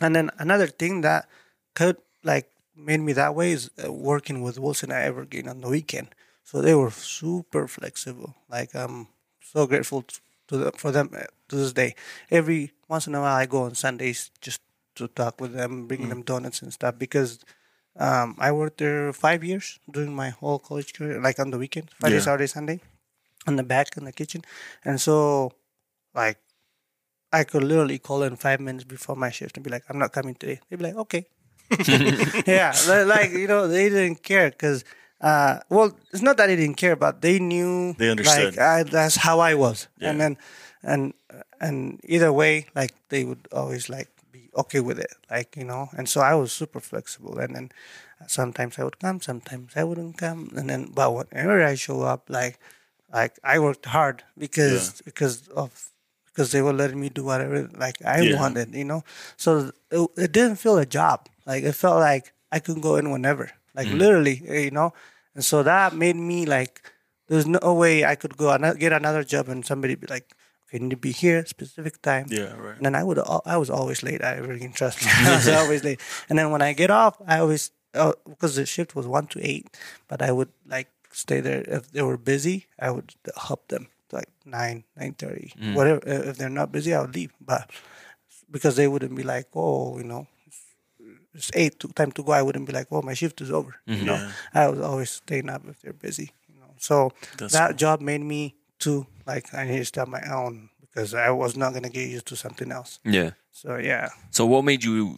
and 0.00 0.16
then 0.16 0.30
another 0.38 0.66
thing 0.66 1.02
that 1.02 1.28
could 1.74 1.98
like 2.24 2.48
made 2.76 3.00
me 3.00 3.12
that 3.12 3.34
way 3.34 3.52
is 3.52 3.70
uh, 3.84 3.92
working 3.92 4.42
with 4.42 4.58
Wilson 4.58 4.90
at 4.92 5.02
Evergreen 5.04 5.48
on 5.48 5.60
the 5.60 5.68
weekend. 5.68 6.08
So 6.44 6.60
they 6.60 6.74
were 6.74 6.90
super 6.90 7.66
flexible. 7.68 8.34
Like 8.48 8.74
I'm 8.74 9.08
so 9.40 9.66
grateful 9.66 10.04
to 10.48 10.56
them, 10.56 10.72
for 10.76 10.90
them 10.90 11.10
uh, 11.16 11.24
to 11.48 11.56
this 11.56 11.72
day. 11.72 11.94
Every 12.30 12.72
once 12.88 13.06
in 13.06 13.14
a 13.14 13.20
while, 13.20 13.34
I 13.36 13.46
go 13.46 13.62
on 13.62 13.74
Sundays 13.74 14.30
just 14.40 14.60
to 14.96 15.08
talk 15.08 15.40
with 15.40 15.52
them, 15.54 15.86
bring 15.86 16.08
them 16.08 16.22
donuts 16.22 16.62
and 16.62 16.72
stuff 16.72 16.98
because 16.98 17.40
um, 17.98 18.36
I 18.38 18.52
worked 18.52 18.78
there 18.78 19.12
five 19.12 19.42
years 19.44 19.78
during 19.90 20.14
my 20.14 20.30
whole 20.30 20.58
college 20.58 20.92
career, 20.94 21.20
like 21.20 21.38
on 21.38 21.50
the 21.50 21.58
weekend, 21.58 21.90
Friday, 21.98 22.16
Yeah. 22.16 22.20
Saturday, 22.22 22.46
Sunday, 22.46 22.80
on 23.46 23.56
the 23.56 23.62
back 23.62 23.96
in 23.96 24.04
the 24.04 24.12
kitchen, 24.12 24.42
and 24.84 25.00
so 25.00 25.52
like 26.14 26.38
I 27.32 27.44
could 27.44 27.64
literally 27.64 27.98
call 27.98 28.22
in 28.22 28.36
five 28.36 28.60
minutes 28.60 28.84
before 28.84 29.16
my 29.16 29.30
shift 29.30 29.56
and 29.56 29.64
be 29.64 29.70
like, 29.70 29.84
"I'm 29.88 29.98
not 29.98 30.12
coming 30.12 30.34
today." 30.34 30.60
They'd 30.68 30.76
be 30.78 30.84
like, 30.84 30.96
"Okay." 30.96 31.26
yeah, 32.46 32.80
li- 32.86 33.04
like 33.04 33.30
you 33.32 33.46
know, 33.46 33.66
they 33.68 33.88
didn't 33.88 34.22
care 34.22 34.50
because, 34.50 34.84
uh, 35.20 35.60
well, 35.70 35.96
it's 36.12 36.22
not 36.22 36.36
that 36.36 36.46
they 36.46 36.56
didn't 36.56 36.76
care, 36.76 36.96
but 36.96 37.20
they 37.22 37.38
knew 37.38 37.94
They 37.98 38.10
understood. 38.10 38.56
Like 38.56 38.58
I, 38.58 38.82
that's 38.84 39.16
how 39.16 39.40
I 39.40 39.54
was, 39.54 39.88
Yeah. 39.98 40.10
and 40.10 40.20
then, 40.20 40.36
and 40.82 41.14
and 41.60 42.00
either 42.04 42.32
way, 42.32 42.66
like 42.74 42.92
they 43.08 43.24
would 43.24 43.48
always 43.52 43.88
like 43.88 44.08
be 44.30 44.50
okay 44.56 44.80
with 44.80 44.98
it, 44.98 45.12
like 45.30 45.56
you 45.56 45.64
know, 45.64 45.88
and 45.96 46.08
so 46.08 46.20
I 46.20 46.34
was 46.34 46.52
super 46.52 46.80
flexible, 46.80 47.38
and 47.38 47.54
then 47.54 47.70
sometimes 48.26 48.78
I 48.78 48.84
would 48.84 48.98
come, 48.98 49.20
sometimes 49.20 49.72
I 49.76 49.84
wouldn't 49.84 50.18
come, 50.18 50.50
and 50.56 50.68
then 50.68 50.90
but 50.94 51.12
whenever 51.14 51.62
I 51.64 51.74
show 51.74 52.02
up, 52.02 52.28
like 52.28 52.58
like 53.12 53.38
I 53.44 53.58
worked 53.58 53.86
hard 53.86 54.22
because 54.38 55.02
because 55.04 55.48
of 55.48 55.90
because 56.26 56.50
they 56.52 56.62
were 56.62 56.72
letting 56.72 57.00
me 57.00 57.08
do 57.08 57.24
whatever 57.24 57.68
like 57.78 58.02
I 58.04 58.22
Yeah. 58.22 58.36
wanted, 58.36 58.74
you 58.74 58.84
know. 58.84 59.02
So 59.36 59.72
it, 59.90 60.08
it 60.16 60.32
didn't 60.32 60.56
feel 60.56 60.78
a 60.78 60.86
job. 60.86 61.28
Like 61.46 61.62
it 61.64 61.72
felt 61.74 61.98
like 62.00 62.32
I 62.52 62.58
could 62.60 62.80
go 62.80 62.96
in 62.96 63.10
whenever, 63.10 63.50
like 63.74 63.88
literally, 63.98 64.42
eh, 64.48 64.60
you 64.60 64.70
know. 64.70 64.92
And 65.34 65.44
so 65.44 65.62
that 65.62 65.94
made 65.94 66.16
me 66.16 66.46
like, 66.46 66.80
there's 67.28 67.46
no 67.46 67.74
way 67.74 68.04
I 68.04 68.14
could 68.14 68.36
go 68.36 68.50
and 68.50 68.78
get 68.78 68.92
another 68.92 69.24
job 69.24 69.48
and 69.48 69.64
somebody 69.66 69.94
be 69.96 70.06
like, 70.06 70.30
okay, 70.68 70.78
you 70.78 70.84
need 70.84 70.90
to 70.90 70.96
be 70.96 71.10
here 71.12 71.44
specific 71.46 72.00
time. 72.02 72.26
Yeah, 72.30 72.54
right. 72.56 72.76
And 72.76 72.86
then 72.86 72.94
I 72.94 73.02
would, 73.02 73.18
I 73.44 73.56
was 73.56 73.70
always 73.70 74.02
late. 74.02 74.22
I 74.22 74.36
really 74.38 74.60
can 74.60 74.72
trust 74.72 75.02
me. 75.02 75.10
I 75.26 75.34
was 75.36 75.48
always 75.48 75.82
late. 75.84 76.00
And 76.28 76.38
then 76.38 76.50
when 76.50 76.62
I 76.62 76.72
get 76.72 76.90
off, 76.90 77.16
I 77.26 77.38
always, 77.40 77.72
uh, 77.94 78.12
because 78.28 78.54
the 78.56 78.64
shift 78.66 78.94
was 78.94 79.06
one 79.06 79.26
to 79.34 79.40
eight, 79.42 79.66
but 80.08 80.22
I 80.22 80.30
would 80.32 80.50
like 80.66 80.88
stay 81.12 81.40
there. 81.40 81.62
If 81.66 81.90
they 81.90 82.02
were 82.02 82.16
busy, 82.18 82.66
I 82.78 82.90
would 82.90 83.14
help 83.36 83.68
them 83.68 83.88
like 84.12 84.28
nine, 84.46 84.84
nine 84.96 85.14
thirty, 85.14 85.52
whatever. 85.74 86.00
Uh, 86.06 86.30
If 86.30 86.38
they're 86.38 86.48
not 86.48 86.70
busy, 86.70 86.94
I 86.94 87.00
would 87.02 87.14
leave. 87.14 87.32
But 87.40 87.70
because 88.50 88.76
they 88.76 88.86
wouldn't 88.86 89.16
be 89.16 89.22
like, 89.24 89.48
oh, 89.54 89.98
you 89.98 90.04
know, 90.04 90.26
it's 91.34 91.50
eight, 91.54 91.78
to, 91.80 91.88
time 91.88 92.12
to 92.12 92.22
go. 92.22 92.32
I 92.32 92.42
wouldn't 92.42 92.66
be 92.66 92.72
like, 92.72 92.88
oh, 92.90 93.02
my 93.02 93.14
shift 93.14 93.40
is 93.40 93.50
over. 93.50 93.74
You 93.86 94.04
know, 94.04 94.14
Yeah. 94.14 94.30
I 94.54 94.68
was 94.68 94.80
always 94.80 95.10
staying 95.10 95.48
up 95.50 95.62
if 95.68 95.80
they're 95.82 95.92
busy. 95.92 96.30
You 96.48 96.60
know, 96.60 96.70
so 96.78 97.12
That's 97.38 97.52
that 97.52 97.68
cool. 97.70 97.76
job 97.76 98.00
made 98.00 98.20
me 98.22 98.54
to 98.80 99.06
like 99.26 99.52
I 99.54 99.64
need 99.66 99.78
to 99.78 99.84
start 99.84 100.08
my 100.08 100.22
own 100.32 100.68
because 100.80 101.14
I 101.14 101.30
was 101.30 101.56
not 101.56 101.72
gonna 101.74 101.90
get 101.90 102.08
used 102.08 102.26
to 102.26 102.36
something 102.36 102.70
else. 102.72 102.98
Yeah. 103.04 103.30
So 103.52 103.76
yeah. 103.76 104.08
So 104.30 104.46
what 104.46 104.64
made 104.64 104.84
you 104.84 105.16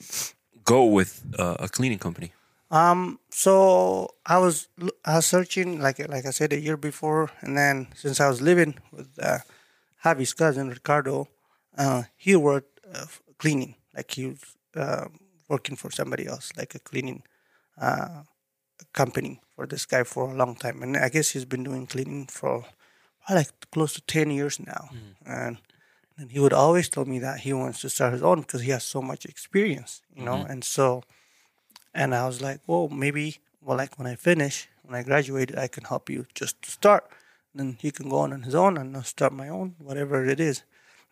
go 0.64 0.84
with 0.84 1.22
uh, 1.38 1.56
a 1.58 1.68
cleaning 1.68 1.98
company? 1.98 2.32
Um. 2.70 3.18
So 3.30 4.08
I 4.24 4.38
was 4.38 4.68
I 5.04 5.16
was 5.16 5.26
searching 5.26 5.80
like 5.80 5.98
like 6.08 6.26
I 6.26 6.30
said 6.32 6.52
a 6.52 6.60
year 6.60 6.76
before, 6.76 7.30
and 7.40 7.56
then 7.56 7.86
since 7.94 8.20
I 8.20 8.28
was 8.28 8.40
living 8.40 8.74
with 8.92 9.08
uh, 9.22 9.38
Javi's 10.04 10.34
cousin 10.34 10.68
Ricardo, 10.70 11.28
uh, 11.78 12.02
he 12.16 12.34
worked 12.36 12.80
uh, 12.94 13.06
cleaning. 13.38 13.74
Like 13.94 14.10
he 14.10 14.26
was 14.26 14.40
uh, 14.74 15.06
working 15.48 15.76
for 15.76 15.90
somebody 15.90 16.26
else, 16.26 16.52
like 16.56 16.74
a 16.74 16.78
cleaning 16.78 17.22
uh, 17.80 18.22
company 18.92 19.40
for 19.54 19.66
this 19.66 19.86
guy 19.86 20.04
for 20.04 20.30
a 20.30 20.34
long 20.34 20.54
time, 20.56 20.82
and 20.82 20.96
I 20.96 21.08
guess 21.08 21.30
he's 21.30 21.44
been 21.44 21.64
doing 21.64 21.86
cleaning 21.86 22.26
for 22.26 22.64
probably 23.24 23.36
like 23.36 23.70
close 23.70 23.94
to 23.94 24.00
ten 24.02 24.30
years 24.30 24.58
now, 24.60 24.90
and. 25.24 25.58
And 26.18 26.30
he 26.32 26.40
would 26.40 26.54
always 26.54 26.88
tell 26.88 27.04
me 27.04 27.18
that 27.18 27.40
he 27.40 27.52
wants 27.52 27.82
to 27.82 27.90
start 27.90 28.14
his 28.14 28.22
own 28.22 28.40
because 28.40 28.62
he 28.62 28.70
has 28.70 28.84
so 28.84 29.02
much 29.02 29.26
experience, 29.26 30.00
you 30.14 30.24
know. 30.24 30.36
And 30.48 30.64
so 30.64 31.02
and 31.92 32.14
I 32.14 32.26
was 32.26 32.40
like, 32.40 32.60
well, 32.66 32.88
maybe, 32.88 33.36
well, 33.62 33.76
like 33.76 33.98
when 33.98 34.06
I 34.06 34.14
finish, 34.14 34.68
when 34.82 34.94
I 34.98 35.02
graduated, 35.02 35.58
I 35.58 35.68
can 35.68 35.84
help 35.84 36.08
you 36.08 36.26
just 36.34 36.60
to 36.62 36.70
start. 36.70 37.04
Then 37.54 37.76
he 37.80 37.90
can 37.90 38.08
go 38.08 38.18
on 38.18 38.32
on 38.32 38.42
his 38.44 38.54
own 38.54 38.76
and 38.76 38.96
I'll 38.96 39.02
start 39.02 39.32
my 39.32 39.48
own, 39.48 39.74
whatever 39.78 40.24
it 40.24 40.40
is. 40.40 40.62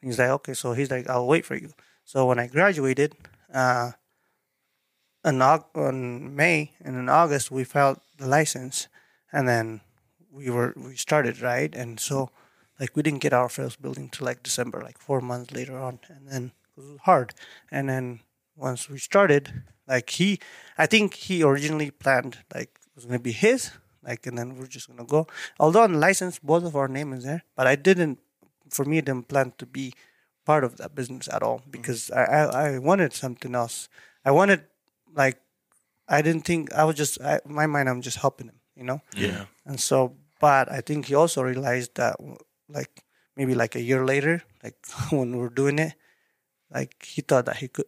And 0.01 0.11
he's 0.11 0.19
like, 0.19 0.31
okay. 0.31 0.55
So 0.55 0.73
he's 0.73 0.91
like, 0.91 1.09
I'll 1.09 1.27
wait 1.27 1.45
for 1.45 1.57
you. 1.57 1.71
So 2.05 2.27
when 2.27 2.39
I 2.39 2.47
graduated, 2.47 3.15
uh, 3.53 3.93
in, 5.25 5.43
on 5.43 6.37
May 6.37 6.73
and 6.83 6.97
in 6.97 7.09
August, 7.09 7.51
we 7.51 7.65
filed 7.65 8.01
the 8.19 8.27
license 8.27 8.89
and 9.33 9.49
then 9.49 9.81
we 10.31 10.51
were, 10.51 10.75
we 10.77 10.97
started, 10.97 11.41
right? 11.41 11.75
And 11.75 11.99
so, 11.99 12.31
like, 12.79 12.97
we 12.97 13.03
didn't 13.03 13.21
get 13.21 13.33
our 13.33 13.49
first 13.49 13.81
building 13.81 14.09
till 14.09 14.27
like 14.27 14.43
December, 14.43 14.81
like 14.83 14.99
four 14.99 15.21
months 15.21 15.53
later 15.53 15.79
on. 15.79 16.01
And 16.09 16.29
then 16.29 16.53
it 16.77 16.81
was 16.81 16.99
hard. 17.05 17.35
And 17.71 17.89
then 17.89 18.21
once 18.57 18.89
we 18.89 18.99
started, 18.99 19.63
like 19.87 20.11
he, 20.11 20.39
I 20.79 20.87
think 20.87 21.15
he 21.15 21.43
originally 21.43 21.91
planned 21.91 22.39
like 22.55 22.79
it 22.87 22.95
was 22.95 23.05
gonna 23.07 23.19
be 23.19 23.33
his, 23.33 23.71
like, 24.03 24.27
and 24.27 24.37
then 24.37 24.57
we're 24.57 24.67
just 24.67 24.89
gonna 24.89 25.05
go. 25.05 25.27
Although 25.59 25.83
on 25.83 26.01
license, 26.01 26.39
both 26.39 26.65
of 26.65 26.77
our 26.77 26.89
name 26.89 27.13
is 27.13 27.25
there, 27.25 27.43
but 27.57 27.67
I 27.67 27.77
didn't. 27.77 28.19
For 28.71 28.85
me, 28.85 29.01
didn't 29.01 29.29
plan 29.29 29.53
to 29.59 29.67
be 29.67 29.93
part 30.45 30.65
of 30.65 30.77
that 30.79 30.95
business 30.95 31.29
at 31.29 31.43
all 31.43 31.63
because 31.71 32.11
I, 32.11 32.25
I, 32.25 32.43
I 32.45 32.79
wanted 32.79 33.13
something 33.13 33.55
else. 33.55 33.89
I 34.25 34.31
wanted 34.31 34.65
like 35.15 35.39
I 36.09 36.23
didn't 36.23 36.45
think 36.45 36.73
I 36.73 36.85
was 36.85 36.97
just 36.97 37.21
I, 37.21 37.41
my 37.47 37.67
mind. 37.67 37.89
I'm 37.89 38.03
just 38.03 38.19
helping 38.19 38.49
him, 38.49 38.61
you 38.77 38.85
know. 38.85 39.01
Yeah. 39.17 39.47
And 39.65 39.81
so, 39.81 40.17
but 40.41 40.71
I 40.71 40.81
think 40.81 41.07
he 41.07 41.15
also 41.15 41.43
realized 41.43 41.95
that, 41.97 42.17
like, 42.69 43.03
maybe 43.37 43.55
like 43.55 43.75
a 43.75 43.81
year 43.81 44.05
later, 44.05 44.43
like 44.63 44.77
when 45.11 45.33
we 45.33 45.39
were 45.39 45.49
doing 45.51 45.79
it, 45.79 45.95
like 46.71 47.05
he 47.05 47.23
thought 47.23 47.47
that 47.47 47.57
he 47.59 47.69
could 47.69 47.87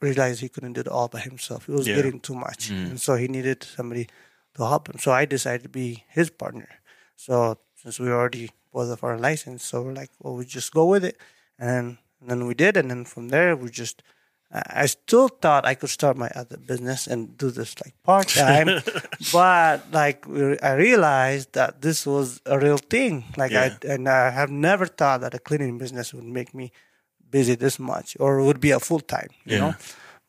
realize 0.00 0.40
he 0.40 0.48
couldn't 0.48 0.74
do 0.74 0.80
it 0.80 0.88
all 0.88 1.08
by 1.08 1.20
himself. 1.20 1.68
It 1.68 1.72
was 1.72 1.86
Yeah. 1.88 1.96
getting 1.96 2.20
too 2.20 2.34
much, 2.34 2.70
mm. 2.70 2.90
and 2.90 3.00
so 3.00 3.16
he 3.16 3.28
needed 3.28 3.62
somebody 3.62 4.08
to 4.54 4.66
help 4.66 4.88
him. 4.88 4.98
So 4.98 5.12
I 5.12 5.24
decided 5.26 5.62
to 5.64 5.68
be 5.68 6.04
his 6.08 6.30
partner. 6.30 6.68
So 7.16 7.58
since 7.74 7.98
we 8.00 8.10
already 8.10 8.50
both 8.72 8.90
of 8.90 9.02
our 9.04 9.18
license, 9.18 9.64
so 9.64 9.82
we're 9.82 9.92
like, 9.92 10.10
well, 10.20 10.36
we 10.36 10.44
just 10.44 10.72
go 10.72 10.86
with 10.86 11.04
it, 11.04 11.16
and, 11.58 11.98
and 12.20 12.30
then 12.30 12.46
we 12.46 12.54
did, 12.54 12.76
and 12.76 12.90
then 12.90 13.04
from 13.04 13.28
there 13.28 13.56
we 13.56 13.70
just. 13.70 14.02
I 14.52 14.86
still 14.86 15.28
thought 15.28 15.64
I 15.64 15.74
could 15.76 15.90
start 15.90 16.16
my 16.16 16.28
other 16.34 16.56
business 16.56 17.06
and 17.06 17.38
do 17.38 17.50
this 17.52 17.74
like 17.84 17.94
part 18.02 18.26
time, 18.28 18.82
but 19.32 19.86
like 19.92 20.26
I 20.62 20.72
realized 20.74 21.52
that 21.52 21.82
this 21.82 22.04
was 22.06 22.40
a 22.46 22.58
real 22.58 22.78
thing. 22.78 23.24
Like 23.36 23.52
Yeah. 23.52 23.70
I 23.86 23.92
and 23.94 24.08
I 24.08 24.30
have 24.30 24.50
never 24.50 24.86
thought 24.86 25.20
that 25.20 25.34
a 25.34 25.38
cleaning 25.38 25.78
business 25.78 26.12
would 26.12 26.24
make 26.24 26.52
me 26.52 26.72
busy 27.30 27.54
this 27.54 27.78
much 27.78 28.16
or 28.18 28.42
would 28.42 28.58
be 28.60 28.72
a 28.72 28.80
full 28.80 28.98
time. 29.00 29.28
You 29.44 29.54
Yeah. 29.56 29.60
know, 29.60 29.74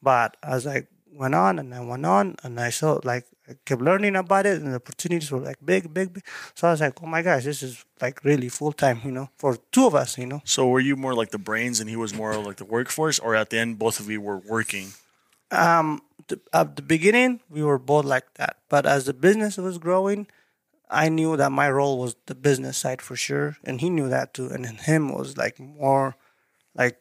but 0.03 0.38
as 0.43 0.67
I 0.67 0.86
went 1.13 1.34
on 1.36 1.57
and 1.59 1.74
I 1.74 1.82
went 1.82 2.05
on 2.05 2.36
and 2.43 2.59
I 2.59 2.69
saw 2.69 2.99
like 3.03 3.26
kept 3.66 3.82
learning 3.82 4.16
about 4.16 4.45
it 4.45 4.62
and 4.62 4.72
the 4.72 4.76
opportunities 4.78 5.32
were 5.32 5.39
like 5.39 5.58
big, 5.64 5.93
big, 5.93 6.14
big. 6.14 6.24
So 6.56 6.68
I 6.68 6.72
was 6.72 6.82
like, 6.82 7.02
oh 7.04 7.08
my 7.08 7.22
gosh, 7.22 7.43
this 7.43 7.62
is 7.64 7.84
like 8.02 8.24
really 8.24 8.49
full 8.49 8.72
time. 8.74 9.02
You 9.04 9.12
know, 9.12 9.30
for 9.38 9.58
two 9.72 9.86
of 9.88 9.95
us. 9.95 10.18
You 10.18 10.26
know. 10.28 10.41
So 10.45 10.68
were 10.68 10.80
you 10.80 10.95
more 10.95 11.14
like 11.14 11.32
the 11.32 11.39
brains 11.39 11.80
and 11.80 11.89
he 11.89 11.95
was 11.95 12.14
more 12.14 12.36
like 12.38 12.58
the 12.58 12.66
workforce, 12.66 13.20
or 13.20 13.36
at 13.36 13.49
the 13.49 13.58
end 13.60 13.80
both 13.80 13.99
of 13.99 14.10
you 14.10 14.22
were 14.22 14.38
working? 14.38 14.89
um 15.52 16.02
the, 16.30 16.39
at 16.54 16.78
the 16.78 16.82
beginning 16.82 17.41
we 17.49 17.62
were 17.62 17.78
both 17.78 18.06
like 18.06 18.34
that 18.36 18.56
but 18.70 18.86
as 18.86 19.04
the 19.04 19.14
business 19.14 19.58
was 19.58 19.78
growing 19.78 20.26
i 20.89 21.10
knew 21.10 21.36
that 21.36 21.52
my 21.52 21.70
role 21.70 21.99
was 21.99 22.16
the 22.28 22.36
business 22.36 22.78
side 22.78 23.02
for 23.02 23.18
sure 23.18 23.58
and 23.66 23.82
he 23.82 23.89
knew 23.89 24.08
that 24.08 24.34
too 24.34 24.47
and 24.47 24.64
then 24.64 24.78
him 24.78 25.12
was 25.12 25.36
like 25.36 25.60
more 25.60 26.16
like 26.74 26.97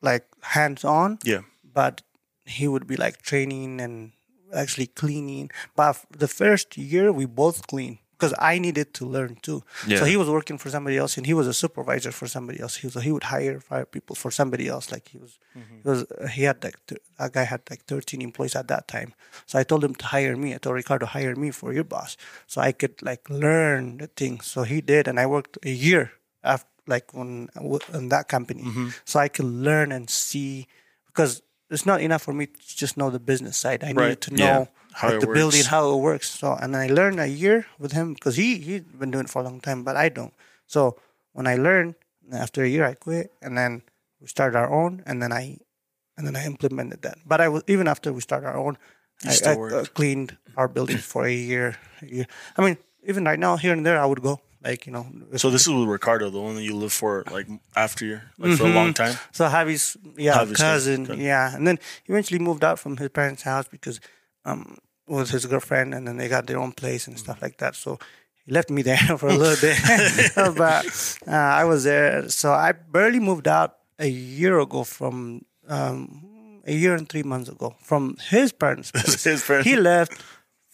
like 0.00 0.26
hands 0.42 0.84
on 0.84 1.18
Yeah. 1.24 1.40
but 1.64 2.02
he 2.44 2.68
would 2.68 2.86
be 2.86 2.96
like 2.96 3.20
training 3.22 3.80
and 3.80 4.12
actually 4.54 4.86
cleaning 4.86 5.50
but 5.76 6.04
the 6.10 6.28
first 6.28 6.76
year 6.76 7.12
we 7.12 7.26
both 7.26 7.66
cleaned 7.66 7.98
because 8.20 8.34
I 8.38 8.58
needed 8.58 8.92
to 8.94 9.06
learn 9.06 9.36
too. 9.40 9.64
Yeah. 9.86 9.98
So 9.98 10.04
he 10.04 10.16
was 10.16 10.28
working 10.28 10.58
for 10.58 10.68
somebody 10.68 10.98
else, 10.98 11.16
and 11.16 11.24
he 11.24 11.32
was 11.32 11.46
a 11.46 11.54
supervisor 11.54 12.12
for 12.12 12.26
somebody 12.26 12.60
else. 12.60 12.76
He 12.76 12.86
was, 12.86 13.02
he 13.02 13.10
would 13.10 13.24
hire 13.24 13.58
fire 13.60 13.86
people 13.86 14.14
for 14.14 14.30
somebody 14.30 14.68
else. 14.68 14.92
Like 14.92 15.08
he 15.08 15.18
was, 15.18 15.38
mm-hmm. 15.56 15.76
he 15.82 15.88
was 15.88 16.04
he 16.32 16.42
had 16.42 16.62
like 16.62 16.76
th- 16.86 17.00
that 17.18 17.32
guy 17.32 17.44
had 17.44 17.62
like 17.70 17.84
thirteen 17.84 18.20
employees 18.20 18.54
at 18.54 18.68
that 18.68 18.86
time. 18.86 19.14
So 19.46 19.58
I 19.58 19.62
told 19.64 19.82
him 19.82 19.94
to 19.94 20.06
hire 20.06 20.36
me. 20.36 20.54
I 20.54 20.58
told 20.58 20.76
Ricardo 20.76 21.06
hire 21.06 21.34
me 21.34 21.50
for 21.50 21.72
your 21.72 21.84
boss, 21.84 22.16
so 22.46 22.60
I 22.60 22.72
could 22.72 23.00
like 23.02 23.28
learn 23.30 23.98
the 23.98 24.08
thing. 24.08 24.40
So 24.40 24.62
he 24.64 24.80
did, 24.82 25.08
and 25.08 25.18
I 25.18 25.26
worked 25.26 25.56
a 25.64 25.70
year 25.70 26.12
after 26.44 26.68
like 26.86 27.14
on 27.14 27.48
in 27.94 28.10
that 28.10 28.28
company, 28.28 28.62
mm-hmm. 28.62 28.88
so 29.04 29.18
I 29.18 29.28
could 29.28 29.46
learn 29.46 29.92
and 29.92 30.10
see 30.10 30.66
because 31.06 31.42
it's 31.70 31.86
not 31.86 32.00
enough 32.00 32.22
for 32.22 32.32
me 32.34 32.46
to 32.46 32.76
just 32.76 32.96
know 32.96 33.10
the 33.10 33.20
business 33.20 33.56
side. 33.56 33.82
I 33.84 33.92
Right. 33.92 33.96
needed 34.08 34.20
to 34.22 34.30
Yeah. 34.34 34.44
know 34.44 34.68
How 34.92 35.08
like 35.10 35.20
the 35.20 35.26
building, 35.26 35.64
how 35.64 35.92
it 35.94 36.00
works. 36.02 36.28
So 36.40 36.52
and 36.62 36.76
I 36.76 36.86
learned 36.88 37.20
a 37.20 37.28
year 37.28 37.66
with 37.78 37.92
him 37.92 38.14
because 38.14 38.36
he 38.36 38.58
he's 38.58 38.82
been 38.82 39.10
doing 39.10 39.24
it 39.26 39.30
for 39.30 39.40
a 39.40 39.44
long 39.44 39.60
time, 39.60 39.84
but 39.84 39.96
I 39.96 40.08
don't. 40.08 40.34
So 40.66 40.96
when 41.32 41.46
I 41.46 41.56
learned, 41.56 41.94
after 42.32 42.62
a 42.62 42.68
year 42.68 42.84
I 42.84 42.94
quit, 42.94 43.32
and 43.42 43.56
then 43.56 43.82
we 44.20 44.26
started 44.26 44.56
our 44.58 44.70
own, 44.70 45.02
and 45.06 45.22
then 45.22 45.32
I 45.32 45.58
and 46.16 46.26
then 46.26 46.36
I 46.36 46.44
implemented 46.44 47.02
that. 47.02 47.18
But 47.24 47.40
I 47.40 47.48
was 47.48 47.62
even 47.66 47.86
after 47.88 48.12
we 48.12 48.20
started 48.20 48.46
our 48.48 48.56
own, 48.58 48.76
I, 49.24 49.32
still 49.32 49.64
I, 49.64 49.74
uh, 49.74 49.84
cleaned 49.94 50.36
our 50.56 50.68
building 50.68 50.98
for 50.98 51.24
a 51.24 51.32
year, 51.32 51.76
a 52.02 52.06
year. 52.06 52.26
I 52.58 52.62
mean, 52.64 52.76
even 53.06 53.24
right 53.24 53.38
now, 53.38 53.56
here 53.56 53.72
and 53.72 53.84
there, 53.86 53.98
I 53.98 54.06
would 54.06 54.22
go. 54.22 54.40
Like 54.62 54.86
you 54.86 54.92
know, 54.92 55.06
So 55.36 55.48
this 55.50 55.62
is 55.66 55.68
with 55.72 55.88
Ricardo, 55.88 56.28
the 56.30 56.40
one 56.40 56.54
that 56.56 56.62
you 56.62 56.76
lived 56.76 56.92
for 56.92 57.24
like 57.30 57.46
after 57.74 58.04
you, 58.04 58.20
like 58.38 58.58
for 58.58 58.66
a 58.66 58.74
long 58.74 58.92
time. 58.92 59.16
So 59.32 59.46
Javi's 59.48 59.96
yeah 60.16 60.34
Javi's 60.38 60.56
cousin, 60.58 61.06
cousin. 61.06 61.22
yeah, 61.24 61.54
and 61.56 61.66
then 61.66 61.78
he 62.04 62.12
eventually 62.12 62.38
moved 62.40 62.62
out 62.62 62.78
from 62.78 62.96
his 62.98 63.08
parents' 63.08 63.42
house 63.42 63.66
because 63.68 64.00
um 64.44 64.76
with 65.08 65.30
his 65.30 65.46
girlfriend, 65.46 65.94
and 65.94 66.06
then 66.06 66.18
they 66.18 66.28
got 66.28 66.46
their 66.46 66.58
own 66.58 66.72
place 66.72 67.06
and 67.08 67.18
stuff 67.18 67.40
like 67.42 67.56
that. 67.58 67.74
So 67.74 67.98
he 68.44 68.52
left 68.52 68.68
me 68.70 68.82
there 68.82 68.98
for 69.18 69.28
a 69.28 69.34
little 69.34 69.56
bit, 69.60 69.76
but 70.56 71.18
uh, 71.26 71.30
I 71.60 71.64
was 71.64 71.84
there. 71.84 72.28
So 72.28 72.52
I 72.52 72.72
barely 72.72 73.18
moved 73.20 73.48
out 73.48 73.76
a 73.98 74.08
year 74.08 74.58
ago 74.60 74.84
from 74.84 75.44
um 75.68 76.26
a 76.66 76.72
year 76.74 76.94
and 76.94 77.08
three 77.08 77.22
months 77.22 77.48
ago 77.48 77.74
from 77.80 78.16
his 78.28 78.52
parents' 78.52 78.90
place. 78.92 79.24
His 79.24 79.42
parents- 79.42 79.68
He 79.68 79.76
left 79.76 80.12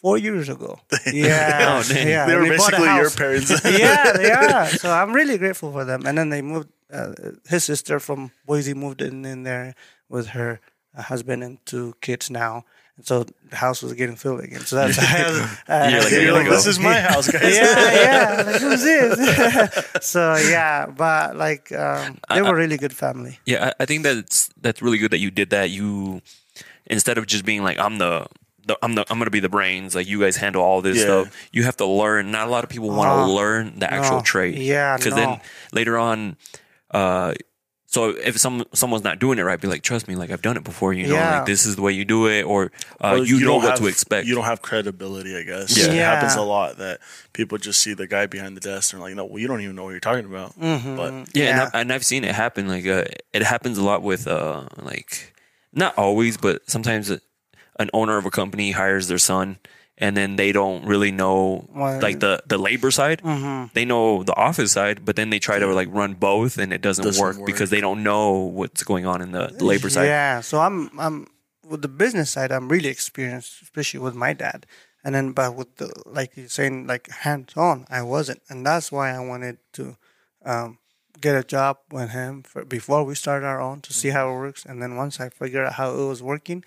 four 0.00 0.18
years 0.18 0.48
ago. 0.48 0.78
Yeah, 1.12 1.80
Oh, 1.80 1.92
yeah. 1.94 2.26
They 2.26 2.34
were 2.36 2.42
and 2.42 2.50
basically 2.50 2.84
your 2.94 3.10
parents. 3.10 3.50
yeah, 3.64 4.12
they 4.16 4.30
are. 4.30 4.66
So 4.68 4.90
I'm 4.90 5.12
really 5.12 5.38
grateful 5.38 5.72
for 5.72 5.84
them. 5.84 6.06
And 6.06 6.16
then 6.18 6.30
they 6.30 6.42
moved. 6.42 6.68
Uh, 6.92 7.12
his 7.48 7.64
sister 7.64 7.98
from 7.98 8.30
Boise 8.46 8.72
moved 8.74 9.02
in 9.02 9.24
in 9.24 9.42
there 9.42 9.74
with 10.08 10.28
her 10.28 10.60
uh, 10.96 11.02
husband 11.02 11.42
and 11.42 11.58
two 11.66 11.94
kids 12.00 12.30
now. 12.30 12.64
And 12.96 13.04
so 13.04 13.24
the 13.50 13.56
house 13.56 13.82
was 13.82 13.92
getting 13.94 14.14
filled 14.16 14.40
again. 14.40 14.60
So 14.60 14.76
that's 14.76 14.96
uh, 14.98 15.48
You're 15.90 16.00
like, 16.00 16.12
You're 16.12 16.32
like, 16.32 16.48
this 16.48 16.66
is 16.66 16.78
my 16.78 16.94
house, 17.00 17.28
guys. 17.30 17.56
yeah, 17.56 17.92
yeah. 18.02 18.42
Like, 18.46 18.60
who's 18.62 18.82
this? 18.82 19.18
so 20.00 20.36
yeah, 20.36 20.86
but 20.86 21.36
like 21.36 21.72
um, 21.72 22.18
they 22.32 22.40
were 22.40 22.54
really 22.54 22.76
good 22.78 22.94
family. 22.94 23.38
Yeah, 23.44 23.72
I, 23.78 23.82
I 23.82 23.86
think 23.86 24.02
that's 24.04 24.48
that's 24.60 24.80
really 24.80 24.98
good 24.98 25.10
that 25.10 25.18
you 25.18 25.30
did 25.30 25.50
that. 25.50 25.70
You 25.70 26.22
instead 26.86 27.18
of 27.18 27.26
just 27.26 27.44
being 27.44 27.62
like 27.64 27.78
I'm 27.78 27.98
the, 27.98 28.26
the 28.66 28.76
I'm 28.82 28.94
the 28.94 29.04
I'm 29.10 29.18
gonna 29.18 29.30
be 29.30 29.40
the 29.40 29.48
brains, 29.48 29.94
like 29.94 30.06
you 30.06 30.20
guys 30.20 30.36
handle 30.36 30.62
all 30.62 30.82
this 30.82 30.98
Yeah. 30.98 31.04
stuff. 31.04 31.36
You 31.52 31.64
have 31.64 31.76
to 31.78 31.86
learn. 31.86 32.30
Not 32.30 32.48
a 32.48 32.50
lot 32.50 32.64
of 32.64 32.70
people 32.70 32.90
want 32.90 33.08
to 33.08 33.30
Oh, 33.30 33.34
learn 33.34 33.78
the 33.78 33.92
actual 33.92 34.18
no. 34.18 34.22
trade. 34.22 34.58
Yeah, 34.58 34.96
because 34.96 35.14
no. 35.14 35.16
then 35.16 35.40
later 35.72 35.96
on, 35.98 36.36
uh, 36.90 37.34
so 37.88 38.10
if 38.10 38.36
some 38.38 38.64
someone's 38.74 39.04
not 39.04 39.20
doing 39.20 39.38
it 39.38 39.42
right, 39.42 39.58
be 39.60 39.68
like, 39.68 39.82
trust 39.82 40.08
me, 40.08 40.16
like 40.16 40.30
I've 40.30 40.42
done 40.42 40.56
it 40.56 40.64
before. 40.64 40.92
You 40.92 41.06
know, 41.06 41.14
Yeah. 41.14 41.36
like 41.38 41.46
this 41.46 41.64
is 41.64 41.76
the 41.76 41.82
way 41.82 41.92
you 41.92 42.04
do 42.04 42.26
it, 42.26 42.42
or 42.42 42.72
uh, 43.00 43.12
Or 43.12 43.18
you, 43.18 43.40
know 43.40 43.56
what 43.56 43.70
have- 43.70 43.78
to 43.78 43.86
expect. 43.86 44.26
You 44.26 44.34
don't 44.34 44.44
have 44.44 44.60
credibility, 44.60 45.36
I 45.36 45.42
guess. 45.44 45.76
Yeah. 45.78 45.84
It 45.92 45.94
happens 45.94 46.34
a 46.34 46.42
lot 46.42 46.78
that 46.78 46.98
people 47.32 47.56
just 47.58 47.80
see 47.80 47.94
the 47.94 48.06
guy 48.08 48.26
behind 48.26 48.56
the 48.56 48.60
desk 48.60 48.92
and 48.92 49.00
are 49.00 49.06
like, 49.06 49.14
no, 49.14 49.24
well, 49.24 49.38
you 49.38 49.46
don't 49.46 49.60
even 49.60 49.76
know 49.76 49.84
what 49.84 49.90
you're 49.90 50.00
talking 50.00 50.26
about. 50.26 50.58
Mm-hmm. 50.60 50.96
But 50.96 51.28
Yeah, 51.34 51.44
And, 51.50 51.60
I've, 51.60 51.70
and 51.74 51.92
I've 51.92 52.04
seen 52.04 52.24
it 52.24 52.34
happen. 52.34 52.66
Like 52.68 52.86
uh, 52.86 53.04
it 53.32 53.42
happens 53.44 53.78
a 53.78 53.82
lot 53.84 54.02
with 54.02 54.26
uh, 54.26 54.64
like 54.82 55.32
not 55.72 55.96
always, 55.96 56.36
but 56.36 56.68
sometimes 56.68 57.10
uh, 57.10 57.18
an 57.78 57.90
owner 57.92 58.16
of 58.16 58.26
a 58.26 58.30
company 58.30 58.72
hires 58.72 59.08
their 59.08 59.18
son, 59.18 59.58
and 59.98 60.16
then 60.16 60.36
they 60.36 60.52
don't 60.52 60.84
really 60.84 61.10
know 61.10 61.68
Well, 61.74 62.00
like 62.00 62.20
the 62.20 62.42
the 62.46 62.58
labor 62.58 62.90
side. 62.90 63.22
Mm-hmm. 63.22 63.72
They 63.74 63.84
know 63.84 64.22
the 64.22 64.34
office 64.36 64.72
side, 64.72 65.04
but 65.04 65.16
then 65.16 65.30
they 65.30 65.38
try 65.38 65.58
to 65.58 65.66
like 65.74 65.88
run 65.90 66.14
both, 66.14 66.58
and 66.58 66.72
it 66.72 66.82
doesn't, 66.82 67.04
Doesn't 67.04 67.22
work, 67.22 67.36
work. 67.36 67.46
because 67.46 67.70
they 67.70 67.80
don't 67.80 68.02
know 68.02 68.32
what's 68.32 68.82
going 68.84 69.06
on 69.06 69.22
in 69.22 69.32
the, 69.32 69.48
the 69.48 69.64
labor 69.64 69.88
side. 69.90 70.06
Yeah, 70.06 70.40
so 70.40 70.60
I'm 70.60 70.90
I'm 70.98 71.26
with 71.64 71.82
the 71.82 71.88
business 71.88 72.30
side. 72.30 72.52
I'm 72.52 72.68
really 72.68 72.88
experienced, 72.88 73.62
especially 73.62 74.00
with 74.00 74.14
my 74.14 74.32
dad. 74.32 74.66
And 75.04 75.14
then, 75.14 75.32
but 75.32 75.54
with 75.54 75.76
the 75.76 75.92
like 76.04 76.36
you're 76.36 76.48
saying, 76.48 76.86
like 76.88 77.08
hands 77.08 77.52
on, 77.56 77.86
I 77.88 78.02
wasn't, 78.02 78.42
and 78.48 78.66
that's 78.66 78.90
why 78.90 79.10
I 79.14 79.20
wanted 79.20 79.58
to 79.74 79.96
um, 80.44 80.78
get 81.20 81.34
a 81.36 81.44
job 81.44 81.78
with 81.90 82.10
him 82.10 82.42
for, 82.42 82.64
before 82.64 83.04
we 83.04 83.14
started 83.14 83.46
our 83.46 83.60
own 83.60 83.80
to 83.82 83.92
see 83.92 84.10
how 84.10 84.30
it 84.30 84.34
works. 84.34 84.64
And 84.64 84.82
then 84.82 84.96
once 84.96 85.20
I 85.20 85.28
figured 85.28 85.66
out 85.66 85.74
how 85.74 85.90
it 85.94 86.06
was 86.06 86.22
working, 86.22 86.64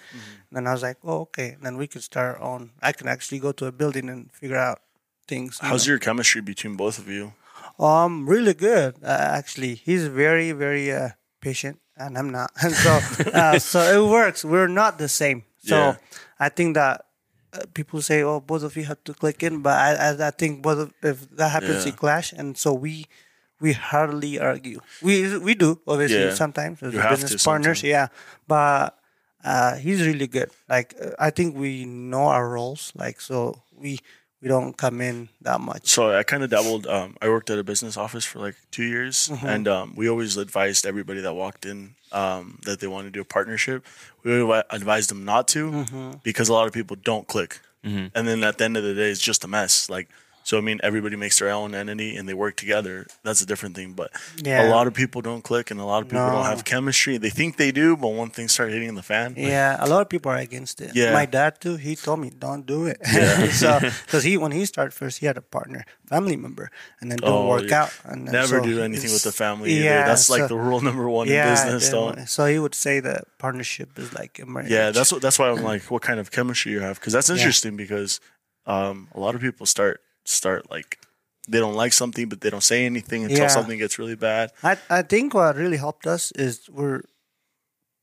then 0.51 0.67
I 0.67 0.71
was 0.73 0.81
like, 0.83 0.97
oh 1.03 1.21
okay, 1.21 1.57
then 1.61 1.77
we 1.77 1.87
could 1.87 2.03
start 2.03 2.37
our 2.37 2.41
own. 2.41 2.71
I 2.81 2.91
can 2.91 3.07
actually 3.07 3.39
go 3.39 3.51
to 3.53 3.65
a 3.67 3.71
building 3.71 4.09
and 4.09 4.31
figure 4.31 4.57
out 4.57 4.79
things. 5.27 5.59
you 5.61 5.67
how's 5.69 5.85
know. 5.87 5.91
your 5.91 5.99
chemistry 5.99 6.41
between 6.41 6.75
both 6.75 6.97
of 6.99 7.07
you? 7.07 7.33
Um, 7.79 8.27
really 8.29 8.53
good. 8.53 8.95
Uh, 9.03 9.07
actually, 9.39 9.75
he's 9.75 10.07
very, 10.07 10.51
very 10.51 10.91
uh, 10.91 11.09
patient, 11.39 11.79
and 11.95 12.17
I'm 12.17 12.29
not. 12.29 12.51
And 12.61 12.73
so, 12.85 12.99
uh, 13.33 13.59
so 13.71 13.79
it 13.79 14.09
works. 14.09 14.43
We're 14.43 14.67
not 14.67 14.97
the 14.97 15.07
same. 15.07 15.43
So, 15.63 15.75
Yeah. 15.77 15.95
I 16.39 16.49
think 16.49 16.75
that 16.75 17.05
uh, 17.53 17.59
people 17.73 18.01
say, 18.01 18.21
"Oh, 18.23 18.39
both 18.41 18.63
of 18.63 18.75
you 18.77 18.83
have 18.85 19.03
to 19.05 19.13
click 19.13 19.43
in," 19.43 19.61
but 19.61 19.75
I, 19.77 19.89
I, 20.11 20.27
I 20.27 20.31
think 20.31 20.61
both 20.61 20.79
of, 20.79 20.93
if 21.03 21.29
that 21.37 21.49
happens, 21.51 21.85
Yeah. 21.85 21.91
we 21.91 21.97
clash, 21.97 22.33
and 22.33 22.57
so 22.57 22.73
we 22.73 23.05
we 23.61 23.73
hardly 23.73 24.39
argue. 24.39 24.79
We 25.01 25.37
we 25.37 25.55
do 25.55 25.79
obviously 25.87 26.19
Yeah. 26.25 26.33
sometimes 26.35 26.81
as 26.83 26.93
You 26.93 26.99
have 26.99 27.11
business 27.11 27.31
to 27.41 27.49
partners, 27.49 27.79
sometimes. 27.79 27.83
yeah. 27.83 28.07
But 28.47 28.97
uh, 29.43 29.75
he's 29.75 30.05
really 30.05 30.27
good. 30.27 30.49
Like 30.69 30.95
uh, 31.01 31.11
I 31.19 31.29
think 31.31 31.55
we 31.57 31.85
know 31.85 32.27
our 32.27 32.47
roles. 32.49 32.91
Like 32.95 33.21
so, 33.21 33.61
we 33.77 33.99
we 34.41 34.47
don't 34.47 34.77
come 34.77 35.01
in 35.01 35.27
that 35.41 35.59
much. 35.59 35.87
So 35.87 36.17
I 36.17 36.23
kind 36.23 36.43
of 36.43 36.49
dabbled. 36.49 36.87
Um, 36.87 37.15
I 37.21 37.27
worked 37.27 37.49
at 37.49 37.59
a 37.59 37.63
business 37.63 37.97
office 37.97 38.23
for 38.25 38.39
like 38.39 38.55
two 38.71 38.83
years, 38.85 39.27
Mm-hmm. 39.31 39.47
and 39.47 39.67
um, 39.67 39.93
we 39.95 40.07
always 40.09 40.37
advised 40.37 40.85
everybody 40.85 41.21
that 41.21 41.33
walked 41.33 41.65
in 41.65 41.95
um, 42.11 42.59
that 42.65 42.79
they 42.79 42.87
want 42.87 43.07
to 43.07 43.11
do 43.11 43.21
a 43.21 43.25
partnership. 43.25 43.85
We 44.23 44.41
would 44.43 44.63
advised 44.69 45.09
them 45.09 45.25
not 45.25 45.47
to 45.49 45.71
Mm-hmm. 45.71 46.11
because 46.23 46.47
a 46.49 46.53
lot 46.53 46.67
of 46.67 46.73
people 46.73 46.95
don't 47.03 47.27
click, 47.27 47.59
and 47.83 48.11
then 48.27 48.43
at 48.43 48.57
the 48.57 48.63
end 48.65 48.77
of 48.77 48.83
the 48.83 48.93
day, 48.93 49.09
it's 49.11 49.21
just 49.21 49.43
a 49.43 49.47
mess. 49.47 49.89
Like, 49.89 50.07
so 50.49 50.57
I 50.57 50.61
mean, 50.61 50.79
everybody 50.89 51.15
makes 51.15 51.37
their 51.37 51.51
own 51.59 51.75
entity 51.75 52.09
and 52.17 52.23
they 52.27 52.33
work 52.33 52.55
together. 52.63 53.05
That's 53.25 53.41
a 53.41 53.45
different 53.51 53.75
thing. 53.77 53.93
But 53.93 54.09
Yeah. 54.41 54.65
a 54.65 54.69
lot 54.75 54.85
of 54.89 54.93
people 55.01 55.21
don't 55.29 55.43
click, 55.49 55.69
and 55.71 55.79
a 55.79 55.85
lot 55.93 56.01
of 56.01 56.07
people 56.09 56.25
No. 56.25 56.31
don't 56.37 56.49
have 56.53 56.63
chemistry. 56.73 57.15
They 57.25 57.29
think 57.39 57.57
they 57.57 57.71
do, 57.71 57.87
but 58.03 58.09
one 58.23 58.31
thing 58.35 58.47
start 58.49 58.69
hitting 58.71 58.95
the 58.95 59.03
fan, 59.13 59.35
Yeah, 59.37 59.77
a 59.79 59.87
lot 59.93 60.01
of 60.01 60.09
people 60.09 60.31
are 60.31 60.41
against 60.49 60.81
it. 60.81 60.91
Yeah. 60.95 61.13
my 61.13 61.27
dad 61.37 61.51
too. 61.63 61.75
He 61.87 61.93
told 61.95 62.19
me 62.23 62.29
don't 62.45 62.65
do 62.65 62.79
it. 62.91 62.97
so 63.63 63.69
because 64.05 64.23
he 64.23 64.33
when 64.43 64.51
he 64.51 64.65
started 64.73 64.93
first, 65.01 65.19
he 65.21 65.25
had 65.27 65.37
a 65.37 65.45
partner, 65.57 65.81
family 66.13 66.35
member, 66.45 66.71
and 66.99 67.05
then 67.11 67.19
don't 67.19 67.29
Oh, 67.45 67.47
work 67.53 67.69
yeah. 67.69 67.81
out. 67.83 67.91
And 68.09 68.25
then 68.25 68.33
never 68.41 68.57
so 68.59 68.63
do 68.71 68.75
anything 68.81 69.11
with 69.17 69.25
the 69.29 69.35
family. 69.45 69.69
Either. 69.71 69.85
Yeah, 69.85 70.07
that's 70.09 70.27
like 70.33 70.47
the 70.47 70.57
rule 70.67 70.81
number 70.89 71.07
one 71.19 71.27
yeah, 71.27 71.45
in 71.45 71.49
business. 71.53 71.89
Don't 71.93 72.27
So 72.35 72.41
he 72.53 72.57
would 72.63 72.73
say 72.85 72.95
that 73.01 73.21
partnership 73.37 73.89
is 74.01 74.09
like 74.19 74.33
a 74.39 74.45
marriage. 74.47 74.71
Yeah, 74.71 74.89
that's 74.89 75.11
what 75.13 75.21
that's 75.21 75.37
why 75.39 75.47
I'm 75.51 75.63
like, 75.71 75.83
what 75.93 76.01
kind 76.09 76.19
of 76.19 76.31
chemistry 76.31 76.71
you 76.71 76.79
have? 76.87 76.95
Because 76.99 77.13
that's 77.13 77.29
interesting. 77.29 77.77
Because 77.77 78.19
um, 78.65 78.95
a 79.13 79.19
lot 79.19 79.35
of 79.35 79.41
people 79.41 79.65
start 79.65 80.01
start 80.29 80.69
like 80.69 80.99
they 81.47 81.59
don't 81.59 81.73
like 81.75 81.93
something, 81.93 82.29
but 82.29 82.41
they 82.41 82.49
don't 82.49 82.63
say 82.63 82.85
anything 82.85 83.23
until 83.23 83.39
Yeah. 83.39 83.47
something 83.47 83.79
gets 83.79 83.97
really 83.97 84.15
bad. 84.15 84.51
I 84.63 84.77
I 84.89 85.01
think 85.01 85.33
what 85.33 85.55
really 85.55 85.77
helped 85.77 86.05
us 86.05 86.31
is 86.33 86.69
we're 86.69 87.01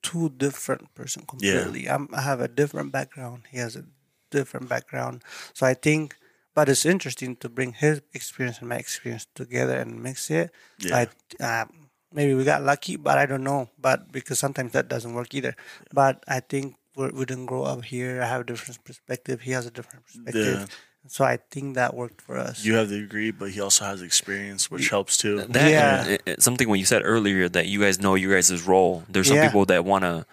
two 0.03 0.29
different 0.31 0.95
person 0.95 1.23
completely. 1.27 1.89
I'm, 1.89 2.09
I 2.15 2.21
have 2.23 2.41
a 2.41 2.49
different 2.49 2.93
background. 2.93 3.43
He 3.51 3.59
has 3.59 3.77
a 3.77 3.85
different 4.31 4.69
background. 4.69 5.23
So 5.53 5.67
I 5.67 5.75
think, 5.75 6.17
but 6.55 6.69
it's 6.69 6.85
interesting 6.87 7.37
to 7.37 7.49
bring 7.49 7.73
his 7.73 8.03
experience 8.15 8.59
and 8.61 8.69
my 8.69 8.77
experience 8.77 9.27
together 9.35 9.75
and 9.77 10.03
mix 10.03 10.31
it. 10.31 10.51
Yeah. 10.79 11.07
I, 11.41 11.45
uh, 11.45 11.65
maybe 12.13 12.35
we 12.35 12.45
got 12.45 12.63
lucky, 12.63 12.97
but 12.97 13.19
I 13.19 13.27
don't 13.27 13.43
know. 13.45 13.71
But 13.79 14.13
because 14.13 14.39
sometimes 14.39 14.73
that 14.73 14.89
doesn't 14.89 15.15
work 15.15 15.35
either. 15.35 15.55
But 15.93 16.23
I 16.29 16.41
think 16.41 16.77
we're, 16.95 17.11
we 17.11 17.25
didn't 17.25 17.47
grow 17.47 17.65
up 17.65 17.85
here. 17.85 18.23
I 18.23 18.27
have 18.27 18.43
a 18.43 18.45
different 18.45 18.83
perspective. 18.85 19.41
He 19.43 19.53
has 19.53 19.67
a 19.67 19.71
different 19.71 20.05
perspective. 20.07 20.69
Yeah. 21.07 21.09
So 21.09 21.25
I 21.25 21.39
think 21.51 21.75
that 21.77 21.95
worked 21.95 22.21
for 22.21 22.37
us. 22.39 22.65
You 22.65 22.75
have 22.75 22.89
the 22.89 23.01
degree, 23.01 23.31
but 23.31 23.51
he 23.51 23.61
also 23.61 23.85
has 23.85 24.03
experience, 24.03 24.71
which 24.71 24.89
helps 24.91 25.17
too. 25.17 25.43
That, 25.49 25.71
Yeah. 25.71 26.05
it- 26.07 26.23
it- 26.27 26.43
something 26.43 26.69
when 26.69 26.79
you 26.81 26.87
said 26.87 27.03
earlier 27.05 27.49
that 27.49 27.67
you 27.67 27.81
guys 27.81 28.01
know 28.01 28.15
you 28.15 28.31
guys' 28.33 28.63
role. 28.63 29.05
There's 29.09 29.29
some 29.29 29.37
Yeah. 29.37 29.47
people 29.47 29.65
that 29.67 29.85
want 29.85 30.05
to. 30.05 30.27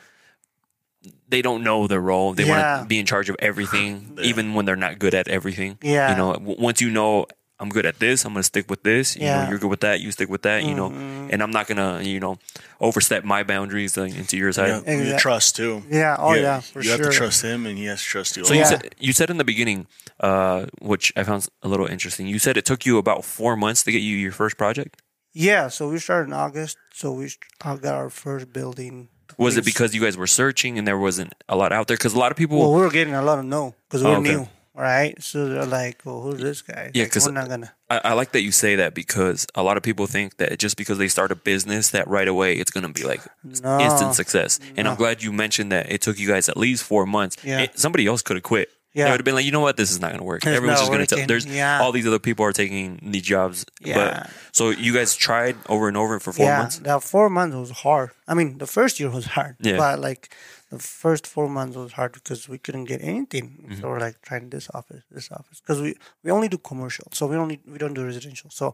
They 1.30 1.42
don't 1.42 1.64
know 1.64 1.88
their 1.88 2.00
role. 2.02 2.34
They 2.34 2.46
Yeah. 2.46 2.78
want 2.78 2.84
to 2.84 2.88
be 2.88 3.00
in 3.00 3.06
charge 3.06 3.30
of 3.30 3.36
everything, 3.40 4.18
even 4.24 4.54
when 4.54 4.66
they're 4.66 4.76
not 4.76 5.00
good 5.00 5.14
at 5.14 5.28
everything. 5.28 5.78
Yeah. 5.82 6.12
You 6.12 6.18
know, 6.18 6.34
w- 6.34 6.56
once 6.60 6.80
you 6.82 6.90
know 6.90 7.26
I'm 7.64 7.70
good 7.70 7.86
at 7.86 7.98
this, 8.00 8.26
I'm 8.26 8.34
gonna 8.34 8.44
stick 8.44 8.70
with 8.70 8.84
this. 8.84 9.16
You 9.16 9.24
Yeah. 9.24 9.28
Mm-hmm. 9.34 9.44
know, 9.44 9.50
you're 9.50 9.60
good 9.60 9.70
with 9.70 9.80
that. 9.88 10.02
You 10.02 10.12
stick 10.12 10.30
with 10.30 10.42
that. 10.44 10.64
You 10.64 10.76
know, 10.76 10.88
and 11.32 11.42
I'm 11.42 11.52
not 11.52 11.66
gonna, 11.68 12.02
you 12.04 12.20
know, 12.20 12.38
overstep 12.80 13.24
my 13.24 13.44
boundaries 13.44 13.98
uh, 13.98 14.04
into 14.04 14.36
your 14.38 14.52
side. 14.52 14.84
Yeah, 14.86 15.02
you 15.02 15.18
trust 15.18 15.56
too. 15.56 15.82
Yeah, 15.90 16.16
oh, 16.20 16.34
yeah, 16.34 16.60
for 16.60 16.82
you 16.84 16.92
have 16.92 17.02
to 17.02 17.10
trust 17.12 17.42
him, 17.42 17.66
and 17.66 17.78
he 17.78 17.86
has 17.86 18.00
to 18.04 18.08
trust 18.16 18.38
you. 18.38 18.44
So 18.46 18.54
a 18.54 18.58
you 18.58 18.66
said 18.66 18.96
you 19.00 19.14
said 19.14 19.30
in 19.30 19.38
the 19.38 19.44
beginning, 19.54 19.88
uh, 20.20 20.66
which 20.82 21.14
I 21.16 21.24
found 21.24 21.48
a 21.64 21.68
little 21.68 21.88
interesting. 21.88 22.28
You 22.28 22.40
said 22.40 22.58
it 22.58 22.66
took 22.66 22.86
you 22.86 22.98
about 22.98 23.24
four 23.26 23.56
months 23.56 23.84
to 23.86 23.92
get 23.92 24.02
you 24.02 24.16
your 24.18 24.34
first 24.34 24.58
project. 24.58 25.02
Yeah, 25.34 25.70
so 25.70 25.90
we 25.90 25.98
started 26.00 26.28
in 26.28 26.34
August. 26.34 26.78
So 26.94 27.12
we 27.14 27.28
st- 27.30 27.82
got 27.82 27.96
our 27.96 28.10
first 28.12 28.54
building. 28.54 29.10
Was 29.38 29.58
it 29.58 29.66
because 29.66 29.96
you 29.96 30.02
guys 30.02 30.16
were 30.16 30.28
searching 30.28 30.78
and 30.78 30.86
there 30.88 31.00
wasn't 31.00 31.34
a 31.50 31.56
lot 31.56 31.72
out 31.74 31.88
there? 31.88 31.98
Because 31.98 32.14
a 32.14 32.20
lot 32.20 32.30
of 32.32 32.38
people, 32.38 32.60
Well, 32.60 32.74
we 32.76 32.82
were 32.82 32.92
getting 32.92 33.16
a 33.16 33.22
lot 33.24 33.40
of 33.40 33.46
no 33.46 33.74
because 33.90 34.04
we're 34.04 34.12
Oh, 34.12 34.22
okay. 34.22 34.36
new, 34.36 34.48
right? 34.76 35.22
So 35.22 35.48
they're 35.50 35.66
like, 35.66 36.02
"Well, 36.06 36.22
who's 36.22 36.40
this 36.42 36.62
guy?" 36.62 36.92
Yeah, 36.94 37.04
Like, 37.04 37.12
'cause- 37.12 37.26
we're 37.26 37.32
not 37.34 37.50
gonna. 37.50 37.74
I, 37.90 38.02
I 38.06 38.14
like 38.14 38.32
that 38.32 38.42
you 38.42 38.52
say 38.52 38.76
that 38.78 38.94
because 38.96 39.46
a 39.56 39.62
lot 39.64 39.78
of 39.78 39.84
people 39.84 40.08
think 40.08 40.38
that 40.38 40.58
just 40.60 40.78
because 40.78 40.98
they 40.98 41.08
start 41.08 41.32
a 41.32 41.36
business, 41.36 41.92
that 41.92 42.08
right 42.08 42.28
away 42.28 42.56
it's 42.56 42.72
going 42.72 42.86
to 42.86 42.92
be 42.92 43.04
like 43.08 43.22
No. 43.44 43.80
instant 43.80 44.16
success. 44.16 44.60
And 44.76 44.88
I'm 44.88 44.96
glad 44.96 45.22
you 45.22 45.32
mentioned 45.32 45.72
that 45.72 45.92
it 45.92 46.02
took 46.02 46.18
you 46.18 46.28
guys 46.28 46.50
at 46.50 46.58
least 46.58 46.84
four 46.84 47.06
months. 47.06 47.38
Yeah. 47.44 47.60
It- 47.62 47.78
somebody 47.78 48.08
else 48.08 48.22
could 48.24 48.36
have 48.38 48.44
quit. 48.44 48.70
Yeah. 48.96 49.06
They 49.06 49.12
would 49.12 49.20
have 49.22 49.26
been 49.26 49.36
like, 49.36 49.46
you 49.46 49.52
know 49.52 49.60
what, 49.60 49.76
this 49.78 49.90
is 49.92 50.00
not 50.00 50.10
going 50.10 50.20
to 50.20 50.24
work. 50.24 50.46
Everyone's 50.46 50.80
not 50.80 50.80
just 50.80 50.92
going 50.92 51.06
to 51.06 51.16
tell. 51.16 51.28
There's 51.28 51.46
Yeah. 51.48 51.82
all 51.82 51.92
these 51.92 52.06
other 52.08 52.20
people 52.20 52.46
are 52.46 52.54
taking 52.54 53.00
the 53.12 53.22
jobs. 53.22 53.66
Yeah. 53.82 53.96
But 54.24 54.30
so 54.52 54.70
you 54.70 54.94
guys 54.94 55.16
tried 55.16 55.56
over 55.68 55.88
and 55.88 55.98
over 55.98 56.20
for 56.20 56.32
four 56.34 56.46
yeah, 56.46 56.60
months. 56.60 56.78
that 56.80 57.04
four 57.04 57.30
months 57.30 57.56
was 57.56 57.72
hard. 57.72 58.12
I 58.28 58.34
mean, 58.36 58.58
the 58.60 58.68
first 58.68 59.00
year 59.00 59.10
was 59.10 59.26
hard. 59.26 59.56
Yeah. 59.62 59.78
But 59.78 60.00
like 60.00 60.34
the 60.74 60.80
first 61.04 61.24
four 61.34 61.48
months 61.58 61.76
was 61.84 61.94
hard 62.00 62.12
because 62.20 62.42
we 62.54 62.58
couldn't 62.66 62.86
get 62.94 63.02
anything. 63.14 63.48
Mm-hmm. 63.50 63.80
So 63.82 63.84
we're 63.90 64.00
like 64.08 64.18
trying 64.28 64.50
this 64.50 64.68
office, 64.80 65.04
this 65.18 65.30
office, 65.32 65.58
because 65.62 65.80
we 65.86 65.96
we 66.24 66.32
only 66.38 66.48
do 66.56 66.58
commercial, 66.70 67.08
so 67.18 67.22
we 67.32 67.36
only 67.44 67.58
we 67.74 67.78
don't 67.84 67.94
do 68.00 68.04
residential. 68.12 68.50
So 68.60 68.66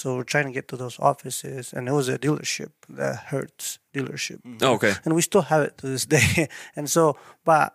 so 0.00 0.04
we're 0.16 0.30
trying 0.34 0.46
to 0.50 0.52
get 0.58 0.66
to 0.68 0.76
those 0.76 0.96
offices, 1.10 1.72
and 1.74 1.88
it 1.88 1.92
was 2.00 2.08
a 2.08 2.18
dealership, 2.18 2.72
the 3.00 3.10
Hertz 3.30 3.78
dealership. 3.94 4.40
Oh, 4.62 4.74
okay. 4.74 4.94
and 5.04 5.14
we 5.14 5.22
still 5.22 5.42
have 5.52 5.62
it 5.68 5.74
to 5.78 5.86
this 5.94 6.06
day. 6.16 6.48
and 6.76 6.86
so, 6.96 7.16
but 7.44 7.68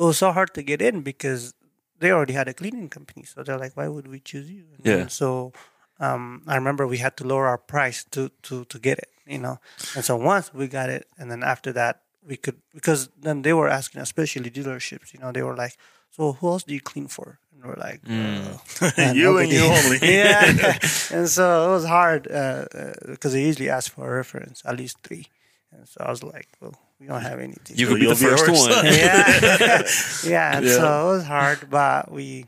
it 0.00 0.02
was 0.04 0.18
so 0.18 0.32
hard 0.32 0.50
to 0.54 0.62
get 0.62 0.80
in 0.82 1.02
because 1.02 1.54
they 2.00 2.10
already 2.12 2.34
had 2.34 2.48
a 2.48 2.54
cleaning 2.54 2.88
company. 2.88 3.24
So 3.24 3.42
they're 3.42 3.58
like, 3.64 3.76
why 3.76 3.88
would 3.88 4.06
we 4.06 4.20
choose 4.20 4.48
you? 4.50 4.64
And 4.76 4.86
Yeah. 4.86 5.06
so 5.08 5.52
um, 5.98 6.42
I 6.46 6.54
remember 6.54 6.86
we 6.86 6.98
had 6.98 7.16
to 7.16 7.24
lower 7.24 7.46
our 7.48 7.58
price 7.58 8.04
to, 8.12 8.30
to, 8.46 8.64
to 8.66 8.78
get 8.78 8.98
it, 8.98 9.10
you 9.26 9.38
know. 9.44 9.56
And 9.96 10.04
so 10.04 10.14
once 10.16 10.54
we 10.54 10.68
got 10.68 10.88
it, 10.90 11.08
and 11.18 11.26
then 11.30 11.42
after 11.42 11.72
that, 11.72 12.02
we 12.28 12.36
could, 12.36 12.58
because 12.74 13.08
then 13.26 13.42
they 13.42 13.52
were 13.52 13.68
asking, 13.78 14.00
especially 14.02 14.50
dealerships, 14.50 15.12
you 15.14 15.20
know, 15.20 15.32
they 15.32 15.42
were 15.42 15.56
like, 15.64 15.74
so 16.10 16.32
who 16.38 16.48
else 16.52 16.62
do 16.68 16.74
you 16.74 16.80
clean 16.80 17.08
for? 17.08 17.38
And 17.52 17.64
we're 17.66 17.80
like, 17.88 18.00
uh, 18.08 18.58
uh, 19.08 19.12
You 19.20 19.38
and 19.38 19.50
you 19.56 19.64
only. 19.78 19.98
yeah. 20.02 20.78
and 21.16 21.26
so 21.36 21.44
it 21.66 21.70
was 21.76 21.84
hard 21.84 22.22
because 22.24 23.32
they 23.32 23.44
usually 23.50 23.70
ask 23.70 23.92
for 23.94 24.04
a 24.12 24.16
reference, 24.22 24.62
at 24.64 24.76
least 24.76 24.96
three. 25.02 25.26
And 25.72 25.86
so 25.88 25.96
I 26.06 26.10
was 26.10 26.22
like, 26.22 26.48
well, 26.60 26.74
we 27.00 27.06
don't 27.08 27.20
have 27.30 27.40
anything. 27.40 27.76
You 27.76 27.86
So 27.86 27.92
could 27.92 28.00
be 28.00 28.06
the 28.06 28.14
you'll 28.14 28.30
be 28.30 28.36
first 28.36 28.50
one. 28.62 28.84
yeah, 28.86 29.82
yeah. 30.24 30.60
Yeah. 30.60 30.76
so 30.78 30.86
it 31.10 31.12
was 31.16 31.24
hard, 31.24 31.58
but 31.70 32.10
we 32.10 32.46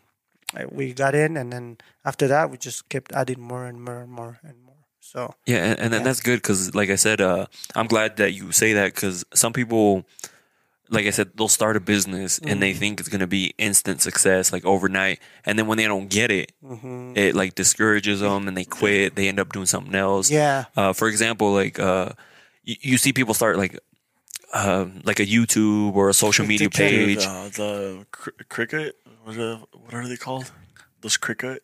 uh, 0.56 0.64
we 0.70 0.92
got 0.94 1.14
in, 1.14 1.36
and 1.36 1.52
then 1.52 1.78
after 2.04 2.26
that, 2.28 2.50
we 2.50 2.56
just 2.58 2.88
kept 2.88 3.12
adding 3.12 3.40
more 3.40 3.66
and 3.66 3.78
more 3.86 4.00
and 4.00 4.10
more 4.10 4.38
and 4.42 4.56
more. 4.64 4.69
So 5.12 5.34
Yeah, 5.46 5.56
and, 5.68 5.78
and 5.80 5.92
then 5.92 6.00
Yeah. 6.02 6.04
that's 6.08 6.20
good 6.20 6.38
because, 6.42 6.74
like 6.74 6.90
I 6.90 6.96
said, 6.96 7.20
uh, 7.20 7.46
I'm 7.74 7.86
glad 7.88 8.16
that 8.18 8.32
you 8.32 8.52
say 8.52 8.74
that 8.74 8.94
because 8.94 9.24
some 9.34 9.52
people, 9.52 10.04
like 10.88 11.06
I 11.06 11.10
said, 11.10 11.30
they'll 11.36 11.48
start 11.60 11.76
a 11.76 11.80
business 11.80 12.38
and 12.38 12.48
Mm-hmm. 12.50 12.60
they 12.60 12.72
think 12.74 13.00
it's 13.00 13.08
gonna 13.08 13.26
be 13.26 13.52
instant 13.58 14.00
success, 14.02 14.52
like 14.52 14.64
overnight, 14.64 15.18
and 15.44 15.58
then 15.58 15.66
when 15.66 15.78
they 15.78 15.86
don't 15.88 16.08
get 16.08 16.30
it, 16.30 16.52
it 17.16 17.34
like 17.34 17.54
discourages 17.56 18.20
them 18.20 18.46
and 18.48 18.56
they 18.56 18.64
quit. 18.64 19.16
They 19.16 19.26
end 19.28 19.40
up 19.40 19.52
doing 19.52 19.66
something 19.66 19.94
else. 19.94 20.30
Yeah. 20.30 20.66
Uh, 20.76 20.92
for 20.92 21.08
example, 21.08 21.52
like 21.52 21.78
uh, 21.80 22.10
you, 22.62 22.76
you 22.80 22.96
see 22.98 23.12
people 23.12 23.34
start 23.34 23.56
like. 23.58 23.78
Um, 24.52 25.00
like 25.04 25.20
a 25.20 25.26
YouTube 25.26 25.94
or 25.94 26.08
a 26.08 26.12
social 26.12 26.44
media 26.44 26.68
page. 26.68 27.22
Uh, 27.24 27.48
the 27.54 28.04
cr- 28.10 28.30
cricket. 28.48 28.96
What 29.22 29.38
are, 29.38 29.58
what 29.84 29.94
are 29.94 30.08
they 30.08 30.16
called? 30.16 30.50
Those 31.02 31.16
cricket 31.16 31.62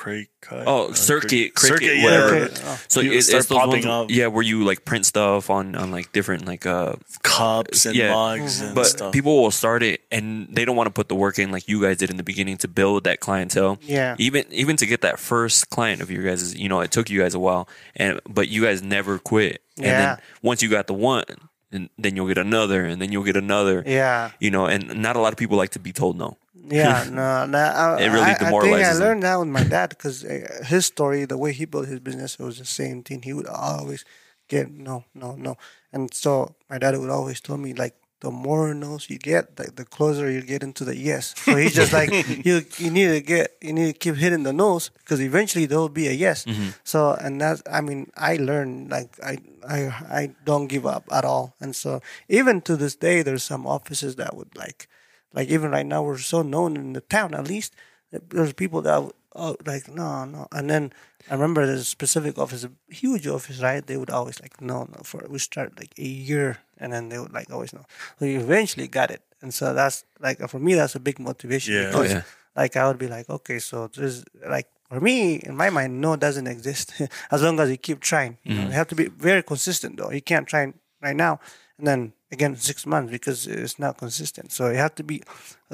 or 0.00 0.02
cricket? 0.04 0.28
Oh, 0.66 0.88
Uh, 0.88 0.94
circuit, 0.94 1.54
cric- 1.54 1.54
cricket, 1.54 1.88
circuit, 1.90 2.02
whatever. 2.04 2.34
yeah. 2.38 2.44
Cricket, 2.46 2.62
oh. 2.64 2.78
So 2.88 3.00
it, 3.00 3.04
start 3.04 3.14
it's 3.16 3.30
those 3.32 3.46
popping 3.46 3.70
ones, 3.72 3.86
up. 3.86 4.06
yeah, 4.10 4.26
where 4.28 4.42
you 4.42 4.64
like 4.64 4.84
print 4.84 5.06
stuff 5.06 5.50
on 5.50 5.74
on 5.74 5.90
like 5.90 6.12
different 6.12 6.46
like 6.46 6.66
uh 6.66 6.94
Cups 7.22 7.86
and 7.86 7.94
Yeah. 7.96 8.12
mugs 8.12 8.60
and 8.60 8.74
but 8.74 8.86
stuff. 8.86 9.12
people 9.12 9.42
will 9.42 9.50
start 9.50 9.82
it 9.82 10.00
and 10.10 10.48
they 10.50 10.64
don't 10.64 10.76
want 10.76 10.86
to 10.86 10.92
put 10.92 11.08
the 11.08 11.14
work 11.14 11.38
in 11.38 11.50
like 11.50 11.68
you 11.68 11.80
guys 11.82 11.96
did 11.98 12.10
in 12.10 12.16
the 12.16 12.22
beginning 12.22 12.56
to 12.58 12.68
build 12.68 13.04
that 13.04 13.20
clientele. 13.20 13.78
Yeah. 13.82 14.14
Even 14.18 14.44
even 14.50 14.76
to 14.76 14.86
get 14.86 15.00
that 15.02 15.18
first 15.18 15.70
client 15.70 16.00
of 16.02 16.10
your 16.10 16.22
guys, 16.22 16.54
you 16.54 16.68
know, 16.68 16.80
it 16.80 16.90
took 16.90 17.10
you 17.10 17.20
guys 17.20 17.34
a 17.34 17.38
while, 17.40 17.68
and 17.96 18.20
but 18.28 18.48
you 18.48 18.62
guys 18.62 18.82
never 18.82 19.18
quit. 19.18 19.62
And 19.76 19.86
Yeah. 19.86 20.00
then 20.16 20.18
once 20.42 20.62
you 20.62 20.68
got 20.68 20.86
the 20.86 20.94
one, 20.94 21.24
and 21.70 21.90
then 21.98 22.16
you'll 22.16 22.26
get 22.28 22.38
another, 22.38 22.84
and 22.84 23.00
then 23.00 23.12
you'll 23.12 23.24
get 23.24 23.36
another. 23.36 23.82
Yeah. 23.86 24.30
You 24.40 24.50
know, 24.50 24.66
and 24.66 24.96
not 25.02 25.16
a 25.16 25.20
lot 25.20 25.32
of 25.32 25.38
people 25.38 25.56
like 25.58 25.70
to 25.72 25.78
be 25.78 25.92
told 25.92 26.16
no. 26.16 26.38
Yeah, 26.70 27.04
no, 27.10 27.46
no. 27.46 27.58
I, 27.58 28.00
It 28.02 28.08
really 28.08 28.20
I, 28.24 28.30
I 28.32 28.34
think 28.34 28.42
I 28.42 28.44
demoralizes 28.46 28.98
them. 28.98 29.08
learned 29.08 29.22
that 29.24 29.38
with 29.38 29.48
my 29.48 29.64
dad 29.64 29.90
because 29.90 30.24
uh, 30.24 30.62
his 30.66 30.86
story, 30.86 31.24
the 31.24 31.38
way 31.38 31.52
he 31.52 31.64
built 31.64 31.88
his 31.88 32.00
business, 32.00 32.36
it 32.38 32.42
was 32.42 32.58
the 32.58 32.64
same 32.64 33.02
thing. 33.02 33.22
He 33.22 33.32
would 33.32 33.46
always 33.46 34.04
get 34.48 34.70
no, 34.70 35.04
no, 35.14 35.34
no, 35.36 35.56
and 35.92 36.12
so 36.14 36.54
my 36.70 36.78
dad 36.78 36.96
would 36.96 37.10
always 37.10 37.40
tell 37.40 37.56
me 37.58 37.74
like, 37.74 37.94
the 38.20 38.30
more 38.32 38.74
no's 38.74 39.08
you 39.08 39.16
get, 39.18 39.54
the, 39.56 39.70
the 39.70 39.84
closer 39.84 40.28
you 40.28 40.42
get 40.42 40.62
into 40.64 40.84
the 40.84 40.96
yes. 40.96 41.34
So 41.44 41.54
he's 41.54 41.72
just 41.72 41.92
like, 41.92 42.10
you 42.44 42.64
you 42.78 42.90
need 42.90 43.08
to 43.08 43.20
get, 43.20 43.56
you 43.62 43.72
need 43.72 43.86
to 43.92 43.92
keep 43.92 44.16
hitting 44.16 44.42
the 44.42 44.52
no's 44.52 44.88
because 44.88 45.20
eventually 45.20 45.66
there 45.66 45.78
will 45.78 45.88
be 45.88 46.08
a 46.08 46.12
yes. 46.12 46.44
So 46.82 47.12
and 47.12 47.40
that's, 47.40 47.62
I 47.70 47.80
mean, 47.80 48.10
I 48.16 48.36
learned 48.36 48.90
like 48.90 49.10
I 49.22 49.38
I 49.68 49.78
I 50.20 50.34
don't 50.44 50.66
give 50.66 50.84
up 50.84 51.04
at 51.12 51.24
all, 51.24 51.54
and 51.60 51.76
so 51.76 52.00
even 52.28 52.60
to 52.62 52.74
this 52.76 52.96
day, 52.96 53.22
there's 53.22 53.44
some 53.44 53.66
offices 53.68 54.16
that 54.16 54.34
would 54.34 54.56
like 54.56 54.88
like 55.32 55.48
even 55.48 55.70
right 55.70 55.86
now 55.86 56.02
we're 56.02 56.18
so 56.18 56.42
known 56.42 56.76
in 56.76 56.92
the 56.92 57.00
town 57.00 57.34
at 57.34 57.46
least 57.46 57.74
there's 58.10 58.52
people 58.52 58.80
that 58.82 59.02
would, 59.02 59.12
oh 59.34 59.56
like 59.66 59.88
no 59.88 60.24
no. 60.24 60.46
And 60.52 60.70
then 60.70 60.92
i 61.30 61.34
remember 61.34 61.66
there's 61.66 61.80
a 61.80 61.84
specific 61.84 62.38
office 62.38 62.64
a 62.64 62.70
huge 62.88 63.26
office 63.26 63.60
right? 63.60 63.86
They 63.86 63.96
would 63.96 64.10
always 64.10 64.40
like 64.40 64.60
no 64.60 64.84
no 64.84 65.00
for 65.04 65.24
we 65.28 65.38
start 65.38 65.78
like 65.78 65.92
a 65.98 66.02
year 66.04 66.58
and 66.78 66.92
then 66.92 67.08
they 67.08 67.18
would 67.18 67.32
like 67.32 67.50
always 67.52 67.72
no. 67.72 67.84
So 68.18 68.24
you 68.24 68.40
eventually 68.40 68.88
got 68.88 69.10
it. 69.10 69.22
And 69.42 69.52
so 69.52 69.74
that's 69.74 70.04
like 70.20 70.40
for 70.48 70.58
me 70.58 70.74
that's 70.74 70.94
a 70.94 71.00
big 71.00 71.18
motivation 71.18 71.74
Yeah. 71.74 71.90
Oh, 71.92 72.02
because, 72.02 72.12
yeah. 72.12 72.22
like 72.56 72.76
i 72.76 72.86
would 72.86 72.98
be 72.98 73.08
like 73.08 73.28
okay 73.30 73.58
so 73.58 73.88
there's 73.88 74.24
like 74.48 74.68
for 74.88 75.00
me 75.00 75.36
in 75.36 75.54
my 75.54 75.70
mind 75.70 76.00
no 76.00 76.16
doesn't 76.16 76.46
exist 76.46 76.94
as 77.30 77.42
long 77.42 77.60
as 77.60 77.70
you 77.70 77.76
keep 77.76 78.00
trying. 78.00 78.38
You, 78.42 78.54
know, 78.54 78.60
mm-hmm. 78.60 78.70
you 78.70 78.74
have 78.76 78.88
to 78.88 78.94
be 78.94 79.06
very 79.08 79.42
consistent 79.42 79.98
though. 79.98 80.10
You 80.10 80.22
can't 80.22 80.46
try 80.46 80.72
right 81.02 81.16
now 81.16 81.40
and 81.78 81.86
then 81.86 82.12
again 82.30 82.56
six 82.56 82.84
months 82.86 83.10
because 83.10 83.46
it's 83.46 83.78
not 83.78 83.96
consistent 83.98 84.52
so 84.52 84.68
you 84.70 84.76
have 84.76 84.94
to 84.94 85.02
be 85.02 85.22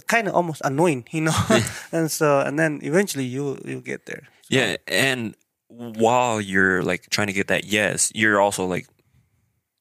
kind 0.07 0.28
of 0.28 0.34
almost 0.34 0.61
annoying 0.64 1.05
you 1.11 1.20
know 1.20 1.34
and 1.92 2.11
so 2.11 2.40
and 2.40 2.59
then 2.59 2.80
eventually 2.82 3.24
you 3.24 3.59
you 3.64 3.80
get 3.80 4.07
there 4.07 4.22
Yeah, 4.48 4.76
and 4.86 5.34
while 5.68 6.40
you're 6.40 6.82
like 6.82 7.09
trying 7.11 7.26
to 7.28 7.32
get 7.32 7.48
that 7.48 7.64
yes, 7.64 8.12
you're 8.14 8.38
also 8.40 8.64
like, 8.66 8.86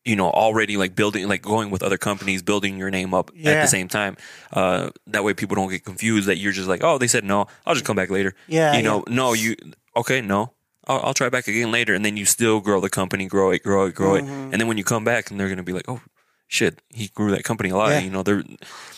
you 0.06 0.16
know, 0.16 0.30
already 0.32 0.76
like 0.78 0.96
building, 0.96 1.28
like 1.28 1.42
going 1.42 1.70
with 1.70 1.84
other 1.84 1.98
companies, 1.98 2.42
building 2.42 2.78
your 2.80 2.90
name 2.90 3.14
up 3.14 3.30
at 3.46 3.62
the 3.62 3.68
same 3.68 3.88
time. 3.88 4.16
Uh, 4.52 4.90
that 5.08 5.24
way 5.24 5.34
people 5.34 5.56
don't 5.56 5.70
get 5.70 5.84
confused 5.86 6.28
that 6.28 6.38
you're 6.38 6.52
just 6.52 6.68
like, 6.68 6.84
oh, 6.84 6.98
they 6.98 7.08
said 7.08 7.24
no, 7.24 7.46
I'll 7.66 7.76
just 7.76 7.86
come 7.86 7.96
back 7.96 8.10
later. 8.10 8.34
Yeah, 8.48 8.76
you 8.76 8.82
know, 8.84 9.04
no, 9.08 9.34
you 9.34 9.56
okay, 9.96 10.22
no. 10.22 10.54
I'll, 10.88 11.00
I'll 11.08 11.14
try 11.14 11.30
back 11.30 11.48
again 11.48 11.72
later, 11.72 11.94
and 11.94 12.04
then 12.04 12.18
you 12.18 12.26
still 12.26 12.60
grow 12.60 12.82
the 12.82 12.90
company, 12.90 13.28
grow 13.28 13.52
it, 13.52 13.64
grow 13.64 13.86
it, 13.86 13.96
grow 13.96 14.16
Mm-hmm. 14.16 14.48
it, 14.48 14.52
and 14.52 14.60
then 14.60 14.68
when 14.68 14.78
you 14.78 14.84
come 14.84 15.04
back, 15.06 15.30
and 15.32 15.40
they're 15.40 15.50
gonna 15.50 15.64
be 15.64 15.72
like, 15.74 15.88
"Oh, 15.88 16.02
shit, 16.48 16.82
he 16.90 17.08
grew 17.16 17.32
that 17.32 17.44
company 17.44 17.70
a 17.70 17.76
lot." 17.78 17.90
Yeah. 17.92 18.00
You 18.00 18.10
know, 18.12 18.24
they're, 18.24 18.44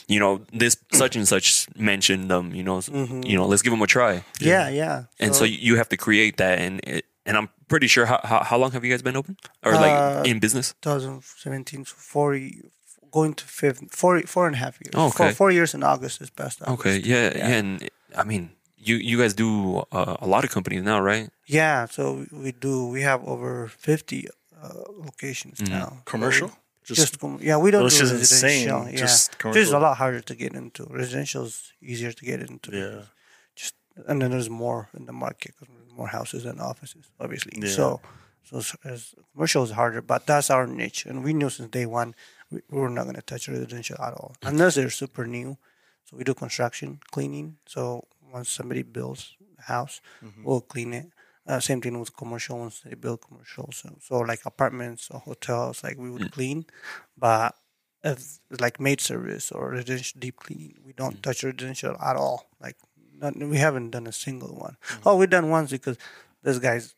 you 0.08 0.20
know, 0.20 0.41
this 0.54 0.78
such 0.93 1.16
and 1.16 1.28
such 1.28 1.68
mentioned 1.78 2.30
them. 2.30 2.54
You 2.56 2.64
know, 2.64 2.82
you 3.24 3.38
know, 3.38 3.48
let's 3.48 3.62
give 3.62 3.72
them 3.72 3.82
a 3.82 3.88
try 3.88 4.24
yeah 4.41 4.70
yeah 4.70 5.04
and 5.20 5.36
so 5.36 5.43
you 5.46 5.76
have 5.78 5.89
to 5.89 5.98
create 5.98 6.38
that 6.38 6.60
and 6.60 6.80
it, 6.84 7.06
and 7.26 7.38
i'm 7.38 7.50
pretty 7.68 7.88
sure 7.88 8.06
how, 8.06 8.20
how, 8.24 8.43
how 8.43 8.58
long 8.58 8.72
have 8.72 8.84
you 8.86 8.91
guys 8.93 9.02
been 9.02 9.16
open 9.18 9.36
or 9.64 9.72
like 9.74 9.91
Uh, 9.91 10.24
in 10.26 10.39
business 10.39 10.74
2017 10.82 11.86
so 11.86 11.93
four 11.98 12.38
going 13.12 13.34
to 13.34 13.46
fifth 13.46 13.80
four 13.91 14.22
four 14.28 14.46
and 14.48 14.56
a 14.56 14.60
half 14.60 14.76
years 14.82 14.93
Oh, 14.93 15.10
four, 15.10 15.26
okay. 15.28 15.36
four 15.36 15.52
years 15.52 15.74
in 15.74 15.84
august 15.84 16.22
is 16.22 16.30
best. 16.30 16.62
August. 16.62 16.80
okay 16.80 16.96
yeah 17.12 17.32
yeah, 17.36 17.58
and 17.58 17.89
i 18.16 18.24
mean 18.24 18.50
you 18.78 18.96
you 18.98 19.18
guys 19.18 19.34
do 19.34 19.50
uh, 19.91 20.16
a 20.26 20.28
lot 20.28 20.43
of 20.43 20.50
companies 20.52 20.84
now 20.84 21.00
right 21.02 21.30
yeah 21.48 21.86
so 21.96 22.04
we, 22.20 22.26
we 22.43 22.52
do 22.52 22.88
we 22.93 23.02
have 23.02 23.24
over 23.26 23.68
50 23.68 24.28
uh, 24.62 24.70
locations 25.08 25.60
Mm-hmm. 25.60 25.74
now 25.80 26.02
Commercial? 26.06 26.50
Just, 26.88 26.99
Just, 27.01 27.19
com- 27.19 27.39
yeah 27.41 27.57
we 27.57 27.71
don't 27.71 27.89
do 27.89 27.95
is 28.03 28.11
residential 28.13 28.79
insane, 28.81 28.93
yeah 28.93 28.99
just 29.05 29.23
this 29.55 29.67
is 29.67 29.73
a 29.79 29.79
lot 29.86 29.97
harder 29.97 30.21
to 30.29 30.36
get 30.36 30.51
into 30.61 30.81
residential 31.01 31.43
is 31.49 31.73
easier 31.81 32.11
to 32.19 32.23
get 32.31 32.39
into 32.47 32.69
yeah. 32.71 33.01
just 33.59 33.73
and 34.07 34.21
then 34.21 34.29
there's 34.31 34.49
more 34.65 34.81
in 34.97 35.03
the 35.09 35.13
market 35.25 35.49
'cause 35.55 35.67
there's 35.67 35.86
more 36.01 36.07
houses 36.07 36.43
than 36.43 36.59
offices, 36.59 37.05
obviously. 37.23 37.53
Yeah. 37.55 37.69
So, 37.79 38.01
so 38.43 38.55
as 38.83 39.15
commercial 39.33 39.63
is 39.63 39.71
harder, 39.71 40.01
but 40.01 40.21
that's 40.27 40.49
our 40.49 40.67
niche, 40.67 41.05
and 41.05 41.23
we 41.23 41.33
knew 41.33 41.49
since 41.49 41.69
day 41.69 41.86
one 41.86 42.13
we, 42.51 42.61
we 42.69 42.79
were 42.79 42.89
not 42.89 43.03
going 43.03 43.15
to 43.15 43.21
touch 43.21 43.47
residential 43.47 43.97
at 44.01 44.13
all 44.13 44.36
unless 44.43 44.75
they're 44.75 44.89
super 45.03 45.25
new. 45.25 45.57
So 46.05 46.17
we 46.17 46.23
do 46.23 46.33
construction, 46.33 46.99
cleaning. 47.11 47.57
So 47.65 48.05
once 48.31 48.49
somebody 48.49 48.83
builds 48.83 49.21
a 49.57 49.63
house, 49.63 50.01
mm-hmm. 50.23 50.43
we'll 50.43 50.61
clean 50.61 50.93
it. 50.93 51.07
Uh, 51.48 51.60
same 51.60 51.80
thing 51.80 52.00
with 52.00 52.16
commercial 52.18 52.58
once 52.58 52.82
they 52.82 52.96
build 52.96 53.22
commercial. 53.22 53.70
So, 53.72 53.96
so 54.02 54.20
like 54.20 54.41
apartments 54.46 55.10
or 55.12 55.20
hotels, 55.20 55.84
like 55.84 55.98
we 55.98 56.10
would 56.10 56.24
mm. 56.24 56.32
clean, 56.32 56.66
but 57.18 57.56
if 58.04 58.39
like 58.60 58.80
maid 58.80 59.02
service 59.02 59.52
or 59.52 59.72
residential 59.72 60.20
deep 60.20 60.38
cleaning, 60.38 60.76
we 60.86 60.93
don't 60.93 61.18
mm. 61.18 61.22
touch 61.22 61.43
residential 61.43 61.96
at 62.02 62.16
all. 62.16 62.50
Like 62.62 62.78
not, 63.20 63.36
we 63.38 63.58
haven't 63.58 63.91
done 63.91 64.08
a 64.08 64.12
single 64.12 64.56
one. 64.56 64.78
Mm. 64.88 65.00
Oh, 65.06 65.18
we've 65.18 65.30
done 65.30 65.50
ones 65.50 65.72
because 65.72 65.98
this 66.43 66.60
guy's 66.60 66.96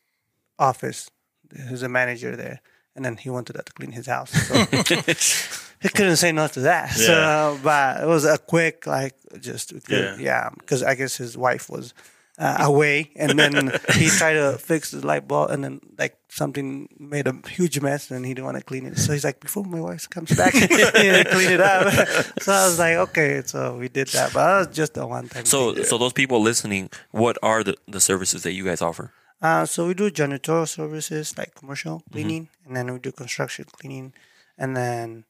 office, 0.58 1.10
there's 1.48 1.82
a 1.82 1.88
manager 1.88 2.36
there, 2.36 2.60
and 2.94 3.04
then 3.04 3.16
he 3.16 3.30
wanted 3.30 3.56
us 3.56 3.64
to 3.64 3.72
clean 3.72 3.92
his 3.92 4.06
house. 4.06 4.30
So 4.30 4.54
he 5.82 5.88
couldn't 5.88 6.16
say 6.16 6.32
no 6.32 6.46
to 6.48 6.60
that. 6.60 6.90
Yeah. 6.96 7.06
So, 7.06 7.60
but 7.62 8.02
it 8.02 8.06
was 8.06 8.24
a 8.24 8.38
quick 8.38 8.86
like 8.86 9.14
just 9.40 9.72
Yeah. 9.88 10.16
yeah, 10.18 10.50
because 10.58 10.82
I 10.82 10.94
guess 10.94 11.16
his 11.16 11.36
wife 11.36 11.70
was. 11.70 11.94
Uh, 12.38 12.56
away, 12.70 13.10
and 13.16 13.36
then 13.36 13.72
he 13.98 14.06
tried 14.06 14.34
to 14.34 14.56
fix 14.58 14.92
the 14.92 15.04
light 15.04 15.26
bulb, 15.26 15.50
and 15.50 15.64
then 15.64 15.80
like 15.98 16.14
something 16.28 16.86
made 16.96 17.26
a 17.26 17.34
huge 17.48 17.80
mess, 17.80 18.12
and 18.12 18.24
he 18.24 18.32
didn't 18.32 18.44
want 18.44 18.56
to 18.56 18.62
clean 18.62 18.86
it. 18.86 18.96
So 18.96 19.12
he's 19.12 19.24
like, 19.24 19.40
before 19.40 19.64
my 19.64 19.80
wife 19.80 20.08
comes 20.08 20.30
back, 20.36 20.52
clean 21.34 21.50
it 21.50 21.60
up. 21.60 21.90
so 22.40 22.52
I 22.52 22.66
was 22.70 22.78
like, 22.78 22.94
okay, 23.10 23.42
so 23.44 23.76
we 23.76 23.88
did 23.88 24.06
that, 24.14 24.32
but 24.32 24.46
that 24.46 24.58
was 24.68 24.76
just 24.76 24.96
a 24.96 25.04
one 25.04 25.26
time. 25.28 25.46
so 25.46 25.82
so 25.82 25.98
those 25.98 26.12
people 26.12 26.38
listening 26.40 26.90
what 27.10 27.36
are 27.42 27.64
the, 27.64 27.74
the 27.88 27.98
services 27.98 28.44
that 28.44 28.52
you 28.52 28.62
guys 28.64 28.80
offer 28.82 29.10
Uh, 29.42 29.66
so 29.66 29.86
we 29.88 29.94
do 29.94 30.06
janitorial 30.10 30.66
services 30.68 31.34
like 31.38 31.54
commercial 31.58 32.02
cleaning, 32.12 32.48
and 32.66 32.76
then 32.76 32.86
we 32.92 32.98
do 33.02 33.10
construction 33.10 33.64
cleaning, 33.78 34.12
and 34.56 34.76
then 34.76 35.24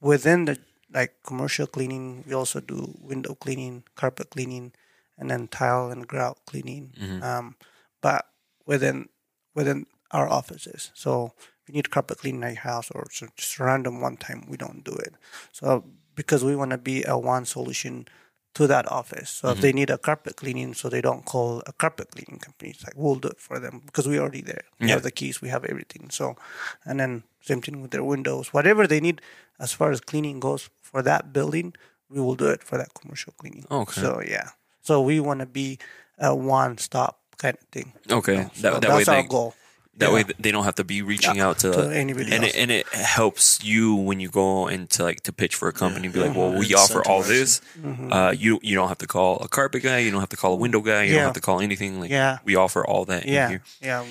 within 0.00 0.44
the 0.48 0.56
like 0.98 1.12
commercial 1.24 1.66
cleaning, 1.66 2.24
we 2.26 2.32
also 2.32 2.60
do 2.60 2.96
window 3.00 3.34
cleaning, 3.34 3.84
carpet 4.00 4.30
cleaning, 4.30 4.72
and 5.18 5.30
then 5.30 5.48
tile 5.48 5.90
and 5.90 6.06
grout 6.06 6.38
cleaning. 6.46 6.92
Um, 7.22 7.56
but 8.00 8.26
within 8.66 9.08
within 9.54 9.86
our 10.12 10.28
offices, 10.28 10.90
so 10.94 11.32
if 11.62 11.68
you 11.68 11.74
need 11.74 11.90
carpet 11.90 12.18
cleaning 12.18 12.44
at 12.44 12.54
your 12.54 12.62
house 12.62 12.90
or 12.90 13.06
just 13.10 13.58
random 13.58 14.00
one 14.00 14.16
time, 14.16 14.46
we 14.48 14.56
don't 14.56 14.84
do 14.84 14.92
it. 14.92 15.14
So 15.52 15.84
because 16.14 16.44
we 16.44 16.56
want 16.56 16.70
to 16.70 16.78
be 16.78 17.04
a 17.04 17.16
one 17.18 17.44
solution 17.44 18.06
to 18.54 18.66
that 18.66 18.90
office. 18.90 19.30
So 19.30 19.50
if 19.50 19.60
they 19.60 19.72
need 19.72 19.90
a 19.90 19.98
carpet 19.98 20.34
cleaning, 20.36 20.74
so 20.74 20.88
they 20.88 21.00
don't 21.00 21.24
call 21.24 21.62
a 21.66 21.72
carpet 21.72 22.10
cleaning 22.10 22.40
company. 22.40 22.70
It's 22.70 22.82
like 22.82 22.94
we'll 22.96 23.14
do 23.16 23.28
it 23.28 23.38
for 23.40 23.60
them 23.60 23.82
because 23.86 24.08
we're 24.08 24.20
already 24.20 24.40
there. 24.42 24.64
We 24.80 24.86
Yeah. 24.88 24.94
have 24.94 25.02
the 25.04 25.12
keys, 25.12 25.40
we 25.40 25.48
have 25.50 25.64
everything. 25.64 26.10
So, 26.10 26.36
and 26.84 26.98
then 26.98 27.22
same 27.40 27.60
thing 27.60 27.82
with 27.82 27.92
their 27.92 28.02
windows, 28.04 28.52
whatever 28.52 28.86
they 28.86 29.00
need 29.00 29.20
as 29.60 29.72
far 29.72 29.90
as 29.92 30.00
cleaning 30.00 30.40
goes 30.40 30.70
for 30.82 31.02
that 31.02 31.32
building, 31.32 31.74
we 32.08 32.20
will 32.20 32.34
do 32.34 32.46
it 32.46 32.62
for 32.64 32.78
that 32.78 32.94
commercial 32.94 33.32
cleaning. 33.38 33.66
Okay. 33.70 34.00
So 34.00 34.20
yeah, 34.26 34.48
so 34.88 35.02
we 35.10 35.20
want 35.20 35.40
to 35.44 35.46
be 35.60 35.78
a 36.18 36.32
one-stop 36.34 37.12
kind 37.42 37.54
of 37.60 37.64
thing. 37.74 37.92
okay 38.18 38.48
So 38.54 38.62
that, 38.64 38.80
that 38.82 38.90
way 38.90 39.04
that's 39.04 39.08
our 39.08 39.22
they, 39.22 39.28
goal. 39.28 39.54
that 40.00 40.08
Yeah. 40.08 40.14
way 40.14 40.22
they 40.44 40.50
don't 40.54 40.64
have 40.68 40.78
to 40.82 40.86
be 40.94 40.98
reaching 41.12 41.38
out 41.44 41.56
to, 41.62 41.70
to 41.72 41.82
anybody 42.02 42.32
and 42.34 42.42
else. 42.44 42.54
it, 42.54 42.60
and 42.62 42.70
it 42.80 42.86
helps 43.20 43.62
you 43.70 43.94
when 44.08 44.18
you 44.24 44.28
go 44.42 44.66
into 44.76 44.98
like 45.08 45.20
to 45.28 45.32
pitch 45.40 45.54
for 45.60 45.68
a 45.68 45.72
company 45.82 46.08
be 46.08 46.18
like 46.26 46.34
well 46.40 46.52
we 46.62 46.66
offer 46.82 47.00
all 47.08 47.22
this 47.34 47.50
Mm-hmm. 47.78 48.12
uh 48.16 48.30
you 48.44 48.58
you 48.68 48.74
don't 48.78 48.88
have 48.94 49.02
to 49.06 49.10
call 49.16 49.32
a 49.46 49.48
carpet 49.58 49.82
guy 49.88 49.98
you 50.04 50.10
don't 50.12 50.24
have 50.26 50.34
to 50.36 50.40
call 50.42 50.52
a 50.58 50.60
window 50.64 50.80
guy 50.90 51.02
you 51.04 51.10
Yeah. 51.12 51.18
don't 51.22 51.30
have 51.32 51.40
to 51.42 51.46
call 51.48 51.58
anything 51.68 51.92
like 52.02 52.10
Yeah. 52.10 52.38
we 52.48 52.54
offer 52.64 52.82
all 52.90 53.04
that 53.12 53.22
in 53.26 53.32
Yeah, 53.38 53.48
here 53.52 53.62
yeah, 53.88 54.02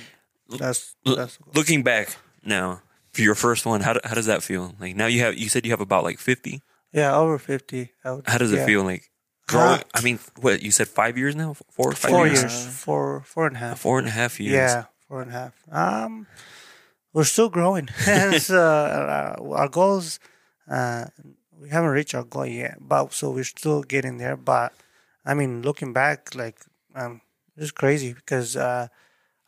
that's 0.62 0.96
L- 1.06 1.16
that's 1.20 1.36
looking 1.58 1.84
back 1.84 2.16
now 2.44 2.68
for 3.14 3.24
your 3.24 3.36
first 3.36 3.66
one, 3.66 3.82
how 3.82 3.94
do, 3.98 4.00
how 4.10 4.14
does 4.20 4.28
that 4.32 4.44
feel? 4.44 4.76
Like 4.80 4.94
now 5.02 5.08
you 5.14 5.20
have 5.26 5.34
you 5.42 5.50
said 5.50 5.66
you 5.66 5.72
have 5.76 5.82
about 5.90 6.04
like 6.10 6.20
fifty. 6.32 6.62
Yeah, 6.94 7.18
over 7.22 7.40
fifty. 7.40 7.90
Would, 8.06 8.28
How 8.30 8.38
does 8.38 8.54
it 8.54 8.62
feel 8.70 8.84
like 8.92 9.10
growing? 9.48 9.80
Uh, 9.80 9.84
I 9.96 10.02
mean, 10.02 10.20
what 10.40 10.62
you 10.62 10.72
said 10.72 10.88
five 10.88 11.18
years 11.18 11.36
now, 11.36 11.54
four, 11.72 11.92
five 11.94 12.12
Four 12.12 12.28
years, 12.28 12.42
years, 12.42 12.68
four, 12.68 13.22
four 13.26 13.48
and 13.48 13.56
a 13.56 13.60
half. 13.60 13.80
four 13.80 14.00
and 14.00 14.08
a 14.08 14.12
half 14.12 14.40
years. 14.40 14.54
Yeah, 14.54 14.86
four 15.08 15.22
and 15.22 15.32
a 15.32 15.34
half. 15.34 15.54
Um, 15.72 16.28
we're 17.14 17.24
still 17.24 17.50
growing. 17.50 17.90
and 18.08 18.42
so, 18.42 18.60
uh, 18.62 19.36
our 19.56 19.70
goals, 19.70 20.20
uh, 20.70 21.06
we 21.60 21.70
haven't 21.70 21.90
reached 21.92 22.14
our 22.14 22.24
goal 22.24 22.46
yet, 22.46 22.78
but 22.80 23.14
so 23.14 23.32
we're 23.32 23.44
still 23.44 23.82
getting 23.84 24.18
there. 24.18 24.38
But 24.38 24.74
I 25.26 25.34
mean, 25.34 25.62
looking 25.64 25.94
back, 25.94 26.36
like, 26.36 26.60
um, 26.94 27.22
it's 27.56 27.72
crazy 27.72 28.14
because 28.14 28.56
uh, 28.56 28.88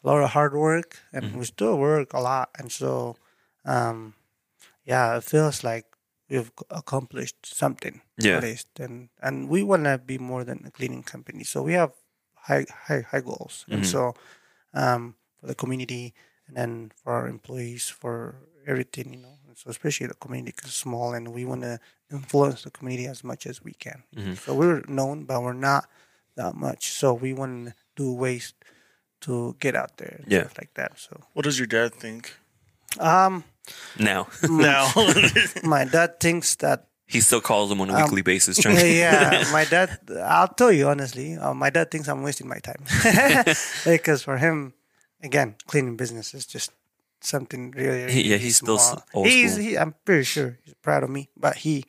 a 0.04 0.08
lot 0.08 0.24
of 0.24 0.32
hard 0.32 0.54
work, 0.54 0.98
and 1.14 1.36
we 1.36 1.46
still 1.46 1.78
work 1.78 2.14
a 2.14 2.20
lot, 2.20 2.50
and 2.58 2.72
so, 2.72 3.18
um, 3.66 4.16
yeah, 4.86 5.18
it 5.18 5.24
feels 5.24 5.64
like 5.64 5.86
we've 6.30 6.52
accomplished 6.70 7.46
something 7.46 8.02
Yeah. 8.18 8.38
at 8.38 8.44
least, 8.44 8.68
and 8.80 9.10
and 9.22 9.50
we 9.50 9.64
want 9.64 9.84
to 9.86 9.98
be 9.98 10.18
more 10.18 10.44
than 10.44 10.64
a 10.66 10.72
cleaning 10.72 11.04
company. 11.04 11.44
So 11.44 11.62
we 11.64 11.74
have 11.74 11.92
high 12.48 12.66
high 12.88 13.02
high 13.12 13.22
goals, 13.22 13.66
and 13.70 13.86
so 13.86 14.14
um, 14.74 15.16
for 15.40 15.48
the 15.48 15.56
community 15.56 16.14
and 16.48 16.56
then 16.58 16.92
for 17.04 17.14
our 17.14 17.28
employees, 17.28 17.90
for 17.90 18.36
everything, 18.68 19.14
you 19.14 19.20
know. 19.22 19.38
And 19.48 19.58
so 19.58 19.70
especially 19.70 20.08
the 20.08 20.16
community 20.26 20.54
is 20.66 20.74
small, 20.74 21.14
and 21.14 21.28
we 21.34 21.46
want 21.46 21.62
to 21.62 21.80
influence 22.12 22.64
the 22.64 22.72
community 22.72 23.08
as 23.08 23.24
much 23.24 23.46
as 23.46 23.64
we 23.64 23.74
can. 23.74 24.04
So 24.46 24.54
we're 24.56 24.82
known, 24.88 25.26
but 25.26 25.42
we're 25.42 25.54
not 25.72 25.90
that 26.36 26.56
much. 26.56 26.92
So 26.92 27.14
we 27.14 27.34
want 27.34 27.68
to 27.68 27.74
do 27.96 28.14
ways 28.14 28.54
to 29.22 29.56
get 29.60 29.76
out 29.76 29.98
there, 29.98 30.16
and 30.24 30.32
Yeah. 30.32 30.42
stuff 30.42 30.58
like 30.58 30.74
that. 30.76 30.98
So 31.00 31.22
What 31.34 31.44
does 31.46 31.58
your 31.60 31.68
dad 31.68 31.94
think 31.96 32.34
um, 33.00 33.44
Now 33.98 34.28
No. 34.50 34.88
my 35.64 35.86
dad 35.86 36.20
thinks 36.20 36.56
that 36.56 36.86
he 37.06 37.22
still 37.22 37.42
calls 37.42 37.70
them 37.70 37.82
on 37.82 37.90
a 37.90 37.94
Um, 37.96 38.04
weekly 38.04 38.22
basis. 38.22 38.58
Trying 38.60 38.78
yeah, 38.96 39.44
my 39.52 39.66
dad. 39.66 39.98
I'll 40.24 40.48
tell 40.48 40.72
you 40.72 40.88
honestly, 40.88 41.36
uh, 41.38 41.54
my 41.56 41.72
dad 41.72 41.90
thinks 41.90 42.08
I'm 42.08 42.22
wasting 42.22 42.48
my 42.48 42.60
time 42.60 42.84
because 43.86 44.22
for 44.22 44.38
him, 44.38 44.74
again, 45.24 45.56
cleaning 45.66 45.98
business 45.98 46.34
is 46.36 46.46
just 46.46 46.72
something 47.22 47.72
really. 47.72 48.04
really 48.06 48.22
Yeah, 48.30 48.38
he's 48.38 48.58
still 48.58 48.80
old 49.14 49.26
He's, 49.28 49.56
he, 49.58 49.76
I'm 49.76 49.96
pretty 50.06 50.24
sure 50.24 50.60
he's 50.64 50.76
proud 50.84 51.02
of 51.04 51.10
me, 51.10 51.30
but 51.36 51.56
he 51.58 51.84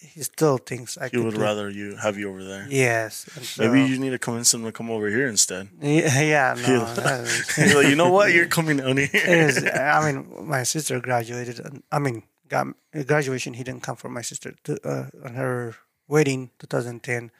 he 0.00 0.22
still 0.22 0.58
thinks 0.58 0.96
I 0.98 1.04
he 1.04 1.10
could 1.10 1.24
would 1.24 1.34
do- 1.34 1.40
rather 1.40 1.68
you 1.70 1.96
have 1.96 2.16
you 2.18 2.28
over 2.30 2.42
there. 2.42 2.66
Yes, 2.68 3.26
so- 3.42 3.62
Maybe 3.62 3.88
you 3.88 3.98
need 3.98 4.10
to 4.10 4.18
convince 4.18 4.52
him 4.54 4.64
to 4.64 4.72
come 4.72 4.90
over 4.90 5.08
here 5.08 5.28
instead. 5.28 5.68
Yeah, 5.82 6.20
yeah 6.20 6.54
no. 6.66 6.84
is- 6.84 7.74
like, 7.74 7.86
you 7.88 7.96
know 7.96 8.10
what? 8.10 8.32
You're 8.32 8.46
coming 8.46 8.78
down 8.78 8.96
here. 8.96 9.50
I 9.74 9.98
mean, 10.12 10.26
my 10.46 10.62
sister 10.64 11.00
graduated. 11.00 11.60
I 11.92 11.98
mean, 11.98 12.22
got 12.48 12.66
graduation. 13.06 13.54
He 13.54 13.62
didn't 13.64 13.82
come 13.82 13.96
for 13.96 14.08
my 14.08 14.22
sister 14.22 14.54
to, 14.64 14.72
uh, 14.88 15.06
on 15.24 15.34
her 15.34 15.76
wedding, 16.08 16.50
2010. 16.58 17.30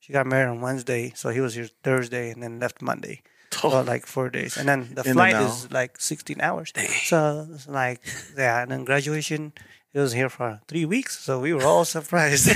She 0.00 0.12
got 0.12 0.26
married 0.26 0.48
on 0.48 0.60
Wednesday, 0.60 1.12
so 1.14 1.28
he 1.30 1.40
was 1.40 1.54
here 1.54 1.68
Thursday 1.82 2.30
and 2.30 2.42
then 2.42 2.58
left 2.58 2.80
Monday. 2.82 3.22
So 3.52 3.82
like 3.82 4.06
four 4.06 4.30
days, 4.30 4.56
and 4.56 4.68
then 4.68 4.94
the 4.94 5.02
In 5.02 5.14
flight 5.14 5.34
is 5.34 5.70
like 5.72 6.00
16 6.00 6.40
hours. 6.40 6.72
So 7.04 7.46
it's 7.52 7.66
like 7.68 8.00
yeah, 8.38 8.62
and 8.62 8.70
then 8.70 8.84
graduation. 8.84 9.52
He 9.92 9.98
was 9.98 10.12
here 10.12 10.28
for 10.28 10.60
three 10.68 10.84
weeks, 10.84 11.18
so 11.18 11.40
we 11.40 11.52
were 11.52 11.64
all 11.64 11.84
surprised. 11.84 12.46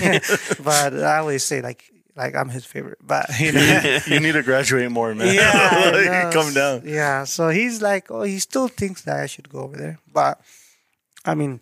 but 0.65 0.95
I 0.95 1.19
always 1.19 1.43
say 1.43 1.61
like 1.61 1.91
like 2.17 2.35
I'm 2.35 2.49
his 2.49 2.65
favorite, 2.65 2.99
but 3.03 3.27
you 3.41 3.53
know. 3.53 3.99
you 4.07 4.21
need 4.21 4.33
to 4.33 4.43
graduate 4.43 4.91
more, 4.91 5.15
man. 5.15 5.35
Yeah, 5.35 5.91
Like, 6.25 6.33
come 6.33 6.55
down. 6.55 6.83
Yeah, 6.85 7.25
so 7.25 7.49
he's 7.49 7.83
like, 7.83 8.11
oh, 8.11 8.23
he 8.23 8.39
still 8.39 8.69
thinks 8.69 9.03
that 9.03 9.21
I 9.21 9.27
should 9.27 9.49
go 9.49 9.61
over 9.61 9.77
there. 9.77 9.99
But 10.13 10.41
I 11.25 11.35
mean, 11.35 11.61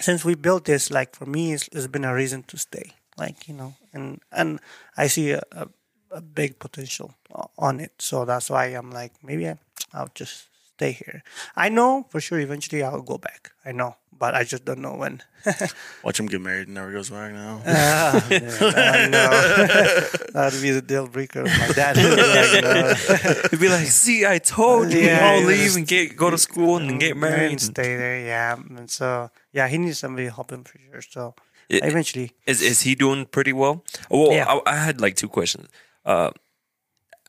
since 0.00 0.24
we 0.24 0.34
built 0.34 0.66
this, 0.66 0.90
like 0.90 1.16
for 1.16 1.24
me, 1.24 1.54
it's, 1.54 1.68
it's 1.72 1.86
been 1.86 2.04
a 2.04 2.14
reason 2.14 2.42
to 2.44 2.58
stay. 2.58 2.92
Like 3.16 3.48
you 3.48 3.54
know, 3.54 3.74
and 3.94 4.20
and 4.30 4.60
I 4.96 5.06
see 5.06 5.30
a, 5.30 5.42
a, 5.52 5.68
a 6.10 6.20
big 6.20 6.58
potential 6.58 7.14
on 7.58 7.80
it. 7.80 7.92
So 7.98 8.26
that's 8.26 8.50
why 8.50 8.66
I'm 8.66 8.90
like, 8.90 9.12
maybe 9.22 9.48
I, 9.48 9.56
I'll 9.94 10.10
just 10.14 10.48
stay 10.76 10.92
here. 10.92 11.22
I 11.56 11.68
know 11.68 12.04
for 12.10 12.20
sure 12.20 12.38
eventually 12.40 12.82
I'll 12.84 13.00
go 13.02 13.16
back. 13.18 13.52
I 13.64 13.72
know, 13.72 13.96
but 14.12 14.34
I 14.34 14.44
just 14.44 14.64
don't 14.68 14.80
know 14.84 14.94
when. 14.94 15.22
Watch 16.04 16.20
him 16.20 16.26
get 16.26 16.40
married 16.40 16.66
and 16.68 16.74
never 16.74 16.92
goes 16.92 17.08
back 17.10 17.32
now. 17.32 17.62
Ah, 17.66 18.20
man, 18.28 18.42
I 18.76 19.08
know. 19.08 19.30
That'd 20.34 20.60
be 20.60 20.70
the 20.70 20.82
deal 20.82 21.06
breaker. 21.08 21.44
My 21.44 21.68
dad. 21.74 21.96
Like, 22.06 22.62
no. 22.62 23.48
He'd 23.50 23.60
be 23.60 23.68
like, 23.68 23.86
"See, 23.88 24.26
I 24.26 24.38
told 24.38 24.92
you, 24.92 25.00
Yeah, 25.00 25.24
all 25.26 25.40
he 25.40 25.46
leave 25.46 25.64
was- 25.64 25.76
and 25.76 25.86
get 25.86 26.16
go 26.16 26.28
to 26.30 26.38
school 26.38 26.76
and 26.76 26.90
then 26.90 26.98
get 26.98 27.16
married." 27.16 27.52
and 27.56 27.60
stay 27.60 27.96
there. 27.96 28.20
Yeah, 28.20 28.56
and 28.78 28.90
so 28.90 29.30
yeah, 29.52 29.68
he 29.68 29.78
needs 29.78 29.98
somebody 29.98 30.26
to 30.28 30.34
help 30.34 30.50
him 30.52 30.64
for 30.64 30.78
sure. 30.78 31.02
So 31.02 31.34
It- 31.68 31.84
eventually, 31.84 32.32
Is 32.46 32.60
is 32.62 32.82
he 32.86 32.94
doing 32.94 33.24
pretty 33.26 33.52
well? 33.52 33.82
Well, 34.10 34.32
Yeah. 34.32 34.44
I, 34.50 34.54
I 34.66 34.76
had 34.86 35.00
like 35.00 35.14
two 35.16 35.28
questions. 35.28 35.68
Uh, 36.04 36.30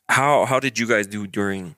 how 0.08 0.44
how 0.50 0.58
did 0.60 0.78
you 0.78 0.86
guys 0.86 1.06
do 1.06 1.26
during 1.26 1.74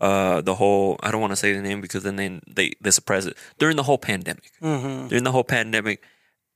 uh 0.00 0.40
the 0.40 0.54
whole? 0.54 0.98
I 1.02 1.10
don't 1.10 1.20
want 1.20 1.32
to 1.32 1.36
say 1.36 1.52
the 1.52 1.62
name 1.62 1.80
because 1.80 2.02
then 2.02 2.16
they 2.16 2.40
they, 2.46 2.72
they 2.80 2.90
suppress 2.90 3.26
it 3.26 3.36
during 3.58 3.76
the 3.76 3.84
whole 3.84 3.98
pandemic. 3.98 4.52
Mm-hmm. 4.62 5.08
During 5.08 5.24
the 5.24 5.32
whole 5.32 5.44
pandemic, 5.44 6.02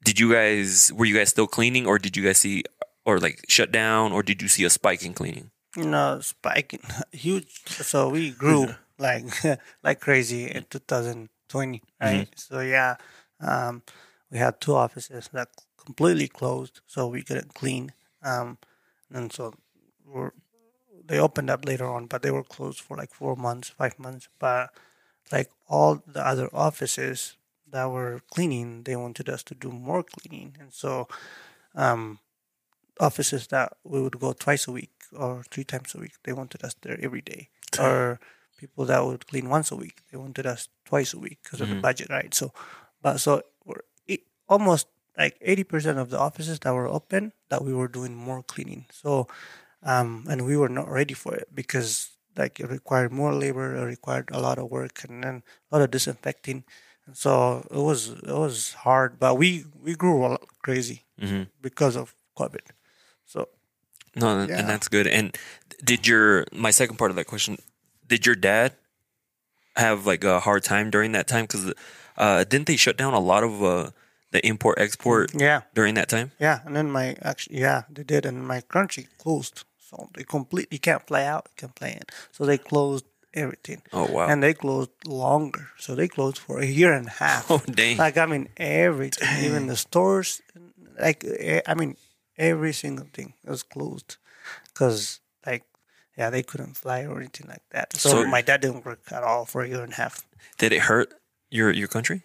did 0.05 0.19
you 0.19 0.33
guys 0.33 0.93
were 0.93 1.05
you 1.05 1.17
guys 1.17 1.31
still 1.31 1.47
cleaning 1.47 1.87
or 1.87 1.99
did 1.99 2.17
you 2.17 2.25
guys 2.25 2.39
see 2.39 2.65
or 3.05 3.19
like 3.19 3.45
shut 3.49 3.73
down 3.73 4.13
or 4.13 4.23
did 4.23 4.43
you 4.43 4.49
see 4.49 4.65
a 4.65 4.71
spike 4.71 5.05
in 5.05 5.15
cleaning? 5.15 5.51
know, 5.77 6.21
spiking 6.21 6.81
huge. 7.13 7.67
So 7.67 8.09
we 8.09 8.31
grew 8.31 8.75
like 8.99 9.25
like 9.83 10.01
crazy 10.01 10.51
in 10.51 10.65
2020, 10.71 11.83
right? 12.01 12.29
So 12.37 12.61
yeah, 12.61 12.97
um, 13.41 13.83
we 14.31 14.39
had 14.39 14.61
two 14.61 14.75
offices 14.75 15.29
that 15.33 15.49
completely 15.85 16.29
closed, 16.29 16.81
so 16.87 17.07
we 17.07 17.23
couldn't 17.23 17.55
clean. 17.55 17.93
Um, 18.23 18.59
and 19.13 19.33
so 19.33 19.55
we're, 20.05 20.33
they 21.09 21.19
opened 21.19 21.51
up 21.51 21.65
later 21.65 21.87
on, 21.87 22.07
but 22.07 22.23
they 22.23 22.31
were 22.31 22.45
closed 22.45 22.81
for 22.81 22.97
like 22.97 23.13
four 23.13 23.37
months, 23.37 23.71
five 23.71 23.99
months. 23.99 24.29
But 24.39 24.71
like 25.33 25.51
all 25.69 26.03
the 26.07 26.27
other 26.27 26.49
offices 26.53 27.37
that 27.71 27.91
were 27.91 28.21
cleaning, 28.31 28.85
they 28.85 28.97
wanted 28.97 29.29
us 29.29 29.43
to 29.45 29.55
do 29.55 29.71
more 29.71 30.03
cleaning, 30.03 30.57
and 30.61 30.73
so 30.73 31.09
um, 31.75 32.19
offices 33.01 33.47
that 33.49 33.75
we 33.85 34.01
would 34.01 34.19
go 34.21 34.33
twice 34.33 34.67
a 34.69 34.73
week 34.73 34.91
or 35.17 35.45
three 35.51 35.65
times 35.65 35.95
a 35.95 35.99
week, 35.99 36.13
they 36.25 36.33
wanted 36.33 36.65
us 36.65 36.75
there 36.83 36.99
every 37.03 37.21
day. 37.23 37.49
Or 37.79 38.21
people 38.59 38.85
that 38.87 39.05
would 39.05 39.27
clean 39.27 39.49
once 39.49 39.71
a 39.71 39.77
week, 39.77 40.03
they 40.11 40.19
wanted 40.19 40.47
us 40.47 40.69
twice 40.85 41.15
a 41.15 41.19
week 41.19 41.39
because 41.43 41.61
of 41.61 41.69
the 41.69 41.77
budget, 41.77 42.11
right? 42.11 42.33
So, 42.35 42.53
but 43.03 43.19
so 43.21 43.43
we're 43.65 43.83
it, 44.07 44.23
almost 44.49 44.89
like 45.17 45.37
eighty 45.41 45.65
percent 45.65 45.99
of 45.99 46.11
the 46.11 46.19
offices 46.19 46.59
that 46.61 46.75
were 46.75 46.89
open 46.89 47.33
that 47.51 47.65
we 47.65 47.73
were 47.75 47.89
doing 47.89 48.15
more 48.15 48.43
cleaning. 48.43 48.87
So, 48.93 49.29
um, 49.83 50.25
and 50.29 50.45
we 50.47 50.57
were 50.57 50.69
not 50.69 50.89
ready 50.91 51.15
for 51.15 51.35
it 51.35 51.49
because 51.55 52.11
like 52.37 52.61
it 52.61 52.69
required 52.71 53.13
more 53.13 53.35
labor, 53.35 53.75
it 53.77 53.85
required 53.85 54.29
a 54.33 54.41
lot 54.41 54.59
of 54.59 54.71
work, 54.71 55.05
and 55.09 55.23
then 55.25 55.43
a 55.71 55.77
lot 55.77 55.83
of 55.85 55.91
disinfecting. 55.91 56.65
And 57.07 57.17
so 57.17 57.67
it 57.71 57.77
was 57.83 58.09
it 58.11 58.27
was 58.39 58.75
hard, 58.85 59.19
but 59.19 59.35
we 59.37 59.65
we 59.83 59.95
grew 59.95 60.25
a 60.25 60.29
lot 60.39 60.43
crazy 60.63 61.05
because 61.63 61.97
of 61.97 62.15
COVID. 62.39 62.71
So 63.27 63.49
No, 64.17 64.39
and- 64.39 64.49
Yeah. 64.51 64.59
and 64.61 64.69
that's 64.69 64.89
good. 64.89 65.07
And 65.07 65.37
did 65.85 66.07
your 66.07 66.45
my 66.53 66.71
second 66.73 66.97
part 66.97 67.11
of 67.11 67.17
that 67.17 67.27
question? 67.27 67.59
Did 68.07 68.27
your 68.27 68.35
dad 68.35 68.73
have 69.77 70.07
like 70.07 70.25
a 70.25 70.41
hard 70.41 70.65
time 70.65 70.91
during 70.91 71.13
that 71.13 71.27
time? 71.29 71.45
Because 71.45 71.73
uh, 72.17 72.45
didn't 72.45 72.67
they 72.67 72.77
shut 72.77 72.97
down 72.97 73.15
a 73.15 73.21
lot 73.21 73.45
of 73.45 73.63
uh, 73.63 73.91
the 74.33 74.45
import 74.47 74.79
export 74.79 75.31
yeah, 75.35 75.63
during 75.75 75.95
that 75.95 76.09
time? 76.09 76.33
yeah, 76.41 76.61
and 76.65 76.75
then 76.75 76.91
my 76.91 77.17
actually 77.23 77.61
yeah 77.61 77.83
they 77.91 78.03
did, 78.03 78.27
and 78.27 78.47
my 78.47 78.61
country 78.63 79.07
closed, 79.19 79.65
so 79.89 80.09
they 80.15 80.25
completely 80.25 80.79
can't 80.79 81.07
fly 81.07 81.25
out, 81.25 81.49
can't 81.57 81.77
fly 81.79 81.89
in, 81.89 82.03
so 82.33 82.45
they 82.45 82.59
closed 82.59 83.05
everything. 83.35 83.83
Oh 83.93 84.07
wow! 84.11 84.27
And 84.29 84.43
they 84.43 84.55
closed 84.55 84.91
longer, 85.07 85.69
so 85.79 85.95
they 85.95 86.09
closed 86.09 86.39
for 86.39 86.61
a 86.61 86.67
year 86.67 86.93
and 86.93 87.07
a 87.09 87.11
half. 87.25 87.51
oh 87.51 87.63
dang! 87.71 87.97
Like 87.97 88.17
I 88.19 88.27
mean, 88.27 88.49
everything, 88.57 89.29
even 89.45 89.67
the 89.67 89.77
stores, 89.77 90.41
like 91.01 91.25
I 91.67 91.75
mean, 91.75 91.97
every 92.37 92.73
single 92.73 93.07
thing 93.13 93.35
was 93.45 93.63
closed, 93.63 94.17
because 94.69 95.21
like 95.47 95.65
yeah, 96.17 96.31
they 96.31 96.43
couldn't 96.43 96.77
fly 96.77 97.05
or 97.07 97.19
anything 97.19 97.47
like 97.49 97.63
that. 97.71 97.95
So, 97.97 98.09
So- 98.11 98.27
my 98.27 98.43
dad 98.43 98.61
didn't 98.61 98.85
work 98.85 99.01
at 99.13 99.23
all 99.23 99.45
for 99.47 99.63
a 99.63 99.69
year 99.69 99.83
and 99.85 99.93
a 99.93 99.97
half. 99.97 100.27
Did 100.59 100.73
it 100.73 100.83
hurt 100.83 101.15
your 101.51 101.71
your 101.73 101.89
country? 101.89 102.23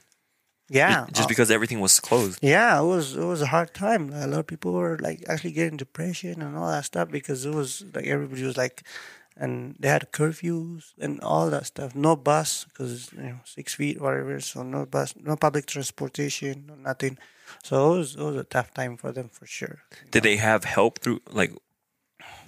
Yeah, 0.69 1.05
Just 1.11 1.25
uh, 1.25 1.27
because 1.27 1.51
everything 1.51 1.81
was 1.81 1.99
closed. 1.99 2.39
Yeah, 2.41 2.79
it 2.79 2.85
was 2.85 3.15
it 3.15 3.23
was 3.23 3.41
a 3.41 3.47
hard 3.47 3.73
time. 3.73 4.11
A 4.13 4.27
lot 4.27 4.39
of 4.39 4.47
people 4.47 4.73
were 4.73 4.97
like 4.97 5.23
actually 5.27 5.51
getting 5.51 5.77
depression 5.77 6.41
and 6.41 6.57
all 6.57 6.71
that 6.71 6.85
stuff 6.85 7.09
because 7.11 7.45
it 7.45 7.53
was 7.53 7.83
like 7.93 8.07
everybody 8.07 8.43
was 8.43 8.57
like, 8.57 8.83
and 9.35 9.75
they 9.79 9.89
had 9.89 10.11
curfews 10.11 10.93
and 10.99 11.19
all 11.21 11.49
that 11.49 11.65
stuff. 11.65 11.95
No 11.95 12.15
bus 12.15 12.65
because 12.65 13.11
you 13.13 13.23
know 13.23 13.39
six 13.43 13.73
feet 13.73 14.01
whatever. 14.01 14.39
So 14.39 14.63
no 14.63 14.85
bus, 14.85 15.13
no 15.17 15.35
public 15.35 15.65
transportation, 15.65 16.65
no 16.67 16.75
nothing. 16.75 17.17
So 17.61 17.93
it 17.93 17.97
was 17.97 18.15
it 18.15 18.21
was 18.21 18.35
a 18.37 18.43
tough 18.45 18.73
time 18.73 18.95
for 18.97 19.11
them 19.11 19.29
for 19.29 19.45
sure. 19.45 19.83
Did 20.11 20.23
they 20.23 20.37
have 20.37 20.63
help 20.63 20.99
through 20.99 21.21
like? 21.29 21.51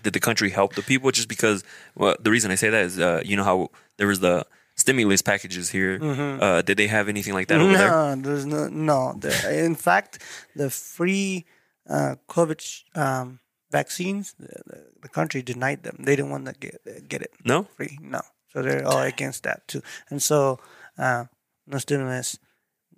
Did 0.04 0.14
the 0.14 0.20
country 0.20 0.52
help 0.52 0.76
the 0.76 0.84
people? 0.84 1.10
Just 1.12 1.28
because, 1.28 1.64
well, 1.96 2.16
the 2.20 2.30
reason 2.30 2.52
I 2.52 2.56
say 2.56 2.70
that 2.70 2.84
is, 2.84 3.00
uh, 3.00 3.22
you 3.26 3.36
know 3.36 3.44
how 3.44 3.70
there 3.98 4.08
was 4.08 4.20
the 4.20 4.46
stimulus 4.86 5.22
packages 5.22 5.70
here. 5.78 5.98
Uh, 6.02 6.62
did 6.62 6.78
they 6.78 6.88
have 6.88 7.10
anything 7.10 7.34
like 7.34 7.48
that 7.50 7.60
over 7.60 7.74
there? 7.78 7.90
No, 7.90 8.16
there's 8.26 8.46
no 8.46 8.62
no. 8.70 9.00
There, 9.18 9.66
in 9.66 9.76
fact, 9.76 10.12
the 10.56 10.70
free 10.70 11.46
uh, 11.90 12.16
COVID 12.30 12.62
um, 12.96 13.40
vaccines, 13.72 14.34
the, 14.40 14.48
the, 14.70 14.80
the 15.04 15.10
country 15.10 15.42
denied 15.42 15.82
them. 15.84 15.98
They 16.06 16.16
didn't 16.16 16.32
want 16.32 16.46
to 16.46 16.54
get 16.54 16.78
get 17.10 17.22
it 17.22 17.32
No. 17.44 17.64
free. 17.78 17.98
No, 18.02 18.22
so 18.52 18.62
they're 18.62 18.86
all 18.88 19.02
against 19.02 19.44
that 19.44 19.68
too. 19.68 19.82
And 20.10 20.22
so, 20.22 20.60
uh, 20.98 21.26
no 21.68 21.78
stimulus, 21.80 22.38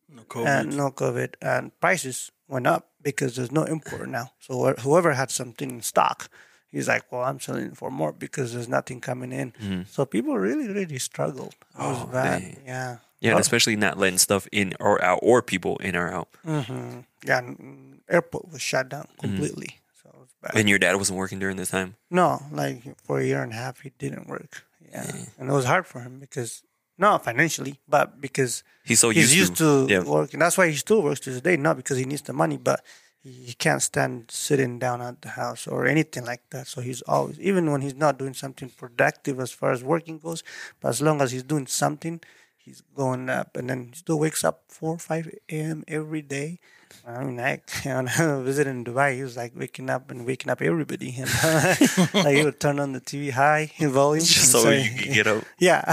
No 0.10 0.24
COVID. 0.24 0.48
and 0.48 0.66
no 0.78 0.92
COVID, 0.92 1.32
and 1.42 1.72
prices 1.80 2.32
went 2.48 2.68
up 2.68 2.84
because 3.02 3.36
there's 3.36 3.52
no 3.52 3.64
import 3.64 4.08
now. 4.10 4.32
So 4.40 4.52
wh- 4.64 4.82
whoever 4.84 5.14
had 5.14 5.32
something 5.32 5.70
in 5.72 5.82
stock, 5.82 6.30
he's 6.72 6.88
like, 6.88 7.12
"Well, 7.12 7.24
I'm 7.24 7.40
selling 7.40 7.72
for 7.72 7.90
more 7.92 8.12
because 8.14 8.54
there's 8.54 8.68
nothing 8.70 9.02
coming 9.02 9.32
in." 9.32 9.52
Mm-hmm. 9.62 9.82
So 9.90 10.06
people 10.06 10.38
really, 10.38 10.68
really 10.68 11.00
struggled. 11.00 11.56
It 11.76 11.80
was 11.82 12.04
Oh, 12.04 12.08
bad. 12.08 12.42
dang. 12.42 12.58
Yeah. 12.66 12.98
Yeah, 13.20 13.32
and 13.32 13.40
especially 13.40 13.76
not 13.76 13.98
letting 13.98 14.20
stuff 14.20 14.48
in 14.52 14.76
or 14.80 15.04
out, 15.04 15.20
or 15.24 15.42
people 15.42 15.78
in 15.78 15.96
or 15.96 16.08
out. 16.14 16.28
hmm 16.46 17.00
Yeah, 17.26 17.40
and 17.40 17.58
mm, 17.58 18.00
airport 18.08 18.52
was 18.52 18.62
shut 18.62 18.90
down 18.90 19.06
mm-hmm. 19.06 19.22
completely. 19.22 19.80
So 20.04 20.10
it 20.14 20.20
was 20.20 20.30
bad. 20.42 20.56
And 20.56 20.70
your 20.70 20.78
dad 20.78 20.96
wasn't 20.98 21.18
working 21.18 21.40
during 21.40 21.58
this 21.58 21.70
time. 21.70 21.96
no, 22.12 22.44
like 22.52 22.84
for 23.04 23.20
a 23.20 23.26
year 23.26 23.42
and 23.42 23.52
a 23.54 23.56
half, 23.56 23.80
he 23.82 23.92
didn't 23.98 24.28
work. 24.28 24.64
Yeah, 24.92 25.12
and 25.40 25.50
it 25.50 25.54
was 25.54 25.66
hard 25.66 25.88
for 25.88 26.00
him 26.02 26.20
because 26.20 26.62
not 27.00 27.24
financially, 27.24 27.80
but 27.90 28.22
because 28.22 28.64
He's 28.84 29.00
so 29.00 29.10
he's 29.10 29.36
used, 29.36 29.50
used 29.50 29.56
to 29.58 29.88
yeah. 29.90 30.04
working. 30.04 30.40
That's 30.40 30.58
why 30.58 30.70
he 30.70 30.76
still 30.76 31.02
works 31.02 31.20
to 31.22 31.32
this 31.32 31.42
day. 31.42 31.58
Not 31.58 31.76
because 31.76 31.98
he 31.98 32.06
needs 32.06 32.22
the 32.22 32.34
money, 32.34 32.58
but 32.58 32.84
he 33.28 33.54
can't 33.54 33.82
stand 33.82 34.32
sitting 34.32 34.80
down 34.80 35.02
at 35.02 35.22
the 35.22 35.30
house 35.30 35.68
or 35.68 35.86
anything 35.86 36.26
like 36.26 36.42
that. 36.52 36.68
So 36.68 36.82
he's 36.82 37.02
always, 37.04 37.40
even 37.40 37.72
when 37.72 37.82
he's 37.82 37.96
not 37.96 38.18
doing 38.18 38.34
something 38.34 38.70
productive 38.70 39.40
as 39.40 39.52
far 39.52 39.72
as 39.72 39.84
working 39.84 40.20
goes, 40.20 40.44
but 40.80 40.90
as 40.90 41.02
long 41.02 41.22
as 41.22 41.32
he's 41.32 41.44
doing 41.44 41.68
something, 41.68 42.22
he's 42.58 42.82
going 42.96 43.30
up. 43.30 43.58
And 43.58 43.70
then 43.70 43.90
he 43.90 43.96
still 43.96 44.20
wakes 44.20 44.44
up 44.44 44.64
4 44.70 44.98
5 44.98 45.28
a.m. 45.50 45.84
every 45.88 46.22
day. 46.22 46.60
I 47.06 47.24
mean, 47.24 47.40
I, 47.40 47.62
when 47.84 48.08
I 48.10 48.42
visited 48.44 48.70
in 48.70 48.84
Dubai, 48.84 49.16
he 49.16 49.24
was 49.24 49.38
like 49.38 49.54
waking 49.56 49.90
up 49.90 50.12
and 50.12 50.26
waking 50.26 50.50
up 50.52 50.62
everybody. 50.62 51.16
And 51.18 51.30
like 52.14 52.36
he 52.36 52.44
would 52.44 52.60
turn 52.60 52.80
on 52.80 52.92
the 52.92 53.00
TV 53.02 53.32
high 53.32 53.72
in 53.78 53.92
volume. 53.92 54.26
Just 54.26 54.54
and 54.54 54.62
so 54.62 54.64
say- 54.64 54.84
you 54.84 55.00
could 55.00 55.14
get 55.14 55.28
up. 55.28 55.44
yeah. 55.60 55.90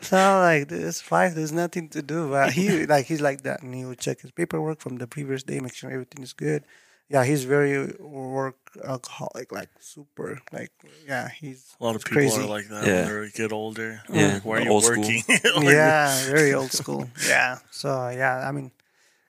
so 0.00 0.16
I'm 0.16 0.40
like, 0.40 0.72
it's 0.72 1.00
five. 1.00 1.34
There's 1.34 1.52
nothing 1.52 1.88
to 1.90 2.02
do. 2.02 2.30
But 2.30 2.52
he 2.54 2.86
like 2.86 3.06
he's 3.06 3.20
like 3.20 3.42
that, 3.42 3.62
and 3.62 3.72
he 3.74 3.84
would 3.84 3.98
check 3.98 4.20
his 4.22 4.32
paperwork 4.32 4.80
from 4.80 4.96
the 4.98 5.06
previous 5.06 5.42
day, 5.44 5.60
make 5.60 5.74
sure 5.74 5.90
everything 5.90 6.22
is 6.24 6.32
good. 6.32 6.64
Yeah, 7.08 7.24
he's 7.24 7.44
very 7.44 7.92
work 8.00 8.56
alcoholic, 8.82 9.52
like 9.52 9.68
super. 9.78 10.40
Like 10.52 10.72
yeah, 11.06 11.28
he's 11.28 11.76
a 11.80 11.84
lot 11.84 11.94
of 11.94 12.02
people 12.02 12.16
crazy. 12.16 12.42
are 12.42 12.46
like 12.48 12.66
that 12.68 12.84
Yeah. 12.84 13.06
when 13.06 13.22
they 13.22 13.30
get 13.30 13.52
older. 13.52 14.02
Yeah, 14.12 14.34
Like, 14.34 14.44
why 14.44 14.56
are 14.58 14.62
you 14.62 14.70
old 14.70 14.82
working? 14.82 15.22
Like, 15.28 15.64
yeah, 15.70 16.24
very 16.26 16.52
old 16.52 16.72
school. 16.72 17.08
Yeah. 17.28 17.58
So 17.70 18.08
yeah, 18.08 18.48
I 18.48 18.50
mean, 18.50 18.72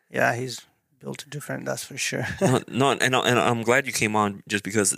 yeah, 0.09 0.33
he's 0.33 0.65
built 0.99 1.23
a 1.23 1.29
different. 1.29 1.65
That's 1.65 1.83
for 1.83 1.97
sure. 1.97 2.25
no, 2.41 2.61
no, 2.67 2.91
and, 2.91 3.15
and 3.15 3.39
I'm 3.39 3.63
glad 3.63 3.87
you 3.87 3.93
came 3.93 4.15
on 4.15 4.43
just 4.47 4.63
because 4.63 4.97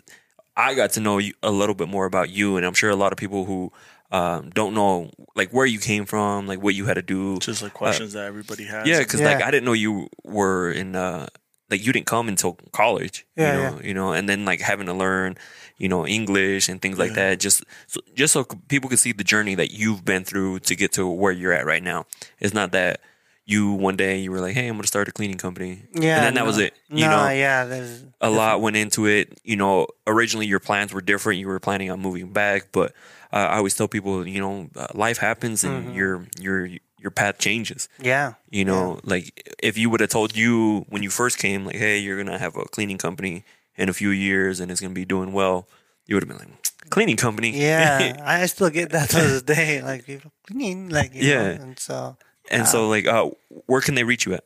I 0.56 0.74
got 0.74 0.92
to 0.92 1.00
know 1.00 1.18
you 1.18 1.34
a 1.44 1.52
little 1.52 1.76
bit 1.76 1.88
more 1.88 2.06
about 2.06 2.30
you, 2.30 2.58
and 2.58 2.66
I'm 2.66 2.74
sure 2.74 2.90
a 2.90 2.96
lot 2.96 3.12
of 3.12 3.18
people 3.18 3.46
who 3.46 3.72
um, 4.12 4.50
don't 4.50 4.74
know 4.74 5.12
like 5.36 5.52
where 5.52 5.66
you 5.66 5.80
came 5.80 6.06
from, 6.06 6.48
like 6.48 6.62
what 6.62 6.76
you 6.76 6.86
had 6.86 6.96
to 6.96 7.02
do. 7.02 7.40
Just 7.40 7.62
like 7.62 7.74
questions 7.74 8.14
that 8.14 8.26
everybody 8.26 8.66
has. 8.66 8.88
Yeah, 8.88 9.00
because 9.00 9.22
like 9.22 9.42
I 9.42 9.52
didn't 9.52 9.66
know 9.66 9.74
you 9.74 10.10
were 10.24 10.72
in 10.72 10.96
uh 10.96 11.28
like 11.70 11.86
you 11.86 11.94
didn't 11.94 12.08
come 12.08 12.28
until 12.28 12.58
college. 12.72 13.26
Yeah, 13.36 13.54
you 13.54 13.62
know, 13.62 13.82
you 13.84 13.94
know, 13.94 14.14
and 14.14 14.28
then 14.28 14.46
like 14.46 14.62
having 14.62 14.88
to 14.88 14.94
learn, 14.94 15.38
you 15.78 15.88
know, 15.88 16.06
English 16.08 16.68
and 16.70 16.82
things 16.82 16.98
like 16.98 17.14
that. 17.14 17.40
Just 17.40 17.64
so, 17.88 18.02
just 18.16 18.34
so 18.34 18.46
people 18.68 18.90
can 18.90 18.98
see 18.98 19.12
the 19.12 19.24
journey 19.24 19.56
that 19.56 19.72
you've 19.72 20.04
been 20.04 20.24
through 20.24 20.60
to 20.62 20.76
get 20.76 20.92
to 20.94 21.08
where 21.08 21.32
you're 21.32 21.54
at 21.54 21.66
right 21.66 21.84
now. 21.84 22.06
It's 22.40 22.54
not 22.54 22.72
that 22.72 23.02
you 23.50 23.72
one 23.72 23.96
day 23.98 24.18
you 24.20 24.32
were 24.32 24.40
like, 24.40 24.54
hey, 24.54 24.68
I'm 24.68 24.76
gonna 24.76 24.88
start 24.88 25.08
a 25.08 25.12
cleaning 25.12 25.38
company. 25.38 25.84
yeah. 25.94 26.16
and 26.18 26.26
then 26.26 26.34
that 26.36 26.46
was 26.46 26.58
it. 26.58 26.74
You 26.90 27.06
no, 27.06 27.12
know, 27.12 27.30
yeah, 27.30 27.66
there's 27.66 28.04
a 28.22 28.30
lot 28.30 28.62
went 28.62 28.76
into 28.76 29.06
it. 29.08 29.40
You 29.44 29.56
know, 29.56 29.88
originally 30.06 30.46
your 30.48 30.60
plans 30.60 30.94
were 30.94 31.02
different. 31.02 31.40
You 31.40 31.48
were 31.48 31.60
planning 31.60 31.90
on 31.92 32.00
moving 32.00 32.32
back, 32.32 32.68
but 32.72 32.92
uh, 33.34 33.38
I 33.54 33.58
always 33.58 33.76
tell 33.76 33.88
people, 33.88 34.28
you 34.28 34.40
know, 34.40 34.70
uh, 34.76 34.88
life 34.94 35.18
happens 35.18 35.64
and 35.64 35.88
Mm-hmm. 35.88 35.98
your 35.98 36.26
your 36.40 36.70
your 37.00 37.12
path 37.12 37.38
changes. 37.40 37.88
yeah. 38.02 38.34
You 38.52 38.66
know, 38.66 39.00
like 39.04 39.56
if 39.64 39.78
you 39.78 39.90
would 39.90 40.02
have 40.02 40.10
told 40.10 40.36
you 40.36 40.86
when 40.90 41.02
you 41.04 41.10
first 41.10 41.38
came, 41.38 41.66
like, 41.66 41.78
hey, 41.78 41.98
you're 42.00 42.18
gonna 42.22 42.38
have 42.38 42.56
a 42.58 42.66
cleaning 42.66 42.98
company 42.98 43.44
in 43.78 43.88
a 43.90 43.94
few 43.94 44.10
years 44.10 44.60
and 44.60 44.70
it's 44.70 44.82
gonna 44.82 44.94
be 44.94 45.06
doing 45.06 45.32
well, 45.32 45.68
you 46.06 46.16
would 46.16 46.24
have 46.24 46.30
been 46.30 46.38
like, 46.50 46.90
cleaning 46.90 47.16
company. 47.18 47.52
Yeah, 47.52 48.18
I 48.26 48.46
still 48.48 48.70
get 48.70 48.90
that 48.92 49.10
to 49.12 49.16
this 49.22 49.42
day. 49.44 49.82
Like 49.82 50.06
people 50.06 50.32
clean, 50.46 50.90
like 50.90 51.16
you 51.16 51.24
Yeah. 51.24 51.56
know, 51.56 51.64
and 51.64 51.80
so 51.80 52.18
and 52.50 52.68
so, 52.68 52.88
like, 52.90 53.06
uh, 53.08 53.30
where 53.66 53.82
can 53.82 53.96
they 53.96 54.04
reach 54.04 54.26
you 54.26 54.34
at? 54.34 54.44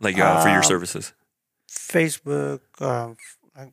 Like 0.00 0.18
uh, 0.18 0.42
for 0.42 0.48
your 0.48 0.58
Um, 0.58 0.64
services. 0.64 1.12
Facebook, 1.68 2.60
uh, 2.80 3.14
like 3.56 3.72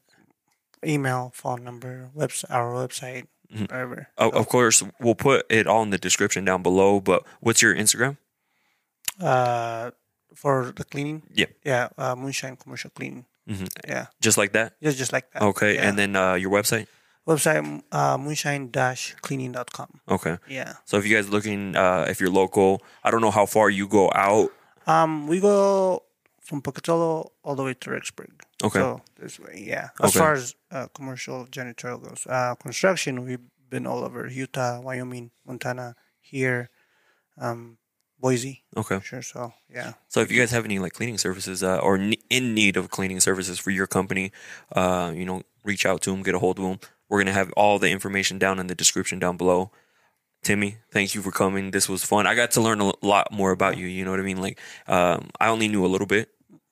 email, 0.85 1.31
phone 1.33 1.63
number, 1.63 2.09
website, 2.15 2.51
our 2.51 2.71
website, 2.71 3.27
Mm-hmm. 3.51 3.61
whatever. 3.65 4.07
O- 4.19 4.29
of 4.29 4.47
course, 4.47 4.83
we'll 4.99 5.15
put 5.15 5.43
it 5.49 5.65
all 5.65 5.81
in 5.81 5.89
the 5.89 5.97
description 5.97 6.45
down 6.45 6.61
below. 6.61 6.99
But 7.01 7.23
what's 7.41 7.63
your 7.63 7.73
Instagram? 7.73 8.17
Uh, 9.19 9.89
for 10.35 10.71
the 10.75 10.83
cleaning, 10.83 11.23
Yeah, 11.33 11.47
yeah, 11.65 11.89
uh, 11.97 12.15
Moonshine 12.15 12.55
Commercial 12.57 12.91
Cleaning. 12.91 13.25
Mhm. 13.49 13.67
Yeah, 13.87 14.05
just 14.21 14.37
like 14.37 14.51
that. 14.53 14.73
just 14.83 14.97
just 14.99 15.11
like 15.11 15.31
that. 15.33 15.41
Okay, 15.41 15.75
Yeah. 15.75 15.89
and 15.89 15.97
then 15.97 16.15
uh, 16.15 16.35
your 16.35 16.51
website. 16.51 16.85
Website 17.29 17.83
uh, 17.91 18.17
moonshine-cleaning.com. 18.17 19.99
Okay, 20.09 20.37
Yeah. 20.47 20.73
so 20.85 20.97
if 20.97 21.05
you 21.05 21.15
guys 21.15 21.29
looking, 21.29 21.75
uh, 21.75 22.05
if 22.09 22.19
you're 22.19 22.29
local, 22.29 22.81
I 23.03 23.11
don't 23.11 23.21
know 23.21 23.31
how 23.31 23.45
far 23.45 23.69
you 23.69 23.87
go 23.87 24.11
out. 24.15 24.51
Um, 24.87 25.27
we 25.27 25.39
go 25.39 26.03
from 26.41 26.61
Pocatello 26.61 27.31
all 27.43 27.55
the 27.55 27.63
way 27.63 27.73
to 27.75 27.89
Rexburg. 27.89 28.31
Okay. 28.63 28.79
So 28.79 29.01
this 29.19 29.39
way, 29.39 29.63
yeah. 29.65 29.89
As 30.01 30.09
Okay. 30.09 30.19
far 30.19 30.33
as 30.33 30.55
uh, 30.71 30.87
commercial 30.93 31.45
janitorial 31.45 32.01
goes, 32.03 32.25
uh, 32.27 32.55
construction, 32.55 33.23
we've 33.23 33.39
been 33.69 33.85
all 33.85 34.03
over 34.03 34.27
Utah, 34.27 34.81
Wyoming, 34.81 35.31
Montana, 35.45 35.95
here, 36.21 36.69
um, 37.37 37.77
Boise. 38.19 38.63
Okay. 38.75 38.99
Sure. 39.01 39.21
So 39.21 39.53
yeah. 39.73 39.93
So 40.09 40.19
if 40.21 40.29
you 40.31 40.39
guys 40.39 40.51
have 40.51 40.65
any 40.65 40.77
like 40.79 40.91
cleaning 40.93 41.17
services 41.17 41.63
uh, 41.63 41.77
or 41.77 41.97
ne- 41.97 42.19
in 42.29 42.53
need 42.53 42.75
of 42.75 42.89
cleaning 42.89 43.19
services 43.21 43.59
for 43.59 43.69
your 43.71 43.87
company, 43.87 44.31
uh, 44.75 45.13
you 45.15 45.23
know, 45.23 45.43
reach 45.63 45.85
out 45.85 46.01
to 46.01 46.11
them, 46.11 46.21
get 46.23 46.35
a 46.35 46.39
hold 46.39 46.57
of 46.59 46.65
them. 46.65 46.79
We're 47.09 47.19
gonna 47.19 47.33
have 47.33 47.51
all 47.53 47.79
the 47.79 47.89
information 47.89 48.37
down 48.39 48.59
in 48.59 48.67
the 48.67 48.75
description 48.75 49.19
down 49.19 49.35
below. 49.37 49.71
Timmy, 50.43 50.77
thank 50.91 51.15
you 51.15 51.21
for 51.21 51.31
coming. 51.31 51.71
This 51.71 51.89
was 51.89 52.03
fun. 52.03 52.25
I 52.25 52.33
got 52.33 52.51
to 52.51 52.61
learn 52.61 52.79
a 52.79 52.93
lot 53.05 53.31
more 53.31 53.51
about 53.51 53.77
you. 53.77 53.87
You 53.87 54.05
know 54.05 54.11
what 54.11 54.21
I 54.21 54.23
mean? 54.23 54.41
Like, 54.41 54.57
um, 54.87 55.29
I 55.39 55.49
only 55.49 55.67
knew 55.67 55.85
a 55.85 55.87
little 55.87 56.07
bit, 56.07 56.29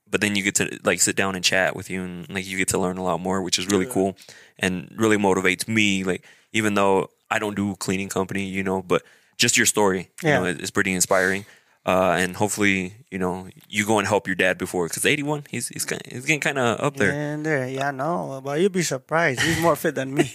but 0.10 0.22
then 0.22 0.36
you 0.38 0.44
get 0.44 0.56
to 0.56 0.80
like 0.86 1.02
sit 1.02 1.18
down 1.18 1.36
and 1.36 1.44
chat 1.44 1.76
with 1.76 1.90
you, 1.90 2.02
and 2.04 2.30
like 2.30 2.48
you 2.48 2.58
get 2.58 2.70
to 2.70 2.78
learn 2.78 2.98
a 2.98 3.04
lot 3.04 3.20
more, 3.20 3.42
which 3.42 3.60
is 3.60 3.68
really 3.68 3.86
cool 3.86 4.16
and 4.58 4.90
really 4.96 5.18
motivates 5.18 5.68
me. 5.68 6.06
Like, 6.06 6.24
even 6.54 6.76
though 6.76 7.10
I 7.30 7.40
don't 7.40 7.56
do 7.56 7.76
cleaning 7.76 8.08
company, 8.08 8.46
you 8.46 8.64
know, 8.64 8.82
but 8.82 9.04
just 9.38 9.58
your 9.58 9.66
story, 9.66 10.10
you 10.24 10.30
Yeah. 10.30 10.40
know, 10.40 10.46
it's 10.46 10.72
pretty 10.72 10.94
inspiring. 10.94 11.46
Uh, 11.88 12.18
and 12.20 12.36
hopefully, 12.36 12.94
you 13.10 13.18
know, 13.18 13.48
you 13.70 13.86
go 13.86 13.98
and 13.98 14.06
help 14.06 14.28
your 14.28 14.36
dad 14.36 14.58
before 14.58 14.90
because 14.90 15.06
81, 15.06 15.46
he's 15.50 15.70
he's, 15.70 15.86
kinda, 15.86 16.04
he's 16.12 16.26
getting 16.26 16.42
kind 16.42 16.58
of 16.60 16.82
up 16.82 16.98
there. 16.98 17.14
And 17.14 17.46
there, 17.46 17.66
yeah, 17.66 17.92
no, 17.92 18.42
but 18.44 18.60
you'd 18.60 18.74
be 18.74 18.84
surprised. 18.84 19.40
He's 19.40 19.58
more 19.62 19.78
fit 19.78 19.96
than 19.96 20.14
me. 20.14 20.24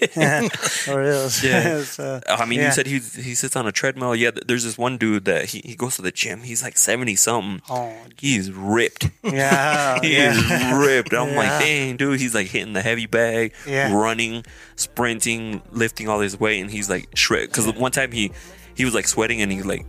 For 0.49 0.99
real. 1.03 1.29
Yeah. 1.43 1.83
so, 1.83 2.23
I 2.27 2.47
mean, 2.47 2.61
yeah. 2.61 2.67
you 2.69 2.73
said 2.73 2.87
he 2.87 3.01
he 3.01 3.35
sits 3.35 3.55
on 3.55 3.67
a 3.67 3.73
treadmill. 3.73 4.17
Yeah, 4.17 4.31
there's 4.47 4.65
this 4.65 4.79
one 4.79 4.97
dude 4.97 5.27
that 5.27 5.45
he, 5.51 5.61
he 5.63 5.75
goes 5.75 5.97
to 5.97 6.03
the 6.03 6.11
gym. 6.11 6.41
He's 6.41 6.63
like 6.63 6.79
70 6.79 7.17
something. 7.17 7.61
Oh, 7.69 7.95
He's 8.17 8.51
ripped. 8.51 9.11
yeah. 9.23 10.01
He 10.01 10.15
yeah. 10.17 10.33
is 10.33 10.87
ripped. 10.87 11.13
I'm 11.13 11.37
like, 11.37 11.61
dang, 11.61 11.99
dude. 11.99 12.19
He's 12.19 12.35
like 12.35 12.47
hitting 12.47 12.73
the 12.73 12.81
heavy 12.81 13.05
bag, 13.05 13.53
Yeah. 13.67 13.95
running, 13.95 14.47
sprinting, 14.77 15.61
lifting 15.71 16.09
all 16.09 16.21
his 16.21 16.41
weight, 16.41 16.63
and 16.63 16.71
he's 16.71 16.89
like 16.89 17.11
shred. 17.15 17.51
Because 17.51 17.71
one 17.75 17.93
time 17.93 18.11
he 18.11 18.33
he 18.75 18.87
was 18.87 18.95
like 18.95 19.07
sweating 19.07 19.43
and 19.43 19.53
he 19.53 19.63
like 19.63 19.85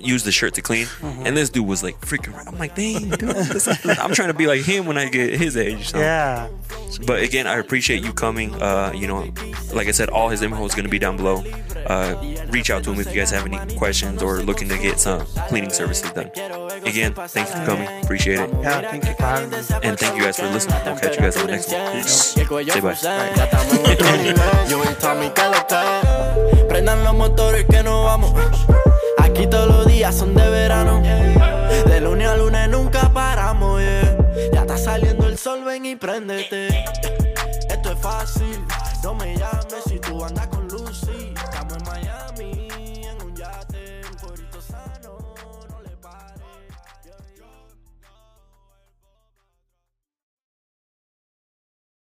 used 0.00 0.24
the 0.24 0.32
shirt 0.32 0.54
to 0.54 0.62
clean, 0.62 0.86
Mm-hmm. 0.86 1.26
and 1.26 1.36
this 1.36 1.50
dude 1.50 1.66
was 1.66 1.82
like 1.82 2.00
freaking. 2.00 2.34
I'm 2.46 2.58
like, 2.58 2.74
dang, 2.74 3.10
dude. 3.10 3.30
this- 3.30 3.68
I'm 3.98 4.12
trying 4.14 4.28
to 4.28 4.34
be 4.34 4.46
like 4.46 4.62
him 4.62 4.86
when 4.86 4.96
I 4.98 5.08
get 5.08 5.34
his 5.38 5.56
age. 5.56 5.90
So. 5.90 5.98
Yeah. 5.98 6.48
But 7.06 7.22
again, 7.22 7.46
I 7.46 7.58
appreciate 7.58 8.02
you 8.04 8.12
coming. 8.12 8.54
Uh, 8.60 8.92
you 8.94 9.06
know, 9.06 9.30
like 9.72 9.88
I 9.88 9.92
said, 9.92 10.08
all 10.10 10.28
his 10.28 10.42
info 10.42 10.64
is 10.64 10.74
going 10.74 10.84
to 10.84 10.90
be 10.90 10.98
down 10.98 11.16
below. 11.16 11.44
Uh, 11.86 12.14
reach 12.50 12.70
out 12.70 12.82
to 12.84 12.92
him 12.92 13.00
if 13.00 13.06
you 13.08 13.14
guys 13.14 13.30
have 13.30 13.46
any 13.46 13.58
questions 13.76 14.22
or 14.22 14.42
looking 14.42 14.68
to 14.68 14.76
get 14.78 14.98
some 15.00 15.24
cleaning 15.48 15.70
services 15.70 16.10
done. 16.12 16.30
Again, 16.84 17.14
thank 17.14 17.48
you 17.48 17.54
for 17.54 17.64
coming. 17.66 17.88
Appreciate 18.02 18.40
it. 18.40 18.50
Yeah. 18.62 18.80
Thank 18.90 19.04
you 19.06 19.14
for 19.14 19.22
having 19.22 19.50
me. 19.50 19.56
And 19.82 19.98
thank 19.98 20.16
you 20.16 20.22
guys 20.22 20.36
for 20.38 20.46
listening. 20.48 20.80
We'll 20.84 20.96
catch 20.98 21.14
you 21.16 21.20
guys 21.22 21.36
on 21.36 21.46
the 21.46 21.52
next 21.52 21.70
one. 21.72 21.92
Peace. 21.92 22.12
Say 22.34 22.44
bye. 22.44 22.62
Ya 22.64 23.44
estamos 23.44 23.74
en 23.74 23.86
otro 23.92 24.16
nivel. 24.16 24.70
Yo 24.70 24.82
y 24.82 24.94
Tommy, 25.00 25.30
que 25.30 25.44
lo 25.44 25.66
que. 25.66 26.66
Prendan 26.68 27.04
los 27.04 27.14
motores 27.14 27.64
que 27.66 27.82
nos 27.82 28.04
vamos. 28.04 28.34
Aquí 29.38 29.46
todos 29.46 29.68
los 29.68 29.86
días 29.86 30.16
son 30.16 30.34
de 30.34 30.50
verano. 30.50 31.00
De 31.00 32.00
lunes 32.00 32.26
a 32.26 32.36
lunes 32.36 32.68
nunca 32.68 33.08
paramos. 33.12 33.80
Ya 34.52 34.62
está 34.62 34.76
saliendo 34.76 35.28
el 35.28 35.38
sol, 35.38 35.62
ven 35.62 35.86
y 35.86 35.94
préndete. 35.94 36.66
Esto 37.70 37.92
es 37.92 37.98
fácil, 38.00 38.66
no 39.04 39.14
me 39.14 39.36
llames. 39.36 39.48